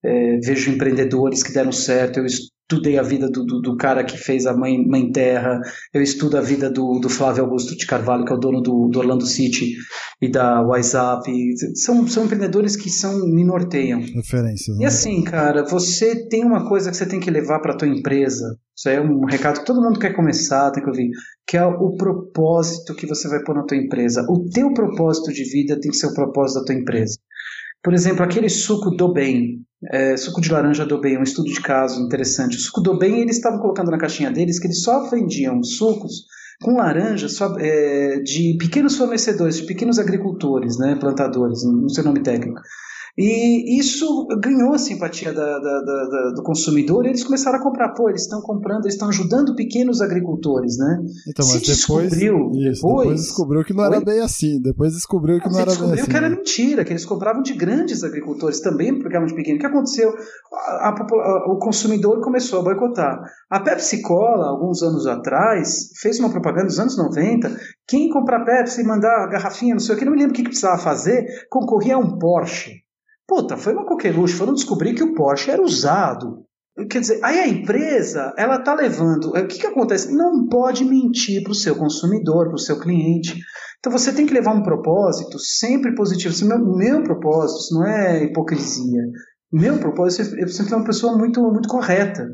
É, 0.03 0.37
vejo 0.39 0.71
empreendedores 0.71 1.41
que 1.41 1.51
deram 1.51 1.71
certo, 1.71 2.19
eu 2.19 2.25
estudei 2.69 2.99
a 2.99 3.01
vida 3.01 3.29
do, 3.29 3.45
do, 3.45 3.61
do, 3.61 3.77
cara 3.77 4.03
que 4.03 4.17
fez 4.17 4.45
a 4.45 4.55
Mãe, 4.55 4.85
Mãe 4.85 5.09
Terra, 5.09 5.61
eu 5.93 6.01
estudo 6.01 6.37
a 6.37 6.41
vida 6.41 6.69
do, 6.69 6.99
do 6.99 7.07
Flávio 7.07 7.45
Augusto 7.45 7.77
de 7.77 7.87
Carvalho, 7.87 8.25
que 8.25 8.31
é 8.33 8.35
o 8.35 8.39
dono 8.39 8.61
do, 8.61 8.89
do 8.89 8.99
Orlando 8.99 9.25
City 9.25 9.77
e 10.21 10.29
da 10.29 10.61
WhatsApp. 10.61 11.31
São, 11.75 12.05
são 12.07 12.25
empreendedores 12.25 12.75
que 12.75 12.89
são, 12.89 13.25
me 13.25 13.45
norteiam. 13.45 14.01
Referências. 14.01 14.77
Né? 14.77 14.83
E 14.83 14.85
assim, 14.85 15.23
cara, 15.23 15.63
você 15.63 16.27
tem 16.27 16.43
uma 16.43 16.67
coisa 16.67 16.91
que 16.91 16.97
você 16.97 17.05
tem 17.05 17.21
que 17.21 17.31
levar 17.31 17.61
para 17.61 17.77
tua 17.77 17.87
empresa. 17.87 18.57
Isso 18.75 18.89
aí 18.89 18.95
é 18.95 19.01
um 19.01 19.25
recado 19.25 19.61
que 19.61 19.65
todo 19.65 19.81
mundo 19.81 19.99
quer 19.99 20.13
começar, 20.13 20.69
tem 20.71 20.83
que 20.83 20.89
ouvir, 20.89 21.09
que 21.47 21.57
é 21.57 21.65
o 21.65 21.95
propósito 21.95 22.93
que 22.93 23.07
você 23.07 23.29
vai 23.29 23.41
pôr 23.43 23.55
na 23.55 23.63
tua 23.63 23.77
empresa. 23.77 24.25
O 24.29 24.49
teu 24.49 24.73
propósito 24.73 25.31
de 25.31 25.43
vida 25.45 25.79
tem 25.79 25.89
que 25.89 25.97
ser 25.97 26.07
o 26.07 26.13
propósito 26.13 26.59
da 26.59 26.65
tua 26.65 26.75
empresa. 26.75 27.17
Por 27.87 27.93
exemplo, 27.93 28.21
aquele 28.21 28.49
suco 28.49 28.91
do 28.91 29.13
bem, 29.13 29.61
é, 29.93 30.17
suco 30.17 30.41
de 30.41 30.51
laranja 30.51 30.85
do 30.85 30.99
bem, 30.99 31.17
um 31.17 31.23
estudo 31.23 31.47
de 31.47 31.61
caso 31.61 32.01
interessante. 32.01 32.57
O 32.57 32.59
suco 32.59 32.81
do 32.81 32.97
bem, 32.97 33.21
eles 33.21 33.37
estavam 33.37 33.61
colocando 33.61 33.89
na 33.89 33.97
caixinha 33.97 34.29
deles 34.29 34.59
que 34.59 34.67
eles 34.67 34.83
só 34.83 35.09
vendiam 35.09 35.63
sucos 35.63 36.25
com 36.61 36.75
laranja 36.75 37.29
só, 37.29 37.55
é, 37.57 38.19
de 38.19 38.57
pequenos 38.59 38.97
fornecedores, 38.97 39.55
de 39.55 39.65
pequenos 39.65 39.99
agricultores, 39.99 40.77
né, 40.77 40.97
plantadores, 40.99 41.63
não 41.63 41.87
sei 41.87 42.03
o 42.03 42.07
nome 42.07 42.19
técnico. 42.19 42.59
E 43.17 43.79
isso 43.79 44.27
ganhou 44.39 44.75
a 44.75 44.77
simpatia 44.77 45.33
da, 45.33 45.57
da, 45.57 45.81
da, 45.81 46.31
do 46.35 46.43
consumidor 46.43 47.03
e 47.03 47.09
eles 47.09 47.23
começaram 47.23 47.57
a 47.57 47.63
comprar. 47.63 47.89
Pô, 47.95 48.09
eles 48.09 48.21
estão 48.21 48.39
comprando, 48.41 48.83
eles 48.83 48.93
estão 48.93 49.09
ajudando 49.09 49.55
pequenos 49.55 50.01
agricultores, 50.01 50.77
né? 50.77 50.99
Então, 51.27 51.43
mas 51.47 51.65
Se 51.65 51.81
depois, 51.81 52.09
descobriu, 52.09 52.51
isso, 52.51 52.81
depois, 52.83 53.07
depois, 53.07 53.21
descobriu 53.21 53.63
que 53.63 53.73
não 53.73 53.85
era 53.85 54.01
bem 54.01 54.19
assim. 54.19 54.61
Depois 54.61 54.93
descobriu 54.93 55.41
que 55.41 55.49
não 55.49 55.59
era 55.59 55.65
bem 55.65 55.73
assim. 55.73 55.91
descobriu 55.93 56.07
que 56.07 56.15
era 56.15 56.29
mentira, 56.29 56.85
que 56.85 56.91
eles 56.91 57.05
compravam 57.05 57.41
de 57.41 57.53
grandes 57.53 58.03
agricultores, 58.03 58.61
também 58.61 59.01
pegavam 59.01 59.25
de 59.25 59.33
pequenos. 59.33 59.57
O 59.57 59.61
que 59.61 59.65
aconteceu? 59.65 60.13
A, 60.53 60.89
a, 60.89 60.91
a, 60.91 61.51
o 61.51 61.57
consumidor 61.57 62.21
começou 62.21 62.59
a 62.59 62.63
boicotar. 62.63 63.19
A 63.49 63.59
Pepsi 63.59 64.03
Cola, 64.03 64.47
alguns 64.47 64.83
anos 64.83 65.07
atrás, 65.07 65.89
fez 65.99 66.19
uma 66.19 66.29
propaganda 66.29 66.65
nos 66.65 66.79
anos 66.79 66.95
90. 66.95 67.49
Quem 67.87 68.11
comprar 68.11 68.45
Pepsi 68.45 68.81
e 68.81 68.85
mandar 68.85 69.27
garrafinha, 69.27 69.73
não 69.73 69.79
sei 69.79 69.95
o 69.95 69.97
que, 69.97 70.05
não 70.05 70.11
me 70.11 70.19
lembro 70.19 70.33
o 70.33 70.35
que, 70.35 70.43
que 70.43 70.49
precisava 70.49 70.77
fazer, 70.77 71.25
concorria 71.49 71.95
a 71.95 71.97
um 71.97 72.19
Porsche. 72.19 72.85
Puta, 73.27 73.57
foi 73.57 73.73
uma 73.73 73.85
coqueluche, 73.85 74.35
foram 74.35 74.53
descobrir 74.53 74.93
que 74.93 75.03
o 75.03 75.13
Porsche 75.13 75.51
era 75.51 75.61
usado. 75.61 76.45
Quer 76.89 77.01
dizer, 77.01 77.19
aí 77.23 77.39
a 77.39 77.47
empresa, 77.47 78.33
ela 78.37 78.61
tá 78.61 78.73
levando. 78.73 79.29
O 79.29 79.47
que, 79.47 79.59
que 79.59 79.67
acontece? 79.67 80.15
Não 80.15 80.47
pode 80.47 80.85
mentir 80.85 81.43
para 81.43 81.51
o 81.51 81.55
seu 81.55 81.75
consumidor, 81.75 82.45
para 82.47 82.55
o 82.55 82.59
seu 82.59 82.79
cliente. 82.79 83.35
Então 83.79 83.91
você 83.91 84.13
tem 84.13 84.25
que 84.25 84.33
levar 84.33 84.53
um 84.53 84.63
propósito 84.63 85.39
sempre 85.39 85.93
positivo. 85.95 86.33
O 86.45 86.47
meu, 86.47 86.77
meu 86.77 87.03
propósito, 87.03 87.59
isso 87.59 87.73
não 87.73 87.85
é 87.85 88.23
hipocrisia. 88.23 89.01
Meu 89.51 89.79
propósito 89.79 90.35
é 90.35 90.47
sempre 90.47 90.75
uma 90.75 90.85
pessoa 90.85 91.17
muito, 91.17 91.41
muito 91.41 91.67
correta. 91.67 92.27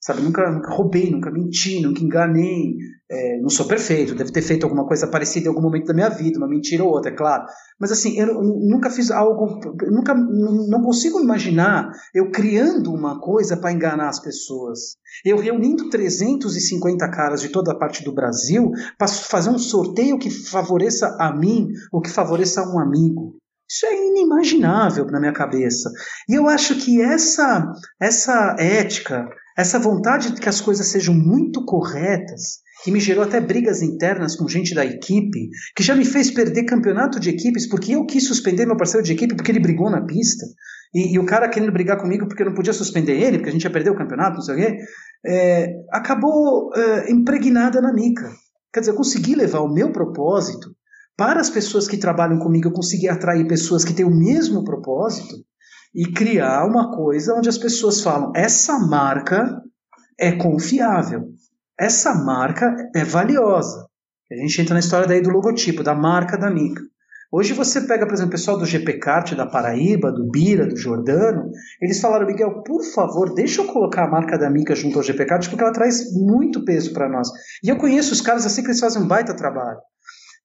Sabe, 0.00 0.22
nunca, 0.22 0.48
nunca 0.48 0.70
roubei, 0.70 1.10
nunca 1.10 1.30
menti, 1.30 1.80
nunca 1.80 2.02
enganei. 2.02 2.76
É, 3.10 3.40
não 3.40 3.48
sou 3.48 3.66
perfeito, 3.66 4.14
devo 4.14 4.30
ter 4.30 4.42
feito 4.42 4.64
alguma 4.64 4.86
coisa 4.86 5.06
parecida 5.06 5.46
em 5.46 5.48
algum 5.48 5.62
momento 5.62 5.86
da 5.86 5.94
minha 5.94 6.10
vida, 6.10 6.38
uma 6.38 6.46
mentira 6.46 6.84
ou 6.84 6.90
outra, 6.90 7.10
é 7.10 7.16
claro. 7.16 7.46
Mas 7.80 7.90
assim, 7.90 8.18
eu 8.18 8.40
nunca 8.42 8.90
fiz 8.90 9.10
algo, 9.10 9.60
nunca, 9.90 10.14
não 10.14 10.82
consigo 10.82 11.18
imaginar 11.18 11.90
eu 12.14 12.30
criando 12.30 12.92
uma 12.92 13.18
coisa 13.18 13.56
para 13.56 13.72
enganar 13.72 14.08
as 14.08 14.20
pessoas. 14.20 14.96
Eu 15.24 15.38
reunindo 15.38 15.88
350 15.88 17.10
caras 17.10 17.40
de 17.40 17.48
toda 17.48 17.72
a 17.72 17.78
parte 17.78 18.04
do 18.04 18.14
Brasil 18.14 18.70
para 18.98 19.08
fazer 19.08 19.50
um 19.50 19.58
sorteio 19.58 20.18
que 20.18 20.30
favoreça 20.30 21.16
a 21.18 21.34
mim 21.34 21.68
ou 21.90 22.00
que 22.00 22.10
favoreça 22.10 22.60
a 22.60 22.68
um 22.68 22.78
amigo. 22.78 23.38
Isso 23.70 23.84
é 23.84 23.94
inimaginável 23.94 25.04
na 25.06 25.20
minha 25.20 25.32
cabeça. 25.32 25.90
E 26.28 26.34
eu 26.34 26.48
acho 26.48 26.74
que 26.76 27.02
essa, 27.02 27.70
essa 28.00 28.56
ética, 28.58 29.28
essa 29.58 29.76
vontade 29.76 30.30
de 30.30 30.40
que 30.40 30.48
as 30.48 30.60
coisas 30.60 30.86
sejam 30.86 31.12
muito 31.12 31.64
corretas, 31.64 32.60
que 32.84 32.92
me 32.92 33.00
gerou 33.00 33.24
até 33.24 33.40
brigas 33.40 33.82
internas 33.82 34.36
com 34.36 34.46
gente 34.46 34.72
da 34.72 34.86
equipe, 34.86 35.48
que 35.74 35.82
já 35.82 35.96
me 35.96 36.04
fez 36.04 36.30
perder 36.30 36.62
campeonato 36.62 37.18
de 37.18 37.28
equipes 37.28 37.68
porque 37.68 37.96
eu 37.96 38.06
quis 38.06 38.24
suspender 38.24 38.66
meu 38.66 38.76
parceiro 38.76 39.04
de 39.04 39.12
equipe 39.12 39.34
porque 39.34 39.50
ele 39.50 39.58
brigou 39.58 39.90
na 39.90 40.06
pista. 40.06 40.46
E, 40.94 41.12
e 41.12 41.18
o 41.18 41.26
cara 41.26 41.48
querendo 41.48 41.72
brigar 41.72 42.00
comigo 42.00 42.28
porque 42.28 42.42
eu 42.42 42.46
não 42.46 42.54
podia 42.54 42.72
suspender 42.72 43.20
ele, 43.20 43.38
porque 43.38 43.50
a 43.50 43.52
gente 43.52 43.64
ia 43.64 43.72
perder 43.72 43.90
o 43.90 43.98
campeonato, 43.98 44.36
não 44.36 44.42
sei 44.42 44.54
o 44.54 44.58
quê, 44.58 44.76
é, 45.26 45.72
acabou 45.92 46.70
é, 46.76 47.10
impregnada 47.10 47.80
na 47.80 47.92
mica. 47.92 48.30
Quer 48.72 48.78
dizer, 48.78 48.92
eu 48.92 48.96
consegui 48.96 49.34
levar 49.34 49.58
o 49.58 49.74
meu 49.74 49.90
propósito 49.90 50.70
para 51.16 51.40
as 51.40 51.50
pessoas 51.50 51.88
que 51.88 51.96
trabalham 51.96 52.38
comigo, 52.38 52.68
eu 52.68 52.72
consegui 52.72 53.08
atrair 53.08 53.44
pessoas 53.48 53.84
que 53.84 53.92
têm 53.92 54.06
o 54.06 54.16
mesmo 54.16 54.62
propósito 54.62 55.34
e 55.94 56.12
criar 56.12 56.64
uma 56.66 56.94
coisa 56.94 57.34
onde 57.34 57.48
as 57.48 57.58
pessoas 57.58 58.00
falam: 58.02 58.32
essa 58.34 58.78
marca 58.78 59.62
é 60.18 60.32
confiável, 60.32 61.28
essa 61.78 62.14
marca 62.14 62.74
é 62.94 63.04
valiosa. 63.04 63.86
A 64.30 64.36
gente 64.36 64.60
entra 64.60 64.74
na 64.74 64.80
história 64.80 65.06
daí 65.06 65.22
do 65.22 65.30
logotipo, 65.30 65.82
da 65.82 65.94
marca 65.94 66.36
da 66.36 66.50
Mica. 66.50 66.82
Hoje 67.30 67.52
você 67.52 67.82
pega, 67.82 68.06
por 68.06 68.14
exemplo, 68.14 68.30
o 68.30 68.32
pessoal 68.32 68.58
do 68.58 68.64
GP 68.64 68.98
Kart 69.00 69.34
da 69.34 69.46
Paraíba, 69.46 70.10
do 70.10 70.30
Bira, 70.30 70.66
do 70.66 70.76
Jordano, 70.76 71.50
eles 71.80 72.00
falaram, 72.00 72.26
Miguel, 72.26 72.62
por 72.62 72.82
favor, 72.82 73.34
deixa 73.34 73.60
eu 73.60 73.66
colocar 73.66 74.04
a 74.04 74.10
marca 74.10 74.38
da 74.38 74.48
Mica 74.48 74.74
junto 74.74 74.96
ao 74.96 75.02
GP 75.02 75.26
Kart, 75.26 75.46
porque 75.46 75.62
ela 75.62 75.72
traz 75.72 76.10
muito 76.14 76.64
peso 76.64 76.92
para 76.94 77.06
nós. 77.06 77.28
E 77.62 77.68
eu 77.68 77.76
conheço 77.76 78.14
os 78.14 78.22
caras 78.22 78.46
assim 78.46 78.62
que 78.62 78.68
eles 78.68 78.80
fazem 78.80 79.02
um 79.02 79.06
baita 79.06 79.36
trabalho. 79.36 79.78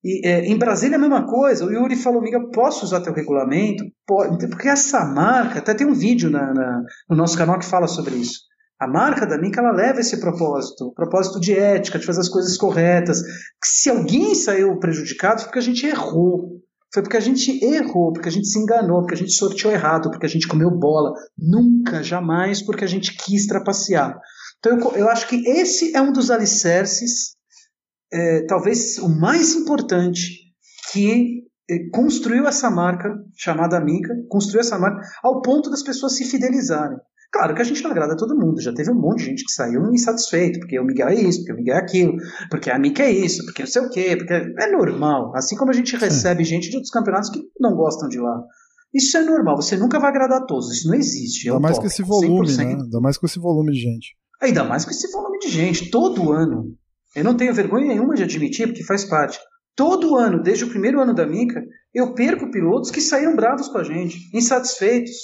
E, 0.03 0.27
é, 0.27 0.45
em 0.45 0.57
Brasília 0.57 0.95
é 0.95 0.97
a 0.97 1.01
mesma 1.01 1.25
coisa. 1.25 1.65
O 1.65 1.71
Yuri 1.71 1.95
falou, 1.95 2.19
amiga, 2.19 2.39
posso 2.51 2.83
usar 2.83 3.01
teu 3.01 3.13
regulamento? 3.13 3.83
Pode, 4.05 4.47
porque 4.49 4.67
essa 4.67 5.05
marca, 5.05 5.59
até 5.59 5.73
tem 5.73 5.87
um 5.87 5.93
vídeo 5.93 6.29
na, 6.29 6.53
na, 6.53 6.81
no 7.09 7.15
nosso 7.15 7.37
canal 7.37 7.57
que 7.57 7.65
fala 7.65 7.87
sobre 7.87 8.15
isso. 8.15 8.41
A 8.79 8.87
marca 8.87 9.25
da 9.25 9.37
Mica, 9.37 9.61
ela 9.61 9.71
leva 9.71 10.01
esse 10.01 10.19
propósito, 10.19 10.91
propósito 10.93 11.39
de 11.39 11.53
ética, 11.53 11.97
de 11.97 12.05
fazer 12.05 12.19
as 12.19 12.27
coisas 12.27 12.57
corretas. 12.57 13.21
Se 13.63 13.89
alguém 13.89 14.35
saiu 14.35 14.77
prejudicado, 14.77 15.39
foi 15.39 15.45
porque 15.45 15.59
a 15.59 15.63
gente 15.63 15.85
errou. 15.85 16.61
Foi 16.93 17.01
porque 17.01 17.17
a 17.17 17.21
gente 17.21 17.63
errou, 17.63 18.11
porque 18.11 18.27
a 18.27 18.31
gente 18.31 18.47
se 18.47 18.59
enganou, 18.59 18.99
porque 18.99 19.15
a 19.15 19.17
gente 19.17 19.31
sorteou 19.31 19.73
errado, 19.73 20.11
porque 20.11 20.25
a 20.25 20.29
gente 20.29 20.47
comeu 20.47 20.69
bola. 20.69 21.13
Nunca, 21.37 22.03
jamais, 22.03 22.61
porque 22.61 22.83
a 22.83 22.87
gente 22.87 23.15
quis 23.15 23.47
trapacear. 23.47 24.19
Então 24.59 24.77
eu, 24.77 24.97
eu 24.97 25.09
acho 25.09 25.27
que 25.27 25.37
esse 25.47 25.95
é 25.95 26.01
um 26.01 26.11
dos 26.11 26.29
alicerces 26.29 27.35
é, 28.13 28.45
talvez 28.45 28.97
o 28.99 29.09
mais 29.09 29.55
importante 29.55 30.43
que 30.91 31.43
é, 31.69 31.89
construiu 31.91 32.45
essa 32.47 32.69
marca 32.69 33.09
chamada 33.35 33.77
Amiga, 33.77 34.13
construiu 34.29 34.61
essa 34.61 34.77
marca 34.77 35.01
ao 35.23 35.41
ponto 35.41 35.69
das 35.69 35.81
pessoas 35.81 36.15
se 36.15 36.25
fidelizarem. 36.25 36.97
Claro 37.31 37.55
que 37.55 37.61
a 37.63 37.65
gente 37.65 37.81
não 37.81 37.89
agrada 37.89 38.13
a 38.13 38.15
todo 38.15 38.37
mundo, 38.37 38.61
já 38.61 38.71
teve 38.71 38.91
um 38.91 38.99
monte 38.99 39.19
de 39.19 39.25
gente 39.25 39.43
que 39.43 39.51
saiu 39.51 39.91
insatisfeito, 39.91 40.59
porque 40.59 40.79
o 40.79 40.85
Miguel 40.85 41.07
é 41.07 41.15
isso, 41.15 41.39
porque 41.39 41.53
o 41.53 41.55
Miguel 41.55 41.75
é 41.75 41.79
aquilo, 41.79 42.13
porque 42.51 42.69
a 42.69 42.77
Mica 42.77 43.01
é 43.01 43.11
isso, 43.11 43.43
porque 43.45 43.63
não 43.63 43.69
sei 43.69 43.81
o 43.81 43.89
quê, 43.89 44.15
porque 44.15 44.33
é 44.33 44.71
normal. 44.71 45.35
Assim 45.35 45.55
como 45.55 45.71
a 45.71 45.73
gente 45.73 45.95
recebe 45.95 46.45
Sim. 46.45 46.51
gente 46.51 46.69
de 46.69 46.75
outros 46.75 46.91
campeonatos 46.91 47.31
que 47.31 47.41
não 47.59 47.75
gostam 47.75 48.07
de 48.07 48.19
lá. 48.19 48.39
Isso 48.93 49.17
é 49.17 49.23
normal, 49.23 49.55
você 49.55 49.75
nunca 49.75 49.99
vai 49.99 50.11
agradar 50.11 50.43
a 50.43 50.45
todos, 50.45 50.71
isso 50.71 50.87
não 50.87 50.93
existe. 50.93 51.49
Ainda 51.49 51.59
mais 51.59 51.79
com 51.79 51.87
esse 51.87 52.03
volume, 52.03 52.47
100%. 52.47 52.57
né? 52.57 52.65
Ainda 52.83 53.01
mais 53.01 53.17
com 53.17 53.25
esse 53.25 53.39
volume 53.39 53.71
de 53.71 53.79
gente. 53.79 54.15
Ainda 54.39 54.63
mais 54.63 54.85
com 54.85 54.91
esse 54.91 55.11
volume 55.11 55.39
de 55.39 55.49
gente, 55.49 55.89
todo 55.89 56.31
ano. 56.31 56.75
Eu 57.15 57.23
não 57.23 57.37
tenho 57.37 57.53
vergonha 57.53 57.87
nenhuma 57.87 58.15
de 58.15 58.23
admitir, 58.23 58.67
porque 58.67 58.83
faz 58.83 59.05
parte. 59.05 59.39
Todo 59.75 60.15
ano, 60.15 60.41
desde 60.41 60.65
o 60.65 60.69
primeiro 60.69 60.99
ano 60.99 61.13
da 61.13 61.25
Mica, 61.25 61.63
eu 61.93 62.13
perco 62.13 62.51
pilotos 62.51 62.91
que 62.91 63.01
saíram 63.01 63.35
bravos 63.35 63.67
com 63.67 63.77
a 63.77 63.83
gente, 63.83 64.17
insatisfeitos. 64.33 65.15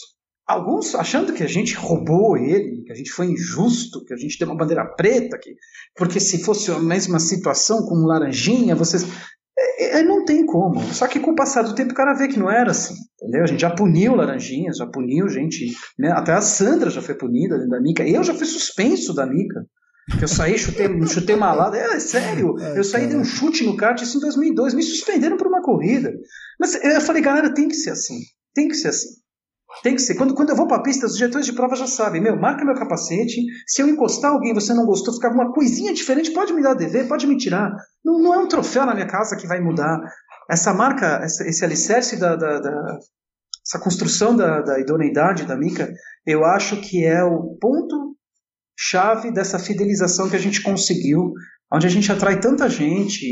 Alguns 0.47 0.95
achando 0.95 1.33
que 1.33 1.43
a 1.43 1.47
gente 1.47 1.75
roubou 1.75 2.35
ele, 2.35 2.83
que 2.83 2.91
a 2.91 2.95
gente 2.95 3.11
foi 3.11 3.27
injusto, 3.27 4.03
que 4.05 4.13
a 4.13 4.17
gente 4.17 4.37
deu 4.39 4.47
uma 4.47 4.57
bandeira 4.57 4.83
preta, 4.83 5.37
que, 5.37 5.53
porque 5.95 6.19
se 6.19 6.43
fosse 6.43 6.71
a 6.71 6.79
mesma 6.79 7.19
situação 7.19 7.85
com 7.85 7.95
um 7.95 8.07
laranjinha, 8.07 8.75
vocês. 8.75 9.05
É, 9.57 9.99
é, 9.99 10.03
não 10.03 10.25
tem 10.25 10.45
como. 10.47 10.81
Só 10.93 11.07
que 11.07 11.19
com 11.19 11.31
o 11.31 11.35
passar 11.35 11.61
do 11.61 11.75
tempo 11.75 11.91
o 11.91 11.95
cara 11.95 12.15
vê 12.15 12.27
que 12.27 12.39
não 12.39 12.49
era 12.49 12.71
assim. 12.71 12.95
Entendeu? 13.21 13.43
A 13.43 13.45
gente 13.45 13.61
já 13.61 13.69
puniu 13.69 14.15
laranjinhas, 14.15 14.77
já 14.77 14.87
puniu 14.87 15.27
gente. 15.27 15.73
Né? 15.97 16.11
Até 16.11 16.33
a 16.33 16.41
Sandra 16.41 16.89
já 16.89 17.01
foi 17.01 17.13
punida 17.13 17.55
dentro 17.55 17.69
da 17.69 17.81
Mica. 17.81 18.07
Eu 18.07 18.23
já 18.23 18.33
fui 18.33 18.47
suspenso 18.47 19.13
da 19.13 19.27
Mica. 19.27 19.63
Que 20.17 20.23
eu 20.23 20.27
saí, 20.27 20.57
chutei, 20.57 20.87
chutei 21.07 21.35
malada. 21.35 21.77
É, 21.77 21.95
é 21.95 21.99
sério. 21.99 22.57
É, 22.59 22.79
eu 22.79 22.83
saí, 22.83 23.07
dei 23.07 23.17
um 23.17 23.23
chute 23.23 23.65
no 23.65 23.77
kart, 23.77 24.01
isso 24.01 24.17
em 24.17 24.21
2002. 24.21 24.73
Me 24.73 24.83
suspenderam 24.83 25.37
por 25.37 25.47
uma 25.47 25.61
corrida. 25.61 26.11
Mas 26.59 26.75
eu 26.83 27.01
falei, 27.01 27.21
galera, 27.21 27.53
tem 27.53 27.67
que 27.67 27.75
ser 27.75 27.91
assim. 27.91 28.19
Tem 28.53 28.67
que 28.67 28.75
ser 28.75 28.89
assim. 28.89 29.09
Tem 29.83 29.95
que 29.95 30.01
ser. 30.01 30.15
Quando, 30.15 30.33
quando 30.33 30.49
eu 30.49 30.55
vou 30.55 30.67
pra 30.67 30.81
pista, 30.81 31.05
os 31.05 31.15
diretores 31.15 31.45
de 31.45 31.53
prova 31.53 31.75
já 31.75 31.85
sabem. 31.85 32.21
Meu, 32.21 32.35
marca 32.35 32.65
meu 32.65 32.75
capacete. 32.75 33.41
Se 33.67 33.81
eu 33.81 33.87
encostar 33.87 34.31
alguém 34.31 34.53
você 34.53 34.73
não 34.73 34.85
gostou, 34.85 35.13
ficar 35.13 35.27
alguma 35.29 35.53
coisinha 35.53 35.93
diferente, 35.93 36.31
pode 36.31 36.53
me 36.53 36.61
dar 36.61 36.73
dever, 36.73 37.07
pode 37.07 37.27
me 37.27 37.37
tirar. 37.37 37.71
Não, 38.03 38.19
não 38.19 38.33
é 38.33 38.37
um 38.39 38.47
troféu 38.47 38.85
na 38.85 38.95
minha 38.95 39.07
casa 39.07 39.37
que 39.37 39.47
vai 39.47 39.61
mudar. 39.61 39.99
Essa 40.49 40.73
marca, 40.73 41.19
essa, 41.23 41.47
esse 41.47 41.63
alicerce 41.63 42.17
da, 42.17 42.35
da, 42.35 42.59
da 42.59 42.99
essa 43.65 43.79
construção 43.79 44.35
da, 44.35 44.61
da 44.61 44.79
idoneidade 44.79 45.45
da 45.45 45.55
Mica, 45.55 45.93
eu 46.25 46.43
acho 46.43 46.81
que 46.81 47.05
é 47.05 47.23
o 47.23 47.55
ponto 47.61 48.08
chave 48.81 49.29
dessa 49.29 49.59
fidelização 49.59 50.29
que 50.29 50.37
a 50.37 50.39
gente 50.39 50.61
conseguiu, 50.61 51.33
onde 51.71 51.85
a 51.85 51.89
gente 51.89 52.09
atrai 52.09 52.39
tanta 52.39 52.69
gente. 52.69 53.27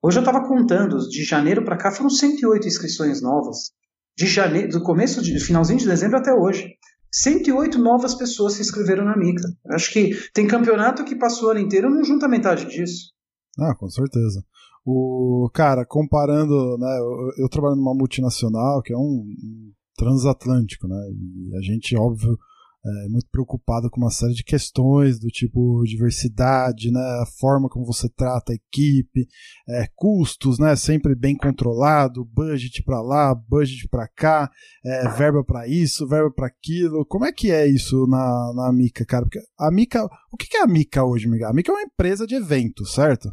Hoje 0.00 0.18
eu 0.18 0.20
estava 0.20 0.46
contando, 0.46 0.96
de 1.08 1.24
janeiro 1.24 1.64
para 1.64 1.76
cá 1.76 1.90
foram 1.90 2.08
108 2.08 2.68
inscrições 2.68 3.20
novas. 3.20 3.72
De 4.16 4.26
janeiro, 4.26 4.68
do 4.68 4.82
começo, 4.84 5.20
de 5.20 5.40
finalzinho 5.40 5.80
de 5.80 5.88
dezembro 5.88 6.18
até 6.18 6.32
hoje. 6.32 6.68
108 7.10 7.78
novas 7.78 8.14
pessoas 8.14 8.52
se 8.52 8.60
inscreveram 8.60 9.04
na 9.04 9.16
Mica. 9.16 9.42
Acho 9.72 9.92
que 9.92 10.16
tem 10.32 10.46
campeonato 10.46 11.04
que 11.04 11.16
passou 11.16 11.48
o 11.48 11.50
ano 11.50 11.60
inteiro 11.60 11.90
não 11.90 12.04
junta 12.04 12.28
metade 12.28 12.66
disso. 12.66 13.12
Ah, 13.58 13.74
com 13.74 13.88
certeza. 13.88 14.44
O 14.86 15.50
cara, 15.52 15.84
comparando, 15.84 16.78
né, 16.78 16.98
eu, 17.00 17.44
eu 17.44 17.48
trabalho 17.48 17.74
numa 17.74 17.94
multinacional 17.94 18.82
que 18.82 18.92
é 18.92 18.96
um, 18.96 19.00
um 19.00 19.72
transatlântico, 19.96 20.86
né? 20.86 20.96
E 21.10 21.56
a 21.56 21.60
gente, 21.60 21.96
óbvio, 21.96 22.38
é, 22.84 23.08
muito 23.08 23.26
preocupado 23.30 23.88
com 23.90 24.00
uma 24.00 24.10
série 24.10 24.34
de 24.34 24.44
questões 24.44 25.18
do 25.18 25.28
tipo 25.28 25.82
diversidade, 25.84 26.90
né, 26.90 27.00
a 27.00 27.26
forma 27.38 27.68
como 27.68 27.84
você 27.84 28.08
trata 28.08 28.52
a 28.52 28.54
equipe, 28.54 29.26
é, 29.68 29.86
custos, 29.94 30.58
né, 30.58 30.76
sempre 30.76 31.14
bem 31.14 31.36
controlado, 31.36 32.24
budget 32.24 32.82
para 32.82 33.00
lá, 33.00 33.34
budget 33.34 33.88
para 33.88 34.06
cá, 34.08 34.50
é, 34.84 35.08
verba 35.10 35.42
para 35.42 35.66
isso, 35.66 36.06
verba 36.06 36.30
para 36.30 36.46
aquilo. 36.46 37.06
Como 37.06 37.24
é 37.24 37.32
que 37.32 37.50
é 37.50 37.66
isso 37.66 38.06
na, 38.06 38.52
na 38.54 38.72
Mica, 38.72 39.04
cara? 39.04 39.24
Porque 39.24 39.40
a 39.58 39.70
Mica, 39.70 40.04
o 40.30 40.36
que 40.36 40.56
é 40.56 40.62
a 40.62 40.66
Mica 40.66 41.04
hoje, 41.04 41.28
Miguel? 41.28 41.48
A 41.48 41.54
Mica 41.54 41.72
é 41.72 41.74
uma 41.74 41.82
empresa 41.82 42.26
de 42.26 42.34
eventos, 42.34 42.94
certo? 42.94 43.30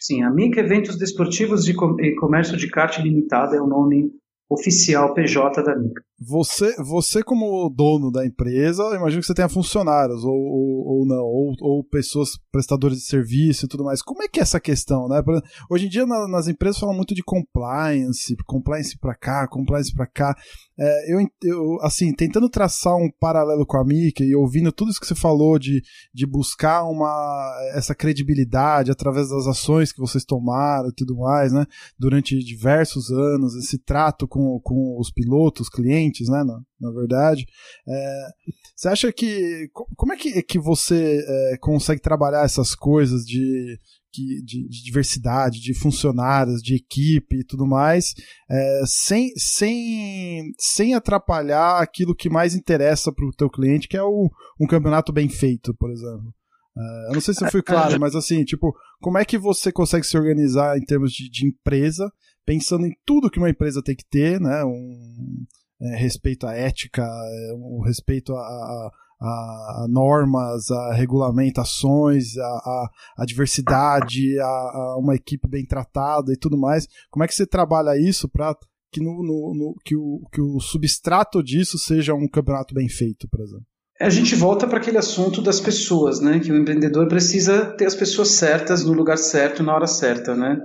Sim, 0.00 0.22
a 0.22 0.30
Mica 0.30 0.60
Eventos 0.60 0.96
Desportivos 0.96 1.64
de 1.64 1.72
e 1.72 2.14
Comércio 2.14 2.56
de 2.56 2.68
Kart 2.68 2.98
Limitada 2.98 3.56
é 3.56 3.60
o 3.60 3.66
nome 3.66 4.10
oficial 4.48 5.12
PJ 5.12 5.62
da 5.62 5.76
Mica. 5.76 6.02
Você, 6.20 6.74
você 6.82 7.22
como 7.22 7.70
dono 7.70 8.10
da 8.10 8.26
empresa, 8.26 8.82
imagino 8.96 9.20
que 9.20 9.26
você 9.26 9.34
tenha 9.34 9.48
funcionários 9.48 10.24
ou, 10.24 10.34
ou, 10.34 10.98
ou 10.98 11.06
não, 11.06 11.24
ou, 11.24 11.54
ou, 11.60 11.84
pessoas 11.84 12.30
prestadores 12.50 12.98
de 12.98 13.04
serviço 13.04 13.64
e 13.64 13.68
tudo 13.68 13.84
mais. 13.84 14.02
Como 14.02 14.22
é 14.22 14.28
que 14.28 14.40
é 14.40 14.42
essa 14.42 14.58
questão, 14.58 15.06
né? 15.06 15.22
Hoje 15.70 15.86
em 15.86 15.88
dia 15.88 16.04
na, 16.04 16.26
nas 16.26 16.48
empresas 16.48 16.78
falam 16.78 16.96
muito 16.96 17.14
de 17.14 17.22
compliance, 17.22 18.34
compliance 18.46 18.98
para 18.98 19.14
cá, 19.14 19.46
compliance 19.46 19.94
para 19.94 20.06
cá. 20.06 20.36
É, 20.80 21.12
eu, 21.12 21.26
eu, 21.42 21.78
assim, 21.82 22.12
tentando 22.12 22.48
traçar 22.48 22.96
um 22.96 23.10
paralelo 23.20 23.66
com 23.66 23.76
a 23.76 23.84
Mika 23.84 24.22
e 24.22 24.34
ouvindo 24.34 24.72
tudo 24.72 24.90
isso 24.90 25.00
que 25.00 25.06
você 25.06 25.14
falou 25.14 25.58
de, 25.58 25.82
de 26.14 26.24
buscar 26.24 26.84
uma, 26.84 27.52
essa 27.74 27.94
credibilidade 27.96 28.90
através 28.90 29.28
das 29.28 29.46
ações 29.46 29.92
que 29.92 30.00
vocês 30.00 30.24
tomaram 30.24 30.88
e 30.88 30.94
tudo 30.94 31.16
mais, 31.16 31.52
né? 31.52 31.64
Durante 31.98 32.38
diversos 32.38 33.10
anos, 33.10 33.56
esse 33.56 33.78
trato 33.78 34.26
com, 34.28 34.60
com 34.62 34.96
os 34.98 35.10
pilotos, 35.10 35.68
clientes, 35.68 36.07
né? 36.28 36.44
Na, 36.44 36.60
na 36.80 36.90
verdade. 36.92 37.46
É, 37.88 38.28
você 38.76 38.88
acha 38.88 39.12
que. 39.12 39.68
Como 39.72 40.12
é 40.12 40.16
que, 40.16 40.42
que 40.42 40.58
você 40.58 41.24
é, 41.26 41.56
consegue 41.58 42.00
trabalhar 42.00 42.44
essas 42.44 42.74
coisas 42.74 43.24
de 43.24 43.78
de, 44.12 44.42
de, 44.42 44.68
de, 44.68 44.84
diversidade, 44.84 45.60
de 45.60 45.74
funcionários, 45.74 46.62
de 46.62 46.74
equipe 46.74 47.40
e 47.40 47.44
tudo 47.44 47.66
mais, 47.66 48.14
é, 48.50 48.82
sem, 48.86 49.30
sem, 49.36 50.52
sem 50.58 50.94
atrapalhar 50.94 51.80
aquilo 51.80 52.14
que 52.14 52.30
mais 52.30 52.54
interessa 52.54 53.12
para 53.12 53.26
o 53.26 53.32
teu 53.32 53.50
cliente, 53.50 53.88
que 53.88 53.96
é 53.96 54.02
o, 54.02 54.30
um 54.60 54.66
campeonato 54.66 55.12
bem 55.12 55.28
feito, 55.28 55.74
por 55.74 55.90
exemplo. 55.90 56.34
É, 56.76 57.08
eu 57.10 57.14
não 57.14 57.20
sei 57.20 57.34
se 57.34 57.44
eu 57.44 57.50
fui 57.50 57.62
claro, 57.62 57.98
mas 58.00 58.14
assim, 58.14 58.44
tipo, 58.44 58.74
como 59.00 59.18
é 59.18 59.24
que 59.24 59.38
você 59.38 59.72
consegue 59.72 60.06
se 60.06 60.16
organizar 60.16 60.78
em 60.78 60.84
termos 60.84 61.12
de, 61.12 61.28
de 61.28 61.46
empresa, 61.46 62.10
pensando 62.46 62.86
em 62.86 62.94
tudo 63.04 63.30
que 63.30 63.38
uma 63.38 63.50
empresa 63.50 63.82
tem 63.82 63.96
que 63.96 64.08
ter, 64.08 64.40
né? 64.40 64.64
Um, 64.64 65.44
é, 65.80 65.96
respeito 65.96 66.46
à 66.46 66.54
ética, 66.54 67.02
é, 67.02 67.54
um 67.54 67.80
respeito 67.80 68.34
a, 68.34 68.40
a 68.40 68.90
a, 69.20 69.86
normas, 69.88 70.70
a 70.70 70.94
regulamentações, 70.94 72.36
a, 72.38 72.90
a, 73.18 73.24
diversidade, 73.26 74.38
a, 74.38 74.96
uma 74.98 75.14
equipe 75.14 75.48
bem 75.48 75.66
tratada 75.66 76.32
e 76.32 76.36
tudo 76.36 76.56
mais. 76.56 76.86
Como 77.10 77.24
é 77.24 77.26
que 77.26 77.34
você 77.34 77.46
trabalha 77.46 77.98
isso 77.98 78.28
para 78.28 78.54
que, 78.92 79.00
no, 79.00 79.22
no, 79.22 79.54
no, 79.54 79.74
que, 79.84 79.96
o, 79.96 80.20
que 80.32 80.40
o 80.40 80.60
substrato 80.60 81.42
disso 81.42 81.78
seja 81.78 82.14
um 82.14 82.28
campeonato 82.28 82.74
bem 82.74 82.88
feito, 82.88 83.28
por 83.28 83.40
exemplo? 83.40 83.66
A 84.00 84.10
gente 84.10 84.36
volta 84.36 84.64
para 84.68 84.78
aquele 84.78 84.98
assunto 84.98 85.42
das 85.42 85.58
pessoas, 85.58 86.20
né? 86.20 86.38
Que 86.38 86.52
o 86.52 86.56
empreendedor 86.56 87.08
precisa 87.08 87.66
ter 87.74 87.84
as 87.84 87.96
pessoas 87.96 88.28
certas 88.28 88.84
no 88.84 88.92
lugar 88.92 89.18
certo, 89.18 89.60
na 89.64 89.74
hora 89.74 89.88
certa, 89.88 90.36
né? 90.36 90.56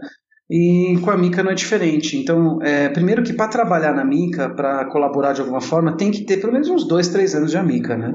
E 0.50 1.00
com 1.02 1.10
a 1.10 1.18
Mica 1.18 1.41
não 1.41 1.52
é 1.52 1.56
diferente. 1.56 2.18
Então, 2.18 2.62
é, 2.62 2.89
primeiro 2.89 3.24
que 3.24 3.34
para 3.34 3.48
trabalhar 3.48 3.94
na 3.94 4.04
Mica, 4.04 4.50
para 4.50 4.86
colaborar 4.91 5.34
de 5.34 5.41
alguma 5.41 5.62
forma, 5.62 5.96
tem 5.96 6.12
que 6.12 6.26
ter 6.26 6.38
pelo 6.38 6.54
menos 6.54 6.70
uns 6.70 6.88
dois, 6.88 7.08
três 7.08 7.34
anos 7.34 7.52
de 7.52 7.58
Amica, 7.58 7.98
né? 7.98 8.14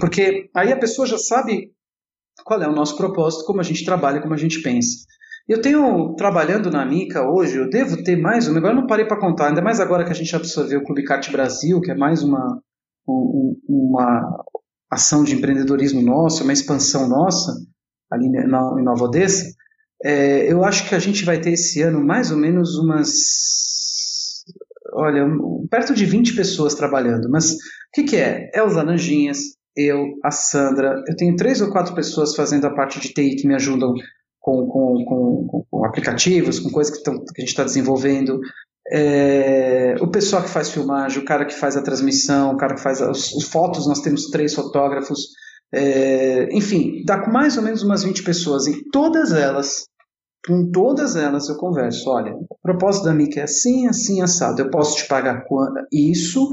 Porque 0.00 0.48
aí 0.54 0.72
a 0.72 0.78
pessoa 0.78 1.06
já 1.06 1.18
sabe 1.18 1.72
qual 2.44 2.62
é 2.62 2.68
o 2.68 2.74
nosso 2.74 2.96
propósito, 2.96 3.44
como 3.44 3.60
a 3.60 3.64
gente 3.64 3.84
trabalha, 3.84 4.20
como 4.20 4.34
a 4.34 4.38
gente 4.38 4.62
pensa. 4.62 5.04
Eu 5.46 5.60
tenho, 5.60 6.14
trabalhando 6.14 6.70
na 6.70 6.86
Mica 6.86 7.28
hoje, 7.28 7.58
eu 7.58 7.68
devo 7.68 8.02
ter 8.02 8.16
mais 8.16 8.48
um, 8.48 8.56
agora 8.56 8.74
não 8.74 8.86
parei 8.86 9.04
para 9.04 9.20
contar, 9.20 9.48
ainda 9.48 9.60
mais 9.60 9.78
agora 9.78 10.04
que 10.04 10.10
a 10.10 10.14
gente 10.14 10.34
absorveu 10.34 10.80
o 10.80 10.84
Clube 10.84 11.04
Kart 11.04 11.30
Brasil, 11.30 11.80
que 11.82 11.90
é 11.90 11.94
mais 11.94 12.22
uma, 12.22 12.60
um, 13.06 13.54
uma 13.68 14.42
ação 14.90 15.22
de 15.22 15.34
empreendedorismo 15.34 16.00
nosso, 16.00 16.44
uma 16.44 16.52
expansão 16.52 17.08
nossa, 17.08 17.52
ali 18.10 18.26
em 18.26 18.48
Nova 18.48 19.04
Odessa, 19.04 19.44
é, 20.04 20.52
eu 20.52 20.62
acho 20.62 20.86
que 20.86 20.94
a 20.94 20.98
gente 20.98 21.24
vai 21.24 21.40
ter 21.40 21.52
esse 21.52 21.80
ano 21.80 22.04
mais 22.04 22.30
ou 22.30 22.36
menos 22.36 22.76
umas. 22.76 23.10
Olha, 24.92 25.26
perto 25.70 25.94
de 25.94 26.04
20 26.04 26.36
pessoas 26.36 26.74
trabalhando. 26.74 27.28
Mas 27.30 27.52
o 27.52 27.56
que, 27.94 28.02
que 28.02 28.16
é? 28.16 28.50
É 28.52 28.62
os 28.62 28.74
Laranjinhas, 28.74 29.38
eu, 29.74 30.04
a 30.22 30.30
Sandra. 30.30 31.02
Eu 31.08 31.16
tenho 31.16 31.34
três 31.36 31.62
ou 31.62 31.70
quatro 31.70 31.94
pessoas 31.94 32.36
fazendo 32.36 32.66
a 32.66 32.74
parte 32.74 33.00
de 33.00 33.14
TI 33.14 33.36
que 33.36 33.48
me 33.48 33.54
ajudam 33.54 33.94
com, 34.38 34.66
com, 34.66 35.04
com, 35.06 35.64
com 35.70 35.84
aplicativos, 35.86 36.60
com 36.60 36.68
coisas 36.68 36.94
que, 36.94 37.02
tão, 37.02 37.14
que 37.14 37.40
a 37.40 37.40
gente 37.40 37.48
está 37.48 37.64
desenvolvendo. 37.64 38.38
É, 38.92 39.94
o 40.02 40.08
pessoal 40.08 40.42
que 40.42 40.50
faz 40.50 40.70
filmagem, 40.70 41.22
o 41.22 41.24
cara 41.24 41.46
que 41.46 41.54
faz 41.54 41.78
a 41.78 41.82
transmissão, 41.82 42.52
o 42.52 42.58
cara 42.58 42.74
que 42.74 42.82
faz 42.82 43.00
as, 43.00 43.34
as 43.34 43.44
fotos, 43.44 43.86
nós 43.86 44.02
temos 44.02 44.26
três 44.26 44.54
fotógrafos. 44.54 45.28
É, 45.74 46.54
enfim, 46.54 47.02
dá 47.06 47.26
mais 47.26 47.56
ou 47.56 47.62
menos 47.62 47.82
umas 47.82 48.04
20 48.04 48.22
pessoas 48.22 48.66
e 48.66 48.84
todas 48.90 49.32
elas 49.32 49.86
com 50.46 50.70
todas 50.70 51.16
elas 51.16 51.48
eu 51.48 51.56
converso. 51.56 52.10
Olha, 52.10 52.32
o 52.34 52.56
propósito 52.62 53.04
da 53.04 53.14
MIC 53.14 53.38
é 53.38 53.44
assim, 53.44 53.86
assim, 53.86 54.20
assado. 54.20 54.60
Eu 54.60 54.70
posso 54.70 54.96
te 54.96 55.08
pagar 55.08 55.44
isso, 55.92 56.50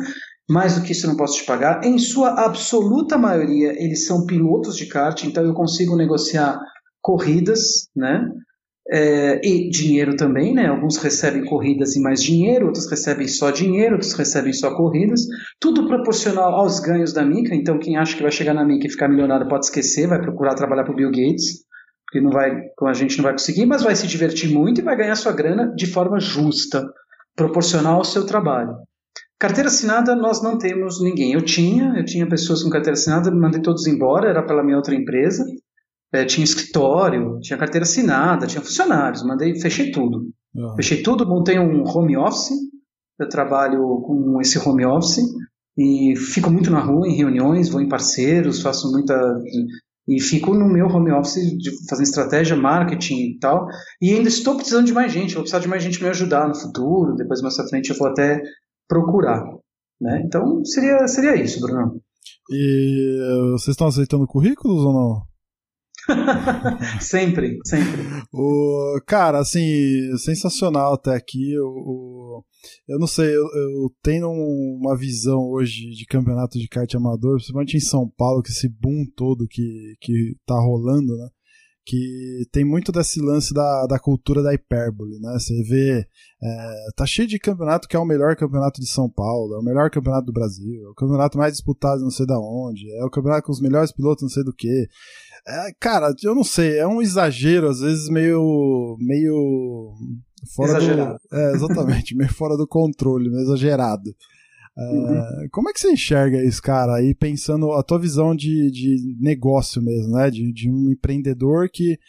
mais 0.49 0.75
do 0.75 0.83
que 0.83 0.93
isso 0.93 1.07
não 1.07 1.17
posso 1.17 1.35
te 1.35 1.45
pagar. 1.45 1.83
Em 1.83 1.97
sua 1.97 2.45
absoluta 2.45 3.17
maioria, 3.17 3.73
eles 3.77 4.05
são 4.05 4.25
pilotos 4.25 4.77
de 4.77 4.85
kart, 4.85 5.23
então 5.23 5.43
eu 5.43 5.53
consigo 5.53 5.95
negociar 5.95 6.59
corridas, 7.01 7.89
né? 7.95 8.29
É, 8.93 9.39
e 9.45 9.69
dinheiro 9.69 10.15
também, 10.15 10.53
né? 10.53 10.67
Alguns 10.67 10.97
recebem 10.97 11.45
corridas 11.45 11.95
e 11.95 12.01
mais 12.01 12.21
dinheiro, 12.21 12.65
outros 12.65 12.89
recebem 12.89 13.27
só 13.27 13.51
dinheiro, 13.51 13.93
outros 13.93 14.13
recebem 14.13 14.51
só 14.51 14.75
corridas. 14.75 15.21
Tudo 15.59 15.87
proporcional 15.87 16.55
aos 16.55 16.79
ganhos 16.79 17.13
da 17.13 17.23
Mica. 17.23 17.53
Então, 17.53 17.77
quem 17.77 17.95
acha 17.95 18.15
que 18.15 18.23
vai 18.23 18.31
chegar 18.31 18.53
na 18.53 18.65
Mica 18.65 18.87
e 18.87 18.89
ficar 18.89 19.07
milionário 19.07 19.47
pode 19.47 19.65
esquecer, 19.65 20.07
vai 20.07 20.19
procurar 20.19 20.55
trabalhar 20.55 20.83
para 20.83 20.93
o 20.93 20.95
Bill 20.95 21.11
Gates 21.11 21.70
que 22.11 22.19
não 22.19 22.29
vai, 22.29 22.59
com 22.77 22.87
a 22.87 22.93
gente 22.93 23.17
não 23.17 23.23
vai 23.23 23.31
conseguir, 23.31 23.65
mas 23.65 23.83
vai 23.83 23.95
se 23.95 24.05
divertir 24.05 24.51
muito 24.51 24.81
e 24.81 24.83
vai 24.83 24.97
ganhar 24.97 25.15
sua 25.15 25.31
grana 25.31 25.73
de 25.75 25.87
forma 25.87 26.19
justa, 26.19 26.85
proporcional 27.35 27.97
ao 27.97 28.03
seu 28.03 28.25
trabalho. 28.25 28.75
Carteira 29.39 29.69
assinada 29.69 30.15
nós 30.15 30.43
não 30.43 30.57
temos 30.57 31.01
ninguém. 31.01 31.33
Eu 31.33 31.41
tinha, 31.41 31.93
eu 31.97 32.05
tinha 32.05 32.27
pessoas 32.27 32.61
com 32.61 32.69
carteira 32.69 32.93
assinada, 32.93 33.31
mandei 33.31 33.61
todos 33.61 33.87
embora, 33.87 34.29
era 34.29 34.43
pela 34.43 34.63
minha 34.63 34.77
outra 34.77 34.93
empresa. 34.93 35.43
É, 36.13 36.25
tinha 36.25 36.43
escritório, 36.43 37.39
tinha 37.39 37.57
carteira 37.57 37.83
assinada, 37.83 38.45
tinha 38.45 38.61
funcionários, 38.61 39.23
mandei, 39.23 39.59
fechei 39.59 39.91
tudo. 39.91 40.29
Uhum. 40.53 40.75
Fechei 40.75 41.01
tudo, 41.01 41.25
montei 41.25 41.57
um 41.57 41.83
home 41.87 42.17
office. 42.17 42.51
Eu 43.17 43.29
trabalho 43.29 43.79
com 44.05 44.39
esse 44.41 44.59
home 44.59 44.85
office 44.85 45.23
e 45.77 46.15
fico 46.15 46.51
muito 46.51 46.69
na 46.69 46.81
rua 46.81 47.07
em 47.07 47.15
reuniões, 47.15 47.69
vou 47.69 47.81
em 47.81 47.87
parceiros, 47.87 48.61
faço 48.61 48.91
muita 48.91 49.15
e 50.11 50.19
fico 50.19 50.53
no 50.53 50.67
meu 50.67 50.87
home 50.87 51.11
office 51.11 51.39
fazendo 51.89 52.05
estratégia, 52.05 52.55
marketing 52.55 53.15
e 53.15 53.39
tal. 53.39 53.67
E 54.01 54.13
ainda 54.13 54.27
estou 54.27 54.55
precisando 54.55 54.85
de 54.85 54.93
mais 54.93 55.11
gente, 55.11 55.33
vou 55.33 55.43
precisar 55.43 55.59
de 55.59 55.69
mais 55.69 55.81
gente 55.81 56.01
me 56.01 56.09
ajudar 56.09 56.47
no 56.47 56.55
futuro, 56.55 57.15
depois 57.15 57.41
mais 57.41 57.55
pra 57.55 57.67
frente 57.67 57.89
eu 57.89 57.97
vou 57.97 58.07
até 58.07 58.41
procurar. 58.87 59.43
Né? 59.99 60.21
Então 60.25 60.65
seria, 60.65 61.07
seria 61.07 61.35
isso, 61.35 61.61
Bruno. 61.61 62.01
E 62.49 63.51
vocês 63.53 63.69
estão 63.69 63.87
aceitando 63.87 64.27
currículos 64.27 64.83
ou 64.83 64.93
não? 64.93 65.30
sempre, 66.99 67.59
sempre. 67.65 68.01
O, 68.33 68.99
cara, 69.05 69.39
assim, 69.39 70.15
sensacional 70.17 70.93
até 70.93 71.15
aqui. 71.15 71.57
O, 71.59 72.43
eu 72.87 72.99
não 72.99 73.07
sei, 73.07 73.27
eu, 73.27 73.43
eu, 73.43 73.91
tenho 74.01 74.29
uma 74.29 74.95
visão 74.95 75.49
hoje 75.49 75.89
de 75.91 76.05
campeonato 76.05 76.59
de 76.59 76.67
kart 76.67 76.93
amador, 76.95 77.35
principalmente 77.35 77.77
em 77.77 77.81
São 77.81 78.07
Paulo, 78.09 78.41
que 78.41 78.49
esse 78.49 78.69
boom 78.69 79.05
todo 79.15 79.47
que, 79.47 79.95
que 79.99 80.35
tá 80.45 80.55
rolando, 80.55 81.15
né? 81.17 81.29
Que 81.85 82.45
tem 82.51 82.63
muito 82.63 82.91
desse 82.91 83.19
lance 83.19 83.53
da, 83.53 83.87
da 83.87 83.99
cultura 83.99 84.43
da 84.43 84.53
hipérbole, 84.53 85.19
né? 85.19 85.33
Você 85.33 85.63
vê, 85.63 86.05
é, 86.41 86.75
tá 86.95 87.05
cheio 87.05 87.27
de 87.27 87.39
campeonato 87.39 87.87
que 87.87 87.95
é 87.95 87.99
o 87.99 88.05
melhor 88.05 88.35
campeonato 88.35 88.79
de 88.79 88.87
São 88.87 89.09
Paulo, 89.09 89.55
é 89.55 89.59
o 89.59 89.63
melhor 89.63 89.89
campeonato 89.89 90.25
do 90.25 90.33
Brasil, 90.33 90.85
é 90.85 90.89
o 90.89 90.93
campeonato 90.93 91.37
mais 91.37 91.53
disputado 91.53 92.01
não 92.01 92.11
sei 92.11 92.25
da 92.25 92.39
onde, 92.39 92.89
é 92.91 93.03
o 93.03 93.09
campeonato 93.09 93.47
com 93.47 93.51
os 93.51 93.61
melhores 93.61 93.91
pilotos 93.91 94.23
não 94.23 94.29
sei 94.29 94.43
do 94.43 94.53
que. 94.53 94.87
É, 95.47 95.73
cara, 95.79 96.13
eu 96.23 96.35
não 96.35 96.43
sei, 96.43 96.77
é 96.77 96.87
um 96.87 97.01
exagero, 97.01 97.67
às 97.67 97.79
vezes 97.79 98.09
meio. 98.09 98.95
meio. 98.99 99.93
fora 100.55 100.77
Exagerado. 100.77 101.19
do. 101.31 101.37
É, 101.37 101.51
exatamente, 101.53 102.13
meio 102.15 102.31
fora 102.31 102.55
do 102.55 102.67
controle, 102.67 103.29
meio 103.29 103.41
exagerado. 103.41 104.15
Uhum. 104.77 105.49
como 105.51 105.69
é 105.69 105.73
que 105.73 105.81
você 105.81 105.91
enxerga 105.91 106.41
isso, 106.43 106.61
cara? 106.61 106.95
Aí 106.95 107.13
pensando 107.13 107.73
a 107.73 107.83
tua 107.83 107.99
visão 107.99 108.33
de, 108.33 108.71
de 108.71 109.17
negócio 109.19 109.81
mesmo, 109.81 110.13
né? 110.13 110.29
De, 110.31 110.51
de 110.53 110.69
um 110.69 110.89
empreendedor 110.91 111.69
que, 111.69 111.99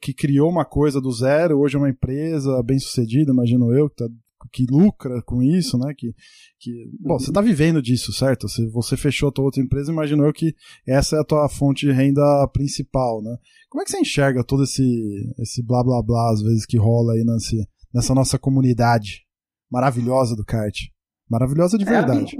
que 0.00 0.14
criou 0.14 0.48
uma 0.48 0.64
coisa 0.64 1.00
do 1.00 1.10
zero, 1.10 1.58
hoje 1.58 1.74
é 1.74 1.78
uma 1.78 1.90
empresa 1.90 2.62
bem 2.62 2.78
sucedida, 2.78 3.32
imagino 3.32 3.74
eu, 3.74 3.90
que, 3.90 3.96
tá, 3.96 4.08
que 4.52 4.66
lucra 4.70 5.20
com 5.22 5.42
isso, 5.42 5.76
né? 5.76 5.92
Que, 5.96 6.14
que, 6.60 6.90
bom, 7.00 7.18
você 7.18 7.30
está 7.30 7.40
vivendo 7.40 7.82
disso, 7.82 8.12
certo? 8.12 8.48
Se 8.48 8.66
você 8.68 8.96
fechou 8.96 9.28
a 9.28 9.32
tua 9.32 9.44
outra 9.44 9.60
empresa, 9.60 9.90
imagino 9.90 10.24
eu 10.24 10.32
que 10.32 10.54
essa 10.86 11.16
é 11.16 11.20
a 11.20 11.24
tua 11.24 11.48
fonte 11.48 11.86
de 11.86 11.92
renda 11.92 12.22
principal, 12.52 13.20
né? 13.20 13.36
Como 13.68 13.82
é 13.82 13.84
que 13.84 13.90
você 13.90 13.98
enxerga 13.98 14.44
todo 14.44 14.62
esse, 14.62 15.34
esse 15.40 15.60
blá 15.60 15.82
blá 15.82 16.00
blá, 16.00 16.30
às 16.30 16.40
vezes, 16.40 16.64
que 16.64 16.78
rola 16.78 17.14
aí 17.14 17.24
nesse, 17.24 17.56
nessa 17.92 18.14
nossa 18.14 18.38
comunidade 18.38 19.24
maravilhosa 19.68 20.36
do 20.36 20.44
kart? 20.44 20.93
Maravilhosa 21.30 21.78
de 21.78 21.84
verdade. 21.84 22.36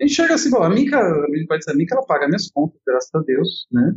É, 0.00 0.04
enxerga 0.04 0.34
assim, 0.34 0.50
bom, 0.50 0.62
a 0.62 0.68
Mica, 0.68 0.98
a 0.98 1.74
Mica, 1.74 1.94
ela 1.94 2.06
paga 2.06 2.26
minhas 2.26 2.50
contas, 2.50 2.80
graças 2.86 3.10
a 3.14 3.20
Deus, 3.20 3.66
né? 3.70 3.94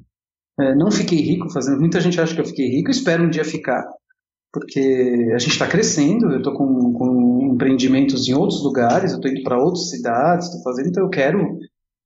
É, 0.60 0.76
não 0.76 0.92
fiquei 0.92 1.20
rico 1.20 1.50
fazendo, 1.52 1.80
muita 1.80 2.02
gente 2.02 2.20
acha 2.20 2.34
que 2.34 2.42
eu 2.42 2.46
fiquei 2.46 2.68
rico, 2.68 2.90
espero 2.90 3.24
um 3.24 3.30
dia 3.30 3.46
ficar, 3.46 3.84
porque 4.52 5.32
a 5.36 5.38
gente 5.38 5.52
está 5.52 5.68
crescendo, 5.68 6.32
eu 6.32 6.38
estou 6.38 6.54
com, 6.54 6.94
com, 6.94 7.54
empreendimentos 7.54 8.28
em 8.28 8.34
outros 8.34 8.64
lugares, 8.64 9.12
eu 9.12 9.18
estou 9.18 9.32
indo 9.32 9.44
para 9.44 9.62
outras 9.62 9.90
cidades, 9.90 10.48
estou 10.48 10.64
fazendo, 10.64 10.90
então 10.90 11.04
eu 11.04 11.10
quero 11.10 11.60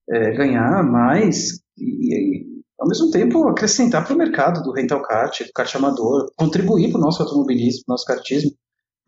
é, 0.10 0.32
ganhar 0.32 0.84
mais 0.84 1.62
e, 1.78 2.14
e, 2.14 2.45
ao 2.80 2.88
mesmo 2.88 3.10
tempo 3.12 3.48
acrescentar 3.48 4.06
para 4.06 4.14
o 4.14 4.18
mercado 4.18 4.62
do 4.64 4.74
rental 4.74 5.02
kart, 5.02 5.44
do 5.44 5.53
kart 5.53 5.74
amador, 5.76 6.30
contribuir 6.36 6.91
para 6.91 6.99
o 6.99 7.03
nosso 7.03 7.22
automobilismo, 7.24 7.84
para 7.86 7.91
o 7.91 7.94
nosso 7.94 8.06
kartismo, 8.06 8.52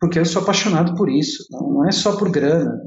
porque 0.00 0.18
eu 0.18 0.24
sou 0.24 0.42
apaixonado 0.42 0.94
por 0.94 1.10
isso, 1.10 1.44
não 1.50 1.86
é 1.86 1.92
só 1.92 2.16
por 2.16 2.30
grana. 2.30 2.80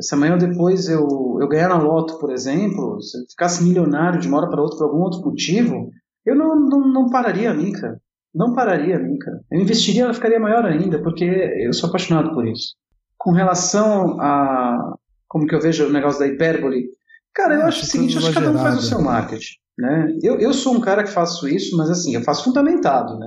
Se 0.00 0.14
amanhã 0.14 0.34
ou 0.34 0.38
depois 0.38 0.88
eu, 0.88 1.38
eu 1.40 1.48
ganhar 1.48 1.68
na 1.68 1.78
loto, 1.78 2.18
por 2.18 2.30
exemplo, 2.30 3.00
se 3.00 3.18
eu 3.18 3.22
ficasse 3.30 3.64
milionário 3.64 4.20
de 4.20 4.28
uma 4.28 4.38
hora 4.38 4.50
para 4.50 4.62
outra 4.62 4.78
por 4.78 4.84
algum 4.84 5.02
outro 5.02 5.20
motivo, 5.20 5.90
eu 6.26 6.34
não, 6.34 6.54
não, 6.56 6.92
não 6.92 7.10
pararia 7.10 7.50
a 7.50 7.54
Mica. 7.54 8.00
Não 8.34 8.52
pararia 8.52 8.96
a 8.96 8.98
Mica. 8.98 9.42
Eu 9.50 9.60
investiria, 9.60 10.04
ela 10.04 10.14
ficaria 10.14 10.38
maior 10.38 10.64
ainda, 10.66 11.00
porque 11.02 11.24
eu 11.24 11.72
sou 11.72 11.88
apaixonado 11.88 12.32
por 12.34 12.46
isso. 12.46 12.74
Com 13.16 13.32
relação 13.32 14.20
a 14.20 14.94
como 15.26 15.46
que 15.46 15.54
eu 15.54 15.60
vejo 15.60 15.86
o 15.86 15.92
negócio 15.92 16.20
da 16.20 16.26
hipérbole, 16.26 16.88
cara, 17.34 17.54
eu 17.54 17.62
acho 17.62 17.82
o 17.82 17.86
seguinte, 17.86 18.16
acho 18.16 18.28
que 18.28 18.34
cada 18.34 18.50
um 18.50 18.58
faz 18.58 18.78
o 18.78 18.82
seu 18.82 19.00
marketing. 19.00 19.56
Né? 19.78 20.18
Eu, 20.22 20.38
eu 20.38 20.52
sou 20.52 20.74
um 20.74 20.80
cara 20.80 21.04
que 21.04 21.10
faço 21.10 21.48
isso, 21.48 21.76
mas 21.76 21.90
assim, 21.90 22.14
eu 22.14 22.22
faço 22.22 22.44
fundamentado. 22.44 23.18
Né? 23.18 23.26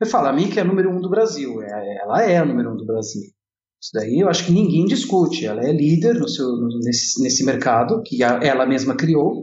Eu 0.00 0.06
falo, 0.06 0.28
a 0.28 0.32
Mica 0.32 0.60
é 0.60 0.62
a 0.62 0.66
número 0.66 0.90
um 0.90 1.00
do 1.00 1.10
Brasil. 1.10 1.62
É, 1.62 1.98
ela 2.02 2.22
é 2.22 2.38
a 2.38 2.44
número 2.44 2.72
um 2.72 2.76
do 2.76 2.86
Brasil. 2.86 3.22
Isso 3.82 3.90
daí 3.92 4.20
eu 4.20 4.28
acho 4.28 4.46
que 4.46 4.52
ninguém 4.52 4.84
discute. 4.84 5.44
Ela 5.44 5.66
é 5.66 5.72
líder 5.72 6.14
no 6.14 6.28
seu, 6.28 6.46
nesse, 6.84 7.20
nesse 7.20 7.44
mercado 7.44 8.00
que 8.04 8.22
ela 8.22 8.64
mesma 8.64 8.94
criou. 8.94 9.42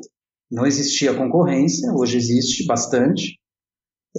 Não 0.49 0.65
existia 0.65 1.13
concorrência, 1.13 1.91
hoje 1.93 2.17
existe 2.17 2.65
bastante. 2.65 3.37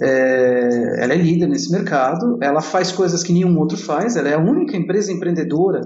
É, 0.01 1.03
ela 1.03 1.13
é 1.13 1.17
líder 1.17 1.47
nesse 1.47 1.71
mercado. 1.71 2.37
Ela 2.41 2.61
faz 2.61 2.91
coisas 2.91 3.23
que 3.23 3.33
nenhum 3.33 3.57
outro 3.57 3.75
faz. 3.75 4.15
Ela 4.15 4.29
é 4.29 4.35
a 4.35 4.39
única 4.39 4.77
empresa 4.77 5.11
empreendedora. 5.11 5.81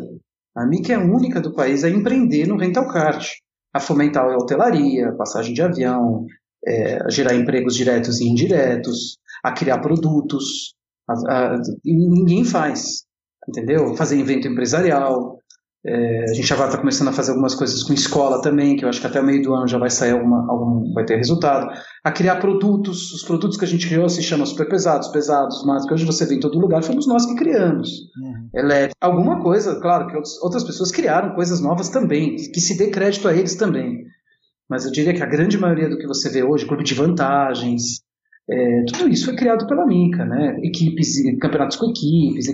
A 0.54 0.66
MIC 0.66 0.92
é 0.92 0.96
a 0.96 1.04
única 1.04 1.40
do 1.40 1.54
país 1.54 1.86
a 1.86 1.90
empreender 1.90 2.46
no 2.46 2.58
rental 2.58 2.88
kart, 2.90 3.26
a 3.74 3.80
fomentar 3.80 4.26
a 4.26 4.38
hotelaria, 4.38 5.14
passagem 5.18 5.54
de 5.54 5.62
avião, 5.62 6.26
é, 6.66 7.02
a 7.04 7.10
gerar 7.10 7.36
empregos 7.36 7.76
diretos 7.76 8.20
e 8.20 8.28
indiretos, 8.28 9.18
a 9.42 9.54
criar 9.54 9.80
produtos. 9.80 10.76
A, 11.10 11.14
a, 11.54 11.62
ninguém 11.86 12.44
faz 12.44 13.05
entendeu? 13.48 13.96
Fazer 13.96 14.20
evento 14.20 14.48
empresarial. 14.48 15.40
É, 15.88 16.24
a 16.24 16.34
gente 16.34 16.48
já 16.48 16.56
vai 16.56 16.66
estar 16.66 16.78
tá 16.78 16.82
começando 16.82 17.10
a 17.10 17.14
fazer 17.14 17.30
algumas 17.30 17.54
coisas 17.54 17.84
com 17.84 17.94
escola 17.94 18.42
também, 18.42 18.76
que 18.76 18.84
eu 18.84 18.90
acho 18.90 19.00
que 19.00 19.06
até 19.06 19.22
o 19.22 19.24
meio 19.24 19.44
do 19.44 19.54
ano 19.54 19.68
já 19.68 19.78
vai 19.78 19.92
sair 19.92 20.14
alguma, 20.14 20.44
algum, 20.50 20.92
vai 20.94 21.06
ter 21.06 21.16
resultado. 21.16 21.68
A 22.04 22.12
criar 22.12 22.38
produtos, 22.38 23.14
os 23.14 23.22
produtos 23.22 23.56
que 23.56 23.66
a 23.66 23.68
gente 23.68 23.88
criou 23.88 24.10
se 24.10 24.24
chamam 24.24 24.48
super 24.48 24.68
pesados, 24.68 25.10
pesados, 25.10 25.64
mas 25.64 25.86
que 25.86 25.94
hoje 25.94 26.04
você 26.04 26.26
vê 26.26 26.36
em 26.36 26.40
todo 26.40 26.58
lugar, 26.58 26.84
fomos 26.84 27.06
nós 27.06 27.28
que 27.28 27.36
criamos. 27.36 27.90
Uhum. 28.20 28.72
É, 28.72 28.90
alguma 29.00 29.40
coisa, 29.44 29.80
claro, 29.80 30.08
que 30.08 30.18
outras 30.42 30.64
pessoas 30.64 30.90
criaram 30.90 31.36
coisas 31.36 31.62
novas 31.62 31.90
também, 31.90 32.36
que 32.36 32.60
se 32.60 32.76
dê 32.76 32.90
crédito 32.90 33.28
a 33.28 33.34
eles 33.36 33.54
também. 33.54 34.06
Mas 34.68 34.86
eu 34.86 34.92
diria 34.92 35.14
que 35.14 35.22
a 35.22 35.28
grande 35.28 35.60
maioria 35.60 35.88
do 35.88 36.00
que 36.00 36.08
você 36.08 36.32
vê 36.32 36.42
hoje, 36.42 36.66
clube 36.66 36.84
de 36.84 36.96
vantagens, 36.96 38.02
é, 38.50 38.84
tudo 38.86 39.08
isso 39.08 39.26
foi 39.26 39.36
criado 39.36 39.68
pela 39.68 39.86
Mica, 39.86 40.26
né? 40.26 40.58
Equipes, 40.64 41.16
campeonatos 41.40 41.78
com 41.78 41.90
equipes, 41.90 42.48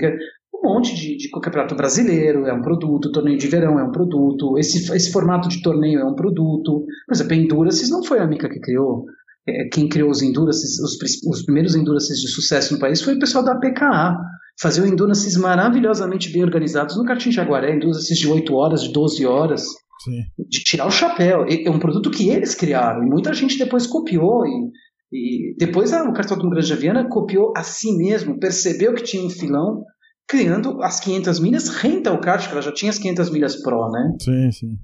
monte 0.74 0.96
de, 0.96 1.18
de 1.18 1.30
campeonato 1.30 1.76
brasileiro 1.76 2.46
é 2.46 2.54
um 2.54 2.62
produto, 2.62 3.12
torneio 3.12 3.38
de 3.38 3.48
verão 3.48 3.80
é 3.80 3.84
um 3.84 3.92
produto, 3.92 4.58
esse, 4.58 4.92
esse 4.96 5.12
formato 5.12 5.48
de 5.48 5.62
torneio 5.62 6.00
é 6.00 6.06
um 6.06 6.16
produto. 6.16 6.86
Por 7.08 7.14
exemplo, 7.14 7.34
Enduraces 7.34 7.90
não 7.90 8.04
foi 8.04 8.20
a 8.20 8.28
Mica 8.28 8.50
que 8.50 8.60
criou. 8.60 9.06
É, 9.48 9.68
quem 9.70 9.90
criou 9.90 10.10
os 10.10 10.22
Enduraces, 10.22 10.80
os, 10.80 10.98
os 11.28 11.44
primeiros 11.44 11.76
Enduraces 11.76 12.20
de 12.20 12.28
sucesso 12.28 12.74
no 12.74 12.80
país 12.80 13.02
foi 13.02 13.16
o 13.16 13.20
pessoal 13.20 13.44
da 13.44 13.56
PKA. 13.56 14.18
Faziam 14.60 14.86
Enduraces 14.86 15.36
maravilhosamente 15.38 16.32
bem 16.32 16.44
organizados 16.44 16.96
no 16.98 17.06
Cartim 17.06 17.32
Jaguaré, 17.32 17.76
Enduraces 17.76 18.18
de 18.18 18.28
8 18.28 18.54
horas, 18.54 18.84
de 18.84 18.92
12 18.92 19.26
horas. 19.26 19.64
Sim. 20.04 20.22
De 20.50 20.64
tirar 20.64 20.88
o 20.88 20.92
chapéu. 20.92 21.46
É 21.48 21.70
um 21.70 21.80
produto 21.80 22.10
que 22.10 22.30
eles 22.30 22.56
criaram 22.56 23.04
e 23.04 23.10
muita 23.10 23.34
gente 23.34 23.58
depois 23.58 23.88
copiou 23.88 24.46
e, 24.46 24.72
e 25.12 25.56
depois 25.58 25.92
o 25.94 26.14
Cartódromo 26.14 26.52
Grande 26.52 26.76
Viana 26.76 27.08
copiou 27.08 27.54
a 27.56 27.64
si 27.64 27.96
mesmo, 27.98 28.40
percebeu 28.40 28.94
que 28.94 29.04
tinha 29.04 29.24
um 29.24 29.30
filão 29.30 29.84
criando 30.28 30.82
as 30.82 31.00
500 31.00 31.40
milhas 31.40 31.68
rental 31.70 32.20
kart, 32.20 32.46
que 32.46 32.52
ela 32.52 32.62
já 32.62 32.74
tinha 32.74 32.90
as 32.90 32.98
500 32.98 33.30
milhas 33.30 33.62
Pro, 33.62 33.90
né? 33.90 34.16
Sim, 34.20 34.52
sim. 34.52 34.78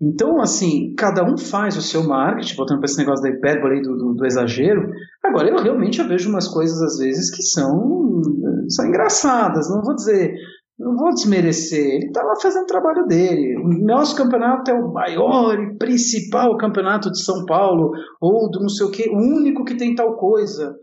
Então, 0.00 0.40
assim, 0.40 0.94
cada 0.96 1.24
um 1.24 1.36
faz 1.36 1.76
o 1.76 1.82
seu 1.82 2.04
marketing, 2.04 2.54
voltando 2.54 2.78
para 2.78 2.86
esse 2.86 2.98
negócio 2.98 3.22
da 3.22 3.30
hipérbole 3.30 3.82
do, 3.82 3.96
do, 3.96 4.14
do, 4.14 4.26
exagero. 4.26 4.88
Agora, 5.24 5.48
eu 5.48 5.60
realmente 5.60 5.98
eu 5.98 6.06
vejo 6.06 6.30
umas 6.30 6.46
coisas, 6.46 6.80
às 6.80 6.98
vezes, 6.98 7.34
que 7.34 7.42
são, 7.42 8.22
são 8.68 8.86
engraçadas. 8.86 9.68
Não 9.68 9.82
vou 9.82 9.96
dizer, 9.96 10.32
não 10.78 10.96
vou 10.96 11.12
desmerecer. 11.12 11.96
Ele 11.96 12.06
estava 12.06 12.34
fazendo 12.40 12.62
o 12.62 12.68
trabalho 12.68 13.06
dele. 13.06 13.56
O 13.56 13.84
nosso 13.84 14.14
campeonato 14.14 14.70
é 14.70 14.74
o 14.74 14.92
maior 14.92 15.58
e 15.58 15.76
principal 15.76 16.56
campeonato 16.56 17.10
de 17.10 17.20
São 17.20 17.44
Paulo, 17.44 17.90
ou 18.20 18.48
do 18.48 18.60
não 18.60 18.68
sei 18.68 18.86
o 18.86 18.90
quê, 18.90 19.10
o 19.10 19.16
único 19.16 19.64
que 19.64 19.76
tem 19.76 19.96
tal 19.96 20.16
coisa. 20.16 20.76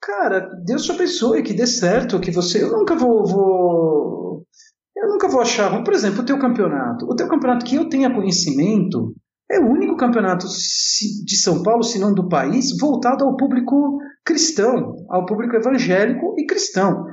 Cara, 0.00 0.48
Deus 0.64 0.84
te 0.84 0.92
abençoe, 0.92 1.42
que 1.42 1.52
dê 1.52 1.66
certo, 1.66 2.20
que 2.20 2.30
você. 2.30 2.62
Eu 2.62 2.70
nunca 2.72 2.94
vou, 2.96 3.26
vou. 3.26 4.46
Eu 4.96 5.08
nunca 5.08 5.28
vou 5.28 5.40
achar. 5.40 5.82
Por 5.84 5.92
exemplo, 5.92 6.22
o 6.22 6.24
teu 6.24 6.38
campeonato. 6.38 7.04
O 7.06 7.14
teu 7.14 7.28
campeonato 7.28 7.64
que 7.64 7.76
eu 7.76 7.88
tenha 7.88 8.14
conhecimento 8.14 9.14
é 9.50 9.58
o 9.58 9.68
único 9.68 9.96
campeonato 9.96 10.46
de 10.46 11.36
São 11.36 11.62
Paulo, 11.62 11.82
se 11.82 11.98
não 11.98 12.14
do 12.14 12.28
país, 12.28 12.76
voltado 12.78 13.24
ao 13.24 13.36
público 13.36 13.98
cristão, 14.24 14.94
ao 15.08 15.26
público 15.26 15.56
evangélico 15.56 16.34
e 16.38 16.46
cristão. 16.46 17.04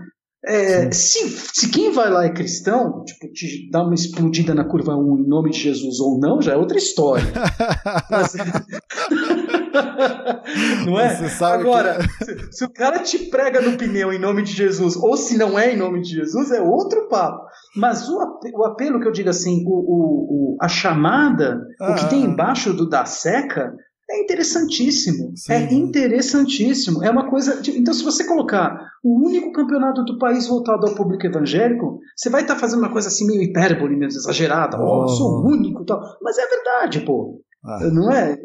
É, 0.45 0.91
se, 0.91 1.27
se 1.29 1.69
quem 1.69 1.91
vai 1.91 2.09
lá 2.09 2.25
é 2.25 2.31
cristão, 2.31 3.03
tipo, 3.03 3.31
te 3.33 3.69
dá 3.71 3.83
uma 3.83 3.95
explodida 3.95 4.53
na 4.53 4.63
curva 4.63 4.95
1 4.95 5.17
em 5.19 5.27
nome 5.27 5.49
de 5.49 5.59
Jesus 5.59 5.99
ou 5.99 6.19
não, 6.19 6.41
já 6.41 6.53
é 6.53 6.55
outra 6.55 6.77
história. 6.77 7.25
Mas, 8.09 8.33
não 10.85 10.99
é? 10.99 11.17
Agora, 11.41 11.97
que... 11.97 12.25
se, 12.25 12.51
se, 12.51 12.65
o 12.65 12.69
cara 12.69 12.99
te 12.99 13.17
prega 13.29 13.61
no 13.61 13.77
pneu 13.77 14.11
em 14.13 14.19
nome 14.19 14.43
de 14.43 14.53
Jesus, 14.53 14.95
ou 14.95 15.15
se 15.17 15.37
não 15.37 15.57
é 15.57 15.73
em 15.73 15.77
nome 15.77 16.01
de 16.01 16.09
Jesus, 16.09 16.51
é 16.51 16.61
outro 16.61 17.07
papo. 17.07 17.45
Mas 17.75 18.07
o, 18.09 18.17
o 18.53 18.65
apelo 18.65 18.99
que 18.99 19.07
eu 19.07 19.11
digo 19.11 19.29
assim, 19.29 19.63
o, 19.65 20.55
o, 20.55 20.57
a 20.61 20.67
chamada, 20.67 21.59
ah, 21.79 21.91
o 21.91 21.95
que 21.95 22.09
tem 22.09 22.23
embaixo 22.23 22.73
do 22.73 22.89
da 22.89 23.05
seca, 23.05 23.73
é 24.09 24.21
interessantíssimo. 24.21 25.33
Sim. 25.35 25.53
É 25.53 25.73
interessantíssimo. 25.73 27.03
É 27.03 27.11
uma 27.11 27.29
coisa. 27.29 27.61
Então, 27.75 27.93
se 27.93 28.03
você 28.03 28.25
colocar 28.25 28.79
o 29.03 29.27
único 29.27 29.51
campeonato 29.51 30.03
do 30.05 30.17
país 30.17 30.47
voltado 30.47 30.87
ao 30.87 30.95
público 30.95 31.25
evangélico, 31.25 31.99
você 32.15 32.29
vai 32.29 32.41
estar 32.41 32.55
tá 32.55 32.59
fazendo 32.59 32.79
uma 32.79 32.91
coisa 32.91 33.09
assim 33.09 33.27
meio 33.27 33.41
hipérbole, 33.41 33.97
meio 33.97 34.07
exagerada. 34.07 34.77
Oh, 34.79 35.03
oh 35.03 35.07
sou 35.09 35.41
o 35.41 35.47
único 35.47 35.83
tal. 35.83 36.01
Mas 36.21 36.37
é 36.37 36.47
verdade, 36.47 37.01
pô. 37.01 37.41
Ah. 37.65 37.79
Não 37.91 38.09
é? 38.09 38.37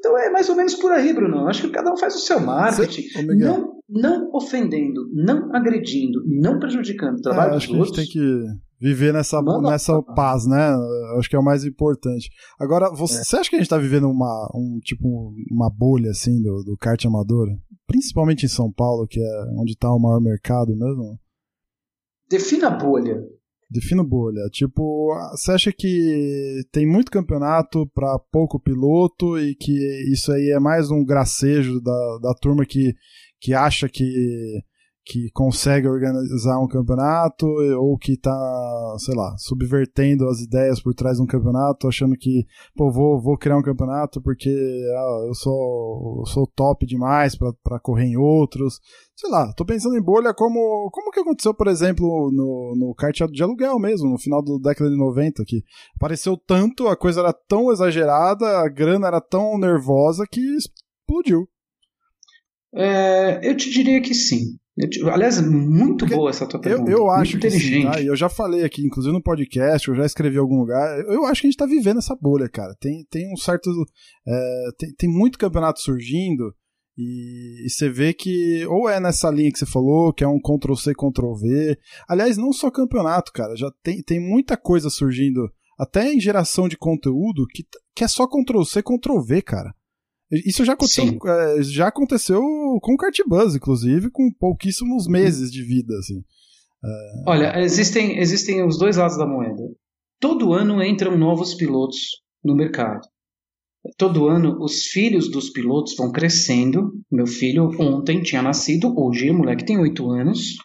Então 0.00 0.18
é 0.18 0.30
mais 0.30 0.48
ou 0.48 0.56
menos 0.56 0.74
por 0.74 0.90
aí, 0.90 1.12
Bruno. 1.12 1.46
Acho 1.46 1.62
que 1.62 1.70
cada 1.70 1.92
um 1.92 1.96
faz 1.96 2.14
o 2.14 2.20
seu 2.20 2.40
marketing, 2.40 3.06
não, 3.36 3.78
não 3.86 4.30
ofendendo, 4.32 5.02
não 5.12 5.54
agredindo, 5.54 6.22
não 6.26 6.58
prejudicando 6.58 7.18
o 7.18 7.22
trabalho 7.22 7.52
é, 7.52 7.56
acho 7.56 7.66
dos 7.68 7.76
que 7.76 7.80
outros. 7.80 7.98
A 7.98 8.02
gente 8.02 8.12
tem 8.14 8.22
que 8.22 8.60
viver 8.80 9.12
nessa, 9.12 9.42
nessa 9.60 10.02
paz, 10.02 10.46
né? 10.46 10.74
Acho 11.18 11.28
que 11.28 11.36
é 11.36 11.38
o 11.38 11.44
mais 11.44 11.64
importante. 11.66 12.30
Agora, 12.58 12.90
você, 12.90 13.20
é. 13.20 13.24
você 13.24 13.36
acha 13.36 13.50
que 13.50 13.56
a 13.56 13.58
gente 13.58 13.66
está 13.66 13.76
vivendo 13.76 14.08
uma, 14.08 14.50
um, 14.54 14.78
tipo, 14.82 15.34
uma 15.50 15.68
bolha 15.68 16.10
assim 16.10 16.40
do, 16.40 16.64
do 16.64 16.76
kart 16.78 17.04
amador? 17.04 17.46
Principalmente 17.86 18.46
em 18.46 18.48
São 18.48 18.72
Paulo, 18.72 19.06
que 19.06 19.20
é 19.20 19.44
onde 19.58 19.72
está 19.72 19.92
o 19.92 20.00
maior 20.00 20.20
mercado 20.20 20.74
mesmo? 20.74 21.20
Defina 22.30 22.68
a 22.68 22.70
bolha. 22.70 23.22
Defino 23.70 24.02
bolha. 24.02 24.48
Tipo, 24.50 25.14
você 25.30 25.52
acha 25.52 25.72
que 25.72 26.62
tem 26.72 26.84
muito 26.86 27.10
campeonato 27.10 27.86
para 27.94 28.18
pouco 28.32 28.58
piloto 28.58 29.38
e 29.38 29.54
que 29.54 29.72
isso 30.12 30.32
aí 30.32 30.50
é 30.50 30.58
mais 30.58 30.90
um 30.90 31.04
gracejo 31.04 31.80
da, 31.80 32.18
da 32.20 32.34
turma 32.34 32.66
que, 32.66 32.94
que 33.40 33.54
acha 33.54 33.88
que 33.88 34.60
que 35.04 35.30
consegue 35.32 35.88
organizar 35.88 36.58
um 36.60 36.68
campeonato 36.68 37.46
ou 37.78 37.96
que 37.96 38.16
tá, 38.16 38.96
sei 38.98 39.14
lá, 39.14 39.34
subvertendo 39.38 40.28
as 40.28 40.40
ideias 40.40 40.80
por 40.80 40.94
trás 40.94 41.16
de 41.16 41.22
um 41.22 41.26
campeonato, 41.26 41.88
achando 41.88 42.14
que, 42.16 42.44
pô, 42.76 42.90
vou, 42.90 43.20
vou 43.20 43.38
criar 43.38 43.56
um 43.56 43.62
campeonato 43.62 44.20
porque 44.20 44.50
ah, 44.50 45.24
eu 45.26 45.34
sou, 45.34 46.20
eu 46.20 46.26
sou 46.26 46.46
top 46.46 46.86
demais 46.86 47.36
para 47.36 47.80
correr 47.80 48.04
em 48.04 48.16
outros. 48.16 48.78
Sei 49.16 49.30
lá, 49.30 49.52
tô 49.54 49.64
pensando 49.64 49.96
em 49.96 50.02
bolha 50.02 50.32
como, 50.34 50.90
como 50.92 51.10
que 51.10 51.20
aconteceu, 51.20 51.54
por 51.54 51.66
exemplo, 51.66 52.30
no, 52.32 52.74
no 52.76 52.94
kart 52.94 53.18
de 53.30 53.42
aluguel 53.42 53.78
mesmo, 53.78 54.10
no 54.10 54.18
final 54.18 54.42
da 54.42 54.70
década 54.70 54.90
de 54.90 54.96
90, 54.96 55.44
que 55.46 55.62
apareceu 55.96 56.36
tanto, 56.36 56.88
a 56.88 56.96
coisa 56.96 57.20
era 57.20 57.32
tão 57.32 57.72
exagerada, 57.72 58.46
a 58.60 58.68
grana 58.68 59.08
era 59.08 59.20
tão 59.20 59.58
nervosa 59.58 60.24
que 60.30 60.40
explodiu. 60.56 61.48
É, 62.72 63.40
eu 63.48 63.56
te 63.56 63.70
diria 63.70 64.00
que 64.00 64.14
sim. 64.14 64.58
Aliás, 65.12 65.40
muito 65.40 65.98
Porque 65.98 66.14
boa 66.14 66.30
essa 66.30 66.46
tua 66.46 66.60
pergunta. 66.60 66.90
Eu, 66.90 66.98
eu 66.98 67.10
acho 67.10 67.32
muito 67.32 67.42
que 67.42 67.50
sim, 67.50 67.84
tá? 67.84 68.02
eu 68.02 68.16
já 68.16 68.28
falei 68.28 68.64
aqui, 68.64 68.84
inclusive 68.84 69.12
no 69.12 69.22
podcast, 69.22 69.88
eu 69.88 69.94
já 69.94 70.04
escrevi 70.04 70.36
em 70.36 70.40
algum 70.40 70.60
lugar. 70.60 71.00
Eu 71.00 71.26
acho 71.26 71.40
que 71.40 71.46
a 71.46 71.50
gente 71.50 71.58
tá 71.58 71.66
vivendo 71.66 71.98
essa 71.98 72.16
bolha, 72.20 72.48
cara. 72.48 72.74
Tem, 72.80 73.04
tem 73.10 73.32
um 73.32 73.36
certo. 73.36 73.70
É, 74.26 74.68
tem, 74.78 74.94
tem 74.94 75.10
muito 75.10 75.38
campeonato 75.38 75.80
surgindo 75.80 76.54
E, 76.96 77.66
e, 77.66 77.70
você 77.70 77.88
vê 77.88 78.12
que 78.12 78.66
ou 78.66 78.88
é 78.88 79.00
nessa 79.00 79.30
linha 79.30 79.50
que 79.50 79.58
você 79.58 79.66
falou, 79.66 80.12
que 80.12 80.24
é 80.24 80.28
um 80.28 80.40
Ctrl-C, 80.40 80.92
Ctrl-V. 80.94 81.78
Aliás, 82.08 82.36
não 82.36 82.52
só 82.52 82.70
campeonato, 82.70 83.32
cara, 83.32 83.56
já 83.56 83.70
tem, 83.82 84.02
tem 84.02 84.20
muita 84.20 84.56
coisa 84.56 84.90
surgindo, 84.90 85.50
até 85.78 86.12
em 86.12 86.20
geração 86.20 86.68
de 86.68 86.76
conteúdo, 86.76 87.46
que, 87.50 87.64
que 87.94 88.04
é 88.04 88.08
só 88.08 88.26
Ctrl-C, 88.26 88.82
Ctrl-V, 88.82 89.42
cara. 89.42 89.74
Isso 90.30 90.64
já 90.64 90.74
aconteceu, 90.74 91.18
é, 91.26 91.62
já 91.62 91.88
aconteceu 91.88 92.40
com 92.80 92.94
o 92.94 92.96
Cartbuzz, 92.96 93.56
inclusive, 93.56 94.10
com 94.10 94.30
pouquíssimos 94.32 95.08
meses 95.08 95.50
de 95.50 95.62
vida, 95.62 95.92
assim. 95.98 96.22
É... 96.84 97.24
Olha, 97.26 97.60
existem, 97.60 98.18
existem 98.18 98.64
os 98.64 98.78
dois 98.78 98.96
lados 98.96 99.16
da 99.16 99.26
moeda. 99.26 99.62
Todo 100.20 100.52
ano 100.52 100.82
entram 100.82 101.18
novos 101.18 101.54
pilotos 101.54 101.98
no 102.44 102.54
mercado. 102.54 103.00
Todo 103.96 104.28
ano 104.28 104.58
os 104.62 104.84
filhos 104.84 105.30
dos 105.30 105.50
pilotos 105.50 105.96
vão 105.96 106.12
crescendo. 106.12 106.92
Meu 107.10 107.26
filho 107.26 107.70
ontem 107.80 108.22
tinha 108.22 108.42
nascido, 108.42 108.94
hoje 108.96 109.30
o 109.30 109.34
moleque 109.34 109.64
tem 109.64 109.78
oito 109.78 110.10
anos. 110.10 110.56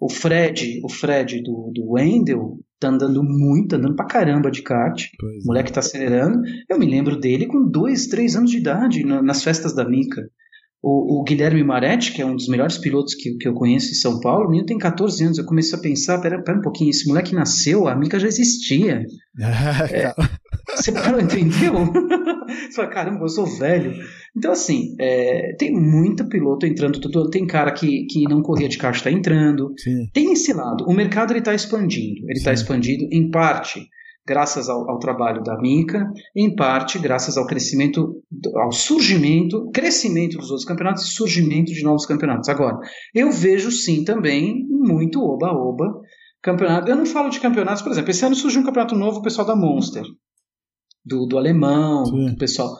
O 0.00 0.08
Fred, 0.08 0.80
o 0.84 0.88
Fred 0.88 1.42
do, 1.42 1.72
do 1.74 1.92
Wendel, 1.92 2.58
tá 2.78 2.88
andando 2.88 3.22
muito, 3.24 3.74
andando 3.74 3.96
pra 3.96 4.06
caramba 4.06 4.50
de 4.50 4.62
kart. 4.62 5.04
Pois 5.18 5.44
o 5.44 5.46
moleque 5.46 5.70
é. 5.70 5.72
tá 5.74 5.80
acelerando. 5.80 6.42
Eu 6.68 6.78
me 6.78 6.86
lembro 6.86 7.18
dele 7.18 7.46
com 7.46 7.68
dois, 7.68 8.06
três 8.06 8.36
anos 8.36 8.50
de 8.50 8.58
idade, 8.58 9.04
na, 9.04 9.22
nas 9.22 9.42
festas 9.42 9.74
da 9.74 9.88
Mica. 9.88 10.22
O, 10.80 11.20
o, 11.20 11.24
Guilherme 11.24 11.64
Maretti, 11.64 12.12
que 12.12 12.22
é 12.22 12.26
um 12.26 12.36
dos 12.36 12.46
melhores 12.46 12.78
pilotos 12.78 13.14
que, 13.14 13.36
que 13.36 13.48
eu 13.48 13.54
conheço 13.54 13.90
em 13.90 13.94
São 13.94 14.20
Paulo, 14.20 14.46
o 14.46 14.50
menino 14.50 14.66
tem 14.66 14.78
14 14.78 15.24
anos. 15.24 15.38
Eu 15.38 15.44
comecei 15.44 15.76
a 15.76 15.82
pensar: 15.82 16.20
pera, 16.20 16.40
pera 16.40 16.58
um 16.58 16.62
pouquinho, 16.62 16.90
esse 16.90 17.08
moleque 17.08 17.34
nasceu, 17.34 17.88
a 17.88 17.96
Mica 17.96 18.18
já 18.20 18.28
existia. 18.28 19.04
é, 19.90 20.14
você 20.78 20.90
não 20.90 21.18
entendeu? 21.20 21.72
você 22.46 22.72
fala, 22.72 22.88
caramba, 22.88 23.24
eu 23.24 23.28
sou 23.28 23.46
velho. 23.46 23.92
Então, 24.36 24.52
assim, 24.52 24.94
é, 25.00 25.54
tem 25.58 25.72
muito 25.72 26.28
piloto 26.28 26.66
entrando. 26.66 27.00
Tem 27.30 27.46
cara 27.46 27.72
que, 27.72 28.06
que 28.06 28.24
não 28.24 28.42
corria 28.42 28.68
de 28.68 28.78
caixa 28.78 28.98
está 28.98 29.10
entrando. 29.10 29.72
Sim. 29.76 30.08
Tem 30.12 30.32
esse 30.32 30.52
lado. 30.52 30.84
O 30.86 30.92
mercado 30.92 31.36
está 31.36 31.54
expandindo. 31.54 32.22
Ele 32.24 32.38
está 32.38 32.52
expandindo, 32.52 33.06
em 33.10 33.30
parte, 33.30 33.80
graças 34.26 34.68
ao, 34.68 34.88
ao, 34.90 34.98
trabalho 34.98 35.42
da 35.42 35.58
Mica, 35.58 36.06
em 36.36 36.54
parte 36.54 36.98
graças 36.98 37.36
ao 37.36 37.46
crescimento, 37.46 38.22
ao 38.56 38.70
surgimento, 38.70 39.70
crescimento 39.72 40.36
dos 40.36 40.50
outros 40.50 40.66
campeonatos 40.66 41.04
e 41.04 41.14
surgimento 41.14 41.72
de 41.72 41.82
novos 41.82 42.06
campeonatos. 42.06 42.48
Agora, 42.48 42.78
eu 43.14 43.30
vejo 43.32 43.70
sim 43.70 44.04
também 44.04 44.66
muito 44.68 45.22
oba-oba 45.22 46.02
campeonato. 46.42 46.90
Eu 46.90 46.96
não 46.96 47.06
falo 47.06 47.30
de 47.30 47.40
campeonatos, 47.40 47.82
por 47.82 47.90
exemplo, 47.90 48.10
esse 48.10 48.24
ano 48.24 48.34
surgiu 48.34 48.60
um 48.60 48.64
campeonato 48.64 48.94
novo, 48.94 49.18
o 49.18 49.22
pessoal 49.22 49.46
da 49.46 49.56
Monster, 49.56 50.04
do, 51.08 51.26
do 51.26 51.38
alemão, 51.38 52.04
sim. 52.04 52.26
do 52.26 52.36
pessoal. 52.36 52.76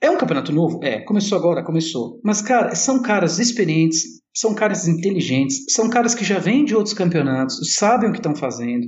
É 0.00 0.10
um 0.10 0.16
campeonato 0.16 0.52
novo? 0.52 0.80
É, 0.82 1.00
começou 1.00 1.36
agora, 1.36 1.64
começou. 1.64 2.20
Mas, 2.24 2.40
cara, 2.40 2.74
são 2.74 3.02
caras 3.02 3.38
experientes, 3.38 4.02
são 4.34 4.54
caras 4.54 4.86
inteligentes, 4.86 5.64
são 5.70 5.90
caras 5.90 6.14
que 6.14 6.24
já 6.24 6.38
vêm 6.38 6.64
de 6.64 6.74
outros 6.74 6.94
campeonatos, 6.94 7.74
sabem 7.74 8.08
o 8.08 8.12
que 8.12 8.18
estão 8.18 8.34
fazendo. 8.34 8.86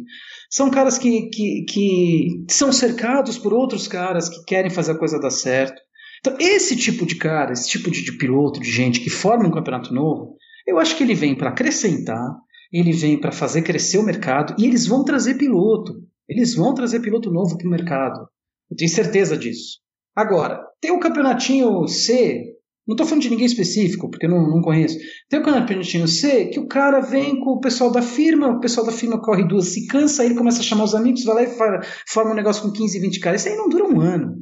São 0.48 0.70
caras 0.70 0.98
que, 0.98 1.28
que, 1.28 1.64
que 1.68 2.44
são 2.48 2.72
cercados 2.72 3.38
por 3.38 3.52
outros 3.52 3.86
caras 3.86 4.28
que 4.28 4.44
querem 4.44 4.70
fazer 4.70 4.92
a 4.92 4.98
coisa 4.98 5.20
dar 5.20 5.30
certo. 5.30 5.80
Então, 6.20 6.36
esse 6.38 6.76
tipo 6.76 7.06
de 7.06 7.16
cara, 7.16 7.52
esse 7.52 7.68
tipo 7.68 7.90
de, 7.90 8.02
de 8.02 8.16
piloto, 8.16 8.60
de 8.60 8.70
gente 8.70 9.00
que 9.00 9.10
forma 9.10 9.46
um 9.46 9.52
campeonato 9.52 9.92
novo, 9.92 10.36
eu 10.66 10.78
acho 10.78 10.96
que 10.96 11.02
ele 11.02 11.14
vem 11.14 11.34
para 11.34 11.50
acrescentar, 11.50 12.36
ele 12.72 12.92
vem 12.92 13.18
para 13.18 13.32
fazer 13.32 13.62
crescer 13.62 13.98
o 13.98 14.02
mercado 14.02 14.54
e 14.58 14.64
eles 14.66 14.86
vão 14.86 15.04
trazer 15.04 15.34
piloto. 15.34 15.94
Eles 16.28 16.54
vão 16.54 16.72
trazer 16.74 17.00
piloto 17.00 17.32
novo 17.32 17.58
para 17.58 17.66
o 17.66 17.70
mercado. 17.70 18.28
Eu 18.70 18.76
tenho 18.76 18.90
certeza 18.90 19.36
disso. 19.36 19.80
Agora, 20.14 20.60
tem 20.80 20.90
o 20.90 21.00
campeonatinho 21.00 21.86
C, 21.88 22.44
não 22.86 22.94
estou 22.94 23.06
falando 23.06 23.22
de 23.22 23.30
ninguém 23.30 23.46
específico, 23.46 24.10
porque 24.10 24.26
não, 24.26 24.48
não 24.48 24.60
conheço. 24.60 24.98
Tem 25.28 25.40
o 25.40 25.42
campeonatinho 25.42 26.08
C 26.08 26.46
que 26.46 26.58
o 26.58 26.66
cara 26.66 27.00
vem 27.00 27.40
com 27.40 27.50
o 27.50 27.60
pessoal 27.60 27.90
da 27.90 28.02
firma, 28.02 28.48
o 28.48 28.60
pessoal 28.60 28.86
da 28.86 28.92
firma 28.92 29.20
corre 29.20 29.46
duas, 29.46 29.68
se 29.68 29.86
cansa, 29.86 30.22
aí 30.22 30.28
ele 30.28 30.38
começa 30.38 30.60
a 30.60 30.64
chamar 30.64 30.84
os 30.84 30.94
amigos, 30.94 31.24
vai 31.24 31.34
lá 31.34 31.42
e 31.44 31.84
forma 32.08 32.32
um 32.32 32.34
negócio 32.34 32.62
com 32.62 32.72
15, 32.72 32.98
20 32.98 33.20
caras. 33.20 33.40
Isso 33.40 33.50
aí 33.50 33.56
não 33.56 33.68
dura 33.68 33.84
um 33.84 34.00
ano. 34.00 34.34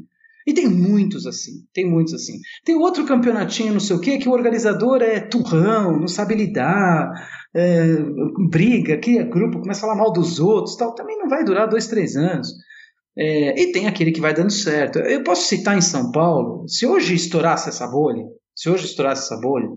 E 0.46 0.55
tem 0.55 0.66
muitos 0.66 1.26
assim, 1.26 1.52
tem 1.74 1.84
muitos 1.84 2.14
assim. 2.14 2.38
Tem 2.64 2.74
outro 2.74 3.05
campeonatinho, 3.05 3.74
não 3.74 3.80
sei 3.80 3.96
o 3.96 4.00
quê, 4.00 4.16
que 4.16 4.30
o 4.30 4.32
organizador 4.32 5.02
é 5.02 5.20
turrão, 5.20 6.00
não 6.00 6.09
sabe 6.09 6.34
lidar, 6.34 7.12
é, 7.55 7.98
briga, 8.48 8.96
cria 8.96 9.24
grupo, 9.24 9.60
começa 9.60 9.80
a 9.80 9.82
falar 9.82 9.96
mal 9.96 10.10
dos 10.10 10.40
outros 10.40 10.74
tal. 10.74 10.94
Também 10.94 11.18
não 11.18 11.28
vai 11.28 11.44
durar 11.44 11.68
dois, 11.68 11.86
três 11.86 12.16
anos. 12.16 12.48
É, 13.19 13.61
e 13.61 13.73
tem 13.73 13.89
aquele 13.89 14.12
que 14.12 14.20
vai 14.20 14.32
dando 14.32 14.53
certo. 14.53 15.01
Eu 15.01 15.24
posso 15.24 15.49
citar 15.49 15.77
em 15.77 15.81
São 15.81 16.12
Paulo, 16.12 16.69
se 16.69 16.86
hoje 16.86 17.15
estourasse 17.15 17.69
essa 17.69 17.86
bolha, 17.89 18.24
se 18.55 18.70
hoje 18.70 18.85
estourasse 18.85 19.24
essa 19.24 19.40
bolha, 19.40 19.69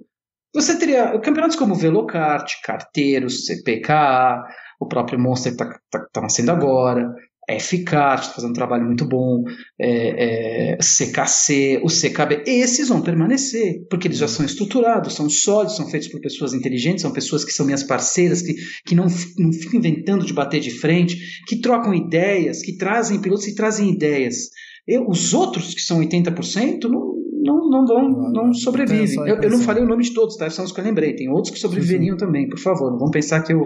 você 0.54 0.78
teria 0.78 1.20
campeonatos 1.20 1.56
como 1.56 1.74
Velocart, 1.74 2.62
Carteiros, 2.64 3.46
CPK, 3.46 4.44
o 4.80 4.88
próprio 4.88 5.20
Monster 5.20 5.54
está 5.54 5.80
tá, 5.90 6.06
tá 6.12 6.22
nascendo 6.22 6.52
agora, 6.52 7.12
FCAT 7.60 8.22
está 8.22 8.34
fazendo 8.36 8.52
um 8.52 8.54
trabalho 8.54 8.86
muito 8.86 9.06
bom, 9.06 9.44
é, 9.80 10.74
é, 10.74 10.78
CKC, 10.78 11.82
o 11.84 11.88
CKB, 11.88 12.44
esses 12.46 12.90
vão 12.90 13.02
permanecer, 13.02 13.86
porque 13.90 14.08
eles 14.08 14.18
já 14.18 14.28
são 14.28 14.46
estruturados, 14.46 15.16
são 15.16 15.30
sólidos, 15.30 15.76
são 15.76 15.90
feitos 15.90 16.08
por 16.10 16.22
pessoas 16.22 16.54
inteligentes, 16.54 17.02
são 17.02 17.12
pessoas 17.12 17.44
que 17.44 17.52
são 17.52 17.66
minhas 17.66 17.84
parceiras, 17.84 18.42
que, 18.42 18.56
que 18.86 18.96
não, 18.96 19.08
não 19.38 19.52
ficam 19.52 19.80
inventando 19.80 20.26
de 20.26 20.34
bater 20.34 20.60
de 20.60 20.72
frente, 20.72 21.18
que 21.48 21.60
trocam 21.60 21.94
ideias, 21.94 22.62
que 22.62 22.78
trazem 22.78 23.20
pilotos 23.22 23.48
e 23.48 23.56
trazem 23.56 23.92
ideias. 23.92 24.50
Eu, 24.88 25.08
os 25.08 25.34
outros, 25.34 25.74
que 25.74 25.82
são 25.82 26.00
80%, 26.00 26.84
não, 26.84 27.22
não, 27.44 27.70
não, 27.70 27.86
vão, 27.86 28.32
não 28.32 28.54
sobrevivem. 28.54 29.18
Eu, 29.28 29.42
eu, 29.42 29.50
não 29.50 29.60
falei 29.60 29.84
o 29.84 29.88
nome 29.88 30.04
de 30.04 30.14
todos, 30.14 30.36
tá? 30.36 30.50
São 30.50 30.66
os 30.66 30.72
que 30.72 30.80
eu 30.80 30.86
lembrei. 30.86 31.16
Tem 31.16 31.30
outros 31.30 31.54
que 31.54 31.60
sobreviveriam 31.60 32.16
sim, 32.16 32.20
sim. 32.20 32.26
também, 32.26 32.50
por 32.50 32.60
favor. 32.60 32.92
Não 32.92 32.98
vamos 32.98 33.12
pensar 33.12 33.42
que 33.42 33.54
eu 33.54 33.64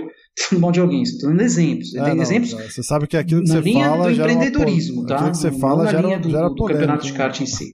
mal 0.60 0.72
de 0.72 0.80
alguém. 0.80 1.02
Estou 1.02 1.30
dando 1.30 1.42
exemplos. 1.42 1.94
É, 1.96 2.14
não, 2.14 2.22
exemplos. 2.22 2.52
Você 2.52 2.84
sabe 2.84 3.08
que 3.08 3.18
aquilo 3.18 3.42
que 3.42 3.50
você 3.50 3.74
fala. 3.74 4.04
do 4.06 4.12
empreendedorismo, 4.12 5.06
tá? 5.06 5.16
Aquilo 5.16 5.32
que 5.32 5.38
você 5.38 5.52
fala 5.52 5.88
gera, 5.88 6.20
do, 6.20 6.30
gera 6.30 6.50
do, 6.50 6.56
do 6.56 6.66
campeonato 6.66 7.06
de 7.06 7.14
kart 7.14 7.40
em 7.42 7.46
si. 7.46 7.74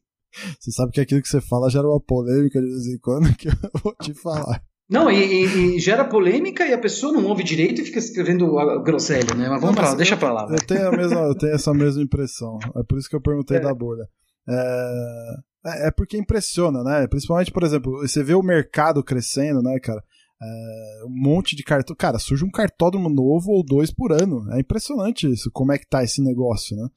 Você 0.59 0.71
sabe 0.71 0.91
que 0.91 1.01
aquilo 1.01 1.21
que 1.21 1.27
você 1.27 1.41
fala 1.41 1.69
gera 1.69 1.88
uma 1.88 1.99
polêmica 1.99 2.59
de 2.61 2.67
vez 2.67 2.88
em 2.88 2.97
quando 2.99 3.35
que 3.35 3.49
eu 3.49 3.53
vou 3.83 3.95
te 4.01 4.13
falar. 4.13 4.61
Não, 4.89 5.09
e, 5.09 5.15
e, 5.15 5.75
e, 5.75 5.79
gera 5.79 6.03
polêmica 6.03 6.65
e 6.65 6.73
a 6.73 6.77
pessoa 6.77 7.13
não 7.13 7.25
ouve 7.25 7.43
direito 7.43 7.81
e 7.81 7.85
fica 7.85 7.99
escrevendo 7.99 8.51
groselha, 8.83 9.33
né? 9.35 9.47
Mas 9.47 9.61
vamos 9.61 9.67
não, 9.67 9.73
pra 9.73 9.89
lá, 9.91 9.95
deixa 9.95 10.17
pra 10.17 10.33
lá. 10.33 10.47
Eu 10.49 10.65
tenho, 10.65 10.88
a 10.88 10.91
mesma, 10.91 11.19
eu 11.21 11.35
tenho 11.35 11.53
essa 11.53 11.73
mesma 11.73 12.03
impressão. 12.03 12.57
É 12.75 12.83
por 12.83 12.97
isso 12.97 13.09
que 13.09 13.15
eu 13.15 13.21
perguntei 13.21 13.55
é. 13.55 13.61
da 13.61 13.73
bolha. 13.73 14.05
É, 14.49 15.33
é, 15.65 15.88
é 15.88 15.91
porque 15.91 16.17
impressiona, 16.17 16.83
né? 16.83 17.07
Principalmente, 17.07 17.51
por 17.51 17.63
exemplo, 17.63 17.99
você 18.01 18.21
vê 18.21 18.33
o 18.33 18.43
mercado 18.43 19.01
crescendo, 19.01 19.61
né, 19.61 19.79
cara? 19.79 20.03
É, 20.43 21.05
um 21.05 21.13
monte 21.13 21.55
de 21.55 21.63
cartão. 21.63 21.95
Cara, 21.95 22.18
surge 22.18 22.43
um 22.43 22.49
cartódromo 22.49 23.09
novo 23.09 23.51
ou 23.51 23.63
dois 23.63 23.91
por 23.91 24.11
ano. 24.11 24.51
É 24.53 24.59
impressionante 24.59 25.31
isso, 25.31 25.51
como 25.51 25.72
é 25.72 25.77
que 25.77 25.88
tá 25.88 26.03
esse 26.03 26.22
negócio, 26.22 26.76
né? 26.76 26.88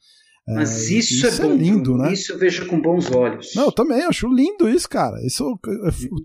É, 0.47 0.53
Mas 0.53 0.89
isso, 0.89 1.13
isso 1.13 1.25
é, 1.25 1.45
é, 1.45 1.49
bom, 1.49 1.55
lindo, 1.55 1.97
né? 1.97 2.13
Isso 2.13 2.33
eu 2.33 2.37
vejo 2.37 2.67
com 2.67 2.79
bons 2.79 3.11
olhos. 3.11 3.55
Não, 3.55 3.65
eu 3.65 3.71
também 3.71 4.03
acho 4.03 4.27
lindo 4.27 4.69
isso, 4.69 4.87
cara. 4.87 5.17
Isso 5.25 5.59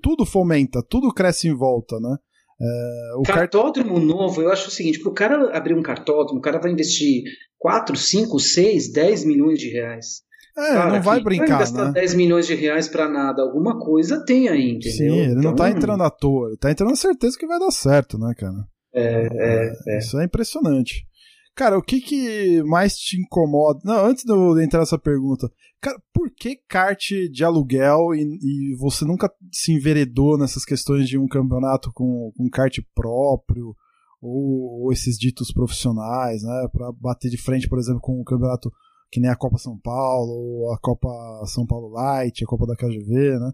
tudo 0.02 0.26
fomenta, 0.26 0.82
tudo 0.82 1.12
cresce 1.12 1.48
em 1.48 1.54
volta, 1.54 1.98
né? 2.00 2.16
É, 2.62 3.14
o 3.16 3.22
cartódromo 3.22 3.94
cart... 3.94 4.06
novo, 4.06 4.42
eu 4.42 4.52
acho 4.52 4.68
o 4.68 4.70
seguinte: 4.70 5.00
para 5.00 5.10
o 5.10 5.14
cara 5.14 5.56
abrir 5.56 5.74
um 5.74 5.82
cartódromo, 5.82 6.38
o 6.38 6.42
cara 6.42 6.58
vai 6.58 6.70
investir 6.70 7.24
4, 7.58 7.96
5, 7.96 8.38
6, 8.38 8.92
10 8.92 9.24
milhões 9.24 9.58
de 9.58 9.70
reais. 9.70 10.22
É, 10.60 10.74
Cara, 10.74 10.92
não 10.92 11.02
vai 11.02 11.20
brincar, 11.22 11.46
vai 11.46 11.58
gastar 11.58 11.86
né? 11.86 11.92
10 11.92 12.14
milhões 12.14 12.46
de 12.46 12.54
reais 12.54 12.88
para 12.88 13.08
nada, 13.08 13.42
alguma 13.42 13.78
coisa 13.78 14.24
tem 14.24 14.48
aí, 14.48 14.72
entendeu? 14.72 14.92
Sim, 14.92 15.18
ele 15.18 15.30
então, 15.30 15.42
não 15.42 15.54
tá 15.54 15.70
entrando 15.70 16.02
à 16.02 16.10
toa, 16.10 16.48
ele 16.48 16.56
tá 16.56 16.70
entrando 16.70 16.90
na 16.90 16.96
certeza 16.96 17.38
que 17.38 17.46
vai 17.46 17.58
dar 17.58 17.70
certo, 17.70 18.18
né, 18.18 18.34
cara? 18.36 18.66
É, 18.94 19.28
é, 19.32 19.72
é. 19.88 19.98
Isso 19.98 20.18
é 20.18 20.24
impressionante. 20.24 21.06
Cara, 21.54 21.78
o 21.78 21.82
que 21.82 22.00
que 22.00 22.62
mais 22.62 22.94
te 22.94 23.20
incomoda? 23.20 23.80
Não, 23.84 24.06
antes 24.06 24.24
de 24.24 24.32
eu 24.32 24.58
entrar 24.60 24.80
nessa 24.80 24.98
pergunta, 24.98 25.50
cara, 25.80 26.00
por 26.12 26.30
que 26.30 26.56
kart 26.68 27.00
de 27.30 27.44
aluguel 27.44 28.14
e, 28.14 28.20
e 28.20 28.76
você 28.76 29.04
nunca 29.04 29.30
se 29.52 29.72
enveredou 29.72 30.38
nessas 30.38 30.64
questões 30.64 31.08
de 31.08 31.18
um 31.18 31.26
campeonato 31.26 31.90
com, 31.92 32.32
com 32.36 32.48
kart 32.48 32.78
próprio 32.94 33.74
ou, 34.22 34.84
ou 34.84 34.92
esses 34.92 35.16
ditos 35.18 35.52
profissionais, 35.52 36.42
né, 36.42 36.68
para 36.72 36.92
bater 36.92 37.30
de 37.30 37.36
frente, 37.36 37.68
por 37.68 37.78
exemplo, 37.78 38.00
com 38.00 38.20
um 38.20 38.24
campeonato 38.24 38.70
que 39.10 39.20
nem 39.20 39.30
a 39.30 39.36
Copa 39.36 39.58
São 39.58 39.78
Paulo, 39.78 40.72
a 40.72 40.78
Copa 40.78 41.08
São 41.46 41.66
Paulo 41.66 41.88
Light, 41.88 42.42
a 42.42 42.46
Copa 42.46 42.66
da 42.66 42.76
KGV, 42.76 43.38
né? 43.38 43.52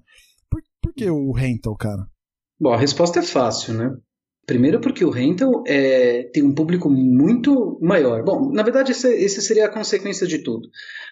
Por, 0.50 0.62
por 0.82 0.92
que 0.94 1.08
o 1.10 1.32
rental, 1.32 1.76
cara? 1.76 2.06
Bom, 2.60 2.72
a 2.72 2.76
resposta 2.76 3.20
é 3.20 3.22
fácil, 3.22 3.74
né? 3.74 3.96
Primeiro 4.46 4.80
porque 4.80 5.04
o 5.04 5.10
rental 5.10 5.64
é, 5.66 6.22
tem 6.32 6.42
um 6.44 6.54
público 6.54 6.88
muito 6.88 7.78
maior. 7.82 8.22
Bom, 8.22 8.52
na 8.52 8.62
verdade, 8.62 8.92
essa, 8.92 9.40
seria 9.40 9.66
a 9.66 9.72
consequência 9.72 10.26
de 10.26 10.38
tudo. 10.38 10.68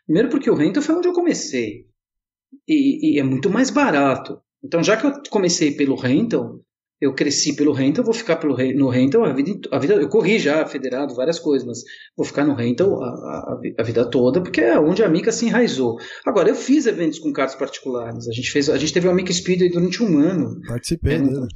Primeiro 0.06 0.28
porque 0.28 0.48
o 0.48 0.54
rental 0.54 0.82
foi 0.82 0.94
onde 0.94 1.08
eu 1.08 1.12
comecei. 1.12 1.86
E, 2.66 3.16
e, 3.16 3.18
é 3.18 3.22
muito 3.24 3.50
mais 3.50 3.70
barato. 3.70 4.40
Então, 4.62 4.82
já 4.84 4.96
que 4.96 5.06
eu 5.06 5.12
comecei 5.30 5.72
pelo 5.72 5.96
rental, 5.96 6.60
eu 7.05 7.14
cresci 7.14 7.55
pelo 7.55 7.72
rental, 7.72 8.05
vou 8.05 8.14
ficar 8.14 8.36
pelo, 8.36 8.56
no 8.74 8.89
rental 8.89 9.24
a 9.24 9.32
vida, 9.32 9.68
a 9.70 9.78
vida. 9.78 9.94
Eu 9.94 10.09
corri 10.09 10.39
já, 10.39 10.64
federado, 10.66 11.14
várias 11.14 11.39
coisas, 11.39 11.66
mas 11.66 11.78
vou 12.16 12.24
ficar 12.24 12.44
no 12.44 12.55
rental 12.55 13.02
a, 13.02 13.06
a, 13.06 13.60
a 13.78 13.82
vida 13.82 14.09
toda, 14.09 14.43
porque 14.43 14.60
é 14.60 14.78
onde 14.78 15.02
a 15.02 15.09
Mica 15.09 15.31
se 15.31 15.47
enraizou. 15.47 15.97
Agora, 16.26 16.48
eu 16.48 16.55
fiz 16.55 16.86
eventos 16.86 17.18
com 17.18 17.32
cartas 17.32 17.56
particulares. 17.56 18.28
A 18.28 18.32
gente, 18.32 18.51
fez, 18.51 18.68
a 18.70 18.78
gente 18.78 18.93
teve 18.93 19.06
o 19.06 19.10
Amica 19.10 19.32
Speed 19.32 19.70
durante 19.72 20.02
um 20.02 20.18
ano. 20.18 20.60
Participei 20.66 21.18
dele. 21.18 21.47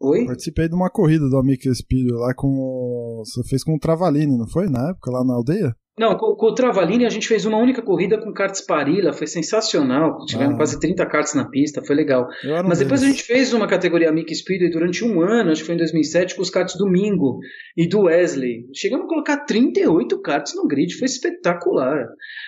Oi? 0.00 0.26
Participei 0.26 0.68
de 0.68 0.74
uma 0.74 0.90
corrida 0.90 1.28
do 1.28 1.36
Amica 1.36 1.72
Speed 1.72 2.10
lá 2.10 2.34
com. 2.34 3.22
Você 3.24 3.42
fez 3.48 3.62
com 3.62 3.74
o 3.74 3.78
Travalini, 3.78 4.36
não 4.36 4.48
foi? 4.48 4.68
Na 4.68 4.90
época, 4.90 5.10
lá 5.10 5.24
na 5.24 5.34
aldeia? 5.34 5.74
Não, 5.98 6.16
com, 6.16 6.34
com, 6.34 6.46
o 6.46 6.54
Travalini 6.54 7.04
a 7.04 7.10
gente 7.10 7.28
fez 7.28 7.44
uma 7.44 7.58
única 7.58 7.82
corrida 7.82 8.18
com 8.18 8.32
karts 8.32 8.62
Parilla, 8.62 9.12
foi 9.12 9.26
sensacional. 9.26 10.24
Tiveram 10.24 10.54
ah. 10.54 10.56
quase 10.56 10.80
30 10.80 11.04
karts 11.06 11.34
na 11.34 11.48
pista, 11.48 11.84
foi 11.84 11.94
legal. 11.94 12.26
Mas 12.66 12.78
depois 12.78 13.02
a 13.02 13.06
gente 13.06 13.22
fez 13.22 13.52
uma 13.52 13.66
categoria 13.66 14.10
Mickey 14.10 14.34
Speedway 14.34 14.70
durante 14.70 15.04
um 15.04 15.20
ano, 15.20 15.50
acho 15.50 15.60
que 15.60 15.66
foi 15.66 15.74
em 15.74 15.78
2007, 15.78 16.34
com 16.34 16.42
os 16.42 16.48
karts 16.48 16.76
Domingo 16.76 17.38
e 17.76 17.86
do 17.86 18.02
Wesley. 18.02 18.66
Chegamos 18.74 19.04
a 19.04 19.08
colocar 19.08 19.44
38 19.44 20.20
karts 20.22 20.54
no 20.54 20.66
grid, 20.66 20.94
foi 20.96 21.06
espetacular. 21.06 22.06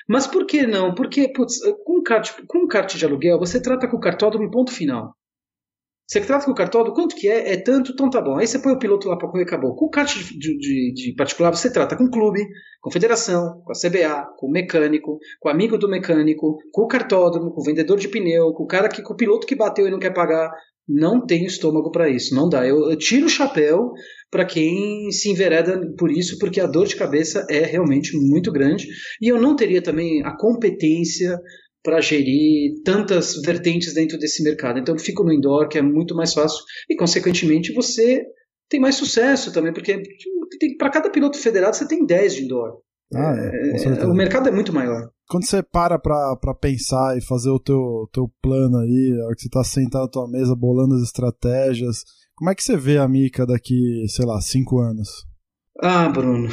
Mas 0.08 0.26
por 0.26 0.46
que 0.46 0.66
não? 0.66 0.94
Porque, 0.94 1.30
putz, 1.30 1.56
com, 1.84 2.02
kart, 2.02 2.30
com 2.46 2.66
kart 2.66 2.94
de 2.94 3.04
aluguel, 3.04 3.38
você 3.38 3.60
trata 3.60 3.86
com 3.86 3.98
o 3.98 4.00
cartódromo 4.00 4.50
ponto 4.50 4.72
final. 4.72 5.14
Você 6.06 6.20
trata 6.20 6.44
com 6.44 6.50
o 6.50 6.54
cartódromo, 6.54 6.94
quanto 6.94 7.16
que 7.16 7.28
é? 7.28 7.54
É 7.54 7.56
tanto, 7.56 7.92
então 7.92 8.10
tá 8.10 8.20
bom. 8.20 8.36
Aí 8.36 8.46
você 8.46 8.58
põe 8.58 8.72
o 8.72 8.78
piloto 8.78 9.08
lá 9.08 9.16
para 9.16 9.28
correr 9.28 9.44
acabou. 9.44 9.74
Com 9.74 9.86
o 9.86 9.90
kart 9.90 10.14
de, 10.14 10.58
de, 10.58 10.92
de, 10.92 11.14
particular, 11.14 11.50
você 11.50 11.72
trata 11.72 11.96
com 11.96 12.04
o 12.04 12.10
clube, 12.10 12.40
com 12.82 12.90
a 12.90 12.92
federação, 12.92 13.62
com 13.64 13.72
a 13.72 13.74
CBA, 13.74 14.26
com 14.36 14.46
o 14.46 14.50
mecânico, 14.50 15.18
com 15.40 15.48
o 15.48 15.52
amigo 15.52 15.78
do 15.78 15.88
mecânico, 15.88 16.58
com 16.70 16.82
o 16.82 16.86
cartódromo, 16.86 17.52
com 17.52 17.60
o 17.60 17.64
vendedor 17.64 17.98
de 17.98 18.08
pneu, 18.08 18.52
com 18.52 18.64
o 18.64 18.66
cara 18.66 18.88
que, 18.88 19.02
com 19.02 19.14
o 19.14 19.16
piloto 19.16 19.46
que 19.46 19.56
bateu 19.56 19.88
e 19.88 19.90
não 19.90 19.98
quer 19.98 20.12
pagar. 20.12 20.50
Não 20.86 21.24
tenho 21.24 21.46
estômago 21.46 21.90
para 21.90 22.10
isso, 22.10 22.34
não 22.34 22.46
dá. 22.46 22.66
Eu, 22.66 22.90
eu 22.90 22.96
tiro 22.98 23.24
o 23.24 23.30
chapéu 23.30 23.92
para 24.30 24.44
quem 24.44 25.10
se 25.10 25.30
envereda 25.30 25.80
por 25.96 26.10
isso, 26.10 26.36
porque 26.38 26.60
a 26.60 26.66
dor 26.66 26.86
de 26.86 26.96
cabeça 26.96 27.46
é 27.48 27.64
realmente 27.64 28.14
muito 28.14 28.52
grande. 28.52 28.86
E 29.22 29.28
eu 29.28 29.40
não 29.40 29.56
teria 29.56 29.80
também 29.80 30.22
a 30.22 30.36
competência 30.36 31.38
para 31.84 32.00
gerir 32.00 32.82
tantas 32.82 33.36
vertentes 33.42 33.92
dentro 33.92 34.18
desse 34.18 34.42
mercado. 34.42 34.78
Então, 34.78 34.94
eu 34.94 34.98
fico 34.98 35.22
no 35.22 35.32
indoor, 35.32 35.68
que 35.68 35.78
é 35.78 35.82
muito 35.82 36.16
mais 36.16 36.32
fácil, 36.32 36.64
e, 36.88 36.96
consequentemente, 36.96 37.74
você 37.74 38.24
tem 38.68 38.80
mais 38.80 38.94
sucesso 38.94 39.52
também, 39.52 39.72
porque 39.72 40.02
para 40.78 40.90
cada 40.90 41.10
piloto 41.10 41.38
federado 41.38 41.76
você 41.76 41.86
tem 41.86 42.06
10 42.06 42.34
de 42.34 42.44
indoor. 42.44 42.78
Ah, 43.14 43.34
é, 43.38 44.00
é, 44.02 44.06
o 44.06 44.14
mercado 44.14 44.48
é 44.48 44.52
muito 44.52 44.72
maior. 44.72 45.10
Quando 45.28 45.46
você 45.46 45.62
para 45.62 45.98
para 45.98 46.54
pensar 46.60 47.16
e 47.16 47.24
fazer 47.24 47.50
o 47.50 47.60
teu, 47.60 48.08
teu 48.12 48.30
plano 48.42 48.78
aí, 48.78 49.18
a 49.20 49.26
hora 49.26 49.34
que 49.34 49.42
você 49.42 49.48
está 49.48 49.62
sentado 49.62 50.02
na 50.02 50.08
tua 50.08 50.28
mesa, 50.28 50.56
bolando 50.56 50.94
as 50.94 51.02
estratégias, 51.02 52.02
como 52.34 52.50
é 52.50 52.54
que 52.54 52.64
você 52.64 52.76
vê 52.76 52.98
a 52.98 53.06
Mica 53.06 53.46
daqui, 53.46 54.04
sei 54.08 54.24
lá, 54.26 54.40
cinco 54.40 54.80
anos? 54.80 55.08
Ah, 55.80 56.08
Bruno, 56.08 56.48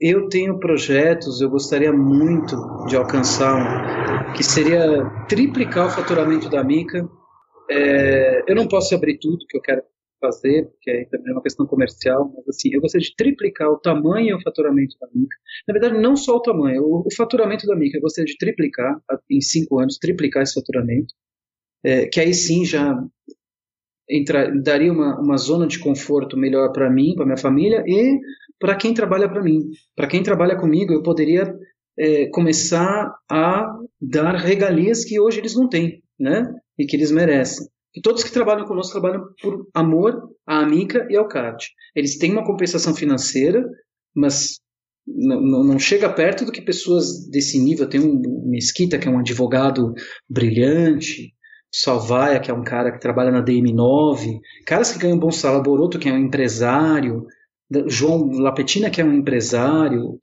eu 0.00 0.28
tenho 0.28 0.58
projetos, 0.58 1.40
eu 1.40 1.48
gostaria 1.48 1.92
muito 1.92 2.56
de 2.86 2.96
alcançar 2.96 3.54
um, 3.54 4.32
que 4.32 4.42
seria 4.42 5.04
triplicar 5.28 5.86
o 5.86 5.90
faturamento 5.90 6.48
da 6.48 6.62
Mica. 6.64 7.08
É, 7.70 8.50
eu 8.50 8.54
não 8.54 8.66
posso 8.66 8.94
abrir 8.94 9.18
tudo 9.18 9.46
que 9.48 9.56
eu 9.56 9.60
quero 9.60 9.82
fazer, 10.20 10.66
porque 10.66 10.90
aí 10.90 11.06
também 11.06 11.30
é 11.30 11.32
uma 11.32 11.42
questão 11.42 11.66
comercial, 11.66 12.32
mas 12.36 12.48
assim, 12.48 12.70
eu 12.72 12.80
gostaria 12.80 13.06
de 13.06 13.16
triplicar 13.16 13.68
o 13.68 13.78
tamanho 13.78 14.28
e 14.28 14.34
o 14.34 14.42
faturamento 14.42 14.96
da 15.00 15.08
Mica. 15.12 15.36
Na 15.66 15.72
verdade, 15.72 16.00
não 16.00 16.16
só 16.16 16.36
o 16.36 16.42
tamanho, 16.42 16.82
o, 16.82 17.06
o 17.06 17.14
faturamento 17.14 17.66
da 17.66 17.74
Mica, 17.74 17.98
eu 17.98 18.02
gostaria 18.02 18.26
de 18.26 18.38
triplicar, 18.38 19.00
em 19.30 19.40
cinco 19.40 19.80
anos, 19.80 19.98
triplicar 19.98 20.42
esse 20.42 20.54
faturamento, 20.54 21.12
é, 21.84 22.06
que 22.06 22.20
aí 22.20 22.32
sim 22.32 22.64
já 22.64 22.96
entra, 24.08 24.52
daria 24.62 24.92
uma, 24.92 25.18
uma 25.20 25.36
zona 25.36 25.66
de 25.66 25.78
conforto 25.78 26.36
melhor 26.36 26.72
para 26.72 26.90
mim, 26.90 27.14
para 27.14 27.24
minha 27.24 27.36
família 27.36 27.82
e 27.86 28.18
para 28.62 28.76
quem 28.76 28.94
trabalha 28.94 29.28
para 29.28 29.42
mim. 29.42 29.58
Para 29.96 30.06
quem 30.06 30.22
trabalha 30.22 30.56
comigo, 30.56 30.92
eu 30.92 31.02
poderia 31.02 31.52
é, 31.98 32.26
começar 32.26 33.12
a 33.28 33.66
dar 34.00 34.36
regalias 34.36 35.04
que 35.04 35.18
hoje 35.18 35.40
eles 35.40 35.56
não 35.56 35.68
têm, 35.68 36.00
né? 36.18 36.48
E 36.78 36.86
que 36.86 36.94
eles 36.94 37.10
merecem. 37.10 37.66
E 37.92 38.00
todos 38.00 38.22
que 38.22 38.30
trabalham 38.30 38.64
conosco 38.64 38.92
trabalham 38.92 39.24
por 39.42 39.66
amor 39.74 40.30
à 40.46 40.60
Amica 40.60 41.08
e 41.10 41.16
ao 41.16 41.26
CAD. 41.26 41.66
Eles 41.92 42.16
têm 42.18 42.30
uma 42.30 42.46
compensação 42.46 42.94
financeira, 42.94 43.68
mas 44.14 44.60
não, 45.04 45.64
não, 45.64 45.78
chega 45.80 46.08
perto 46.08 46.44
do 46.44 46.52
que 46.52 46.62
pessoas 46.62 47.28
desse 47.28 47.58
nível. 47.58 47.88
Tem 47.88 48.00
um 48.00 48.48
Mesquita, 48.48 48.96
que 48.96 49.08
é 49.08 49.10
um 49.10 49.18
advogado 49.18 49.92
brilhante, 50.30 51.34
Salvaia, 51.74 52.38
que 52.38 52.50
é 52.50 52.54
um 52.54 52.62
cara 52.62 52.92
que 52.92 53.00
trabalha 53.00 53.32
na 53.32 53.44
DM9, 53.44 54.38
caras 54.64 54.92
que 54.92 55.00
ganham 55.00 55.18
bom 55.18 55.32
salário, 55.32 55.64
Boroto, 55.64 55.98
que 55.98 56.08
é 56.08 56.12
um 56.12 56.18
empresário, 56.18 57.26
João 57.86 58.30
Lapetina, 58.32 58.90
que 58.90 59.00
é 59.00 59.04
um 59.04 59.12
empresário, 59.12 60.20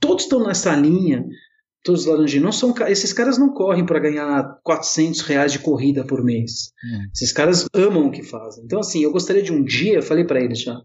todos 0.00 0.24
estão 0.24 0.44
nessa 0.44 0.74
linha, 0.74 1.24
todos 1.82 2.02
os 2.02 2.06
laranjinhos. 2.06 2.44
Não 2.44 2.52
são, 2.52 2.74
esses 2.88 3.12
caras 3.12 3.38
não 3.38 3.52
correm 3.52 3.86
para 3.86 4.00
ganhar 4.00 4.58
400 4.62 5.20
reais 5.22 5.52
de 5.52 5.60
corrida 5.60 6.04
por 6.04 6.22
mês. 6.22 6.72
Hum. 6.84 7.08
Esses 7.14 7.32
caras 7.32 7.66
amam 7.74 8.08
o 8.08 8.10
que 8.10 8.22
fazem. 8.22 8.64
Então, 8.64 8.80
assim, 8.80 9.02
eu 9.02 9.12
gostaria 9.12 9.42
de 9.42 9.52
um 9.52 9.64
dia, 9.64 10.02
falei 10.02 10.24
para 10.24 10.40
eles 10.40 10.60
já, 10.60 10.76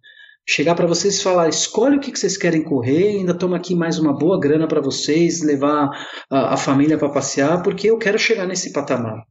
chegar 0.47 0.75
para 0.75 0.87
vocês 0.87 1.17
e 1.17 1.23
falar: 1.23 1.49
escolhe 1.49 1.97
o 1.97 1.99
que, 1.99 2.11
que 2.11 2.19
vocês 2.19 2.37
querem 2.37 2.63
correr, 2.63 3.17
ainda 3.17 3.33
toma 3.33 3.57
aqui 3.57 3.75
mais 3.75 3.97
uma 3.97 4.13
boa 4.13 4.39
grana 4.39 4.67
para 4.67 4.81
vocês, 4.81 5.41
levar 5.41 5.89
a, 6.29 6.53
a 6.53 6.57
família 6.57 6.97
para 6.97 7.09
passear, 7.09 7.61
porque 7.63 7.89
eu 7.89 7.97
quero 7.97 8.19
chegar 8.19 8.47
nesse 8.47 8.71
patamar. 8.71 9.25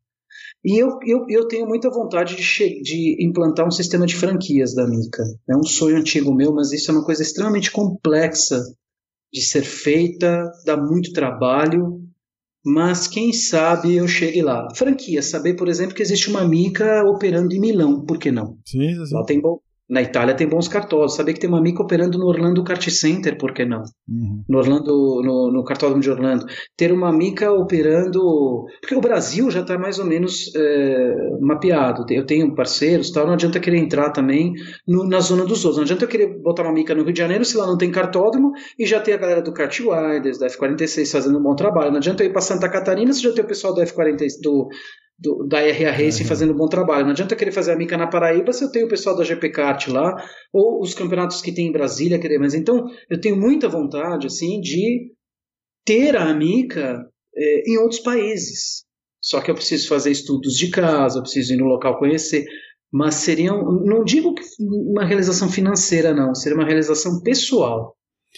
E 0.65 0.79
eu, 0.79 0.99
eu, 1.07 1.25
eu 1.29 1.49
tenho 1.49 1.67
muita 1.67 1.89
vontade 1.91 2.37
de, 2.37 2.83
de 2.83 3.17
implantar 3.25 3.67
um 3.67 3.71
sistema 3.71 4.07
de 4.07 4.15
franquias 4.15 4.75
da 4.75 4.87
Mica. 4.87 5.23
É 5.49 5.57
um 5.57 5.63
sonho 5.63 5.97
antigo 5.97 6.35
meu, 6.35 6.53
mas 6.53 6.73
isso 6.73 6.91
é 6.91 6.95
uma 6.95 7.05
coisa 7.05 7.23
extremamente 7.23 7.71
complexa 7.71 8.63
de 9.33 9.41
ser 9.41 9.63
feita, 9.63 10.51
dá 10.67 10.77
muito 10.77 11.13
trabalho, 11.13 12.01
mas 12.65 13.07
quem 13.07 13.33
sabe 13.33 13.97
eu 13.97 14.07
chegue 14.07 14.43
lá. 14.43 14.69
Franquia, 14.75 15.23
saber, 15.23 15.55
por 15.55 15.69
exemplo, 15.69 15.95
que 15.95 16.03
existe 16.03 16.29
uma 16.29 16.47
Mica 16.47 17.05
operando 17.05 17.55
em 17.55 17.61
Milão, 17.61 18.05
por 18.05 18.19
que 18.19 18.31
não? 18.31 18.59
Sim, 18.67 19.07
sim. 19.07 19.15
Lá 19.15 19.25
tem 19.25 19.41
bom, 19.41 19.61
na 19.91 20.01
Itália 20.01 20.37
tem 20.37 20.49
bons 20.49 20.69
cartódromos. 20.69 21.17
Saber 21.17 21.35
que 21.35 21.41
tem 21.41 21.51
uma 21.51 21.61
mica 21.61 21.83
operando 21.83 22.17
no 22.17 22.27
Orlando 22.27 22.63
Kart 22.63 22.89
Center, 22.89 23.37
por 23.37 23.53
que 23.53 23.65
não? 23.65 23.83
Uhum. 24.09 24.45
No 24.49 24.59
Orlando, 24.59 25.21
no, 25.23 25.51
no 25.53 25.65
cartódromo 25.65 26.01
de 26.01 26.09
Orlando. 26.09 26.47
Ter 26.77 26.93
uma 26.93 27.13
mica 27.13 27.51
operando. 27.51 28.21
Porque 28.81 28.95
o 28.95 29.01
Brasil 29.01 29.51
já 29.51 29.63
está 29.63 29.77
mais 29.77 29.99
ou 29.99 30.05
menos 30.05 30.55
é, 30.55 31.15
mapeado. 31.41 32.07
Eu 32.09 32.25
tenho 32.25 32.55
parceiros, 32.55 33.11
tal, 33.11 33.27
não 33.27 33.35
adianta 33.35 33.59
querer 33.59 33.79
entrar 33.79 34.11
também 34.11 34.53
no, 34.87 35.05
na 35.05 35.19
zona 35.19 35.45
dos 35.45 35.65
outros. 35.65 35.79
Não 35.79 35.85
adianta 35.85 36.05
eu 36.05 36.09
querer 36.09 36.41
botar 36.41 36.63
uma 36.63 36.73
mica 36.73 36.95
no 36.95 37.03
Rio 37.03 37.13
de 37.13 37.19
Janeiro 37.19 37.45
se 37.45 37.57
lá 37.57 37.67
não 37.67 37.77
tem 37.77 37.91
cartódromo 37.91 38.53
e 38.79 38.87
já 38.87 39.01
tem 39.01 39.13
a 39.13 39.19
galera 39.19 39.43
do 39.43 39.53
Kart 39.53 39.77
Wilders, 39.81 40.39
da 40.39 40.47
F46 40.47 41.11
fazendo 41.11 41.39
um 41.39 41.43
bom 41.43 41.57
trabalho. 41.57 41.91
Não 41.91 41.99
adianta 41.99 42.23
eu 42.23 42.29
ir 42.29 42.33
para 42.33 42.41
Santa 42.41 42.69
Catarina 42.69 43.13
se 43.13 43.23
já 43.23 43.33
tem 43.33 43.45
o 43.45 43.49
pessoal 43.49 43.75
do 43.75 43.81
F46 43.81 44.41
do 44.41 44.69
do, 45.21 45.47
da 45.47 45.61
RA 45.61 45.91
Racing 45.91 46.23
uhum. 46.23 46.29
fazendo 46.29 46.53
um 46.55 46.57
bom 46.57 46.67
trabalho. 46.67 47.05
Não 47.05 47.13
adianta 47.13 47.37
querer 47.37 47.53
fazer 47.53 47.73
a 47.73 47.77
mica 47.77 47.97
na 47.97 48.07
Paraíba 48.07 48.53
se 48.53 48.65
eu 48.65 48.73
tenho 48.73 48.87
o 48.87 48.89
pessoal 48.89 49.15
da 49.15 49.25
GP 49.25 49.51
Kart 49.51 49.89
lá, 49.89 50.17
ou 50.53 50.81
os 50.81 50.95
campeonatos 50.95 51.43
que 51.43 51.53
tem 51.53 51.69
em 51.69 51.73
Brasília, 51.73 52.19
querer. 52.19 52.39
Mas 52.39 52.55
então 52.55 52.87
eu 53.09 53.21
tenho 53.21 53.37
muita 53.37 53.69
vontade 53.69 54.27
assim 54.27 54.61
de 54.61 55.13
ter 55.85 56.17
a 56.17 56.33
mica 56.33 57.07
é, 57.37 57.71
em 57.71 57.77
outros 57.79 58.01
países. 58.01 58.85
Só 59.23 59.43
que 59.43 59.51
eu 59.51 59.55
preciso 59.55 59.87
fazer 59.87 60.11
estudos 60.11 60.55
de 60.55 60.71
casa, 60.71 61.19
eu 61.19 61.23
preciso 61.23 61.53
ir 61.53 61.59
no 61.59 61.67
local 61.67 61.99
conhecer. 61.99 62.47
Mas 62.91 63.17
seria, 63.17 63.53
não 63.53 64.03
digo 64.03 64.35
uma 64.59 65.05
realização 65.05 65.49
financeira, 65.49 66.15
não, 66.15 66.35
seria 66.35 66.57
uma 66.57 66.67
realização 66.67 67.21
pessoal. 67.21 67.95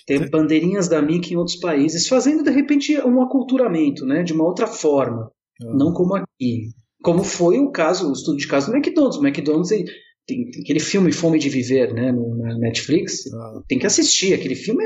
Ter 0.06 0.28
bandeirinhas 0.28 0.88
da 0.88 1.00
mica 1.00 1.32
em 1.32 1.36
outros 1.36 1.56
países, 1.56 2.08
fazendo 2.08 2.42
de 2.42 2.50
repente 2.50 2.98
um 3.02 3.22
aculturamento, 3.22 4.04
né, 4.04 4.22
de 4.22 4.32
uma 4.32 4.44
outra 4.44 4.66
forma. 4.66 5.30
Não 5.60 5.92
como 5.92 6.14
aqui. 6.14 6.68
Como 7.02 7.24
foi 7.24 7.58
o 7.58 7.70
caso, 7.70 8.08
o 8.08 8.12
estudo 8.12 8.38
de 8.38 8.46
caso 8.46 8.70
do 8.70 8.76
McDonald's. 8.76 9.18
O 9.18 9.26
McDonald's 9.26 9.68
tem, 9.68 9.84
tem, 10.26 10.50
aquele 10.62 10.80
filme 10.80 11.12
Fome 11.12 11.38
de 11.38 11.48
Viver, 11.48 11.92
né, 11.92 12.12
no, 12.12 12.36
na 12.36 12.56
Netflix. 12.58 13.26
Ah. 13.32 13.60
Tem 13.68 13.78
que 13.78 13.86
assistir. 13.86 14.34
Aquele 14.34 14.54
filme 14.54 14.84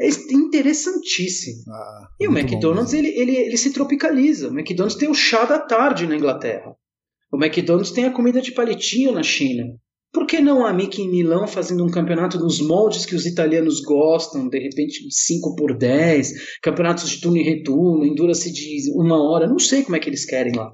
é, 0.00 0.06
é 0.06 0.32
interessantíssimo. 0.32 1.62
Ah, 1.68 2.08
e 2.20 2.28
o 2.28 2.36
McDonald's 2.36 2.92
ele, 2.92 3.08
ele, 3.08 3.36
ele 3.36 3.56
se 3.56 3.72
tropicaliza. 3.72 4.48
O 4.48 4.52
McDonald's 4.52 4.98
tem 4.98 5.08
o 5.08 5.14
chá 5.14 5.44
da 5.44 5.58
tarde 5.58 6.06
na 6.06 6.16
Inglaterra. 6.16 6.76
O 7.32 7.42
McDonald's 7.42 7.90
tem 7.90 8.04
a 8.04 8.12
comida 8.12 8.40
de 8.40 8.52
palitinho 8.52 9.12
na 9.12 9.22
China. 9.22 9.64
Por 10.14 10.28
que 10.28 10.40
não 10.40 10.64
a 10.64 10.72
Mickey 10.72 11.02
em 11.02 11.10
Milão 11.10 11.44
fazendo 11.48 11.84
um 11.84 11.90
campeonato 11.90 12.38
nos 12.38 12.60
moldes 12.60 13.04
que 13.04 13.16
os 13.16 13.26
italianos 13.26 13.80
gostam, 13.80 14.48
de 14.48 14.60
repente 14.60 15.04
5 15.10 15.56
por 15.56 15.76
10, 15.76 16.60
campeonatos 16.62 17.10
de 17.10 17.20
turno 17.20 17.36
e 17.36 17.42
retorno, 17.42 18.06
endurance 18.06 18.52
de 18.52 18.92
uma 18.94 19.20
hora, 19.20 19.48
não 19.48 19.58
sei 19.58 19.82
como 19.82 19.96
é 19.96 19.98
que 19.98 20.08
eles 20.08 20.24
querem 20.24 20.54
lá. 20.54 20.72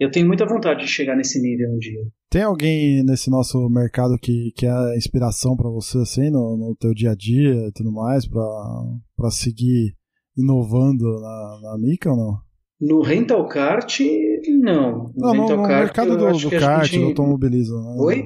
Eu 0.00 0.10
tenho 0.10 0.26
muita 0.26 0.46
vontade 0.46 0.80
de 0.80 0.88
chegar 0.88 1.14
nesse 1.14 1.40
nível 1.42 1.74
um 1.74 1.78
dia. 1.78 2.00
Tem 2.30 2.42
alguém 2.42 3.04
nesse 3.04 3.30
nosso 3.30 3.68
mercado 3.68 4.18
que, 4.18 4.50
que 4.56 4.66
é 4.66 4.96
inspiração 4.96 5.54
para 5.54 5.68
você, 5.68 5.98
assim, 5.98 6.30
no, 6.30 6.56
no 6.56 6.74
teu 6.74 6.94
dia 6.94 7.10
a 7.10 7.14
dia 7.14 7.68
e 7.68 7.72
tudo 7.72 7.92
mais, 7.92 8.26
para 8.26 9.30
seguir 9.30 9.94
inovando 10.36 11.04
na, 11.20 11.60
na 11.62 11.78
Mica 11.78 12.10
ou 12.10 12.16
não? 12.16 12.53
No 12.80 13.02
rental 13.02 13.48
kart, 13.48 14.00
não. 14.60 15.12
No, 15.16 15.34
não, 15.34 15.34
no, 15.34 15.56
no 15.56 15.62
kart, 15.62 15.84
mercado 15.84 16.16
do, 16.16 16.38
do 16.38 16.50
kart, 16.50 16.86
gente... 16.86 17.00
do 17.00 17.06
automobilismo. 17.06 17.76
Né? 17.76 17.96
Oi? 17.98 18.24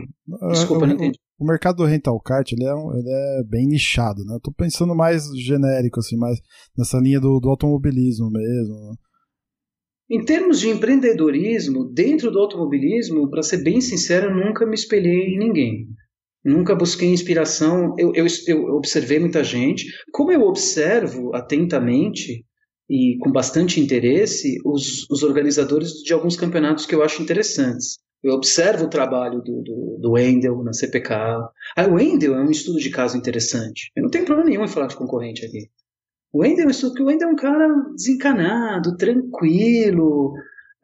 Desculpa, 0.50 0.86
não 0.86 0.94
entendi. 0.94 1.18
O, 1.38 1.44
mercado 1.44 1.76
do 1.76 1.84
rental 1.84 2.18
kart, 2.20 2.50
ele 2.50 2.64
é, 2.64 2.72
ele 2.72 3.10
é 3.10 3.44
bem 3.44 3.66
nichado, 3.66 4.24
né? 4.24 4.34
Eu 4.34 4.40
tô 4.40 4.52
pensando 4.52 4.94
mais 4.94 5.24
genérico, 5.36 6.00
assim, 6.00 6.16
mais 6.16 6.38
nessa 6.76 6.98
linha 6.98 7.20
do, 7.20 7.38
do 7.38 7.48
automobilismo 7.48 8.30
mesmo. 8.30 8.74
Né? 8.74 8.96
Em 10.10 10.24
termos 10.24 10.58
de 10.58 10.70
empreendedorismo, 10.70 11.84
dentro 11.92 12.30
do 12.30 12.38
automobilismo, 12.38 13.28
para 13.28 13.42
ser 13.42 13.62
bem 13.62 13.80
sincero, 13.80 14.30
eu 14.30 14.46
nunca 14.46 14.64
me 14.64 14.74
espelhei 14.74 15.34
em 15.34 15.38
ninguém. 15.38 15.86
Nunca 16.42 16.74
busquei 16.74 17.10
inspiração. 17.10 17.94
Eu, 17.98 18.12
eu, 18.14 18.26
eu 18.46 18.74
observei 18.74 19.18
muita 19.18 19.44
gente. 19.44 19.84
Como 20.10 20.32
eu 20.32 20.40
observo 20.42 21.34
atentamente 21.34 22.44
e 22.88 23.18
com 23.18 23.30
bastante 23.30 23.80
interesse 23.80 24.60
os, 24.64 25.08
os 25.10 25.22
organizadores 25.22 25.92
de 26.02 26.12
alguns 26.12 26.36
campeonatos 26.36 26.86
que 26.86 26.94
eu 26.94 27.02
acho 27.02 27.22
interessantes. 27.22 27.98
Eu 28.22 28.32
observo 28.32 28.86
o 28.86 28.90
trabalho 28.90 29.40
do, 29.40 29.62
do, 29.62 29.98
do 30.00 30.12
Wendel 30.12 30.62
na 30.64 30.72
CPK. 30.72 31.14
Ah, 31.76 31.86
o 31.88 31.94
Wendel 31.94 32.34
é 32.34 32.42
um 32.42 32.50
estudo 32.50 32.78
de 32.78 32.90
caso 32.90 33.16
interessante. 33.16 33.92
Eu 33.94 34.02
não 34.02 34.10
tenho 34.10 34.24
problema 34.24 34.48
nenhum 34.48 34.64
em 34.64 34.68
falar 34.68 34.88
de 34.88 34.96
concorrente 34.96 35.44
aqui. 35.44 35.68
O 36.32 36.40
Wendel, 36.40 36.66
o 36.66 37.04
Wendel 37.04 37.28
é 37.28 37.32
um 37.32 37.36
cara 37.36 37.68
desencanado, 37.94 38.96
tranquilo, 38.96 40.34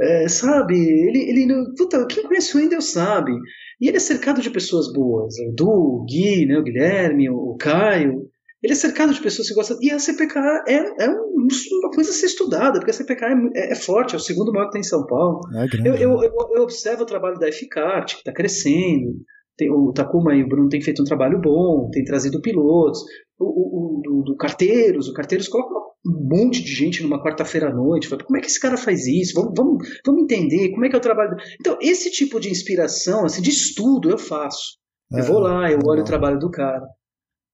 é, 0.01 0.29
sabe? 0.29 0.77
Ele, 0.77 1.19
ele, 1.29 1.75
puta, 1.77 2.07
quem 2.07 2.23
conhece 2.23 2.57
o 2.57 2.61
Wendel 2.61 2.81
sabe. 2.81 3.33
E 3.81 3.89
ele 3.89 3.97
é 3.97 4.01
cercado 4.01 4.41
de 4.41 4.51
pessoas 4.51 4.93
boas. 4.93 5.35
O 5.41 5.53
Du, 5.53 5.69
o 5.69 6.05
Gui, 6.05 6.47
né, 6.47 6.59
o 6.59 6.63
Guilherme, 6.63 7.29
o 7.29 7.57
Caio. 7.59 8.31
Ele 8.65 8.73
é 8.73 8.77
cercado 8.77 9.13
de 9.13 9.21
pessoas 9.21 9.47
que 9.47 9.55
gostam. 9.55 9.77
E 9.83 9.91
a 9.91 9.99
CPK 9.99 10.39
é, 10.67 11.05
é 11.05 11.11
uma 11.11 11.91
coisa 11.95 12.09
a 12.09 12.15
ser 12.15 12.25
estudada, 12.25 12.79
porque 12.79 12.93
a 12.93 12.95
CPK 12.95 13.27
é, 13.55 13.73
é 13.73 13.75
forte, 13.75 14.15
é 14.15 14.17
o 14.17 14.21
segundo 14.21 14.51
maior 14.51 14.69
que 14.69 14.73
tem 14.73 14.81
em 14.81 14.85
São 14.85 15.05
Paulo. 15.05 15.41
É 15.55 15.69
grande, 15.69 15.87
eu, 15.87 15.95
eu, 15.97 16.19
né? 16.19 16.27
eu, 16.27 16.57
eu, 16.57 16.63
observo 16.63 17.03
o 17.03 17.07
trabalho 17.07 17.39
da 17.39 17.53
FCART, 17.53 18.15
que 18.15 18.21
está 18.21 18.33
crescendo. 18.33 19.19
Tem, 19.55 19.71
o 19.71 19.93
Takuma 19.93 20.35
e 20.35 20.43
o 20.43 20.49
Bruno 20.49 20.71
têm 20.71 20.81
feito 20.81 21.03
um 21.03 21.05
trabalho 21.05 21.39
bom, 21.43 21.91
têm 21.93 22.07
trazido 22.07 22.41
pilotos. 22.41 23.03
O, 23.39 23.45
o, 23.45 23.99
o 23.99 24.03
do, 24.03 24.23
do, 24.33 24.37
Carteiros, 24.37 25.09
o 25.09 25.13
Carteiros 25.13 25.47
coloca 25.47 25.75
um 26.07 26.27
monte 26.27 26.65
de 26.65 26.75
gente 26.75 27.03
numa 27.03 27.23
quarta-feira 27.23 27.69
à 27.69 27.75
noite. 27.75 28.09
Fala, 28.09 28.25
como 28.25 28.39
é 28.39 28.41
que 28.41 28.47
esse 28.47 28.59
cara 28.59 28.79
faz 28.79 29.07
isso? 29.07 29.35
Vamos, 29.35 29.53
vamos, 29.55 29.87
vamos 30.07 30.23
entender 30.23 30.71
como 30.71 30.87
é 30.87 30.89
que 30.89 30.95
é 30.95 30.99
o 30.99 31.03
trabalho. 31.03 31.37
Então, 31.61 31.77
esse 31.83 32.11
tipo 32.11 32.41
de 32.41 32.49
inspiração, 32.49 33.27
assim, 33.27 33.43
de 33.43 33.51
estudo, 33.51 34.09
eu 34.09 34.17
faço. 34.17 34.79
Eu 35.13 35.19
é, 35.19 35.23
vou 35.23 35.39
lá, 35.39 35.71
eu 35.71 35.81
olho 35.85 36.01
o 36.01 36.07
trabalho 36.07 36.39
do 36.39 36.51
cara. 36.51 36.81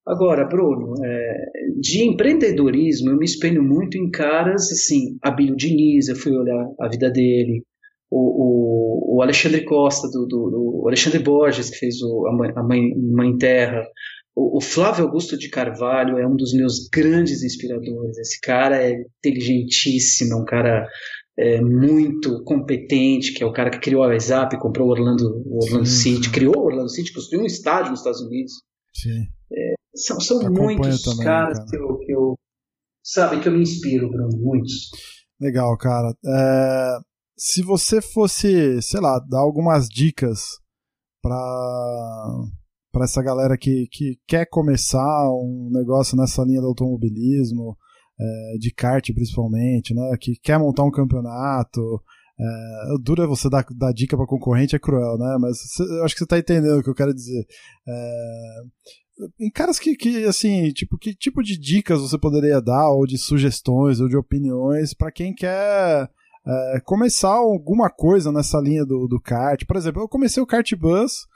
Agora, 0.05 0.45
Bruno, 0.45 0.95
é, 1.03 1.45
de 1.79 2.03
empreendedorismo, 2.03 3.11
eu 3.11 3.17
me 3.17 3.25
espelho 3.25 3.63
muito 3.63 3.97
em 3.97 4.09
caras 4.09 4.71
assim, 4.71 5.17
Abílio 5.21 5.55
Diniz, 5.55 6.07
eu 6.07 6.15
fui 6.15 6.35
olhar 6.35 6.67
a 6.79 6.87
vida 6.87 7.09
dele, 7.09 7.63
o, 8.09 9.15
o, 9.15 9.17
o 9.17 9.21
Alexandre 9.21 9.63
Costa, 9.63 10.09
do, 10.09 10.25
do, 10.25 10.49
do, 10.49 10.87
Alexandre 10.87 11.19
Borges, 11.19 11.69
que 11.69 11.77
fez 11.77 12.01
o, 12.01 12.27
a, 12.27 12.35
mãe, 12.35 12.51
a 12.55 12.63
mãe, 12.63 12.95
mãe 12.97 13.37
Terra, 13.37 13.83
o, 14.35 14.57
o, 14.57 14.61
Flávio 14.61 15.05
Augusto 15.05 15.37
de 15.37 15.49
Carvalho 15.49 16.17
é 16.17 16.27
um 16.27 16.35
dos 16.35 16.53
meus 16.53 16.89
grandes 16.91 17.43
inspiradores. 17.43 18.17
Esse 18.17 18.39
cara 18.41 18.81
é 18.81 19.03
inteligentíssimo, 19.19 20.33
é 20.33 20.35
um 20.35 20.45
cara 20.45 20.87
é, 21.37 21.61
muito 21.61 22.43
competente, 22.43 23.33
que 23.33 23.43
é 23.43 23.45
o 23.45 23.53
cara 23.53 23.69
que 23.69 23.79
criou 23.79 24.03
a 24.03 24.07
WhatsApp, 24.07 24.57
comprou 24.59 24.87
o 24.87 24.91
Orlando, 24.91 25.43
o 25.45 25.63
Orlando 25.63 25.85
sim, 25.85 26.15
City, 26.15 26.31
criou 26.31 26.57
o 26.57 26.65
Orlando 26.65 26.89
City, 26.89 27.13
construiu 27.13 27.43
um 27.43 27.47
estádio 27.47 27.91
nos 27.91 27.99
Estados 27.99 28.21
Unidos. 28.21 28.53
Sim. 28.93 29.25
São, 29.95 30.19
são 30.19 30.51
muitos 30.51 31.03
também, 31.03 31.25
caras 31.25 31.57
cara. 31.57 31.69
que, 31.69 31.77
eu, 31.77 31.97
que 31.99 32.11
eu. 32.11 32.35
Sabe, 33.03 33.41
que 33.41 33.47
eu 33.47 33.53
me 33.53 33.61
inspiro, 33.61 34.09
Bruno, 34.09 34.37
muitos. 34.37 34.89
Legal, 35.39 35.75
cara. 35.77 36.15
É, 36.25 36.97
se 37.37 37.61
você 37.63 38.01
fosse, 38.01 38.81
sei 38.81 39.01
lá, 39.01 39.19
dar 39.19 39.39
algumas 39.39 39.87
dicas 39.87 40.39
para 41.21 41.39
para 42.91 43.05
essa 43.05 43.23
galera 43.23 43.57
que, 43.57 43.87
que 43.89 44.19
quer 44.27 44.45
começar 44.45 45.29
um 45.29 45.69
negócio 45.71 46.17
nessa 46.17 46.43
linha 46.43 46.59
do 46.59 46.67
automobilismo, 46.67 47.77
é, 48.19 48.57
de 48.59 48.69
kart 48.73 49.13
principalmente, 49.13 49.93
né, 49.93 50.11
que 50.19 50.33
quer 50.43 50.59
montar 50.59 50.83
um 50.83 50.91
campeonato, 50.91 51.81
é, 52.41 52.97
duro 53.01 53.23
é 53.23 53.27
você 53.27 53.49
dar, 53.49 53.65
dar 53.77 53.93
dica 53.93 54.17
para 54.17 54.25
concorrente, 54.25 54.75
é 54.75 54.79
cruel, 54.79 55.17
né? 55.17 55.37
Mas 55.39 55.57
eu 55.79 56.03
acho 56.03 56.15
que 56.15 56.19
você 56.19 56.27
tá 56.27 56.39
entendendo 56.39 56.79
o 56.79 56.83
que 56.83 56.89
eu 56.89 56.95
quero 56.95 57.13
dizer. 57.13 57.45
É, 57.87 58.61
em 59.39 59.49
caras 59.49 59.79
que, 59.79 59.95
que, 59.95 60.23
assim, 60.25 60.71
tipo, 60.71 60.97
que 60.97 61.13
tipo 61.13 61.43
de 61.43 61.57
dicas 61.57 61.99
você 61.99 62.17
poderia 62.17 62.61
dar, 62.61 62.89
ou 62.89 63.05
de 63.05 63.17
sugestões, 63.17 63.99
ou 63.99 64.07
de 64.07 64.17
opiniões, 64.17 64.93
para 64.93 65.11
quem 65.11 65.33
quer 65.33 66.09
é, 66.45 66.79
começar 66.83 67.33
alguma 67.33 67.89
coisa 67.89 68.31
nessa 68.31 68.59
linha 68.59 68.85
do, 68.85 69.07
do 69.07 69.19
kart? 69.19 69.65
Por 69.65 69.75
exemplo, 69.75 70.01
eu 70.01 70.07
comecei 70.07 70.41
o 70.41 70.47
Kart 70.47 70.73
Bus 70.75 71.29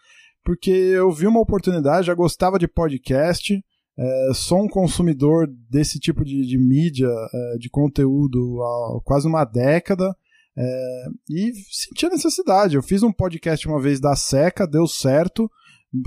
porque 0.45 0.69
eu 0.69 1.11
vi 1.11 1.25
uma 1.25 1.41
oportunidade, 1.41 2.05
já 2.05 2.13
gostava 2.13 2.59
de 2.59 2.67
podcast, 2.67 3.59
é, 3.97 4.31
sou 4.35 4.63
um 4.63 4.67
consumidor 4.67 5.47
desse 5.69 5.99
tipo 5.99 6.23
de, 6.23 6.45
de 6.45 6.57
mídia, 6.57 7.07
é, 7.07 7.57
de 7.57 7.67
conteúdo 7.67 8.61
há 8.61 9.01
quase 9.03 9.27
uma 9.27 9.43
década. 9.43 10.15
É, 10.57 11.05
e 11.29 11.51
senti 11.71 12.05
a 12.05 12.09
necessidade. 12.09 12.75
Eu 12.75 12.83
fiz 12.83 13.03
um 13.03 13.11
podcast 13.11 13.67
uma 13.67 13.81
vez 13.81 13.99
da 13.99 14.15
Seca, 14.15 14.67
deu 14.67 14.85
certo. 14.87 15.49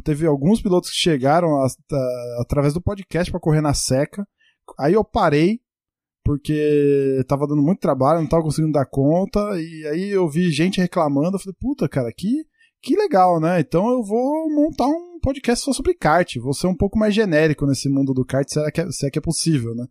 Teve 0.04 0.26
alguns 0.26 0.60
pilotos 0.60 0.90
que 0.90 0.96
chegaram 0.96 1.56
a, 1.62 1.66
a, 1.66 2.42
através 2.42 2.74
do 2.74 2.80
podcast 2.80 3.30
para 3.30 3.40
correr 3.40 3.60
na 3.60 3.74
Seca. 3.74 4.26
Aí 4.78 4.94
eu 4.94 5.04
parei, 5.04 5.60
porque 6.24 7.22
tava 7.26 7.46
dando 7.46 7.62
muito 7.62 7.80
trabalho, 7.80 8.20
não 8.20 8.28
tava 8.28 8.42
conseguindo 8.42 8.72
dar 8.72 8.86
conta. 8.86 9.40
E 9.60 9.86
aí 9.86 10.10
eu 10.10 10.28
vi 10.28 10.50
gente 10.50 10.80
reclamando. 10.80 11.36
Eu 11.36 11.40
falei, 11.40 11.56
puta, 11.60 11.88
cara, 11.88 12.12
que, 12.16 12.44
que 12.82 12.96
legal, 12.96 13.40
né? 13.40 13.60
Então 13.60 13.88
eu 13.88 14.02
vou 14.02 14.50
montar 14.50 14.86
um 14.86 15.18
podcast 15.22 15.64
só 15.64 15.72
sobre 15.72 15.94
kart. 15.94 16.36
Vou 16.36 16.52
ser 16.52 16.66
um 16.66 16.76
pouco 16.76 16.98
mais 16.98 17.14
genérico 17.14 17.66
nesse 17.66 17.88
mundo 17.88 18.12
do 18.12 18.24
kart, 18.24 18.48
se 18.48 18.60
é 18.60 18.70
que 18.70 18.80
é, 18.80 18.90
se 18.90 19.06
é, 19.06 19.10
que 19.10 19.18
é 19.18 19.22
possível, 19.22 19.74
né? 19.74 19.86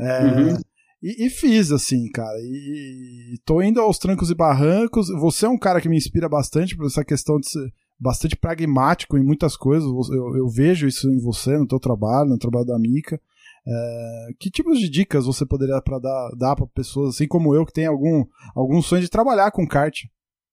É, 0.00 0.24
uhum. 0.24 0.58
E, 1.02 1.26
e, 1.26 1.30
fiz, 1.30 1.70
assim, 1.70 2.10
cara. 2.10 2.36
E, 2.40 3.34
e 3.34 3.38
tô 3.44 3.62
indo 3.62 3.80
aos 3.80 3.98
trancos 3.98 4.30
e 4.30 4.34
barrancos. 4.34 5.08
Você 5.20 5.46
é 5.46 5.48
um 5.48 5.58
cara 5.58 5.80
que 5.80 5.88
me 5.88 5.96
inspira 5.96 6.28
bastante 6.28 6.76
por 6.76 6.86
essa 6.86 7.04
questão 7.04 7.38
de 7.38 7.48
ser 7.48 7.72
bastante 7.98 8.36
pragmático 8.36 9.18
em 9.18 9.24
muitas 9.24 9.56
coisas. 9.56 9.88
Eu, 10.10 10.36
eu 10.36 10.48
vejo 10.48 10.86
isso 10.86 11.10
em 11.10 11.18
você, 11.18 11.56
no 11.58 11.66
teu 11.66 11.80
trabalho, 11.80 12.30
no 12.30 12.38
trabalho 12.38 12.66
da 12.66 12.78
Mica. 12.78 13.20
É, 13.66 14.28
que 14.38 14.50
tipos 14.50 14.78
de 14.78 14.88
dicas 14.88 15.26
você 15.26 15.44
poderia 15.44 15.80
pra 15.82 15.98
dar, 15.98 16.30
dar 16.36 16.56
para 16.56 16.66
pessoas, 16.68 17.14
assim 17.14 17.26
como 17.26 17.54
eu, 17.54 17.66
que 17.66 17.72
tem 17.72 17.86
algum, 17.86 18.24
algum 18.54 18.80
sonho 18.80 19.02
de 19.02 19.10
trabalhar 19.10 19.50
com 19.50 19.66
kart? 19.66 20.04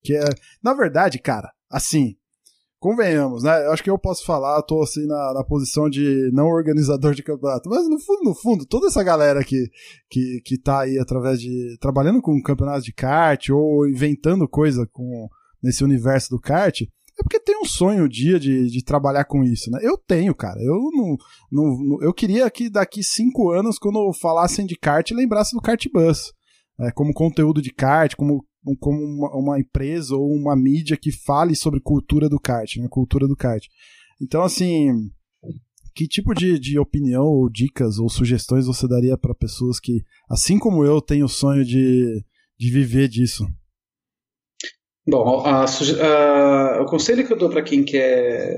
Que 0.03 0.15
é, 0.15 0.25
na 0.61 0.73
verdade, 0.73 1.17
cara, 1.17 1.51
assim, 1.69 2.17
convenhamos, 2.77 3.43
né? 3.43 3.65
Eu 3.65 3.71
acho 3.71 3.83
que 3.83 3.89
eu 3.89 3.97
posso 3.97 4.25
falar, 4.25 4.57
eu 4.57 4.63
tô 4.63 4.83
assim 4.83 5.05
na, 5.07 5.33
na 5.33 5.43
posição 5.43 5.89
de 5.89 6.29
não 6.33 6.47
organizador 6.47 7.15
de 7.15 7.23
campeonato, 7.23 7.69
mas 7.69 7.89
no 7.89 7.97
fundo, 7.99 8.23
no 8.23 8.35
fundo, 8.35 8.65
toda 8.65 8.87
essa 8.87 9.01
galera 9.01 9.43
que, 9.43 9.71
que, 10.09 10.41
que 10.43 10.57
tá 10.57 10.81
aí 10.81 10.99
através 10.99 11.39
de. 11.39 11.77
trabalhando 11.79 12.21
com 12.21 12.41
campeonatos 12.41 12.83
de 12.83 12.93
kart 12.93 13.49
ou 13.49 13.87
inventando 13.87 14.47
coisa 14.47 14.87
com, 14.91 15.29
nesse 15.63 15.83
universo 15.83 16.29
do 16.29 16.39
kart. 16.39 16.81
É 17.17 17.23
porque 17.23 17.39
tem 17.39 17.57
um 17.61 17.65
sonho 17.65 18.05
um 18.05 18.09
dia 18.09 18.39
de, 18.39 18.69
de 18.69 18.83
trabalhar 18.83 19.23
com 19.25 19.43
isso, 19.43 19.71
né? 19.71 19.79
Eu 19.81 19.97
tenho, 19.97 20.35
cara. 20.35 20.59
Eu 20.61 20.89
não, 20.91 21.15
não, 21.51 22.01
eu 22.01 22.13
queria 22.13 22.49
que 22.51 22.69
daqui 22.69 23.01
cinco 23.01 23.51
anos, 23.51 23.79
quando 23.79 24.11
falassem 24.13 24.65
de 24.65 24.75
kart, 24.75 25.09
lembrasse 25.11 25.55
do 25.55 25.61
Kart 25.61 25.85
Bus. 25.93 26.33
É, 26.79 26.91
como 26.91 27.13
conteúdo 27.13 27.61
de 27.61 27.71
kart, 27.71 28.15
como 28.15 28.45
como 28.79 28.99
uma, 28.99 29.35
uma, 29.35 29.59
empresa 29.59 30.15
ou 30.15 30.33
uma 30.33 30.55
mídia 30.55 30.97
que 30.97 31.11
fale 31.11 31.55
sobre 31.55 31.79
cultura 31.79 32.27
do 32.27 32.39
kart, 32.39 32.77
né? 32.77 32.87
Cultura 32.89 33.27
do 33.27 33.35
kart. 33.35 33.63
Então, 34.19 34.41
assim, 34.41 35.11
que 35.93 36.07
tipo 36.07 36.33
de, 36.33 36.57
de 36.59 36.79
opinião 36.79 37.23
ou 37.23 37.49
dicas 37.49 37.99
ou 37.99 38.09
sugestões 38.09 38.65
você 38.65 38.87
daria 38.87 39.17
para 39.17 39.35
pessoas 39.35 39.79
que, 39.79 40.03
assim 40.29 40.57
como 40.57 40.83
eu, 40.83 40.99
têm 40.99 41.23
o 41.23 41.27
sonho 41.27 41.63
de, 41.63 42.23
de 42.57 42.71
viver 42.71 43.07
disso? 43.07 43.47
Bom, 45.07 45.45
a, 45.45 45.65
a, 45.65 46.81
o 46.81 46.85
conselho 46.85 47.25
que 47.25 47.31
eu 47.31 47.37
dou 47.37 47.49
para 47.49 47.61
quem 47.61 47.83
quer 47.83 48.57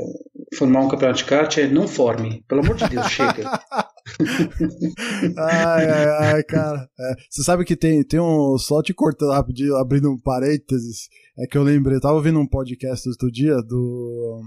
formar 0.56 0.82
um 0.82 0.88
campeonato 0.88 1.20
de 1.20 1.26
kart 1.26 1.58
é 1.58 1.68
não 1.68 1.88
forme. 1.88 2.42
Pelo 2.48 2.62
amor 2.62 2.76
de 2.76 2.88
Deus, 2.88 3.12
chega. 3.12 3.50
ai, 5.38 5.90
ai, 5.90 6.08
ai, 6.34 6.44
cara. 6.44 6.90
É, 6.98 7.16
você 7.30 7.44
sabe 7.44 7.66
que 7.66 7.76
tem, 7.76 8.02
tem 8.02 8.20
um. 8.20 8.58
Só 8.58 8.82
te 8.82 8.94
cortando 8.94 9.34
rapidinho, 9.34 9.76
abrindo 9.76 10.10
um 10.10 10.18
parênteses. 10.18 11.10
É 11.38 11.46
que 11.46 11.58
eu 11.58 11.64
lembrei, 11.64 11.98
eu 11.98 12.02
tava 12.02 12.16
ouvindo 12.16 12.40
um 12.40 12.48
podcast 12.48 13.10
outro 13.10 13.30
dia 13.30 13.58
do. 13.62 14.42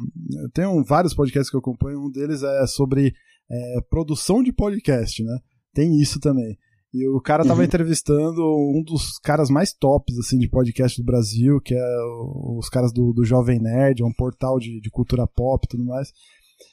Tem 0.54 0.66
um, 0.66 0.82
vários 0.82 1.12
podcasts 1.12 1.50
que 1.50 1.56
eu 1.56 1.60
acompanho, 1.60 2.00
um 2.00 2.10
deles 2.10 2.42
é 2.42 2.66
sobre 2.66 3.12
é, 3.50 3.80
produção 3.90 4.42
de 4.42 4.52
podcast, 4.52 5.22
né? 5.22 5.38
Tem 5.74 6.00
isso 6.00 6.18
também. 6.18 6.56
E 6.92 7.06
o 7.08 7.20
cara 7.20 7.44
tava 7.44 7.60
uhum. 7.60 7.66
entrevistando 7.66 8.42
um 8.42 8.82
dos 8.84 9.16
caras 9.18 9.48
mais 9.48 9.72
tops, 9.72 10.18
assim, 10.18 10.38
de 10.38 10.48
podcast 10.48 11.00
do 11.00 11.04
Brasil, 11.04 11.60
que 11.60 11.74
é 11.74 11.96
os 12.58 12.68
caras 12.68 12.92
do, 12.92 13.12
do 13.12 13.24
Jovem 13.24 13.60
Nerd, 13.60 14.02
é 14.02 14.04
um 14.04 14.12
portal 14.12 14.58
de, 14.58 14.80
de 14.80 14.90
cultura 14.90 15.24
pop 15.26 15.64
e 15.64 15.68
tudo 15.68 15.84
mais. 15.84 16.12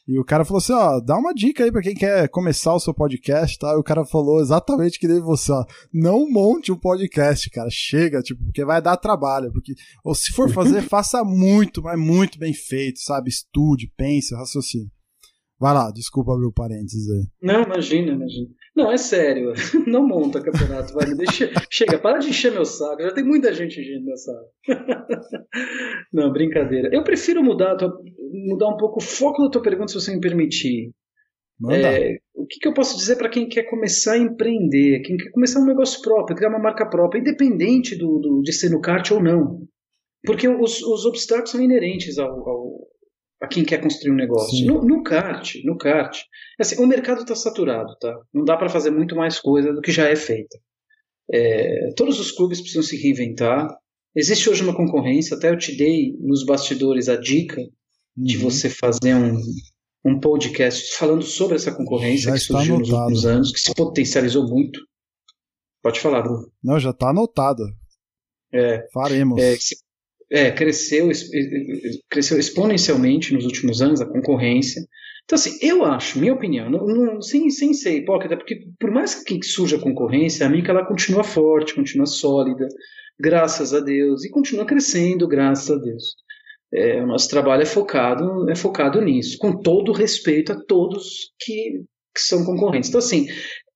E 0.07 0.19
o 0.19 0.23
cara 0.23 0.45
falou 0.45 0.57
assim, 0.57 0.73
ó, 0.73 0.99
dá 0.99 1.17
uma 1.17 1.33
dica 1.33 1.63
aí 1.63 1.71
pra 1.71 1.81
quem 1.81 1.93
quer 1.93 2.29
começar 2.29 2.73
o 2.73 2.79
seu 2.79 2.93
podcast, 2.93 3.59
tá? 3.59 3.73
E 3.73 3.77
o 3.77 3.83
cara 3.83 4.05
falou 4.05 4.41
exatamente 4.41 4.99
que 4.99 5.07
nem 5.07 5.19
você, 5.19 5.51
ó, 5.51 5.65
não 5.93 6.29
monte 6.29 6.71
um 6.71 6.79
podcast, 6.79 7.49
cara, 7.49 7.69
chega, 7.69 8.21
tipo, 8.21 8.43
porque 8.43 8.65
vai 8.65 8.81
dar 8.81 8.97
trabalho, 8.97 9.51
porque, 9.51 9.73
ou 10.03 10.15
se 10.15 10.31
for 10.31 10.49
fazer, 10.49 10.81
faça 10.87 11.23
muito, 11.23 11.81
mas 11.81 11.99
muito 11.99 12.39
bem 12.39 12.53
feito, 12.53 12.99
sabe? 13.01 13.29
Estude, 13.29 13.91
pense, 13.95 14.33
raciocine. 14.33 14.89
Vai 15.59 15.73
lá, 15.73 15.91
desculpa 15.91 16.33
abrir 16.33 16.45
o 16.45 16.53
parênteses 16.53 17.09
aí. 17.09 17.27
Não, 17.41 17.63
imagina, 17.63 18.11
imagina. 18.11 18.47
Não, 18.77 18.91
é 18.91 18.97
sério. 18.97 19.53
Não 19.87 20.07
monta 20.07 20.39
campeonato, 20.39 20.93
vai. 20.93 21.11
Deixa... 21.15 21.49
Chega, 21.67 21.97
para 21.97 22.19
de 22.19 22.29
encher 22.29 22.51
meu 22.51 22.63
saco. 22.63 23.01
Já 23.01 23.11
tem 23.11 23.23
muita 23.23 23.51
gente 23.51 23.81
enchendo 23.81 24.05
meu 24.05 24.15
saco. 24.15 24.49
Não, 26.13 26.31
brincadeira. 26.31 26.87
Eu 26.93 27.03
prefiro 27.03 27.43
mudar, 27.43 27.75
mudar 28.31 28.67
um 28.67 28.77
pouco 28.77 28.99
o 28.99 29.03
foco 29.03 29.43
da 29.43 29.49
tua 29.49 29.63
pergunta, 29.63 29.87
se 29.87 29.95
você 29.95 30.13
me 30.13 30.21
permitir. 30.21 30.91
É, 31.71 32.17
o 32.35 32.45
que, 32.45 32.59
que, 32.59 32.67
eu 32.67 32.73
posso 32.73 32.95
dizer 32.95 33.15
para 33.15 33.29
quem 33.29 33.49
quer 33.49 33.63
começar 33.63 34.13
a 34.13 34.19
empreender, 34.19 35.01
quem 35.01 35.17
quer 35.17 35.31
começar 35.31 35.59
um 35.59 35.65
negócio 35.65 35.99
próprio, 36.03 36.37
criar 36.37 36.49
uma 36.49 36.61
marca 36.61 36.87
própria, 36.87 37.19
independente 37.19 37.95
do, 37.95 38.19
do 38.19 38.41
de 38.43 38.53
ser 38.53 38.69
no 38.69 38.79
kart 38.79 39.09
ou 39.09 39.23
não? 39.23 39.67
Porque 40.23 40.47
os, 40.47 40.83
os 40.83 41.03
obstáculos 41.03 41.49
são 41.49 41.59
inerentes 41.59 42.19
ao, 42.19 42.29
ao, 42.47 42.87
a 43.41 43.47
quem 43.47 43.63
quer 43.63 43.81
construir 43.81 44.11
um 44.11 44.15
negócio. 44.15 44.65
No, 44.65 44.83
no, 44.83 45.03
kart, 45.03 45.55
no 45.63 45.77
kart, 45.77 46.17
assim, 46.59 46.81
o 46.81 46.87
mercado 46.87 47.21
está 47.21 47.35
saturado, 47.35 47.95
tá? 47.99 48.19
Não 48.33 48.43
dá 48.43 48.57
para 48.57 48.69
fazer 48.69 48.89
muito 48.89 49.15
mais 49.15 49.39
coisa 49.39 49.73
do 49.73 49.81
que 49.81 49.91
já 49.91 50.07
é 50.07 50.15
feita. 50.15 50.57
É, 51.31 51.93
todos 51.95 52.19
os 52.19 52.31
clubes 52.31 52.59
precisam 52.59 52.83
se 52.83 52.97
reinventar. 52.97 53.67
Existe 54.15 54.49
hoje 54.49 54.63
uma 54.63 54.75
concorrência, 54.75 55.37
até 55.37 55.49
eu 55.49 55.57
te 55.57 55.75
dei 55.75 56.15
nos 56.19 56.45
bastidores 56.45 57.09
a 57.09 57.15
dica 57.15 57.61
uhum. 57.61 58.23
de 58.23 58.37
você 58.37 58.69
fazer 58.69 59.13
um, 59.13 59.39
um 60.03 60.19
podcast 60.19 60.95
falando 60.97 61.23
sobre 61.23 61.55
essa 61.57 61.71
concorrência 61.71 62.29
já 62.29 62.33
que 62.33 62.39
surgiu 62.39 62.75
anotado. 62.75 62.79
nos 62.79 63.01
últimos 63.01 63.25
anos, 63.25 63.51
que 63.51 63.59
se 63.59 63.75
potencializou 63.75 64.47
muito. 64.47 64.79
Pode 65.83 65.99
falar, 65.99 66.23
Bruno. 66.23 66.51
Não, 66.63 66.79
já 66.79 66.89
está 66.89 67.09
anotado. 67.09 67.63
É, 68.51 68.87
Faremos. 68.91 69.39
É, 69.39 69.55
se 69.57 69.75
é, 70.29 70.51
cresceu, 70.51 71.09
cresceu 72.09 72.37
exponencialmente 72.37 73.33
nos 73.33 73.45
últimos 73.45 73.81
anos 73.81 74.01
a 74.01 74.05
concorrência. 74.05 74.81
Então, 75.23 75.35
assim, 75.35 75.57
eu 75.61 75.83
acho, 75.83 76.19
minha 76.19 76.33
opinião, 76.33 76.69
não, 76.69 76.85
não, 76.85 77.21
sem, 77.21 77.49
sem 77.49 77.73
ser 77.73 77.97
hipócrita, 77.97 78.37
porque 78.37 78.65
por 78.79 78.91
mais 78.91 79.15
que 79.23 79.43
surja 79.43 79.75
a 79.75 79.81
concorrência, 79.81 80.45
a 80.45 80.49
Mica 80.49 80.71
ela 80.71 80.85
continua 80.85 81.23
forte, 81.23 81.75
continua 81.75 82.05
sólida, 82.05 82.67
graças 83.19 83.73
a 83.73 83.81
Deus, 83.81 84.23
e 84.23 84.29
continua 84.29 84.65
crescendo, 84.65 85.27
graças 85.27 85.69
a 85.69 85.79
Deus. 85.79 86.15
É, 86.73 87.01
o 87.01 87.07
nosso 87.07 87.29
trabalho 87.29 87.61
é 87.61 87.65
focado, 87.65 88.49
é 88.49 88.55
focado 88.55 89.01
nisso, 89.01 89.37
com 89.37 89.61
todo 89.61 89.91
respeito 89.91 90.51
a 90.51 90.55
todos 90.65 91.31
que, 91.39 91.83
que 92.13 92.21
são 92.21 92.45
concorrentes. 92.45 92.89
Então, 92.89 92.99
assim, 92.99 93.27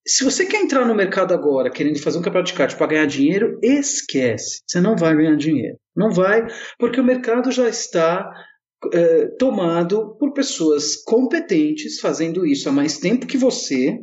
se 0.05 0.23
você 0.23 0.45
quer 0.45 0.61
entrar 0.61 0.85
no 0.85 0.95
mercado 0.95 1.33
agora, 1.33 1.69
querendo 1.69 1.99
fazer 1.99 2.17
um 2.17 2.21
campeonato 2.21 2.51
de 2.51 2.57
kart 2.57 2.75
para 2.75 2.87
ganhar 2.87 3.05
dinheiro, 3.05 3.59
esquece. 3.61 4.61
Você 4.65 4.81
não 4.81 4.95
vai 4.95 5.15
ganhar 5.15 5.35
dinheiro. 5.35 5.77
Não 5.95 6.11
vai, 6.11 6.45
porque 6.79 6.99
o 6.99 7.03
mercado 7.03 7.51
já 7.51 7.69
está 7.69 8.29
é, 8.93 9.27
tomado 9.37 10.15
por 10.17 10.33
pessoas 10.33 10.95
competentes 10.95 11.99
fazendo 11.99 12.45
isso 12.45 12.67
há 12.67 12.71
mais 12.71 12.97
tempo 12.97 13.27
que 13.27 13.37
você, 13.37 13.99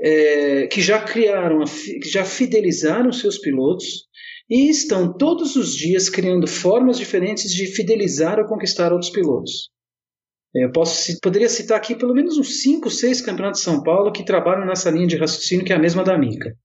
é, 0.00 0.66
que 0.68 0.80
já 0.80 1.02
criaram, 1.02 1.64
já 2.04 2.24
fidelizaram 2.24 3.12
seus 3.12 3.38
pilotos 3.38 4.08
e 4.48 4.70
estão 4.70 5.12
todos 5.12 5.54
os 5.54 5.74
dias 5.74 6.08
criando 6.08 6.46
formas 6.46 6.98
diferentes 6.98 7.52
de 7.52 7.66
fidelizar 7.66 8.38
ou 8.38 8.46
conquistar 8.46 8.92
outros 8.92 9.10
pilotos. 9.10 9.70
É, 10.54 10.64
eu 10.64 10.72
posso, 10.72 11.18
poderia 11.20 11.48
citar 11.48 11.76
aqui 11.76 11.94
pelo 11.94 12.14
menos 12.14 12.36
uns 12.36 12.62
5, 12.62 12.90
6 12.90 13.20
campeonatos 13.20 13.60
de 13.60 13.64
São 13.64 13.82
Paulo 13.82 14.12
que 14.12 14.24
trabalham 14.24 14.66
nessa 14.66 14.90
linha 14.90 15.06
de 15.06 15.16
raciocínio 15.16 15.64
que 15.64 15.72
é 15.72 15.76
a 15.76 15.80
mesma 15.80 16.02
da 16.02 16.18
Mica. 16.18 16.56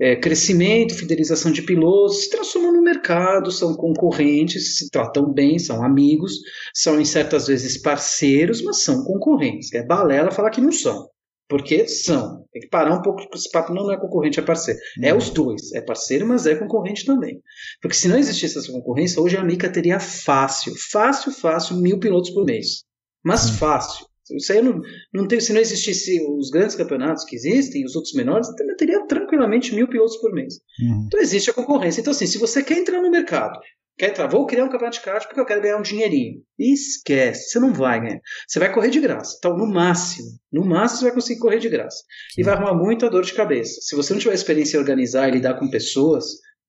É, 0.00 0.16
crescimento, 0.16 0.94
fidelização 0.94 1.52
de 1.52 1.62
pilotos, 1.62 2.22
se 2.22 2.30
transformam 2.30 2.72
no 2.72 2.82
mercado, 2.82 3.52
são 3.52 3.74
concorrentes, 3.74 4.76
se 4.76 4.90
tratam 4.90 5.32
bem, 5.32 5.58
são 5.58 5.84
amigos, 5.84 6.40
são 6.74 7.00
em 7.00 7.04
certas 7.04 7.46
vezes 7.46 7.80
parceiros, 7.80 8.62
mas 8.62 8.82
são 8.82 9.04
concorrentes. 9.04 9.72
É 9.72 9.84
balela 9.84 10.30
falar 10.30 10.50
que 10.50 10.60
não 10.60 10.72
são. 10.72 11.08
Porque 11.48 11.86
são. 11.86 12.46
Tem 12.50 12.62
que 12.62 12.68
parar 12.68 12.94
um 12.94 13.02
pouco, 13.02 13.28
esse 13.34 13.50
papo 13.50 13.74
não 13.74 13.92
é 13.92 14.00
concorrente, 14.00 14.40
é 14.40 14.42
parceiro. 14.42 14.80
Uhum. 14.98 15.04
É 15.04 15.14
os 15.14 15.28
dois. 15.28 15.72
É 15.74 15.82
parceiro, 15.82 16.26
mas 16.26 16.46
é 16.46 16.56
concorrente 16.56 17.04
também. 17.04 17.40
Porque 17.80 17.94
se 17.94 18.08
não 18.08 18.16
existisse 18.16 18.58
essa 18.58 18.72
concorrência, 18.72 19.20
hoje 19.20 19.36
a 19.36 19.44
Mica 19.44 19.70
teria 19.70 20.00
fácil, 20.00 20.72
fácil, 20.90 21.30
fácil, 21.30 21.76
mil 21.76 22.00
pilotos 22.00 22.30
por 22.30 22.44
mês. 22.44 22.84
Mas 23.24 23.50
hum. 23.50 23.54
fácil. 23.54 24.06
Isso 24.30 24.52
aí 24.52 24.62
não, 24.62 24.80
não 25.12 25.26
tem, 25.26 25.40
se 25.40 25.52
não 25.52 25.60
existisse 25.60 26.24
os 26.38 26.50
grandes 26.50 26.76
campeonatos 26.76 27.24
que 27.24 27.36
existem, 27.36 27.84
os 27.84 27.96
outros 27.96 28.14
menores, 28.14 28.48
também 28.54 28.76
teria 28.76 29.04
tranquilamente 29.06 29.74
mil 29.74 29.88
pilotos 29.88 30.16
por 30.18 30.32
mês. 30.32 30.54
Uhum. 30.80 31.04
Então 31.06 31.20
existe 31.20 31.50
a 31.50 31.54
concorrência. 31.54 32.00
Então, 32.00 32.12
assim, 32.12 32.26
se 32.26 32.38
você 32.38 32.62
quer 32.62 32.78
entrar 32.78 33.02
no 33.02 33.10
mercado, 33.10 33.58
quer 33.98 34.10
entrar, 34.10 34.28
vou 34.28 34.46
criar 34.46 34.64
um 34.64 34.68
campeonato 34.68 34.98
de 34.98 35.04
kart 35.04 35.26
porque 35.26 35.40
eu 35.40 35.44
quero 35.44 35.60
ganhar 35.60 35.76
um 35.76 35.82
dinheirinho. 35.82 36.40
Esquece, 36.58 37.50
você 37.50 37.58
não 37.58 37.72
vai 37.72 38.00
ganhar. 38.00 38.20
Você 38.46 38.58
vai 38.58 38.72
correr 38.72 38.90
de 38.90 39.00
graça. 39.00 39.34
Então, 39.38 39.56
no 39.56 39.66
máximo, 39.66 40.28
no 40.52 40.64
máximo 40.64 41.00
você 41.00 41.04
vai 41.06 41.14
conseguir 41.14 41.40
correr 41.40 41.58
de 41.58 41.68
graça. 41.68 41.98
Sim. 42.32 42.40
E 42.40 42.44
vai 42.44 42.54
arrumar 42.54 42.74
muita 42.74 43.10
dor 43.10 43.24
de 43.24 43.34
cabeça. 43.34 43.80
Se 43.82 43.96
você 43.96 44.12
não 44.12 44.20
tiver 44.20 44.34
experiência 44.34 44.76
em 44.76 44.80
organizar 44.80 45.28
e 45.28 45.32
lidar 45.32 45.58
com 45.58 45.68
pessoas, 45.68 46.24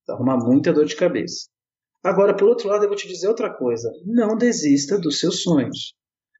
vai 0.08 0.16
arrumar 0.16 0.38
muita 0.38 0.74
dor 0.74 0.86
de 0.86 0.96
cabeça. 0.96 1.48
Agora, 2.04 2.36
por 2.36 2.50
outro 2.50 2.68
lado, 2.68 2.84
eu 2.84 2.90
vou 2.90 2.98
te 2.98 3.08
dizer 3.08 3.30
outra 3.30 3.50
coisa. 3.50 3.90
Não 4.06 4.36
desista 4.36 5.00
dos 5.00 5.20
seus 5.20 5.42
sonhos. 5.42 5.96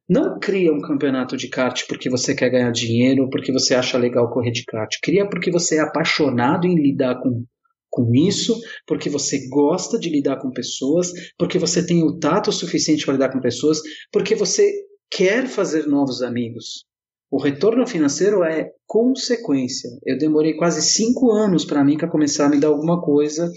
Não 0.10 0.38
cria 0.38 0.74
um 0.74 0.82
campeonato 0.82 1.38
de 1.38 1.48
kart 1.48 1.86
porque 1.88 2.10
você 2.10 2.36
quer 2.36 2.50
ganhar 2.50 2.72
dinheiro, 2.72 3.30
porque 3.30 3.52
você 3.52 3.74
acha 3.74 3.98
legal 3.98 4.30
correr 4.30 4.52
de 4.52 4.66
kart. 4.66 4.90
Cria 5.02 5.28
porque 5.28 5.50
você 5.50 5.78
é 5.78 5.80
apaixonado 5.80 6.68
em 6.68 6.76
lidar 6.76 7.22
com, 7.22 7.46
com 7.90 8.14
isso, 8.14 8.60
porque 8.86 9.10
você 9.10 9.48
gosta 9.48 9.98
de 9.98 10.10
lidar 10.10 10.38
com 10.38 10.52
pessoas, 10.52 11.12
porque 11.38 11.58
você 11.58 11.86
tem 11.86 12.04
o 12.04 12.20
tato 12.20 12.52
suficiente 12.52 13.06
para 13.06 13.14
lidar 13.14 13.32
com 13.32 13.40
pessoas, 13.40 13.80
porque 14.12 14.36
você 14.36 14.74
quer 15.10 15.48
fazer 15.48 15.88
novos 15.88 16.22
amigos. 16.22 16.86
O 17.32 17.42
retorno 17.42 17.88
financeiro 17.88 18.44
é 18.44 18.70
consequência. 18.86 19.90
Eu 20.06 20.18
demorei 20.18 20.54
quase 20.54 20.82
cinco 20.82 21.32
anos 21.32 21.66
para 21.66 21.84
mim 21.84 21.98
começar 21.98 22.46
a 22.46 22.50
me 22.50 22.60
dar 22.60 22.68
alguma 22.68 23.02
coisa 23.02 23.50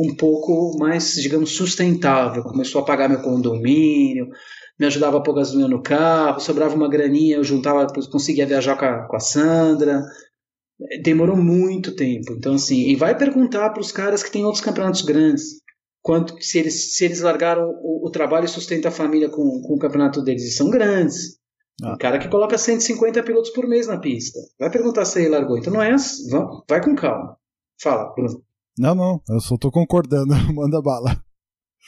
um 0.00 0.14
pouco 0.14 0.78
mais, 0.78 1.14
digamos, 1.14 1.50
sustentável. 1.50 2.44
Começou 2.44 2.80
a 2.80 2.84
pagar 2.84 3.08
meu 3.08 3.20
condomínio, 3.20 4.28
me 4.78 4.86
ajudava 4.86 5.18
a 5.18 5.20
pôr 5.20 5.34
gasolina 5.34 5.68
no 5.68 5.82
carro, 5.82 6.40
sobrava 6.40 6.74
uma 6.74 6.88
graninha, 6.88 7.36
eu 7.36 7.44
juntava, 7.44 7.86
conseguia 8.10 8.46
viajar 8.46 8.76
com 8.76 8.84
a, 8.84 9.08
com 9.08 9.16
a 9.16 9.20
Sandra. 9.20 10.04
Demorou 11.02 11.36
muito 11.36 11.96
tempo. 11.96 12.32
Então, 12.32 12.54
assim, 12.54 12.88
e 12.88 12.94
vai 12.94 13.16
perguntar 13.16 13.70
para 13.70 13.80
os 13.80 13.90
caras 13.90 14.22
que 14.22 14.30
têm 14.30 14.44
outros 14.44 14.62
campeonatos 14.62 15.02
grandes 15.02 15.60
quanto 16.00 16.40
se 16.42 16.58
eles, 16.58 16.96
se 16.96 17.04
eles 17.04 17.20
largaram 17.20 17.68
o, 17.82 18.06
o 18.06 18.10
trabalho 18.10 18.44
e 18.44 18.48
sustentam 18.48 18.88
a 18.88 18.94
família 18.94 19.28
com, 19.28 19.60
com 19.60 19.74
o 19.74 19.78
campeonato 19.78 20.22
deles. 20.22 20.44
E 20.44 20.50
são 20.50 20.70
grandes. 20.70 21.38
Ah. 21.82 21.94
Um 21.94 21.98
cara 21.98 22.18
que 22.18 22.28
coloca 22.28 22.56
150 22.56 23.22
pilotos 23.22 23.50
por 23.50 23.66
mês 23.66 23.86
na 23.86 23.98
pista. 23.98 24.38
Vai 24.58 24.70
perguntar 24.70 25.04
se 25.04 25.18
ele 25.20 25.28
largou. 25.30 25.58
Então 25.58 25.72
não 25.72 25.82
é 25.82 25.92
assim. 25.92 26.28
Vai 26.68 26.82
com 26.82 26.94
calma. 26.94 27.36
Fala, 27.80 28.12
Bruno. 28.14 28.42
Não, 28.78 28.94
não. 28.94 29.20
Eu 29.28 29.40
só 29.40 29.56
tô 29.56 29.70
concordando. 29.70 30.34
Manda 30.54 30.80
bala. 30.80 31.22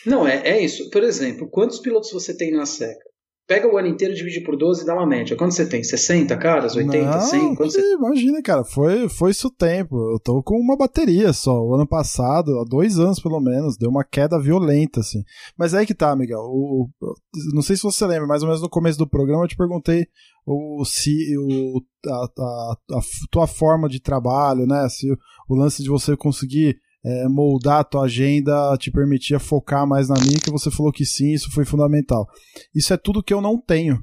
Não, 0.07 0.27
é, 0.27 0.49
é 0.49 0.65
isso. 0.65 0.91
Por 0.91 1.03
exemplo, 1.03 1.49
quantos 1.49 1.79
pilotos 1.79 2.13
você 2.13 2.35
tem 2.35 2.53
na 2.53 2.67
seca? 2.67 3.11
Pega 3.51 3.67
o 3.67 3.77
ano 3.77 3.89
inteiro, 3.89 4.15
divide 4.15 4.45
por 4.45 4.57
12 4.57 4.83
e 4.83 4.87
dá 4.87 4.95
uma 4.95 5.05
média. 5.05 5.37
Quanto 5.37 5.53
você 5.53 5.67
tem? 5.67 5.83
60 5.83 6.37
caras? 6.37 6.77
80? 6.77 7.05
Não, 7.05 7.21
100? 7.21 7.55
Quanto 7.57 7.73
você... 7.73 7.95
Imagina, 7.95 8.41
cara, 8.41 8.63
foi, 8.63 9.09
foi 9.09 9.33
isso 9.33 9.49
o 9.49 9.51
tempo. 9.51 9.97
Eu 10.13 10.21
tô 10.21 10.41
com 10.41 10.55
uma 10.55 10.77
bateria 10.77 11.33
só. 11.33 11.61
O 11.61 11.75
ano 11.75 11.85
passado, 11.85 12.61
há 12.61 12.65
dois 12.65 13.01
anos 13.01 13.19
pelo 13.19 13.41
menos, 13.41 13.77
deu 13.77 13.91
uma 13.91 14.05
queda 14.05 14.41
violenta, 14.41 15.01
assim. 15.01 15.25
Mas 15.59 15.75
é 15.75 15.79
aí 15.79 15.87
que 15.87 15.97
tá, 15.97 16.15
Miguel. 16.15 16.39
O, 16.39 16.89
o, 17.01 17.13
não 17.53 17.61
sei 17.61 17.75
se 17.75 17.83
você 17.83 18.07
lembra, 18.07 18.29
mais 18.29 18.43
ou 18.43 18.47
menos 18.47 18.63
no 18.63 18.71
começo 18.71 18.99
do 18.99 19.09
programa 19.09 19.43
eu 19.43 19.49
te 19.49 19.57
perguntei 19.57 20.07
o, 20.47 20.85
se 20.85 21.37
o, 21.37 21.83
a, 22.07 22.29
a, 22.39 22.77
a 22.93 23.01
tua 23.33 23.49
forma 23.49 23.89
de 23.89 24.01
trabalho, 24.01 24.65
né? 24.65 24.89
Se 24.89 25.11
o, 25.11 25.17
o 25.49 25.57
lance 25.57 25.83
de 25.83 25.89
você 25.89 26.17
conseguir 26.17 26.79
é, 27.05 27.29
moldar 27.29 27.81
a 27.81 27.85
tua 27.85 28.05
agenda 28.05 28.77
te 28.79 28.91
permitia 28.91 29.39
focar 29.39 29.87
mais 29.87 30.09
na 30.09 30.17
mica, 30.17 30.51
você 30.51 30.71
falou 30.71 30.93
que 30.93 31.05
sim, 31.05 31.33
isso 31.33 31.51
foi 31.51 31.65
fundamental. 31.65 32.27
Isso 32.75 32.93
é 32.93 32.97
tudo 32.97 33.23
que 33.23 33.33
eu 33.33 33.41
não 33.41 33.61
tenho. 33.61 33.99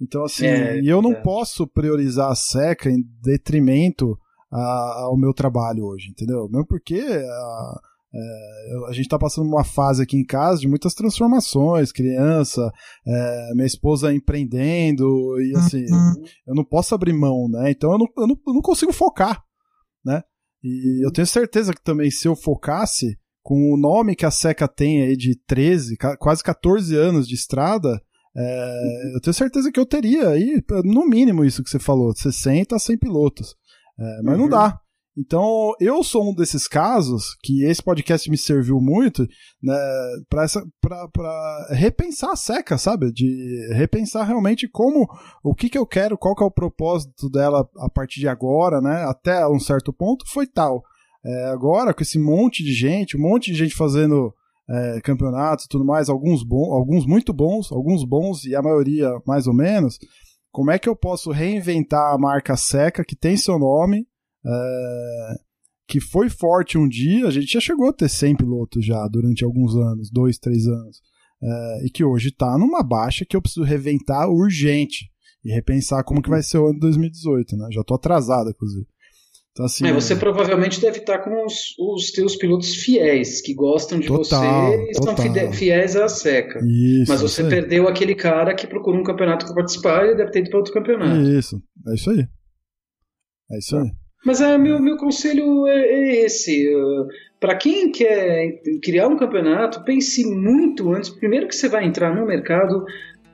Então, 0.00 0.24
assim, 0.24 0.46
é, 0.46 0.80
eu 0.84 1.02
não 1.02 1.12
é. 1.12 1.20
posso 1.22 1.66
priorizar 1.66 2.30
a 2.30 2.34
seca 2.34 2.88
em 2.88 3.02
detrimento 3.22 4.16
a, 4.52 5.02
ao 5.06 5.16
meu 5.16 5.34
trabalho 5.34 5.84
hoje, 5.84 6.10
entendeu? 6.10 6.48
Mesmo 6.48 6.66
porque 6.66 7.00
a, 7.00 7.80
é, 8.14 8.88
a 8.88 8.92
gente 8.92 9.06
está 9.06 9.18
passando 9.18 9.48
uma 9.48 9.64
fase 9.64 10.02
aqui 10.02 10.16
em 10.16 10.24
casa 10.24 10.60
de 10.60 10.68
muitas 10.68 10.94
transformações, 10.94 11.90
criança, 11.90 12.70
é, 13.06 13.54
minha 13.54 13.66
esposa 13.66 14.14
empreendendo, 14.14 15.40
e 15.40 15.56
assim, 15.56 15.84
uhum. 15.90 16.24
eu 16.46 16.54
não 16.54 16.64
posso 16.64 16.94
abrir 16.94 17.12
mão, 17.12 17.48
né? 17.48 17.70
Então 17.70 17.92
eu 17.92 17.98
não, 17.98 18.06
eu 18.16 18.26
não, 18.28 18.36
eu 18.46 18.54
não 18.54 18.62
consigo 18.62 18.92
focar? 18.92 19.42
E 20.62 21.06
eu 21.06 21.12
tenho 21.12 21.26
certeza 21.26 21.72
que 21.72 21.82
também 21.82 22.10
se 22.10 22.26
eu 22.26 22.34
focasse 22.34 23.16
com 23.42 23.72
o 23.72 23.76
nome 23.76 24.14
que 24.16 24.26
a 24.26 24.30
Seca 24.30 24.68
tem 24.68 25.02
aí 25.02 25.16
de 25.16 25.34
13, 25.46 25.96
quase 26.18 26.42
14 26.42 26.96
anos 26.96 27.26
de 27.26 27.34
estrada, 27.34 28.00
É, 28.36 29.16
eu 29.16 29.20
tenho 29.20 29.34
certeza 29.34 29.72
que 29.72 29.80
eu 29.80 29.86
teria 29.86 30.28
aí, 30.28 30.62
no 30.84 31.06
mínimo, 31.08 31.44
isso 31.44 31.62
que 31.64 31.70
você 31.70 31.78
falou, 31.78 32.14
60 32.14 32.76
a 32.76 32.78
100 32.78 32.98
pilotos. 32.98 33.56
É, 33.98 34.22
mas 34.22 34.34
uhum. 34.34 34.42
não 34.42 34.48
dá. 34.48 34.78
Então, 35.20 35.72
eu 35.80 36.04
sou 36.04 36.30
um 36.30 36.32
desses 36.32 36.68
casos 36.68 37.36
que 37.42 37.64
esse 37.64 37.82
podcast 37.82 38.30
me 38.30 38.38
serviu 38.38 38.80
muito 38.80 39.26
né, 39.60 39.76
para 40.30 41.66
repensar 41.70 42.30
a 42.30 42.36
seca, 42.36 42.78
sabe? 42.78 43.10
De 43.10 43.68
repensar 43.74 44.24
realmente 44.24 44.68
como, 44.68 45.08
o 45.42 45.56
que, 45.56 45.68
que 45.68 45.76
eu 45.76 45.84
quero, 45.84 46.16
qual 46.16 46.36
que 46.36 46.44
é 46.44 46.46
o 46.46 46.52
propósito 46.52 47.28
dela 47.28 47.68
a 47.78 47.90
partir 47.90 48.20
de 48.20 48.28
agora, 48.28 48.80
né? 48.80 49.02
Até 49.08 49.44
um 49.48 49.58
certo 49.58 49.92
ponto 49.92 50.24
foi 50.30 50.46
tal. 50.46 50.84
É, 51.26 51.46
agora, 51.46 51.92
com 51.92 52.02
esse 52.02 52.18
monte 52.18 52.62
de 52.62 52.72
gente, 52.72 53.16
um 53.16 53.20
monte 53.20 53.50
de 53.50 53.58
gente 53.58 53.74
fazendo 53.74 54.32
é, 54.70 55.00
campeonatos 55.00 55.64
e 55.64 55.68
tudo 55.68 55.84
mais, 55.84 56.08
alguns, 56.08 56.44
bons, 56.44 56.70
alguns 56.72 57.04
muito 57.04 57.32
bons, 57.32 57.72
alguns 57.72 58.04
bons 58.04 58.44
e 58.44 58.54
a 58.54 58.62
maioria 58.62 59.10
mais 59.26 59.48
ou 59.48 59.54
menos, 59.54 59.98
como 60.52 60.70
é 60.70 60.78
que 60.78 60.88
eu 60.88 60.94
posso 60.94 61.32
reinventar 61.32 62.14
a 62.14 62.18
marca 62.18 62.56
seca 62.56 63.04
que 63.04 63.16
tem 63.16 63.36
seu 63.36 63.58
nome 63.58 64.06
é, 64.48 65.34
que 65.86 66.00
foi 66.00 66.28
forte 66.28 66.78
um 66.78 66.88
dia, 66.88 67.26
a 67.26 67.30
gente 67.30 67.52
já 67.52 67.60
chegou 67.60 67.88
a 67.88 67.92
ter 67.92 68.08
100 68.08 68.36
pilotos 68.36 68.84
já 68.84 69.06
durante 69.08 69.44
alguns 69.44 69.74
anos, 69.74 70.10
dois, 70.10 70.38
três 70.38 70.66
anos, 70.66 71.00
é, 71.42 71.86
e 71.86 71.90
que 71.90 72.04
hoje 72.04 72.28
está 72.28 72.56
numa 72.58 72.82
baixa 72.82 73.24
que 73.24 73.36
eu 73.36 73.42
preciso 73.42 73.64
reventar 73.64 74.28
urgente 74.28 75.10
e 75.44 75.52
repensar 75.52 76.02
como 76.04 76.22
que 76.22 76.30
vai 76.30 76.42
ser 76.42 76.58
o 76.58 76.66
ano 76.66 76.80
2018, 76.80 77.56
né? 77.56 77.68
Já 77.72 77.80
estou 77.80 77.94
atrasado, 77.94 78.50
inclusive. 78.50 78.86
Então, 79.52 79.66
assim, 79.66 79.86
é, 79.86 79.92
você 79.92 80.12
é... 80.12 80.16
provavelmente 80.16 80.80
deve 80.80 80.98
estar 80.98 81.18
com 81.18 81.44
os, 81.44 81.74
os 81.78 82.12
teus 82.12 82.36
pilotos 82.36 82.76
fiéis, 82.76 83.40
que 83.40 83.54
gostam 83.54 83.98
de 83.98 84.06
total, 84.06 84.70
você 84.70 84.84
e 84.84 84.90
estão 84.90 85.52
fiéis 85.52 85.96
à 85.96 86.08
seca. 86.08 86.60
Isso, 86.64 87.10
Mas 87.10 87.20
você 87.20 87.42
perdeu 87.48 87.88
aquele 87.88 88.14
cara 88.14 88.54
que 88.54 88.66
procurou 88.66 89.00
um 89.00 89.04
campeonato 89.04 89.46
para 89.46 89.54
participar 89.56 90.06
e 90.06 90.16
deve 90.16 90.30
ter 90.30 90.40
ido 90.40 90.50
para 90.50 90.58
outro 90.58 90.72
campeonato. 90.72 91.22
Isso, 91.22 91.60
é 91.88 91.94
isso 91.94 92.10
aí. 92.10 92.28
É 93.50 93.58
isso 93.58 93.76
aí. 93.76 93.90
Mas 94.24 94.40
é, 94.40 94.58
meu, 94.58 94.80
meu 94.80 94.96
conselho 94.96 95.66
é, 95.66 95.80
é 95.80 96.24
esse. 96.24 96.68
Uh, 96.74 97.06
Para 97.40 97.56
quem 97.56 97.90
quer 97.92 98.60
criar 98.82 99.08
um 99.08 99.16
campeonato, 99.16 99.84
pense 99.84 100.24
muito 100.26 100.92
antes. 100.92 101.10
Primeiro 101.10 101.46
que 101.48 101.54
você 101.54 101.68
vai 101.68 101.84
entrar 101.84 102.14
no 102.14 102.26
mercado 102.26 102.84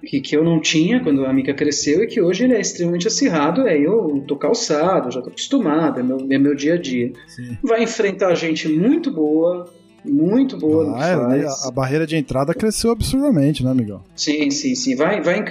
que, 0.04 0.20
que 0.20 0.36
eu 0.36 0.44
não 0.44 0.60
tinha 0.60 1.00
quando 1.00 1.24
a 1.24 1.32
Mica 1.32 1.54
cresceu 1.54 2.04
e 2.04 2.06
que 2.06 2.20
hoje 2.20 2.44
ele 2.44 2.54
é 2.54 2.60
extremamente 2.60 3.08
acirrado. 3.08 3.66
É, 3.66 3.78
eu 3.78 4.22
tô 4.28 4.36
calçado, 4.36 5.10
já 5.10 5.20
tô 5.22 5.30
acostumado, 5.30 6.00
é 6.00 6.02
meu, 6.02 6.18
é 6.30 6.38
meu 6.38 6.54
dia 6.54 6.74
a 6.74 6.78
dia. 6.78 7.12
Sim. 7.26 7.56
Vai 7.62 7.82
enfrentar 7.82 8.34
gente 8.34 8.68
muito 8.68 9.10
boa, 9.10 9.72
muito 10.04 10.58
boa 10.58 10.94
ah, 10.96 11.36
é, 11.36 11.46
a, 11.46 11.68
a, 11.68 11.70
barreira 11.70 12.06
de 12.06 12.16
entrada 12.16 12.54
cresceu 12.54 12.90
absurdamente, 12.90 13.64
né, 13.64 13.72
Miguel? 13.72 14.02
Sim, 14.14 14.50
sim, 14.50 14.74
sim. 14.74 14.94
Vai, 14.94 15.22
vai, 15.22 15.44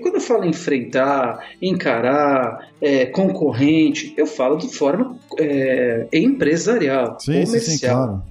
quando 0.00 0.14
eu 0.14 0.20
falo 0.20 0.44
enfrentar, 0.44 1.44
encarar, 1.60 2.68
é, 2.80 3.06
concorrente, 3.06 4.14
eu 4.16 4.26
falo 4.26 4.56
de 4.56 4.68
forma 4.68 5.18
é, 5.38 6.06
empresarial, 6.12 7.18
sim, 7.20 7.44
comercial. 7.44 7.60
Sim, 7.60 7.78
sim, 7.78 7.86
claro. 7.86 8.22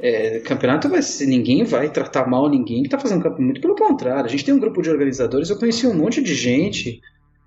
É, 0.00 0.40
campeonato 0.40 0.88
vai 0.88 1.00
ser, 1.00 1.26
ninguém 1.26 1.62
vai 1.62 1.88
tratar 1.88 2.26
mal 2.26 2.50
ninguém 2.50 2.82
que 2.82 2.88
está 2.88 2.98
fazendo 2.98 3.22
campeonato, 3.22 3.42
muito 3.42 3.60
pelo 3.60 3.76
contrário. 3.76 4.24
A 4.24 4.28
gente 4.28 4.44
tem 4.44 4.52
um 4.52 4.58
grupo 4.58 4.82
de 4.82 4.90
organizadores, 4.90 5.48
eu 5.48 5.56
conheci 5.56 5.86
um 5.86 5.94
monte 5.94 6.20
de 6.20 6.34
gente 6.34 7.00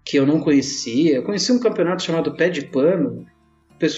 que 0.06 0.18
eu 0.18 0.26
não 0.26 0.40
conhecia. 0.40 1.16
Eu 1.16 1.24
conheci 1.24 1.52
um 1.52 1.60
campeonato 1.60 2.04
chamado 2.04 2.36
Pé 2.36 2.48
de 2.48 2.62
Pano, 2.62 3.26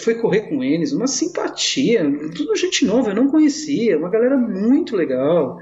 foi 0.03 0.15
correr 0.15 0.41
com 0.49 0.63
eles, 0.63 0.91
uma 0.91 1.07
simpatia, 1.07 2.03
tudo 2.35 2.55
gente 2.55 2.85
nova, 2.85 3.11
eu 3.11 3.15
não 3.15 3.27
conhecia, 3.27 3.97
uma 3.97 4.09
galera 4.09 4.37
muito 4.37 4.95
legal, 4.95 5.59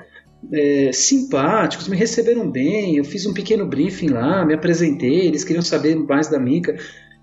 é, 0.52 0.92
simpáticos, 0.92 1.88
me 1.88 1.98
receberam 1.98 2.50
bem, 2.50 2.98
eu 2.98 3.04
fiz 3.04 3.26
um 3.26 3.34
pequeno 3.34 3.66
briefing 3.66 4.10
lá, 4.10 4.46
me 4.46 4.54
apresentei, 4.54 5.28
eles 5.28 5.44
queriam 5.44 5.64
saber 5.64 5.96
mais 5.96 6.28
da 6.28 6.40
Mica. 6.40 6.78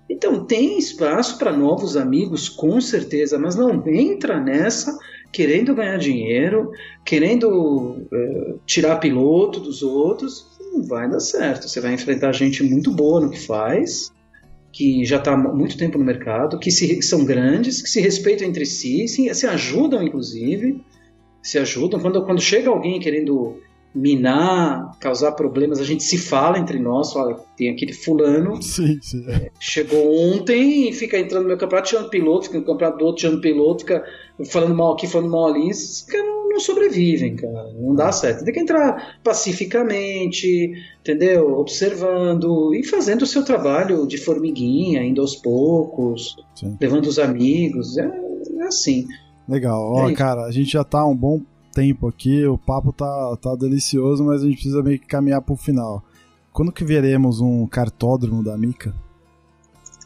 Então 0.09 0.45
tem 0.45 0.77
espaço 0.77 1.37
para 1.37 1.51
novos 1.51 1.97
amigos, 1.97 2.49
com 2.49 2.79
certeza, 2.79 3.39
mas 3.39 3.55
não 3.55 3.83
entra 3.87 4.39
nessa 4.39 4.95
querendo 5.31 5.73
ganhar 5.73 5.97
dinheiro, 5.97 6.69
querendo 7.03 8.05
é, 8.13 8.55
tirar 8.65 8.97
piloto 8.97 9.59
dos 9.59 9.81
outros, 9.81 10.47
não 10.71 10.83
vai 10.83 11.09
dar 11.09 11.19
certo. 11.19 11.67
Você 11.67 11.81
vai 11.81 11.93
enfrentar 11.93 12.31
gente 12.33 12.61
muito 12.63 12.91
boa 12.91 13.19
no 13.19 13.31
que 13.31 13.39
faz 13.39 14.11
que 14.73 15.05
já 15.05 15.17
está 15.17 15.33
há 15.33 15.37
muito 15.37 15.77
tempo 15.77 15.99
no 15.99 16.03
mercado, 16.03 16.57
que, 16.57 16.71
se, 16.71 16.99
são 17.03 17.23
grandes, 17.23 17.79
que 17.79 17.87
se 17.87 18.01
respeitam 18.01 18.47
entre 18.47 18.65
si, 18.65 19.07
se, 19.07 19.31
se 19.33 19.45
ajudam, 19.45 20.01
inclusive, 20.01 20.83
se 21.43 21.59
ajudam. 21.59 21.99
Quando, 21.99 22.25
quando 22.25 22.41
chega 22.41 22.69
alguém 22.71 22.99
querendo 22.99 23.61
minar, 23.93 24.97
causar 24.99 25.33
problemas, 25.33 25.79
a 25.79 25.83
gente 25.83 26.03
se 26.03 26.17
fala 26.17 26.57
entre 26.57 26.79
nós, 26.79 27.13
fala, 27.13 27.35
tem 27.55 27.69
aquele 27.69 27.93
fulano, 27.93 28.61
sim, 28.61 28.99
sim. 29.01 29.23
É, 29.29 29.51
chegou 29.59 30.33
ontem 30.33 30.89
e 30.89 30.93
fica 30.93 31.19
entrando 31.19 31.43
no 31.43 31.49
meu 31.49 31.57
campeonato 31.57 31.89
tirando 31.89 32.09
piloto, 32.09 32.45
fica 32.45 32.59
no 32.59 32.65
campeonato 32.65 32.97
do 32.97 33.05
outro 33.05 33.21
tirando 33.21 33.41
piloto, 33.41 33.81
fica 33.81 34.03
falando 34.49 34.75
mal 34.75 34.93
aqui, 34.93 35.05
falando 35.05 35.29
mal 35.29 35.47
ali, 35.47 35.69
esses 35.69 36.01
caras 36.01 36.25
não, 36.25 36.49
não 36.49 36.59
sobrevivem, 36.59 37.35
cara, 37.35 37.71
não 37.73 37.93
dá 37.93 38.11
certo. 38.11 38.43
Tem 38.43 38.53
que 38.53 38.59
entrar 38.59 39.19
pacificamente, 39.23 40.73
entendeu? 40.99 41.59
Observando 41.59 42.73
e 42.73 42.83
fazendo 42.83 43.21
o 43.21 43.27
seu 43.27 43.45
trabalho 43.45 44.07
de 44.07 44.17
formiguinha, 44.17 45.03
indo 45.03 45.21
aos 45.21 45.35
poucos, 45.35 46.35
sim. 46.55 46.75
levando 46.81 47.05
os 47.05 47.19
amigos, 47.19 47.95
é, 47.97 48.11
é 48.57 48.63
assim. 48.63 49.05
Legal, 49.47 49.79
ó, 49.93 50.09
é 50.09 50.13
cara, 50.13 50.45
a 50.45 50.51
gente 50.51 50.71
já 50.71 50.83
tá 50.83 51.05
um 51.05 51.15
bom 51.15 51.41
tempo 51.73 52.07
aqui, 52.07 52.45
o 52.45 52.57
papo 52.57 52.93
tá, 52.93 53.37
tá 53.41 53.55
delicioso, 53.55 54.23
mas 54.23 54.41
a 54.41 54.45
gente 54.45 54.55
precisa 54.55 54.83
meio 54.83 54.99
que 54.99 55.07
caminhar 55.07 55.41
pro 55.41 55.55
final. 55.55 56.03
Quando 56.51 56.71
que 56.71 56.83
veremos 56.83 57.41
um 57.41 57.65
cartódromo 57.65 58.43
da 58.43 58.57
Mica? 58.57 58.93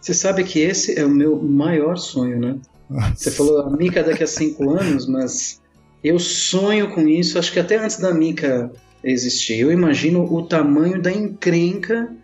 Você 0.02 0.14
sabe 0.14 0.44
que 0.44 0.60
esse 0.60 0.98
é 0.98 1.06
o 1.06 1.10
meu 1.10 1.42
maior 1.42 1.98
sonho, 1.98 2.40
né? 2.40 2.58
Nossa. 2.90 3.16
Você 3.16 3.32
falou 3.32 3.62
a 3.62 3.70
Mica 3.70 4.02
daqui 4.02 4.24
a 4.24 4.28
cinco 4.28 4.70
anos, 4.72 5.06
mas 5.08 5.62
eu 6.04 6.18
sonho 6.18 6.90
com 6.92 7.02
isso, 7.02 7.38
acho 7.38 7.52
que 7.52 7.60
até 7.60 7.78
antes 7.78 8.00
da 8.00 8.14
Mica 8.14 8.72
existir. 9.04 9.60
Eu 9.60 9.72
imagino 9.72 10.24
o 10.24 10.44
tamanho 10.44 11.02
da 11.02 11.12
encrenca 11.12 12.16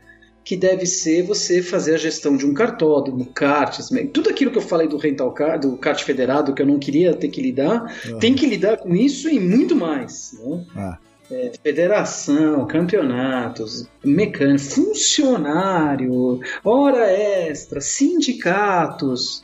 que 0.43 0.57
deve 0.57 0.85
ser 0.85 1.23
você 1.23 1.61
fazer 1.61 1.95
a 1.95 1.97
gestão 1.97 2.35
de 2.35 2.45
um 2.45 2.53
cartódromo, 2.53 3.25
karts, 3.25 3.89
tudo 4.11 4.29
aquilo 4.29 4.51
que 4.51 4.57
eu 4.57 4.61
falei 4.61 4.87
do 4.87 4.97
rental 4.97 5.31
car, 5.31 5.59
do 5.59 5.77
kart 5.77 6.03
federado 6.03 6.53
que 6.53 6.61
eu 6.61 6.65
não 6.65 6.77
queria 6.77 7.13
ter 7.13 7.29
que 7.29 7.41
lidar, 7.41 7.93
uhum. 8.05 8.19
tem 8.19 8.33
que 8.33 8.45
lidar 8.45 8.77
com 8.77 8.93
isso 8.93 9.29
e 9.29 9.39
muito 9.39 9.75
mais. 9.75 10.37
Né? 10.43 10.65
Ah. 10.75 10.97
É, 11.31 11.51
federação, 11.63 12.67
campeonatos, 12.67 13.87
mecânico, 14.03 14.59
funcionário, 14.59 16.41
hora 16.63 17.09
extra, 17.09 17.79
sindicatos. 17.79 19.43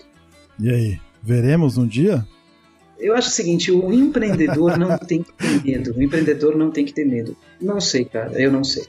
E 0.59 0.69
aí, 0.69 0.99
veremos 1.23 1.77
um 1.77 1.88
dia? 1.88 2.27
Eu 2.99 3.15
acho 3.15 3.30
o 3.30 3.31
seguinte, 3.31 3.71
o 3.71 3.93
empreendedor 3.93 4.76
não 4.77 4.97
tem 4.97 5.23
que 5.23 5.31
ter 5.31 5.63
medo. 5.63 5.95
O 5.97 6.03
empreendedor 6.03 6.57
não 6.57 6.69
tem 6.69 6.84
que 6.84 6.93
ter 6.93 7.05
medo. 7.05 7.35
Não 7.61 7.80
sei, 7.80 8.03
cara, 8.03 8.39
eu 8.39 8.51
não 8.51 8.63
sei. 8.63 8.84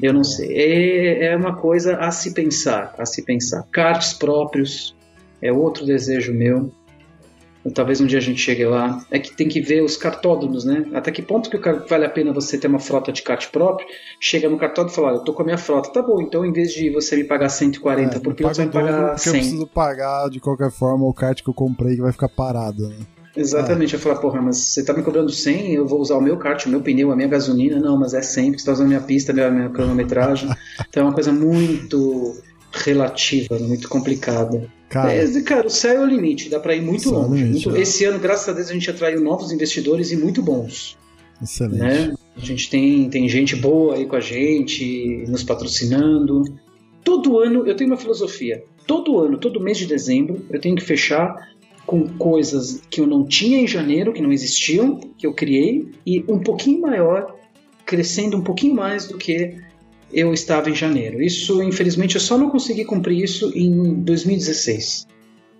Eu 0.00 0.12
não 0.12 0.24
sei. 0.24 0.52
É, 0.52 1.26
é 1.26 1.36
uma 1.36 1.56
coisa 1.56 1.96
a 1.96 2.10
se 2.10 2.32
pensar, 2.32 2.94
a 2.98 3.04
se 3.04 3.22
pensar. 3.22 3.66
Karts 3.70 4.12
próprios 4.12 4.94
é 5.42 5.52
outro 5.52 5.84
desejo 5.84 6.32
meu. 6.32 6.70
Talvez 7.74 8.00
um 8.00 8.06
dia 8.06 8.18
a 8.18 8.22
gente 8.22 8.40
chegue 8.40 8.64
lá. 8.64 9.04
É 9.10 9.18
que 9.18 9.36
tem 9.36 9.46
que 9.46 9.60
ver 9.60 9.82
os 9.82 9.94
cartódromos, 9.94 10.64
né? 10.64 10.86
Até 10.94 11.12
que 11.12 11.20
ponto 11.20 11.50
que 11.50 11.58
vale 11.58 12.06
a 12.06 12.08
pena 12.08 12.32
você 12.32 12.56
ter 12.56 12.68
uma 12.68 12.78
frota 12.78 13.12
de 13.12 13.20
kart 13.20 13.50
próprio? 13.50 13.86
Chega 14.18 14.48
no 14.48 14.56
cartódromo 14.56 14.90
e 14.90 14.94
fala: 14.94 15.18
Eu 15.18 15.24
tô 15.24 15.34
com 15.34 15.42
a 15.42 15.44
minha 15.44 15.58
frota. 15.58 15.92
Tá 15.92 16.00
bom, 16.00 16.22
então 16.22 16.44
em 16.44 16.52
vez 16.52 16.72
de 16.72 16.88
você 16.88 17.16
me 17.16 17.24
pagar 17.24 17.50
140 17.50 18.16
é, 18.16 18.18
por 18.18 18.34
piloto, 18.34 18.54
você 18.54 18.64
vai 18.64 18.66
me 18.66 18.72
pagar 18.72 19.18
100. 19.18 19.32
Eu 19.32 19.38
preciso 19.38 19.66
pagar 19.66 20.30
de 20.30 20.40
qualquer 20.40 20.70
forma 20.70 21.04
o 21.04 21.12
kart 21.12 21.42
que 21.42 21.50
eu 21.50 21.54
comprei 21.54 21.96
que 21.96 22.00
vai 22.00 22.12
ficar 22.12 22.30
parado, 22.30 22.88
né? 22.88 22.96
Exatamente, 23.40 23.94
é. 23.94 23.96
eu 23.96 24.00
falar, 24.00 24.16
porra, 24.16 24.42
mas 24.42 24.58
você 24.58 24.84
tá 24.84 24.92
me 24.92 25.02
cobrando 25.02 25.30
100, 25.30 25.72
eu 25.72 25.86
vou 25.86 26.00
usar 26.00 26.16
o 26.16 26.20
meu 26.20 26.36
kart, 26.36 26.66
o 26.66 26.68
meu 26.68 26.82
pneu, 26.82 27.10
a 27.10 27.16
minha 27.16 27.28
gasolina, 27.28 27.80
não, 27.80 27.98
mas 27.98 28.12
é 28.12 28.20
100, 28.20 28.46
porque 28.46 28.58
você 28.60 28.66
tá 28.66 28.72
usando 28.72 28.86
a 28.86 28.88
minha 28.88 29.00
pista, 29.00 29.32
a 29.32 29.34
minha, 29.34 29.50
minha 29.50 29.70
cronometragem. 29.70 30.50
então 30.88 31.02
é 31.02 31.06
uma 31.06 31.14
coisa 31.14 31.32
muito 31.32 32.36
relativa, 32.72 33.58
muito 33.58 33.88
complicada. 33.88 34.70
Cara, 34.90 35.12
é, 35.12 35.40
cara, 35.42 35.66
o 35.66 35.70
céu 35.70 36.02
é 36.02 36.04
o 36.04 36.06
limite, 36.06 36.50
dá 36.50 36.60
para 36.60 36.74
ir 36.74 36.82
muito 36.82 37.10
longe. 37.10 37.44
Muito, 37.44 37.76
é. 37.76 37.80
esse 37.80 38.04
ano, 38.04 38.18
graças 38.18 38.48
a 38.48 38.52
Deus, 38.52 38.68
a 38.68 38.72
gente 38.72 38.90
atraiu 38.90 39.20
novos 39.20 39.52
investidores 39.52 40.10
e 40.10 40.16
muito 40.16 40.42
bons. 40.42 40.98
Excelente. 41.42 41.78
Né? 41.78 42.14
A 42.36 42.40
gente 42.40 42.68
tem, 42.68 43.08
tem 43.08 43.28
gente 43.28 43.56
boa 43.56 43.94
aí 43.94 44.06
com 44.06 44.16
a 44.16 44.20
gente, 44.20 45.24
nos 45.28 45.42
patrocinando. 45.42 46.42
Todo 47.02 47.38
ano 47.38 47.66
eu 47.66 47.74
tenho 47.74 47.90
uma 47.90 47.96
filosofia. 47.96 48.62
Todo 48.86 49.18
ano, 49.18 49.38
todo 49.38 49.60
mês 49.60 49.78
de 49.78 49.86
dezembro, 49.86 50.44
eu 50.50 50.60
tenho 50.60 50.76
que 50.76 50.82
fechar 50.82 51.49
com 51.90 52.06
coisas 52.06 52.80
que 52.88 53.00
eu 53.00 53.06
não 53.06 53.26
tinha 53.26 53.58
em 53.58 53.66
janeiro, 53.66 54.12
que 54.12 54.22
não 54.22 54.30
existiam, 54.30 55.00
que 55.18 55.26
eu 55.26 55.34
criei, 55.34 55.88
e 56.06 56.24
um 56.28 56.38
pouquinho 56.38 56.82
maior, 56.82 57.34
crescendo 57.84 58.36
um 58.36 58.42
pouquinho 58.42 58.76
mais 58.76 59.08
do 59.08 59.18
que 59.18 59.56
eu 60.12 60.32
estava 60.32 60.70
em 60.70 60.74
janeiro. 60.74 61.20
Isso, 61.20 61.60
infelizmente, 61.60 62.14
eu 62.14 62.20
só 62.20 62.38
não 62.38 62.48
consegui 62.48 62.84
cumprir 62.84 63.24
isso 63.24 63.50
em 63.56 63.92
2016. 64.04 65.08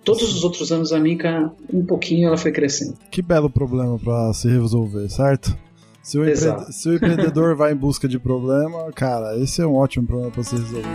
Todos 0.05 0.33
os 0.33 0.45
outros 0.45 0.71
anos 0.71 0.93
a 0.93 0.99
Mica, 1.01 1.51
um 1.71 1.85
pouquinho, 1.85 2.27
ela 2.27 2.37
foi 2.37 2.53
crescendo. 2.53 2.97
Que 3.11 3.21
belo 3.21 3.49
problema 3.49 3.99
para 3.99 4.31
se 4.33 4.47
resolver, 4.47 5.09
certo? 5.09 5.53
Se 6.01 6.17
o, 6.17 6.23
empre... 6.23 6.71
se 6.71 6.87
o 6.87 6.95
empreendedor 6.95 7.57
vai 7.57 7.73
em 7.73 7.75
busca 7.75 8.07
de 8.07 8.17
problema, 8.17 8.89
cara, 8.93 9.37
esse 9.37 9.61
é 9.61 9.67
um 9.67 9.75
ótimo 9.75 10.07
problema 10.07 10.31
para 10.31 10.43
ser 10.43 10.59
resolvido. 10.59 10.87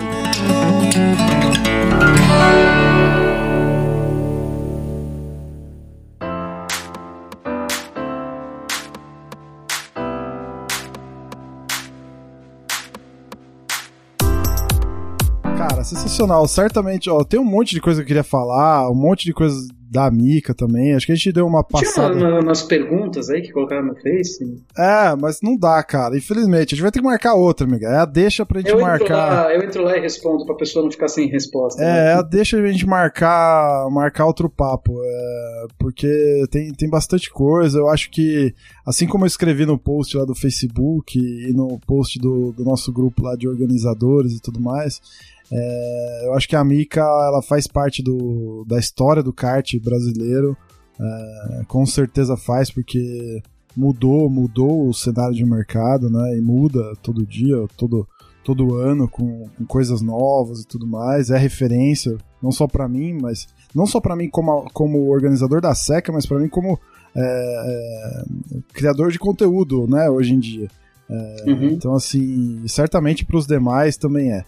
Sensacional. 15.86 16.46
Certamente, 16.48 17.08
ó, 17.08 17.22
tem 17.24 17.38
um 17.38 17.44
monte 17.44 17.74
de 17.74 17.80
coisa 17.80 18.00
que 18.00 18.04
eu 18.04 18.08
queria 18.08 18.24
falar, 18.24 18.90
um 18.90 18.94
monte 18.94 19.24
de 19.24 19.32
coisas 19.32 19.68
da 19.90 20.10
Mica 20.10 20.54
também. 20.54 20.94
Acho 20.94 21.06
que 21.06 21.12
a 21.12 21.14
gente 21.14 21.32
deu 21.32 21.46
uma 21.46 21.62
passada. 21.62 22.14
Tinha 22.16 22.40
umas 22.40 22.62
perguntas 22.62 23.30
aí 23.30 23.40
que 23.40 23.52
colocaram 23.52 23.86
no 23.86 23.94
Face. 23.94 24.62
É, 24.76 25.14
mas 25.16 25.40
não 25.40 25.56
dá, 25.56 25.82
cara. 25.82 26.16
Infelizmente. 26.16 26.74
A 26.74 26.76
gente 26.76 26.82
vai 26.82 26.90
ter 26.90 26.98
que 26.98 27.04
marcar 27.04 27.34
outra, 27.34 27.66
amiga. 27.66 27.88
É 27.88 27.98
a 27.98 28.04
deixa 28.04 28.44
pra 28.44 28.60
gente 28.60 28.70
eu 28.70 28.80
marcar. 28.80 29.44
Lá, 29.44 29.54
eu 29.54 29.62
entro 29.62 29.82
lá 29.82 29.96
e 29.96 30.00
respondo 30.00 30.44
pra 30.44 30.54
pessoa 30.54 30.84
não 30.84 30.90
ficar 30.90 31.08
sem 31.08 31.28
resposta. 31.28 31.82
É, 31.82 31.86
né? 31.86 32.10
é 32.10 32.12
a 32.14 32.22
deixa 32.22 32.58
a 32.58 32.66
gente 32.66 32.86
marcar, 32.86 33.88
marcar 33.90 34.26
outro 34.26 34.50
papo. 34.50 35.00
É, 35.02 35.66
porque 35.78 36.44
tem, 36.50 36.72
tem 36.72 36.90
bastante 36.90 37.30
coisa. 37.30 37.78
Eu 37.78 37.88
acho 37.88 38.10
que, 38.10 38.52
assim 38.84 39.06
como 39.06 39.24
eu 39.24 39.28
escrevi 39.28 39.64
no 39.64 39.78
post 39.78 40.16
lá 40.16 40.24
do 40.24 40.34
Facebook 40.34 41.18
e 41.18 41.52
no 41.54 41.78
post 41.86 42.18
do, 42.18 42.52
do 42.52 42.64
nosso 42.64 42.92
grupo 42.92 43.22
lá 43.22 43.36
de 43.36 43.48
organizadores 43.48 44.32
e 44.32 44.42
tudo 44.42 44.60
mais. 44.60 45.00
É, 45.52 46.26
eu 46.26 46.34
acho 46.34 46.48
que 46.48 46.56
a 46.56 46.64
Mika 46.64 47.00
ela 47.00 47.40
faz 47.42 47.66
parte 47.66 48.02
do, 48.02 48.64
da 48.66 48.78
história 48.78 49.22
do 49.22 49.32
kart 49.32 49.72
brasileiro, 49.82 50.56
é, 51.00 51.64
com 51.68 51.84
certeza 51.86 52.36
faz, 52.36 52.70
porque 52.70 53.42
mudou, 53.76 54.28
mudou 54.30 54.88
o 54.88 54.94
cenário 54.94 55.34
de 55.34 55.44
mercado, 55.44 56.10
né? 56.10 56.36
E 56.36 56.40
muda 56.40 56.94
todo 57.02 57.26
dia, 57.26 57.56
todo, 57.76 58.08
todo 58.42 58.74
ano 58.74 59.08
com, 59.08 59.48
com 59.56 59.66
coisas 59.66 60.00
novas 60.00 60.60
e 60.60 60.66
tudo 60.66 60.86
mais. 60.86 61.30
É 61.30 61.36
referência, 61.36 62.16
não 62.42 62.50
só 62.50 62.66
para 62.66 62.88
mim, 62.88 63.18
mas 63.20 63.46
não 63.74 63.86
só 63.86 64.00
para 64.00 64.16
mim 64.16 64.28
como, 64.30 64.68
como 64.72 65.10
organizador 65.10 65.60
da 65.60 65.74
SECA, 65.74 66.12
mas 66.12 66.24
para 66.24 66.38
mim 66.38 66.48
como 66.48 66.78
é, 67.14 67.20
é, 67.20 68.24
criador 68.72 69.12
de 69.12 69.18
conteúdo, 69.18 69.86
né? 69.86 70.08
Hoje 70.08 70.32
em 70.32 70.38
dia. 70.38 70.68
É, 71.08 71.44
uhum. 71.46 71.68
Então, 71.68 71.94
assim, 71.94 72.66
certamente 72.66 73.24
para 73.24 73.36
os 73.36 73.46
demais 73.46 73.96
também 73.96 74.32
é. 74.32 74.44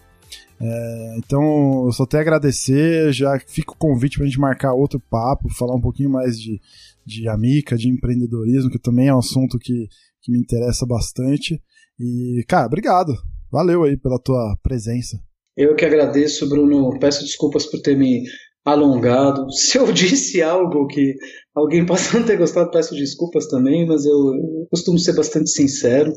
É, 0.61 1.15
então, 1.17 1.85
eu 1.85 1.91
só 1.91 2.05
tenho 2.05 2.21
a 2.21 2.23
agradecer, 2.23 3.13
já 3.13 3.39
fica 3.39 3.71
o 3.71 3.77
convite 3.77 4.17
para 4.17 4.25
a 4.25 4.27
gente 4.27 4.39
marcar 4.39 4.73
outro 4.73 4.99
papo, 4.99 5.53
falar 5.53 5.75
um 5.75 5.81
pouquinho 5.81 6.09
mais 6.09 6.39
de, 6.39 6.59
de 7.05 7.27
Amica, 7.29 7.77
de 7.77 7.87
empreendedorismo, 7.87 8.69
que 8.69 8.79
também 8.79 9.07
é 9.07 9.15
um 9.15 9.19
assunto 9.19 9.57
que, 9.57 9.87
que 10.21 10.31
me 10.31 10.39
interessa 10.39 10.85
bastante. 10.85 11.61
E, 11.99 12.43
cara, 12.47 12.67
obrigado. 12.67 13.13
Valeu 13.51 13.83
aí 13.83 13.97
pela 13.97 14.19
tua 14.19 14.57
presença. 14.61 15.19
Eu 15.57 15.75
que 15.75 15.85
agradeço, 15.85 16.47
Bruno. 16.47 16.97
Peço 16.99 17.23
desculpas 17.23 17.65
por 17.65 17.81
ter 17.81 17.97
me 17.97 18.23
alongado. 18.63 19.51
Se 19.51 19.77
eu 19.77 19.91
disse 19.91 20.41
algo 20.41 20.87
que 20.87 21.15
alguém 21.55 21.85
possa 21.85 22.17
não 22.17 22.25
ter 22.25 22.37
gostado, 22.37 22.71
peço 22.71 22.95
desculpas 22.95 23.47
também, 23.47 23.85
mas 23.85 24.05
eu, 24.05 24.33
eu 24.35 24.67
costumo 24.69 24.99
ser 24.99 25.13
bastante 25.13 25.49
sincero. 25.49 26.13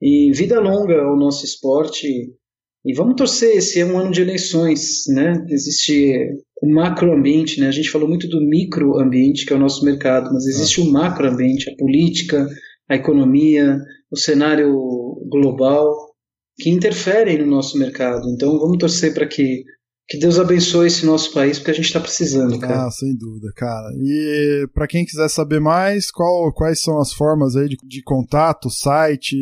E 0.00 0.32
vida 0.32 0.58
longa 0.60 1.02
ao 1.02 1.16
nosso 1.16 1.44
esporte. 1.44 2.32
E 2.84 2.94
vamos 2.94 3.14
torcer, 3.14 3.56
esse 3.56 3.78
é 3.78 3.84
um 3.84 3.98
ano 3.98 4.10
de 4.10 4.22
eleições, 4.22 5.04
né? 5.08 5.44
Existe 5.48 6.30
o 6.62 6.72
macroambiente, 6.72 7.60
né? 7.60 7.68
A 7.68 7.72
gente 7.72 7.90
falou 7.90 8.08
muito 8.08 8.26
do 8.26 8.40
microambiente, 8.40 9.44
que 9.44 9.52
é 9.52 9.56
o 9.56 9.60
nosso 9.60 9.84
mercado, 9.84 10.32
mas 10.32 10.46
existe 10.46 10.80
o 10.80 10.90
macroambiente, 10.90 11.68
a 11.68 11.76
política, 11.76 12.48
a 12.88 12.96
economia, 12.96 13.78
o 14.10 14.16
cenário 14.16 14.72
global, 15.30 15.94
que 16.58 16.70
interferem 16.70 17.38
no 17.38 17.46
nosso 17.46 17.78
mercado. 17.78 18.28
Então 18.30 18.58
vamos 18.58 18.78
torcer 18.78 19.12
para 19.12 19.26
que, 19.26 19.62
que 20.08 20.18
Deus 20.18 20.38
abençoe 20.38 20.86
esse 20.86 21.04
nosso 21.04 21.32
país, 21.34 21.58
porque 21.58 21.70
a 21.70 21.74
gente 21.74 21.86
está 21.86 22.00
precisando, 22.00 22.58
cara. 22.58 22.86
Ah, 22.86 22.90
sem 22.90 23.14
dúvida, 23.14 23.52
cara. 23.54 23.90
E 23.98 24.66
para 24.72 24.86
quem 24.86 25.04
quiser 25.04 25.28
saber 25.28 25.60
mais, 25.60 26.10
qual, 26.10 26.50
quais 26.52 26.80
são 26.80 26.98
as 26.98 27.12
formas 27.12 27.56
aí 27.56 27.68
de, 27.68 27.76
de 27.82 28.02
contato, 28.02 28.70
site? 28.70 29.36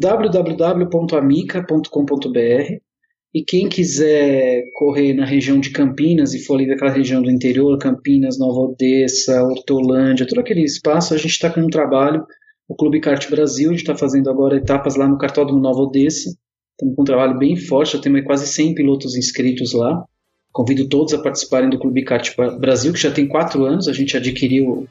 www.amica.com.br 0.00 2.88
e 3.34 3.44
quem 3.44 3.68
quiser 3.68 4.64
correr 4.74 5.12
na 5.12 5.26
região 5.26 5.60
de 5.60 5.70
Campinas 5.70 6.32
e 6.32 6.38
for 6.38 6.54
ali 6.54 6.66
daquela 6.66 6.90
região 6.90 7.20
do 7.20 7.30
interior, 7.30 7.76
Campinas, 7.78 8.38
Nova 8.38 8.60
Odessa, 8.60 9.42
Hortolândia, 9.42 10.26
todo 10.26 10.40
aquele 10.40 10.62
espaço, 10.62 11.12
a 11.12 11.18
gente 11.18 11.32
está 11.32 11.50
com 11.50 11.60
um 11.60 11.68
trabalho, 11.68 12.24
o 12.66 12.74
Clube 12.74 13.00
Kart 13.00 13.28
Brasil, 13.30 13.68
a 13.68 13.72
gente 13.72 13.82
está 13.82 13.94
fazendo 13.94 14.30
agora 14.30 14.56
etapas 14.56 14.96
lá 14.96 15.06
no 15.06 15.18
Cartódromo 15.18 15.60
Nova 15.60 15.80
Odessa, 15.80 16.30
estamos 16.72 16.96
com 16.96 17.02
um 17.02 17.04
trabalho 17.04 17.38
bem 17.38 17.56
forte, 17.56 17.96
já 17.96 18.02
temos 18.02 18.24
quase 18.24 18.46
100 18.46 18.74
pilotos 18.74 19.14
inscritos 19.14 19.74
lá, 19.74 20.04
convido 20.50 20.88
todos 20.88 21.12
a 21.12 21.22
participarem 21.22 21.68
do 21.68 21.78
Clube 21.78 22.04
Kart 22.04 22.34
Brasil, 22.58 22.92
que 22.92 23.00
já 23.00 23.10
tem 23.10 23.28
quatro 23.28 23.64
anos, 23.64 23.88
a 23.88 23.92
gente 23.92 24.16
adquiriu 24.16 24.88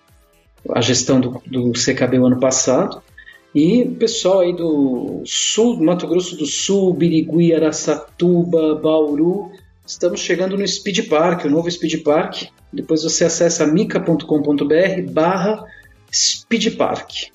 a 0.69 0.81
gestão 0.81 1.19
do, 1.19 1.41
do 1.47 1.71
CKB 1.71 2.19
o 2.19 2.27
ano 2.27 2.39
passado, 2.39 3.01
e 3.53 3.83
o 3.83 3.95
pessoal 3.95 4.41
aí 4.41 4.55
do 4.55 5.21
sul, 5.25 5.81
Mato 5.81 6.07
Grosso 6.07 6.35
do 6.37 6.45
Sul, 6.45 6.93
Birigui, 6.93 7.53
Araçatuba, 7.53 8.75
Bauru, 8.75 9.51
estamos 9.85 10.19
chegando 10.19 10.57
no 10.57 10.67
Speed 10.67 11.07
Park, 11.07 11.45
o 11.45 11.49
novo 11.49 11.69
Speed 11.69 12.03
Park. 12.03 12.43
Depois 12.71 13.03
você 13.03 13.25
acessa 13.25 13.65
mica.com.br 13.65 15.11
barra 15.11 15.65
Speed 16.13 16.75
Park. 16.75 17.29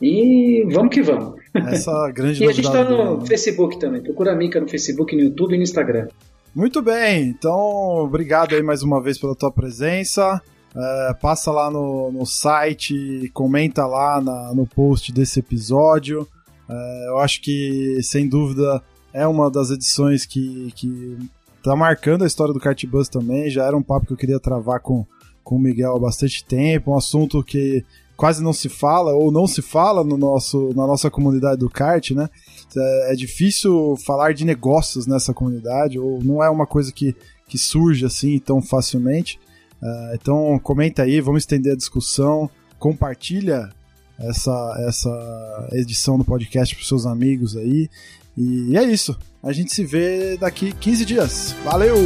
E 0.00 0.64
vamos 0.72 0.94
que 0.94 1.02
vamos. 1.02 1.38
Essa 1.54 2.10
grande 2.12 2.42
E 2.42 2.48
a 2.48 2.52
gente 2.52 2.66
está 2.66 2.84
no 2.84 3.24
Facebook 3.26 3.78
também. 3.78 4.02
Procura 4.02 4.32
a 4.32 4.36
Mica 4.36 4.58
no 4.58 4.68
Facebook, 4.68 5.14
no 5.14 5.22
YouTube 5.22 5.54
e 5.54 5.58
no 5.58 5.62
Instagram. 5.62 6.08
Muito 6.54 6.82
bem, 6.82 7.28
então 7.28 7.54
obrigado 8.04 8.54
aí 8.54 8.62
mais 8.62 8.82
uma 8.82 9.00
vez 9.00 9.18
pela 9.18 9.36
tua 9.36 9.52
presença. 9.52 10.40
É, 10.74 11.14
passa 11.14 11.50
lá 11.50 11.70
no, 11.70 12.12
no 12.12 12.24
site, 12.24 13.30
comenta 13.34 13.86
lá 13.86 14.20
na, 14.20 14.54
no 14.54 14.66
post 14.66 15.12
desse 15.12 15.40
episódio. 15.40 16.26
É, 16.68 17.08
eu 17.08 17.18
acho 17.18 17.42
que, 17.42 18.00
sem 18.02 18.28
dúvida, 18.28 18.82
é 19.12 19.26
uma 19.26 19.50
das 19.50 19.70
edições 19.70 20.24
que, 20.24 20.72
que 20.76 21.18
tá 21.62 21.74
marcando 21.74 22.22
a 22.22 22.26
história 22.26 22.54
do 22.54 22.60
Cartbus 22.60 23.08
também. 23.08 23.50
Já 23.50 23.66
era 23.66 23.76
um 23.76 23.82
papo 23.82 24.06
que 24.06 24.12
eu 24.12 24.16
queria 24.16 24.38
travar 24.38 24.80
com, 24.80 25.04
com 25.42 25.56
o 25.56 25.60
Miguel 25.60 25.96
há 25.96 25.98
bastante 25.98 26.44
tempo. 26.44 26.92
Um 26.92 26.96
assunto 26.96 27.42
que 27.42 27.84
quase 28.16 28.42
não 28.42 28.52
se 28.52 28.68
fala 28.68 29.12
ou 29.12 29.32
não 29.32 29.46
se 29.46 29.62
fala 29.62 30.04
no 30.04 30.16
nosso, 30.16 30.74
na 30.76 30.86
nossa 30.86 31.10
comunidade 31.10 31.58
do 31.58 31.70
kart, 31.70 32.10
né? 32.10 32.28
É, 32.76 33.12
é 33.12 33.16
difícil 33.16 33.96
falar 33.96 34.34
de 34.34 34.44
negócios 34.44 35.06
nessa 35.06 35.34
comunidade, 35.34 35.98
ou 35.98 36.22
não 36.22 36.44
é 36.44 36.48
uma 36.48 36.66
coisa 36.66 36.92
que, 36.92 37.16
que 37.48 37.58
surge 37.58 38.04
assim 38.04 38.38
tão 38.38 38.62
facilmente. 38.62 39.40
Uh, 39.82 40.14
então 40.14 40.58
comenta 40.58 41.02
aí, 41.02 41.20
vamos 41.20 41.42
estender 41.42 41.72
a 41.72 41.76
discussão, 41.76 42.50
compartilha 42.78 43.70
essa, 44.18 44.84
essa 44.86 45.68
edição 45.72 46.18
do 46.18 46.24
podcast 46.24 46.74
para 46.74 46.84
seus 46.84 47.06
amigos 47.06 47.56
aí. 47.56 47.88
E 48.36 48.76
é 48.76 48.82
isso. 48.84 49.18
A 49.42 49.52
gente 49.52 49.74
se 49.74 49.84
vê 49.84 50.36
daqui 50.36 50.72
15 50.72 51.04
dias. 51.04 51.54
Valeu! 51.64 51.96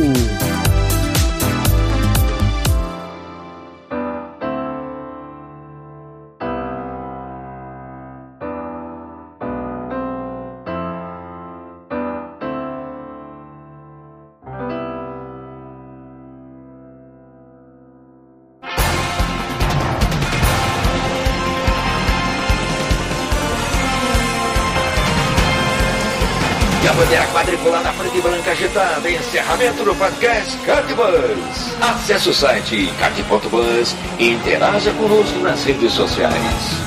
Encerramento 29.64 29.84
do 29.84 29.94
podcast 29.94 30.56
Cardbus. 30.58 31.74
Acesse 31.80 32.28
o 32.28 32.34
site 32.34 32.92
card.bus 32.98 33.96
e 34.18 34.32
interaja 34.32 34.92
conosco 34.92 35.38
nas 35.38 35.64
redes 35.64 35.92
sociais. 35.92 36.83